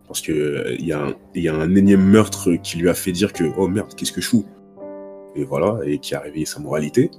parce 0.08 0.22
que 0.22 0.32
euh, 0.32 0.76
il 0.78 0.86
y, 0.86 0.92
a 0.94 1.02
un- 1.06 1.16
il 1.36 1.44
y 1.44 1.48
a 1.48 1.56
un 1.56 1.76
énième 1.76 2.04
meurtre 2.06 2.52
qui 2.62 2.78
lui 2.78 2.90
a 2.90 2.94
fait 2.94 3.12
dire 3.12 3.34
que, 3.34 3.44
oh 3.58 3.68
merde, 3.68 3.94
qu'est-ce 3.96 4.12
que 4.12 4.22
je 4.22 4.28
fous? 4.28 4.46
Et 5.38 5.44
voilà, 5.44 5.80
et 5.86 6.00
qui 6.00 6.16
a 6.16 6.20
réveillé 6.20 6.46
sa 6.46 6.60
moralité. 6.60 7.12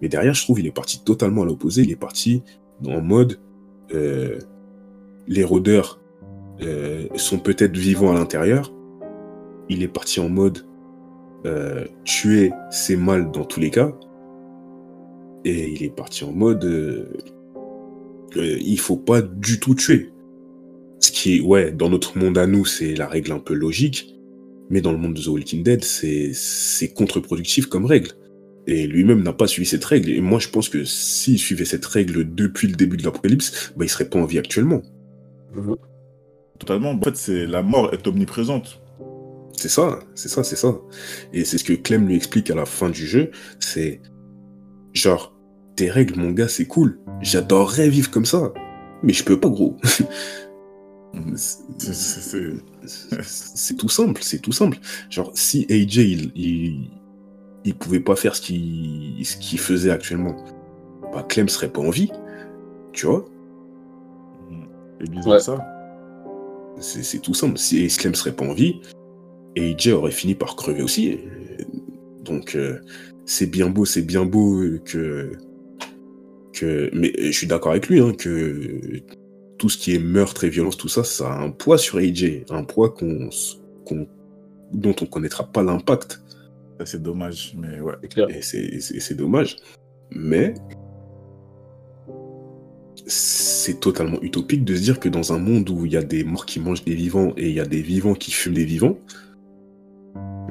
Mais 0.00 0.08
derrière, 0.08 0.34
je 0.34 0.42
trouve, 0.42 0.60
il 0.60 0.66
est 0.66 0.72
parti 0.74 1.02
totalement 1.02 1.42
à 1.42 1.44
l'opposé, 1.44 1.82
il 1.82 1.90
est 1.90 1.96
parti 1.96 2.42
en 2.86 3.00
mode, 3.00 3.38
euh, 3.94 4.38
les 5.26 5.44
rôdeurs 5.44 6.00
euh, 6.62 7.06
sont 7.16 7.38
peut-être 7.38 7.76
vivants 7.76 8.12
à 8.12 8.14
l'intérieur, 8.14 8.72
il 9.68 9.82
est 9.82 9.88
parti 9.88 10.20
en 10.20 10.28
mode 10.28 10.66
euh, 11.46 11.86
tuer 12.04 12.52
c'est 12.70 12.96
mal 12.96 13.30
dans 13.30 13.44
tous 13.44 13.60
les 13.60 13.70
cas. 13.70 13.92
Et 15.44 15.70
il 15.70 15.82
est 15.82 15.94
parti 15.94 16.24
en 16.24 16.32
mode 16.32 17.08
il 18.36 18.78
faut 18.78 18.98
pas 18.98 19.22
du 19.22 19.58
tout 19.58 19.74
tuer. 19.74 20.12
Ce 20.98 21.10
qui 21.10 21.40
ouais 21.40 21.72
dans 21.72 21.88
notre 21.88 22.18
monde 22.18 22.36
à 22.36 22.46
nous 22.46 22.66
c'est 22.66 22.94
la 22.94 23.06
règle 23.06 23.32
un 23.32 23.38
peu 23.38 23.54
logique 23.54 24.19
mais 24.70 24.80
dans 24.80 24.92
le 24.92 24.98
monde 24.98 25.14
de 25.14 25.22
The 25.22 25.26
Walking 25.26 25.62
Dead 25.62 25.84
c'est 25.84 26.30
c'est 26.32 26.88
contre-productif 26.88 27.66
comme 27.66 27.84
règle 27.84 28.12
et 28.66 28.86
lui-même 28.86 29.22
n'a 29.22 29.32
pas 29.32 29.46
suivi 29.46 29.66
cette 29.66 29.84
règle 29.84 30.10
et 30.10 30.20
moi 30.20 30.38
je 30.38 30.48
pense 30.48 30.68
que 30.68 30.84
s'il 30.84 31.38
suivait 31.38 31.64
cette 31.64 31.84
règle 31.84 32.34
depuis 32.34 32.68
le 32.68 32.74
début 32.74 32.96
de 32.96 33.04
l'apocalypse 33.04 33.72
bah 33.76 33.84
il 33.84 33.88
serait 33.88 34.08
pas 34.08 34.18
en 34.18 34.24
vie 34.24 34.38
actuellement 34.38 34.82
Totalement. 36.60 36.90
En 36.90 37.00
fait, 37.00 37.16
c'est 37.16 37.46
la 37.46 37.62
mort 37.62 37.92
est 37.92 38.06
omniprésente. 38.06 38.80
C'est 39.56 39.70
ça, 39.70 40.00
c'est 40.14 40.28
ça, 40.28 40.44
c'est 40.44 40.56
ça. 40.56 40.76
Et 41.32 41.44
c'est 41.44 41.58
ce 41.58 41.64
que 41.64 41.72
Clem 41.72 42.06
lui 42.06 42.16
explique 42.16 42.50
à 42.50 42.54
la 42.54 42.66
fin 42.66 42.90
du 42.90 43.06
jeu, 43.06 43.30
c'est 43.58 44.00
genre, 44.92 45.34
tes 45.76 45.90
règles, 45.90 46.18
mon 46.18 46.30
gars, 46.30 46.48
c'est 46.48 46.66
cool. 46.66 46.98
J'adorerais 47.22 47.88
vivre 47.88 48.10
comme 48.10 48.26
ça. 48.26 48.52
Mais 49.02 49.14
je 49.14 49.24
peux 49.24 49.40
pas, 49.40 49.48
gros. 49.48 49.78
C'est- 51.36 51.62
tout 53.76 53.88
simple, 53.88 54.22
c'est 54.22 54.40
tout 54.40 54.52
simple. 54.52 54.78
Genre, 55.10 55.30
si 55.34 55.66
AJ, 55.68 55.96
il, 55.98 56.32
il, 56.36 56.90
il 57.64 57.74
pouvait 57.74 58.00
pas 58.00 58.16
faire 58.16 58.34
ce 58.36 58.40
qu'il 58.42 59.24
ce 59.24 59.36
qu'il 59.36 59.58
faisait 59.58 59.90
actuellement, 59.90 60.36
bah 61.12 61.24
Clem 61.28 61.48
serait 61.48 61.70
pas 61.70 61.80
en 61.80 61.90
vie. 61.90 62.10
Tu 62.92 63.06
vois 63.06 63.24
Et 65.00 65.08
Ouais. 65.08 65.22
versa. 65.32 65.64
C'est 66.80 67.20
tout 67.20 67.34
simple. 67.34 67.58
Si 67.58 67.86
Clem 67.88 68.14
serait 68.14 68.32
pas 68.32 68.46
en 68.46 68.54
vie, 68.54 68.80
AJ 69.58 69.88
aurait 69.92 70.12
fini 70.12 70.34
par 70.34 70.56
crever 70.56 70.82
aussi. 70.82 71.18
Donc, 72.24 72.54
euh, 72.54 72.80
c'est 73.26 73.46
bien 73.46 73.68
beau, 73.68 73.84
c'est 73.84 74.02
bien 74.02 74.24
beau 74.24 74.62
que. 74.84 75.32
que... 76.52 76.90
Mais 76.94 77.12
je 77.18 77.32
suis 77.32 77.46
d'accord 77.46 77.72
avec 77.72 77.88
lui, 77.88 78.00
hein, 78.00 78.12
que 78.16 79.00
tout 79.60 79.68
ce 79.68 79.76
qui 79.76 79.94
est 79.94 79.98
meurtre 79.98 80.44
et 80.44 80.48
violence, 80.48 80.78
tout 80.78 80.88
ça, 80.88 81.04
ça 81.04 81.30
a 81.34 81.38
un 81.38 81.50
poids 81.50 81.76
sur 81.76 81.98
AJ. 81.98 82.44
Un 82.48 82.64
poids 82.64 82.88
qu'on, 82.88 83.28
dont 84.72 84.96
on 85.02 85.04
connaîtra 85.06 85.44
pas 85.44 85.62
l'impact. 85.62 86.22
Ça, 86.78 86.86
C'est 86.86 87.02
dommage, 87.02 87.54
mais 87.58 87.78
ouais. 87.78 87.92
C'est 88.00 88.08
clair. 88.08 88.30
Et 88.30 88.40
c'est, 88.40 88.80
c'est- 88.80 89.00
c'est 89.00 89.14
dommage. 89.14 89.56
Mais. 90.10 90.54
C'est 93.06 93.80
totalement 93.80 94.20
utopique 94.22 94.64
de 94.64 94.74
se 94.74 94.80
dire 94.82 94.98
que 95.00 95.08
dans 95.08 95.32
un 95.32 95.38
monde 95.38 95.68
où 95.70 95.84
il 95.84 95.92
y 95.92 95.96
a 95.96 96.02
des 96.02 96.24
morts 96.24 96.46
qui 96.46 96.58
mangent 96.60 96.84
des 96.84 96.94
vivants 96.94 97.32
et 97.36 97.48
il 97.48 97.54
y 97.54 97.60
a 97.60 97.66
des 97.66 97.82
vivants 97.82 98.14
qui 98.14 98.30
fument 98.30 98.54
des 98.54 98.64
vivants, 98.64 98.98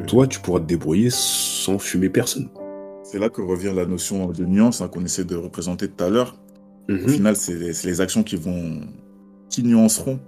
toi, 0.08 0.28
tu 0.28 0.40
pourras 0.40 0.60
te 0.60 0.66
débrouiller 0.66 1.10
sans 1.12 1.80
fumer 1.80 2.10
personne. 2.10 2.50
C'est 3.04 3.18
là 3.20 3.30
que 3.30 3.42
revient 3.42 3.74
la 3.76 3.86
notion 3.86 4.28
de 4.28 4.46
nuance 4.46 4.82
hein, 4.82 4.88
qu'on 4.88 5.04
essaie 5.04 5.26
de 5.26 5.36
représenter 5.36 5.88
tout 5.90 6.04
à 6.04 6.10
l'heure. 6.10 6.39
Au 6.90 6.94
Mhm. 6.94 7.08
final, 7.10 7.36
c'est 7.36 7.54
les, 7.56 8.02
actions 8.02 8.24
qui 8.24 8.36
vont. 8.36 8.82
qui 9.50 9.64
nuanceront. 9.64 10.20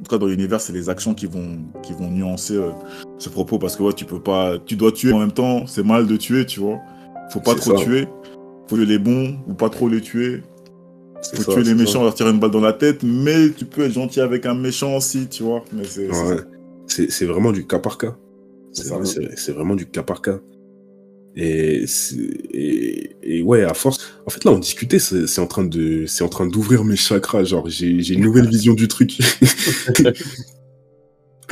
En 0.00 0.04
tout 0.04 0.10
cas, 0.10 0.18
dans 0.18 0.26
l'univers, 0.26 0.60
c'est 0.60 0.72
les 0.72 0.88
actions 0.88 1.12
qui 1.14 1.26
vont, 1.26 1.58
qui 1.82 1.92
vont 1.92 2.10
nuancer 2.10 2.54
euh, 2.56 2.70
ce 3.18 3.28
propos 3.28 3.58
parce 3.58 3.74
que 3.76 3.82
ouais, 3.82 3.92
tu 3.94 4.04
peux 4.04 4.20
pas. 4.20 4.58
Tu 4.64 4.76
dois 4.76 4.92
tuer 4.92 5.12
en 5.12 5.18
même 5.18 5.32
temps, 5.32 5.66
c'est 5.66 5.82
mal 5.84 6.06
de 6.06 6.16
tuer, 6.16 6.46
tu 6.46 6.60
vois. 6.60 6.78
Faut 7.30 7.40
pas 7.40 7.54
trop 7.54 7.76
ça. 7.76 7.84
tuer. 7.84 8.06
Faut 8.68 8.76
tuer 8.76 8.86
les 8.86 8.98
bons 8.98 9.36
ou 9.48 9.54
pas 9.54 9.68
trop 9.70 9.88
les 9.88 10.00
tuer. 10.00 10.42
Faut 11.34 11.42
ça, 11.42 11.52
tuer 11.52 11.62
les 11.62 11.70
ça. 11.70 11.74
méchants, 11.74 12.02
leur 12.04 12.14
tirer 12.14 12.30
une 12.30 12.38
balle 12.38 12.52
dans 12.52 12.60
la 12.60 12.72
tête, 12.72 13.02
mais 13.02 13.50
tu 13.50 13.64
peux 13.64 13.82
être 13.82 13.92
gentil 13.92 14.20
avec 14.20 14.46
un 14.46 14.54
méchant 14.54 14.96
aussi, 14.96 15.26
tu 15.28 15.42
vois. 15.42 15.64
Mais 15.72 15.84
c'est. 15.84 16.08
Ouais. 16.10 17.26
vraiment 17.26 17.50
du 17.52 17.66
cas 17.66 17.78
par 17.78 17.98
cas. 17.98 18.14
C'est 18.72 19.52
vraiment 19.52 19.74
du 19.74 19.86
cas 19.86 20.02
par 20.02 20.22
cas. 20.22 20.38
Et, 21.40 21.86
c'est- 21.86 22.16
et, 22.52 23.16
et 23.22 23.42
ouais, 23.42 23.62
à 23.62 23.72
force. 23.72 24.00
En 24.26 24.30
fait, 24.30 24.42
là, 24.44 24.50
on 24.50 24.58
discutait, 24.58 24.98
c'est, 24.98 25.38
en 25.38 25.46
train 25.46 25.64
de, 25.64 26.04
c'est 26.06 26.24
en 26.24 26.28
train 26.28 26.46
d'ouvrir 26.46 26.84
mes 26.84 26.96
chakras. 26.96 27.44
Genre, 27.44 27.68
j'ai, 27.68 28.00
j'ai 28.02 28.14
une 28.14 28.22
nouvelle 28.22 28.48
vision 28.48 28.74
du 28.74 28.88
truc. 28.88 29.18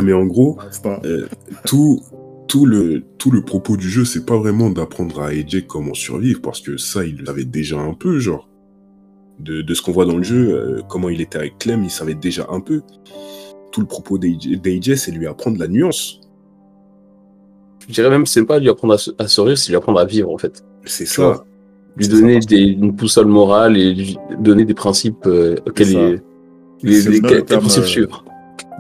Mais 0.02 0.12
en 0.12 0.26
gros, 0.26 0.58
euh, 1.04 1.26
tout, 1.64 2.02
tout, 2.48 2.66
le, 2.66 3.02
tout 3.18 3.30
le 3.30 3.42
propos 3.42 3.76
du 3.76 3.88
jeu, 3.88 4.04
c'est 4.04 4.26
pas 4.26 4.36
vraiment 4.36 4.70
d'apprendre 4.70 5.20
à 5.22 5.28
AJ 5.28 5.66
comment 5.66 5.94
survivre, 5.94 6.40
parce 6.42 6.60
que 6.60 6.76
ça, 6.76 7.04
il 7.04 7.16
le 7.18 7.26
savait 7.26 7.44
déjà 7.44 7.78
un 7.78 7.94
peu, 7.94 8.18
genre. 8.18 8.48
De, 9.38 9.60
de 9.60 9.74
ce 9.74 9.82
qu'on 9.82 9.92
voit 9.92 10.06
dans 10.06 10.16
le 10.16 10.22
jeu, 10.22 10.54
euh, 10.54 10.80
comment 10.88 11.10
il 11.10 11.20
était 11.20 11.36
avec 11.38 11.58
Clem, 11.58 11.84
il 11.84 11.90
savait 11.90 12.14
déjà 12.14 12.46
un 12.50 12.60
peu. 12.60 12.82
Tout 13.70 13.80
le 13.82 13.86
propos 13.86 14.18
d'AJ, 14.18 14.94
c'est 14.96 15.12
lui 15.12 15.26
apprendre 15.26 15.58
la 15.58 15.68
nuance. 15.68 16.20
Je 17.88 17.92
dirais 17.94 18.10
même, 18.10 18.26
c'est 18.26 18.44
pas 18.44 18.58
lui 18.58 18.68
apprendre 18.68 18.94
à, 18.94 18.98
se- 18.98 19.10
à 19.18 19.28
survivre, 19.28 19.56
c'est 19.58 19.70
lui 19.70 19.76
apprendre 19.76 20.00
à 20.00 20.04
vivre, 20.04 20.30
en 20.30 20.38
fait. 20.38 20.64
C'est 20.84 21.06
ça. 21.06 21.22
vois, 21.22 21.46
Lui 21.96 22.08
donner 22.08 22.40
des, 22.40 22.56
une 22.58 22.90
boussole 22.90 23.26
morale 23.26 23.76
et 23.76 23.94
lui 23.94 24.18
donner 24.40 24.64
des 24.64 24.74
principes 24.74 25.26
euh, 25.26 25.56
auxquels 25.66 25.88
il, 25.90 26.20
les, 26.82 27.00
les, 27.00 27.02
le 27.02 27.20
quels- 27.20 27.20
quels 27.30 27.44
terme, 27.44 27.60
principes 27.60 27.84
suivre. 27.84 28.24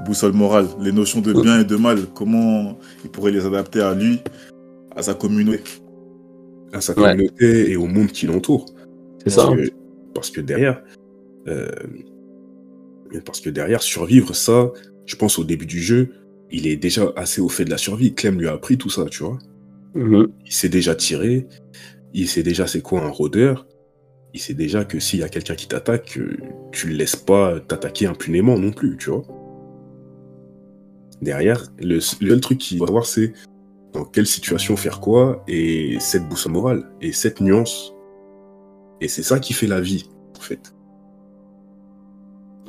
boussole 0.04 0.32
morale, 0.32 0.66
les 0.80 0.92
notions 0.92 1.20
de 1.20 1.32
bien 1.32 1.60
et 1.60 1.64
de 1.64 1.76
mal, 1.76 1.98
comment 2.14 2.78
il 3.04 3.10
pourrait 3.10 3.30
les 3.32 3.46
adapter 3.46 3.80
à 3.80 3.94
lui, 3.94 4.20
à 4.94 5.02
sa 5.02 5.14
communauté. 5.14 5.62
à 6.72 6.80
sa 6.80 6.92
Ouais. 6.98 7.12
communauté 7.12 7.70
et 7.70 7.76
au 7.76 7.86
monde 7.86 8.08
qui 8.08 8.26
l'entoure. 8.26 8.66
C'est 9.24 9.30
ça. 9.30 9.42
Parce 9.46 9.52
hein. 9.52 9.56
que, 9.64 9.70
parce 10.14 10.30
que 10.30 10.40
derrière, 10.40 10.82
euh, 11.48 11.68
parce 13.24 13.40
que 13.40 13.50
derrière, 13.50 13.82
survivre, 13.82 14.34
ça, 14.34 14.70
je 15.06 15.16
pense 15.16 15.38
au 15.38 15.44
début 15.44 15.66
du 15.66 15.80
jeu, 15.80 16.10
il 16.50 16.66
est 16.66 16.76
déjà 16.76 17.12
assez 17.16 17.40
au 17.40 17.48
fait 17.48 17.64
de 17.64 17.70
la 17.70 17.78
survie. 17.78 18.14
Clem 18.14 18.38
lui 18.38 18.48
a 18.48 18.52
appris 18.52 18.78
tout 18.78 18.90
ça, 18.90 19.06
tu 19.06 19.22
vois. 19.22 19.38
Mhm. 19.94 20.28
Il 20.44 20.52
sait 20.52 20.68
déjà 20.68 20.94
tirer, 20.94 21.46
il 22.12 22.28
sait 22.28 22.42
déjà 22.42 22.66
c'est 22.66 22.82
quoi 22.82 23.02
un 23.02 23.08
rôdeur, 23.08 23.66
il 24.34 24.40
sait 24.40 24.54
déjà 24.54 24.84
que 24.84 25.00
s'il 25.00 25.20
y 25.20 25.22
a 25.22 25.28
quelqu'un 25.28 25.54
qui 25.54 25.66
t'attaque, 25.66 26.18
euh, 26.18 26.36
tu 26.72 26.88
le 26.88 26.94
laisses 26.94 27.16
pas 27.16 27.58
t'attaquer 27.60 28.06
impunément 28.06 28.58
non 28.58 28.70
plus, 28.70 28.96
tu 28.98 29.10
vois. 29.10 29.22
Derrière, 31.22 31.64
le, 31.78 31.94
le 31.94 32.00
seul 32.00 32.40
truc 32.40 32.58
qu'il 32.58 32.78
va 32.78 32.86
voir, 32.86 33.06
c'est 33.06 33.32
dans 33.94 34.04
quelle 34.04 34.26
situation 34.26 34.76
faire 34.76 35.00
quoi, 35.00 35.42
et 35.48 35.96
cette 36.00 36.28
boussole 36.28 36.52
morale, 36.52 36.90
et 37.00 37.12
cette 37.12 37.40
nuance. 37.40 37.94
Et 39.00 39.08
c'est 39.08 39.22
ça 39.22 39.40
qui 39.40 39.54
fait 39.54 39.66
la 39.66 39.80
vie, 39.80 40.10
en 40.36 40.40
fait. 40.40 40.74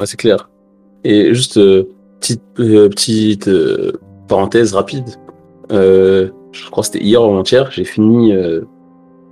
C'est 0.05 0.17
clair. 0.17 0.49
Et 1.03 1.33
juste, 1.33 1.57
euh, 1.57 1.89
petite, 2.19 2.41
euh, 2.60 2.89
petite 2.89 3.48
euh, 3.48 3.91
parenthèse 4.27 4.73
rapide. 4.73 5.06
Euh, 5.72 6.30
je 6.52 6.69
crois 6.69 6.81
que 6.81 6.88
c'était 6.88 7.03
hier 7.03 7.22
ou 7.22 7.26
avant-hier, 7.26 7.69
j'ai 7.72 7.84
fini, 7.84 8.34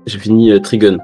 j'ai 0.06 0.20
fini 0.20 0.62
Trigun. 0.62 0.98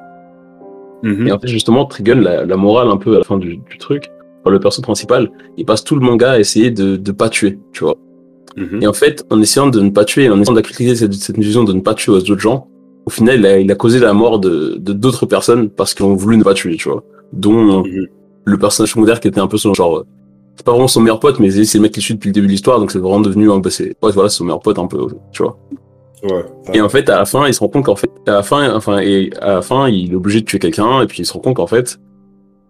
Mhm. 1.03 1.27
Et 1.27 1.31
en 1.31 1.39
fait, 1.39 1.47
justement, 1.47 1.85
Trigun, 1.85 2.15
la, 2.21 2.45
la 2.45 2.57
morale 2.57 2.89
un 2.89 2.97
peu 2.97 3.15
à 3.15 3.17
la 3.19 3.23
fin 3.23 3.37
du, 3.37 3.57
du 3.57 3.77
truc, 3.79 4.03
enfin, 4.41 4.51
le 4.51 4.59
perso 4.59 4.81
principal, 4.81 5.31
il 5.57 5.65
passe 5.65 5.83
tout 5.83 5.95
le 5.95 6.01
manga 6.01 6.31
à 6.31 6.39
essayer 6.39 6.69
de 6.69 6.95
de 6.95 7.11
pas 7.11 7.29
tuer, 7.29 7.57
tu 7.71 7.83
vois. 7.83 7.95
Mhm. 8.57 8.83
Et 8.83 8.87
en 8.87 8.93
fait, 8.93 9.25
en 9.31 9.41
essayant 9.41 9.67
de 9.67 9.79
ne 9.79 9.89
pas 9.89 10.05
tuer, 10.05 10.29
en 10.29 10.39
essayant 10.39 10.53
d'accuser 10.55 10.95
cette, 10.95 11.13
cette 11.13 11.37
vision 11.37 11.63
de 11.63 11.73
ne 11.73 11.79
pas 11.81 11.95
tuer 11.95 12.11
aux 12.11 12.17
autres 12.17 12.39
gens, 12.39 12.67
au 13.07 13.09
final, 13.09 13.39
il 13.39 13.45
a, 13.47 13.57
il 13.59 13.71
a 13.71 13.75
causé 13.75 13.97
la 13.99 14.13
mort 14.13 14.37
de 14.39 14.75
de 14.79 14.93
d'autres 14.93 15.25
personnes 15.25 15.69
parce 15.69 15.93
qu'ils 15.95 16.05
ont 16.05 16.13
voulu 16.13 16.37
ne 16.37 16.43
pas 16.43 16.53
tuer, 16.53 16.75
tu 16.75 16.89
vois. 16.89 17.03
dont 17.33 17.83
Mhm. 17.83 18.07
le 18.45 18.57
personnage 18.57 18.91
secondaire 18.91 19.19
qui 19.21 19.27
était 19.29 19.39
un 19.39 19.47
peu 19.47 19.57
son 19.57 19.73
genre. 19.73 20.03
C'est 20.57 20.65
pas 20.65 20.71
vraiment 20.73 20.87
son 20.87 21.01
meilleur 21.01 21.19
pote, 21.19 21.39
mais 21.39 21.49
c'est 21.49 21.77
le 21.77 21.81
mec 21.83 21.91
qui 21.93 22.01
suit 22.01 22.13
depuis 22.13 22.27
le 22.29 22.33
début 22.33 22.47
de 22.47 22.51
l'histoire, 22.51 22.79
donc 22.79 22.91
c'est 22.91 22.99
vraiment 22.99 23.19
devenu 23.21 23.51
un 23.51 23.59
peu. 23.61 23.69
c'est- 23.69 23.95
Ouais, 24.03 24.11
voilà, 24.11 24.29
son 24.29 24.43
meilleur 24.43 24.59
pote 24.59 24.77
un 24.77 24.87
peu, 24.87 24.99
tu 25.31 25.41
vois. 25.43 25.57
Ouais. 26.23 26.45
Et 26.73 26.81
en 26.81 26.89
fait, 26.89 27.09
à 27.09 27.17
la 27.17 27.25
fin, 27.25 27.47
il 27.47 27.53
se 27.53 27.59
rend 27.61 27.67
compte 27.69 27.85
qu'en 27.85 27.95
fait, 27.95 28.11
à 28.27 28.31
la 28.31 28.43
fin, 28.43 28.75
enfin, 28.75 28.99
et 28.99 29.31
à 29.41 29.53
la 29.55 29.61
fin, 29.63 29.89
il 29.89 30.11
est 30.11 30.15
obligé 30.15 30.41
de 30.41 30.45
tuer 30.45 30.59
quelqu'un, 30.59 31.01
et 31.01 31.07
puis 31.07 31.19
il 31.23 31.25
se 31.25 31.33
rend 31.33 31.39
compte 31.39 31.55
qu'en 31.55 31.65
fait, 31.67 31.99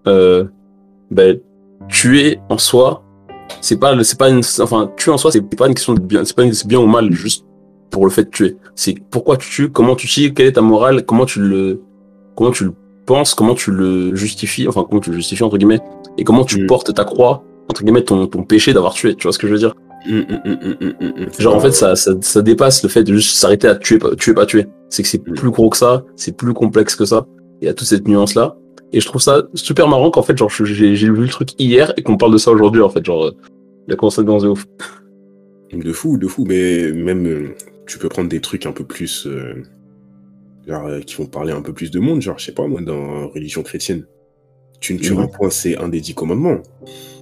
euh, 0.08 0.46
ben, 1.10 1.38
tuer 1.90 2.40
en 2.50 2.58
soi, 2.58 3.04
c'est 3.60 3.78
pas, 3.78 4.02
c'est 4.06 4.18
pas 4.18 4.30
une, 4.30 4.42
enfin, 4.62 4.90
tuer 4.96 5.12
en 5.12 5.18
soi, 5.18 5.32
c'est 5.32 5.42
pas 5.42 5.68
une 5.68 5.74
question 5.74 5.94
de 5.94 6.00
bien, 6.00 6.24
c'est 6.24 6.36
pas 6.36 6.44
une, 6.44 6.54
c'est 6.54 6.68
bien 6.68 6.80
ou 6.80 6.88
mal, 6.88 7.12
juste 7.12 7.46
pour 7.90 8.06
le 8.06 8.12
fait 8.12 8.24
de 8.24 8.30
tuer. 8.30 8.58
C'est 8.76 8.96
pourquoi 9.10 9.36
tu 9.36 9.50
tues, 9.50 9.70
comment 9.70 9.96
tu 9.96 10.08
tues, 10.08 10.34
quelle 10.34 10.48
est 10.48 10.54
ta 10.54 10.62
morale, 10.62 11.06
comment 11.06 11.26
tu 11.26 11.42
le, 11.42 11.82
comment 12.38 12.52
tu 12.52 12.64
le 12.64 12.74
penses, 13.06 13.34
comment 13.34 13.56
tu 13.56 13.72
le 13.72 14.16
justifies, 14.16 14.68
enfin, 14.70 14.86
comment 14.88 15.02
tu 15.02 15.10
le 15.10 15.18
justifies, 15.18 15.44
entre 15.44 15.58
guillemets, 15.58 15.82
et 16.18 16.24
comment 16.24 16.46
tu 16.46 16.64
Mm. 16.64 16.68
portes 16.68 16.94
ta 16.94 17.04
croix, 17.04 17.44
entre 17.72 17.84
guillemets, 17.84 18.04
ton, 18.04 18.28
ton 18.28 18.44
péché 18.44 18.74
d'avoir 18.74 18.94
tué, 18.94 19.16
tu 19.16 19.24
vois 19.24 19.34
ce 19.34 19.40
que 19.40 19.48
je 19.48 19.54
veux 19.54 19.60
dire? 19.60 19.74
Hum, 20.10 20.26
hum, 20.46 20.76
hum. 20.82 21.28
Genre 21.38 21.56
en 21.56 21.60
fait 21.60 21.72
ça, 21.72 21.96
ça, 21.96 22.12
ça 22.22 22.42
dépasse 22.42 22.82
le 22.84 22.90
fait 22.90 23.04
de 23.04 23.14
juste 23.14 23.36
s'arrêter 23.36 23.68
à 23.68 23.76
tuer 23.76 24.00
pas 24.00 24.16
tuer 24.16 24.34
pas 24.34 24.46
tuer. 24.46 24.66
C'est 24.90 25.04
que 25.04 25.10
c'est 25.10 25.26
Mm. 25.28 25.34
plus 25.36 25.52
gros 25.52 25.70
que 25.70 25.78
ça, 25.78 26.04
c'est 26.16 26.36
plus 26.36 26.54
complexe 26.54 26.96
que 26.96 27.06
ça. 27.06 27.26
Il 27.62 27.66
y 27.66 27.68
a 27.70 27.74
toute 27.74 27.88
cette 27.88 28.08
nuance 28.08 28.34
là 28.36 28.56
et 28.94 29.00
je 29.00 29.06
trouve 29.06 29.22
ça 29.22 29.44
super 29.54 29.88
marrant 29.88 30.10
qu'en 30.12 30.24
fait 30.24 30.36
genre 30.38 30.50
j'ai 30.50 30.94
vu 30.96 31.22
le 31.24 31.28
truc 31.28 31.50
hier 31.60 31.94
et 31.98 32.02
qu'on 32.04 32.18
parle 32.18 32.34
de 32.34 32.38
ça 32.40 32.52
aujourd'hui 32.52 32.82
en 32.82 32.90
fait 32.90 33.06
genre 33.06 33.26
euh, 33.26 33.32
la 33.88 33.96
coïncidence 33.96 34.42
de 34.44 34.50
ouf. 34.50 34.66
De 35.72 35.94
fou, 35.94 36.18
de 36.18 36.28
fou. 36.28 36.46
Mais 36.48 36.92
même, 36.92 37.26
euh, 37.28 37.56
tu 37.88 37.98
peux 38.00 38.10
prendre 38.10 38.28
des 38.28 38.42
trucs 38.42 38.66
un 38.66 38.72
peu 38.74 38.84
plus. 38.84 39.26
euh, 39.28 39.64
genre, 40.68 40.90
qui 41.06 41.16
vont 41.16 41.28
parler 41.28 41.54
un 41.54 41.62
peu 41.62 41.74
plus 41.74 41.92
de 41.92 42.00
monde. 42.00 42.22
Genre, 42.22 42.38
je 42.38 42.46
sais 42.46 42.52
pas, 42.52 42.68
moi, 42.68 42.82
dans 42.82 43.30
religion 43.30 43.64
chrétienne. 43.64 44.06
Tu 44.82 44.94
ne 44.96 45.00
tueras 45.00 45.24
Mhm. 45.24 45.32
point, 45.32 45.50
c'est 45.50 45.78
un 45.78 45.88
des 45.88 46.02
dix 46.02 46.14
commandements. 46.14 46.58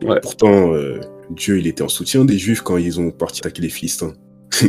Ouais. 0.02 0.20
Pourtant, 0.22 0.74
euh, 0.74 1.00
Dieu, 1.30 1.60
il 1.60 1.68
était 1.68 1.84
en 1.84 1.88
soutien 1.90 2.26
des 2.26 2.38
Juifs 2.38 2.62
quand 2.62 2.78
ils 2.78 3.00
ont 3.00 3.12
parti 3.12 3.42
attaquer 3.42 3.62
les 3.62 3.70
Philistins. 3.70 4.14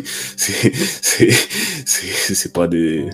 c'est 1.87 2.53
pas 2.53 2.69
des. 2.69 3.09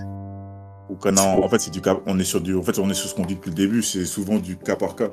Au 0.89 0.94
Canaan, 0.97 1.40
en 1.43 1.48
fait, 1.48 1.61
c'est 1.61 1.70
du 1.73 1.81
cas. 1.81 2.01
On 2.07 2.19
est 2.19 2.24
sur 2.24 2.40
du. 2.40 2.55
En 2.57 2.62
fait, 2.62 2.78
on 2.78 2.89
est 2.90 2.94
sur 2.94 3.09
ce 3.09 3.15
qu'on 3.15 3.24
dit 3.27 3.35
depuis 3.35 3.51
le 3.51 3.57
début. 3.57 3.82
C'est 3.82 4.05
souvent 4.05 4.39
du 4.39 4.57
cas 4.57 4.77
par 4.77 4.97
cas. 4.97 5.11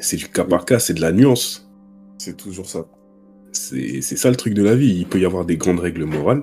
C'est 0.00 0.16
du 0.16 0.28
cas 0.28 0.44
par 0.44 0.64
cas, 0.64 0.78
c'est 0.78 0.94
de 0.94 1.00
la 1.00 1.12
nuance. 1.12 1.68
C'est 2.18 2.36
toujours 2.36 2.66
ça. 2.66 2.86
C'est 3.52 4.00
c'est 4.00 4.16
ça 4.16 4.30
le 4.30 4.36
truc 4.36 4.54
de 4.54 4.62
la 4.62 4.74
vie. 4.74 4.94
Il 4.98 5.06
peut 5.06 5.18
y 5.20 5.24
avoir 5.24 5.44
des 5.44 5.56
grandes 5.56 5.80
règles 5.80 6.04
morales. 6.04 6.42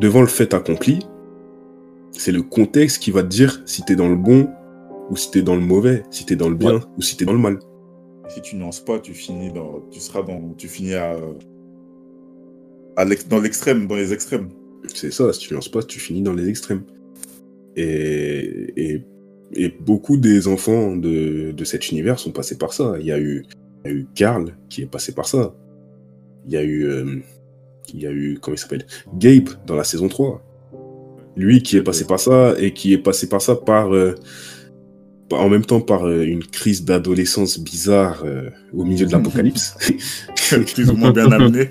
Devant 0.00 0.20
le 0.20 0.26
fait 0.26 0.52
accompli, 0.54 0.98
c'est 2.12 2.32
le 2.32 2.42
contexte 2.42 2.98
qui 3.02 3.10
va 3.10 3.22
te 3.22 3.28
dire 3.28 3.62
si 3.66 3.82
t'es 3.84 3.96
dans 3.96 4.08
le 4.08 4.16
bon 4.16 4.48
ou 5.10 5.16
si 5.16 5.30
t'es 5.30 5.42
dans 5.42 5.54
le 5.54 5.60
mauvais, 5.60 6.02
si 6.10 6.24
t'es 6.26 6.36
dans 6.36 6.48
le 6.48 6.54
bien 6.56 6.80
ou 6.96 7.02
si 7.02 7.16
t'es 7.16 7.24
dans 7.24 7.32
le 7.32 7.38
mal. 7.38 7.58
Si 8.28 8.40
tu 8.40 8.56
nuances 8.56 8.80
pas, 8.80 8.98
tu 8.98 9.12
finis 9.12 9.52
dans. 9.52 9.82
Tu 9.90 10.00
seras 10.00 10.22
dans. 10.22 10.54
Tu 10.56 10.66
finis 10.68 10.94
à. 10.94 11.16
à 12.96 13.04
l'ex- 13.04 13.28
dans 13.28 13.40
l'extrême, 13.40 13.86
dans 13.86 13.96
les 13.96 14.12
extrêmes. 14.12 14.48
C'est 14.94 15.12
ça, 15.12 15.32
si 15.32 15.40
tu 15.40 15.54
lances 15.54 15.68
pas, 15.68 15.82
tu 15.82 15.98
finis 16.00 16.22
dans 16.22 16.32
les 16.34 16.48
extrêmes. 16.48 16.82
Et, 17.76 18.72
et, 18.76 19.02
et 19.54 19.68
beaucoup 19.68 20.16
des 20.16 20.46
enfants 20.48 20.96
de, 20.96 21.52
de 21.52 21.64
cet 21.64 21.90
univers 21.90 22.18
sont 22.18 22.32
passés 22.32 22.56
par 22.58 22.72
ça. 22.72 22.94
Il 23.00 23.06
y 23.06 23.12
a 23.12 23.18
eu, 23.18 23.44
il 23.84 23.90
y 23.90 23.94
a 23.94 23.96
eu 23.96 24.06
Karl 24.14 24.54
qui 24.68 24.82
est 24.82 24.86
passé 24.86 25.12
par 25.12 25.26
ça. 25.26 25.54
Il 26.46 26.52
y 26.52 26.56
a 26.56 26.62
eu, 26.62 26.84
euh, 26.84 27.16
il 27.92 28.00
y 28.02 28.06
a 28.06 28.10
eu, 28.12 28.38
comment 28.40 28.54
il 28.54 28.58
s'appelle? 28.58 28.86
Gabe 29.18 29.48
dans 29.66 29.74
la 29.76 29.84
saison 29.84 30.08
3. 30.08 30.42
Lui 31.36 31.62
qui 31.62 31.76
est 31.76 31.82
passé 31.82 32.04
par 32.06 32.20
ça 32.20 32.54
et 32.58 32.72
qui 32.72 32.92
est 32.92 32.98
passé 32.98 33.28
par 33.28 33.42
ça 33.42 33.56
par, 33.56 33.92
euh, 33.94 34.14
par- 34.14 34.24
en 35.30 35.48
même 35.48 35.64
temps 35.64 35.80
par 35.80 36.06
euh, 36.06 36.22
une 36.22 36.44
crise 36.44 36.84
d'adolescence 36.84 37.58
bizarre 37.58 38.22
euh, 38.24 38.50
au 38.72 38.84
milieu 38.84 39.06
de 39.06 39.12
l'apocalypse. 39.12 39.76
Plus 40.74 40.90
ou 40.90 40.96
moins 40.96 41.12
bien 41.12 41.30
amené. 41.32 41.70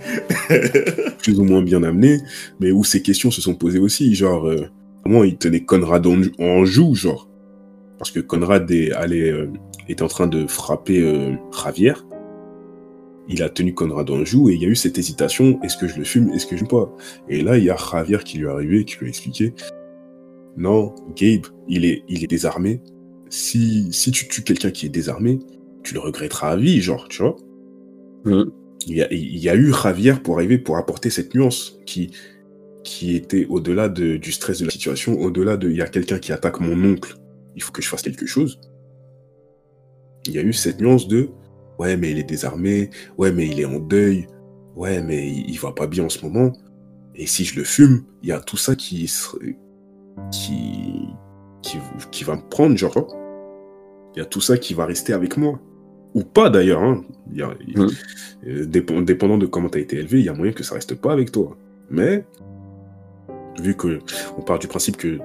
plus 1.19 1.39
ou 1.39 1.43
moins 1.43 1.61
bien 1.61 1.83
amené, 1.83 2.19
mais 2.59 2.71
où 2.71 2.83
ces 2.83 3.01
questions 3.01 3.29
se 3.29 3.39
sont 3.39 3.53
posées 3.53 3.79
aussi, 3.79 4.15
genre, 4.15 4.47
euh, 4.47 4.67
comment 5.03 5.23
il 5.23 5.37
tenait 5.37 5.63
Conrad 5.63 6.05
en, 6.07 6.21
en 6.39 6.65
joue, 6.65 6.95
genre? 6.95 7.29
Parce 7.99 8.09
que 8.09 8.19
Conrad 8.19 8.69
est, 8.71 8.91
euh, 8.91 9.47
était 9.87 10.01
en 10.01 10.07
train 10.07 10.27
de 10.27 10.47
frapper 10.47 11.37
Javier. 11.63 11.93
Il 13.29 13.43
a 13.43 13.49
tenu 13.49 13.73
Conrad 13.73 14.09
en 14.09 14.25
joue 14.25 14.49
et 14.49 14.55
il 14.55 14.61
y 14.61 14.65
a 14.65 14.69
eu 14.69 14.75
cette 14.75 14.97
hésitation, 14.97 15.59
est-ce 15.63 15.77
que 15.77 15.87
je 15.87 15.97
le 15.97 16.03
fume, 16.03 16.29
est-ce 16.29 16.47
que 16.47 16.57
je 16.57 16.63
ne 16.63 16.69
pas? 16.69 16.91
Et 17.29 17.41
là, 17.41 17.57
il 17.57 17.63
y 17.63 17.69
a 17.69 17.77
Javier 17.77 18.17
qui 18.25 18.39
lui 18.39 18.47
est 18.47 18.49
arrivé, 18.49 18.85
qui 18.85 18.97
lui 18.97 19.05
a 19.05 19.09
expliqué, 19.09 19.53
non, 20.57 20.93
Gabe, 21.15 21.47
il 21.67 21.85
est, 21.85 22.03
il 22.07 22.23
est 22.23 22.27
désarmé. 22.27 22.81
Si, 23.35 23.91
si 23.91 24.11
tu 24.11 24.27
tues 24.27 24.43
quelqu'un 24.43 24.69
qui 24.69 24.85
est 24.85 24.89
désarmé, 24.89 25.39
tu 25.83 25.95
le 25.95 25.99
regretteras 25.99 26.51
à 26.51 26.55
vie, 26.55 26.81
genre, 26.81 27.07
tu 27.07 27.23
vois 27.23 27.35
Mhm. 28.25 28.51
il 28.85 28.95
y, 28.97 29.01
a, 29.01 29.11
il 29.11 29.37
y 29.39 29.49
a 29.49 29.55
eu 29.55 29.73
Javier 29.73 30.13
pour 30.23 30.35
arriver 30.37 30.59
pour 30.59 30.77
apporter 30.77 31.09
cette 31.09 31.33
nuance 31.33 31.79
qui, 31.87 32.11
qui 32.83 33.15
était 33.15 33.45
au-delà 33.49 33.89
de- 33.89 34.17
du 34.17 34.31
stress 34.31 34.59
de 34.59 34.65
la 34.65 34.71
situation, 34.71 35.19
au-delà 35.19 35.57
de 35.57 35.67
il 35.71 35.77
y 35.77 35.81
a 35.81 35.87
quelqu'un 35.87 36.19
qui 36.19 36.31
attaque 36.31 36.59
mon 36.59 36.77
oncle, 36.91 37.15
il 37.55 37.63
faut 37.63 37.71
que 37.71 37.81
je 37.81 37.89
fasse 37.89 38.03
quelque 38.03 38.27
chose. 38.27 38.59
Il 40.27 40.33
y 40.33 40.37
a 40.37 40.43
eu 40.43 40.53
cette 40.53 40.79
nuance 40.79 41.07
de 41.07 41.29
ouais, 41.79 41.97
mais 41.97 42.11
il 42.11 42.19
est 42.19 42.23
désarmé, 42.29 42.91
ouais, 43.17 43.31
mais 43.31 43.47
il 43.47 43.59
est 43.59 43.65
en 43.65 43.79
deuil, 43.79 44.27
ouais, 44.75 45.01
mais 45.01 45.27
il, 45.27 45.49
il 45.49 45.57
va 45.59 45.71
pas 45.71 45.87
bien 45.87 46.03
en 46.05 46.09
ce 46.09 46.23
moment. 46.23 46.53
Et 47.15 47.25
si 47.25 47.45
je 47.45 47.55
le 47.57 47.63
fume, 47.63 48.03
il 48.21 48.29
y 48.29 48.31
a 48.31 48.39
tout 48.41 48.57
ça 48.57 48.75
qui, 48.75 49.11
qui, 50.31 50.53
qui, 51.63 51.77
qui 52.11 52.23
va 52.23 52.35
me 52.35 52.47
prendre, 52.47 52.77
genre. 52.77 52.95
Il 54.15 54.19
y 54.19 54.21
a 54.21 54.25
tout 54.25 54.41
ça 54.41 54.57
qui 54.57 54.73
va 54.73 54.85
rester 54.85 55.13
avec 55.13 55.37
moi. 55.37 55.59
Ou 56.13 56.23
pas 56.23 56.49
d'ailleurs. 56.49 56.83
Hein. 56.83 57.01
Y 57.33 57.41
a- 57.41 57.47
Mhm. 57.75 57.87
euh, 58.47 58.65
dépend- 58.65 59.01
dépendant 59.01 59.37
de 59.37 59.45
comment 59.47 59.69
tu 59.69 59.79
as 59.79 59.81
été 59.81 59.97
élevé, 59.97 60.19
il 60.19 60.25
y 60.25 60.29
a 60.29 60.33
moyen 60.33 60.51
que 60.53 60.63
ça 60.63 60.75
reste 60.75 60.95
pas 60.95 61.11
avec 61.13 61.31
toi. 61.31 61.55
Mais, 61.89 62.23
vu 63.61 63.75
que 63.75 63.99
on 64.37 64.41
part 64.41 64.59
du 64.59 64.67
principe 64.67 64.97
que 64.97 65.17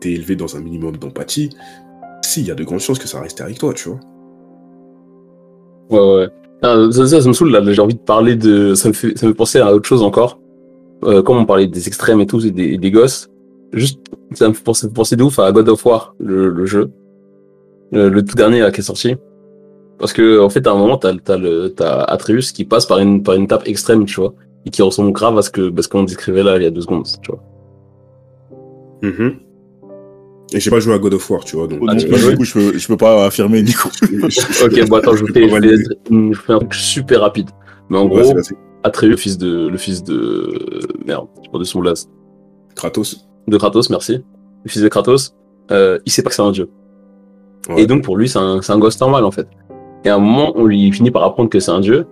tu 0.00 0.08
es 0.08 0.12
élevé 0.14 0.34
dans 0.36 0.56
un 0.56 0.60
minimum 0.60 0.96
d'empathie, 0.96 1.50
si, 2.22 2.40
il 2.40 2.46
y 2.48 2.50
a 2.50 2.54
de 2.56 2.64
grandes 2.64 2.80
chances 2.80 2.98
que 2.98 3.06
ça 3.06 3.20
reste 3.20 3.40
avec 3.40 3.58
toi, 3.58 3.72
tu 3.72 3.88
vois. 3.88 4.00
Ouais, 5.90 5.98
ouais. 6.22 6.28
Ah, 6.62 6.88
ça, 6.90 7.06
ça, 7.06 7.20
ça 7.20 7.28
me 7.28 7.32
saoule, 7.32 7.50
là. 7.52 7.62
J'ai 7.72 7.80
envie 7.82 7.94
de 7.94 8.00
parler 8.00 8.34
de. 8.34 8.74
Ça 8.74 8.88
me 8.88 8.94
fait, 8.94 9.16
ça 9.16 9.26
me 9.26 9.32
fait 9.32 9.36
penser 9.36 9.58
à 9.60 9.72
autre 9.74 9.86
chose 9.86 10.02
encore. 10.02 10.40
Euh, 11.04 11.22
comme 11.22 11.36
on 11.36 11.44
parlait 11.44 11.66
des 11.66 11.86
extrêmes 11.86 12.20
et 12.20 12.26
tout, 12.26 12.44
et 12.44 12.50
des, 12.50 12.64
et 12.72 12.78
des 12.78 12.90
gosses. 12.90 13.28
Juste, 13.72 14.00
ça 14.32 14.48
me 14.48 14.54
fait 14.54 14.64
penser, 14.64 14.90
penser 14.92 15.14
de 15.16 15.22
ouf 15.22 15.38
à 15.38 15.52
God 15.52 15.68
of 15.68 15.84
War, 15.84 16.14
le, 16.18 16.48
le 16.50 16.66
jeu. 16.66 16.90
Le, 17.92 18.08
le 18.08 18.24
tout 18.24 18.34
dernier 18.34 18.60
là, 18.60 18.70
qui 18.70 18.80
est 18.80 18.84
sorti. 18.84 19.16
Parce 19.98 20.12
que, 20.12 20.40
en 20.40 20.50
fait, 20.50 20.66
à 20.66 20.72
un 20.72 20.76
moment, 20.76 20.98
t'as, 20.98 21.14
t'as, 21.16 21.38
le, 21.38 21.68
t'as 21.68 22.02
Atreus 22.04 22.52
qui 22.52 22.64
passe 22.64 22.84
par 22.86 22.98
une, 22.98 23.22
par 23.22 23.34
une 23.34 23.44
étape 23.44 23.62
extrême, 23.66 24.04
tu 24.04 24.20
vois. 24.20 24.34
Et 24.66 24.70
qui 24.70 24.82
ressemble 24.82 25.12
grave 25.12 25.38
à 25.38 25.42
ce 25.42 25.50
que, 25.50 25.72
à 25.78 25.82
ce 25.82 25.88
qu'on 25.88 26.02
décrivait 26.02 26.42
là 26.42 26.56
il 26.56 26.62
y 26.64 26.66
a 26.66 26.70
deux 26.70 26.80
secondes, 26.82 27.06
tu 27.22 27.30
vois. 27.30 27.42
Mhm. 29.02 29.36
Et 30.52 30.60
j'ai 30.60 30.70
pas 30.70 30.78
joué 30.80 30.94
à 30.94 30.98
God 30.98 31.14
of 31.14 31.30
War, 31.30 31.44
tu 31.44 31.56
vois. 31.56 31.66
Donc, 31.66 31.80
Ah, 31.88 31.96
tu 31.96 32.06
du 32.06 32.36
coup, 32.36 32.44
je 32.44 32.52
peux, 32.52 32.78
je 32.78 32.86
peux 32.88 32.96
pas 32.96 33.26
affirmer, 33.26 33.62
Nico. 33.62 33.88
ok, 34.64 34.88
bon, 34.88 34.96
attends, 34.96 35.16
je 35.16 35.24
je 35.26 35.32
fais- 35.32 35.48
je 35.48 36.38
fais 36.38 36.52
un 36.52 36.58
truc 36.58 36.74
super 36.74 37.20
rapide. 37.20 37.50
Mais 37.90 37.98
en 37.98 38.06
gros. 38.06 38.32
Atreus, 38.84 39.08
le 39.10 39.16
fils 39.16 39.36
de, 39.38 39.66
le 39.66 39.76
fils 39.78 40.04
de, 40.04 40.48
merde, 41.04 41.26
j'ai 41.42 41.50
perdu 41.50 41.66
son 41.66 41.80
blast. 41.80 42.08
Kratos. 42.76 43.26
de 43.48 43.56
Kratos, 43.56 43.90
merci. 43.90 44.22
Le 44.64 44.70
fils 44.70 44.82
de 44.82 44.88
Kratos, 44.88 45.34
euh, 45.72 45.98
il 46.06 46.12
sait 46.12 46.22
pas 46.22 46.28
que 46.30 46.36
c'est 46.36 46.42
un 46.42 46.52
dieu. 46.52 46.68
Ouais. 47.68 47.82
Et 47.82 47.86
donc 47.86 48.02
pour 48.02 48.16
lui, 48.16 48.28
c'est 48.28 48.38
un, 48.38 48.60
un 48.66 48.78
gosse 48.78 49.00
normal 49.00 49.24
en 49.24 49.30
fait. 49.30 49.46
Et 50.04 50.08
à 50.08 50.16
un 50.16 50.18
moment, 50.18 50.52
on 50.54 50.64
lui 50.64 50.90
finit 50.92 51.10
par 51.10 51.22
apprendre 51.24 51.48
que 51.50 51.58
c'est 51.60 51.70
un 51.72 51.80
dieu. 51.80 52.06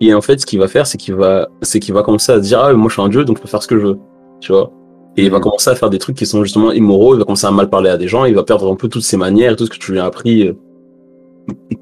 Et 0.00 0.12
en 0.14 0.20
fait, 0.20 0.40
ce 0.40 0.46
qu'il 0.46 0.58
va 0.58 0.68
faire, 0.68 0.86
c'est 0.86 0.98
qu'il 0.98 1.14
va, 1.14 1.48
c'est 1.62 1.80
qu'il 1.80 1.94
va 1.94 2.02
commencer 2.02 2.30
à 2.32 2.38
dire 2.38 2.60
ah 2.60 2.72
moi 2.74 2.88
je 2.88 2.94
suis 2.94 3.02
un 3.02 3.08
dieu, 3.08 3.24
donc 3.24 3.38
je 3.38 3.42
peux 3.42 3.48
faire 3.48 3.62
ce 3.62 3.68
que 3.68 3.78
je 3.78 3.86
veux, 3.86 3.98
tu 4.40 4.52
vois? 4.52 4.70
Et 5.16 5.24
il 5.24 5.30
va 5.30 5.38
Mhm. 5.38 5.42
commencer 5.44 5.70
à 5.70 5.74
faire 5.74 5.90
des 5.90 5.98
trucs 5.98 6.16
qui 6.16 6.26
sont 6.26 6.44
justement 6.44 6.70
immoraux. 6.70 7.14
Il 7.14 7.18
va 7.18 7.24
commencer 7.24 7.46
à 7.46 7.50
mal 7.50 7.68
parler 7.68 7.90
à 7.90 7.96
des 7.96 8.06
gens. 8.06 8.24
Il 8.24 8.34
va 8.36 8.44
perdre 8.44 8.70
un 8.70 8.76
peu 8.76 8.86
toutes 8.88 9.02
ses 9.02 9.16
manières, 9.16 9.56
tout 9.56 9.64
ce 9.66 9.70
que 9.70 9.78
tu 9.78 9.90
lui 9.92 9.98
as 9.98 10.04
appris. 10.04 10.46
euh, 10.48 10.52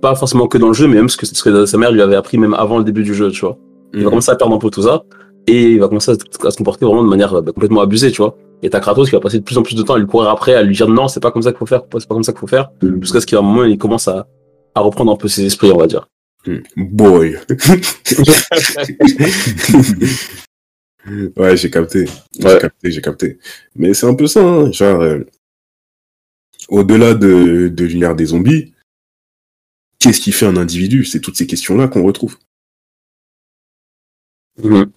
Pas 0.01 0.15
forcément 0.15 0.47
que 0.47 0.57
dans 0.59 0.69
le 0.69 0.73
jeu, 0.75 0.87
mais 0.87 0.95
même 0.95 1.09
ce 1.09 1.17
que, 1.17 1.27
ce 1.27 1.43
que 1.43 1.67
sa 1.67 1.77
mère 1.77 1.91
lui 1.93 2.01
avait 2.01 2.15
appris 2.17 2.39
même 2.39 2.55
avant 2.55 2.79
le 2.79 2.85
début 2.85 3.03
du 3.03 3.13
jeu, 3.15 3.31
tu 3.31 3.41
vois? 3.41 3.59
Il 3.93 4.01
va 4.01 4.05
Mhm. 4.07 4.11
commencer 4.11 4.31
à 4.31 4.37
perdre 4.37 4.55
un 4.55 4.59
peu 4.59 4.71
tout 4.71 4.83
ça 4.83 5.03
et 5.49 5.73
il 5.73 5.81
va 5.81 5.89
commencer 5.89 6.13
à, 6.13 6.47
à 6.47 6.51
se 6.51 6.57
comporter 6.57 6.87
vraiment 6.87 7.03
de 7.03 7.09
manière 7.09 7.43
bah, 7.43 7.53
complètement 7.53 7.81
abusée, 7.83 8.11
tu 8.11 8.23
vois? 8.23 8.35
Et 8.63 8.71
t'as 8.71 8.81
Kratos 8.81 9.07
qui 9.09 9.13
va 9.15 9.21
passer 9.21 9.39
de 9.39 9.45
plus 9.45 9.59
en 9.59 9.63
plus 9.63 9.75
de 9.77 9.83
temps 9.83 9.95
à 9.95 9.99
lui 9.99 10.07
courir 10.07 10.31
après, 10.31 10.55
à 10.55 10.63
lui 10.63 10.75
dire 10.75 10.89
non, 10.89 11.09
c'est 11.09 11.21
pas 11.21 11.31
comme 11.31 11.43
ça 11.43 11.51
qu'il 11.53 11.59
faut 11.59 11.67
faire, 11.67 11.83
c'est 11.99 12.09
pas 12.09 12.15
comme 12.15 12.25
ça 12.25 12.33
qu'il 12.33 12.41
faut 12.41 12.47
faire, 12.47 12.71
jusqu'à 13.01 13.21
ce 13.21 13.27
qu'à 13.27 13.39
un 13.39 13.43
moment 13.43 13.65
il 13.65 13.79
commence 13.79 14.09
à, 14.09 14.27
à 14.75 14.81
reprendre 14.81 15.13
un 15.13 15.17
peu 15.17 15.29
ses 15.29 15.45
esprits, 15.45 15.71
on 15.71 15.77
va 15.79 15.87
dire. 15.87 16.09
Mhm. 16.47 16.63
Boy. 16.77 17.37
ouais, 21.37 21.57
j'ai 21.57 21.71
capté. 21.71 22.07
J'ai 22.39 22.59
capté, 22.59 22.91
j'ai 22.91 23.01
capté. 23.01 23.39
Mais 23.75 23.95
c'est 23.95 24.07
un 24.07 24.15
peu 24.15 24.27
ça, 24.27 24.43
hein. 24.43 24.71
genre, 24.73 25.01
euh, 25.03 25.21
au-delà 26.69 27.15
de, 27.15 27.69
de 27.69 27.85
l'univers 27.85 28.15
des 28.17 28.27
zombies, 28.27 28.73
qu'est-ce 29.99 30.21
qui 30.21 30.33
fait 30.33 30.47
un 30.47 30.57
individu? 30.57 31.05
C'est 31.05 31.21
toutes 31.21 31.37
ces 31.37 31.47
questions-là 31.47 31.89
qu'on 31.89 32.05
retrouve. 32.05 32.37
Mhm. 34.63 34.91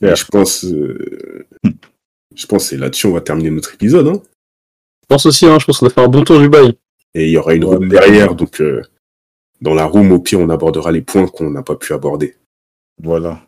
Et 0.00 0.06
Ouais. 0.06 0.16
je 0.16 0.24
pense, 0.24 0.64
euh, 0.64 1.46
je 2.34 2.46
pense 2.46 2.64
que 2.64 2.68
c'est 2.70 2.76
là-dessus 2.76 3.06
on 3.06 3.12
va 3.12 3.20
terminer 3.20 3.50
notre 3.50 3.74
épisode. 3.74 4.08
Hein. 4.08 4.22
Je 5.02 5.06
pense 5.08 5.26
aussi, 5.26 5.46
hein, 5.46 5.58
je 5.58 5.64
pense 5.66 5.78
qu'on 5.78 5.86
a 5.86 5.90
fait 5.90 6.00
un 6.00 6.08
bon 6.08 6.24
tour 6.24 6.38
du 6.40 6.48
bail. 6.48 6.76
Et 7.14 7.24
il 7.26 7.30
y 7.30 7.36
aura 7.36 7.54
une 7.54 7.64
Ouais, 7.64 7.76
room 7.76 7.88
derrière, 7.88 8.34
donc 8.34 8.60
euh, 8.60 8.82
dans 9.60 9.74
la 9.74 9.84
room, 9.84 10.10
au 10.12 10.18
pire, 10.18 10.40
on 10.40 10.48
abordera 10.48 10.90
les 10.92 11.02
points 11.02 11.26
qu'on 11.26 11.50
n'a 11.50 11.62
pas 11.62 11.76
pu 11.76 11.92
aborder, 11.92 12.36
Voilà. 13.02 13.40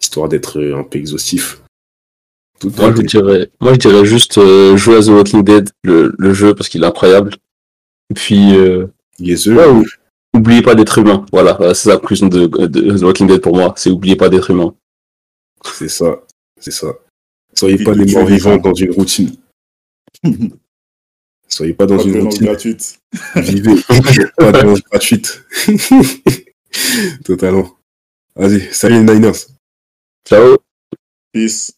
histoire 0.00 0.28
d'être 0.28 0.58
euh, 0.60 0.76
un 0.78 0.84
peu 0.84 0.98
exhaustif. 0.98 1.60
Tout 2.60 2.70
Moi, 2.78 2.94
je 2.96 3.02
dirais, 3.02 3.50
moi, 3.60 3.72
je 3.74 3.78
dirais 3.78 4.04
juste 4.04 4.38
euh, 4.38 4.76
jouer 4.76 4.96
à 4.96 5.02
The 5.02 5.08
Walking 5.08 5.42
Dead, 5.42 5.70
le, 5.82 6.14
le 6.16 6.32
jeu, 6.32 6.54
parce 6.54 6.68
qu'il 6.68 6.84
est 6.84 6.86
incroyable. 6.86 7.34
Et 8.10 8.14
puis, 8.14 8.56
euh, 8.56 8.86
Yes, 9.18 9.46
ouais, 9.46 9.66
ou- 9.68 9.84
oubliez 10.34 10.62
pas 10.62 10.74
d'être 10.76 10.98
humain. 10.98 11.26
Voilà, 11.32 11.54
voilà, 11.54 11.74
c'est 11.74 11.88
la 11.88 11.96
conclusion 11.96 12.28
de, 12.28 12.46
de 12.46 12.98
The 12.98 13.02
Walking 13.02 13.26
Dead 13.26 13.40
pour 13.40 13.56
moi. 13.56 13.74
C'est 13.76 13.90
oubliez 13.90 14.16
pas 14.16 14.28
d'être 14.28 14.50
humain. 14.50 14.74
c'est 15.64 15.88
ça, 15.88 16.20
c'est 16.60 16.70
ça. 16.70 16.88
Soyez 17.56 17.82
pas 17.84 17.94
de 17.94 18.04
des 18.04 18.12
morts 18.14 18.26
vivants 18.26 18.56
dans 18.56 18.74
une 18.74 18.90
routine. 18.92 19.36
Soyez 21.48 21.74
pas 21.74 21.86
dans 21.86 21.96
Pas 21.98 22.02
une 22.04 22.20
routine. 22.22 22.46
gratuite. 22.46 22.98
Vivez. 23.36 23.74
pas 24.36 24.50
de 24.52 24.58
violence 24.58 24.82
gratuite. 24.82 25.44
Totalement. 27.24 27.70
Vas-y, 28.34 28.72
salut 28.72 29.04
les 29.04 29.14
Niners. 29.14 29.46
Ciao! 30.26 30.56
Peace. 31.32 31.72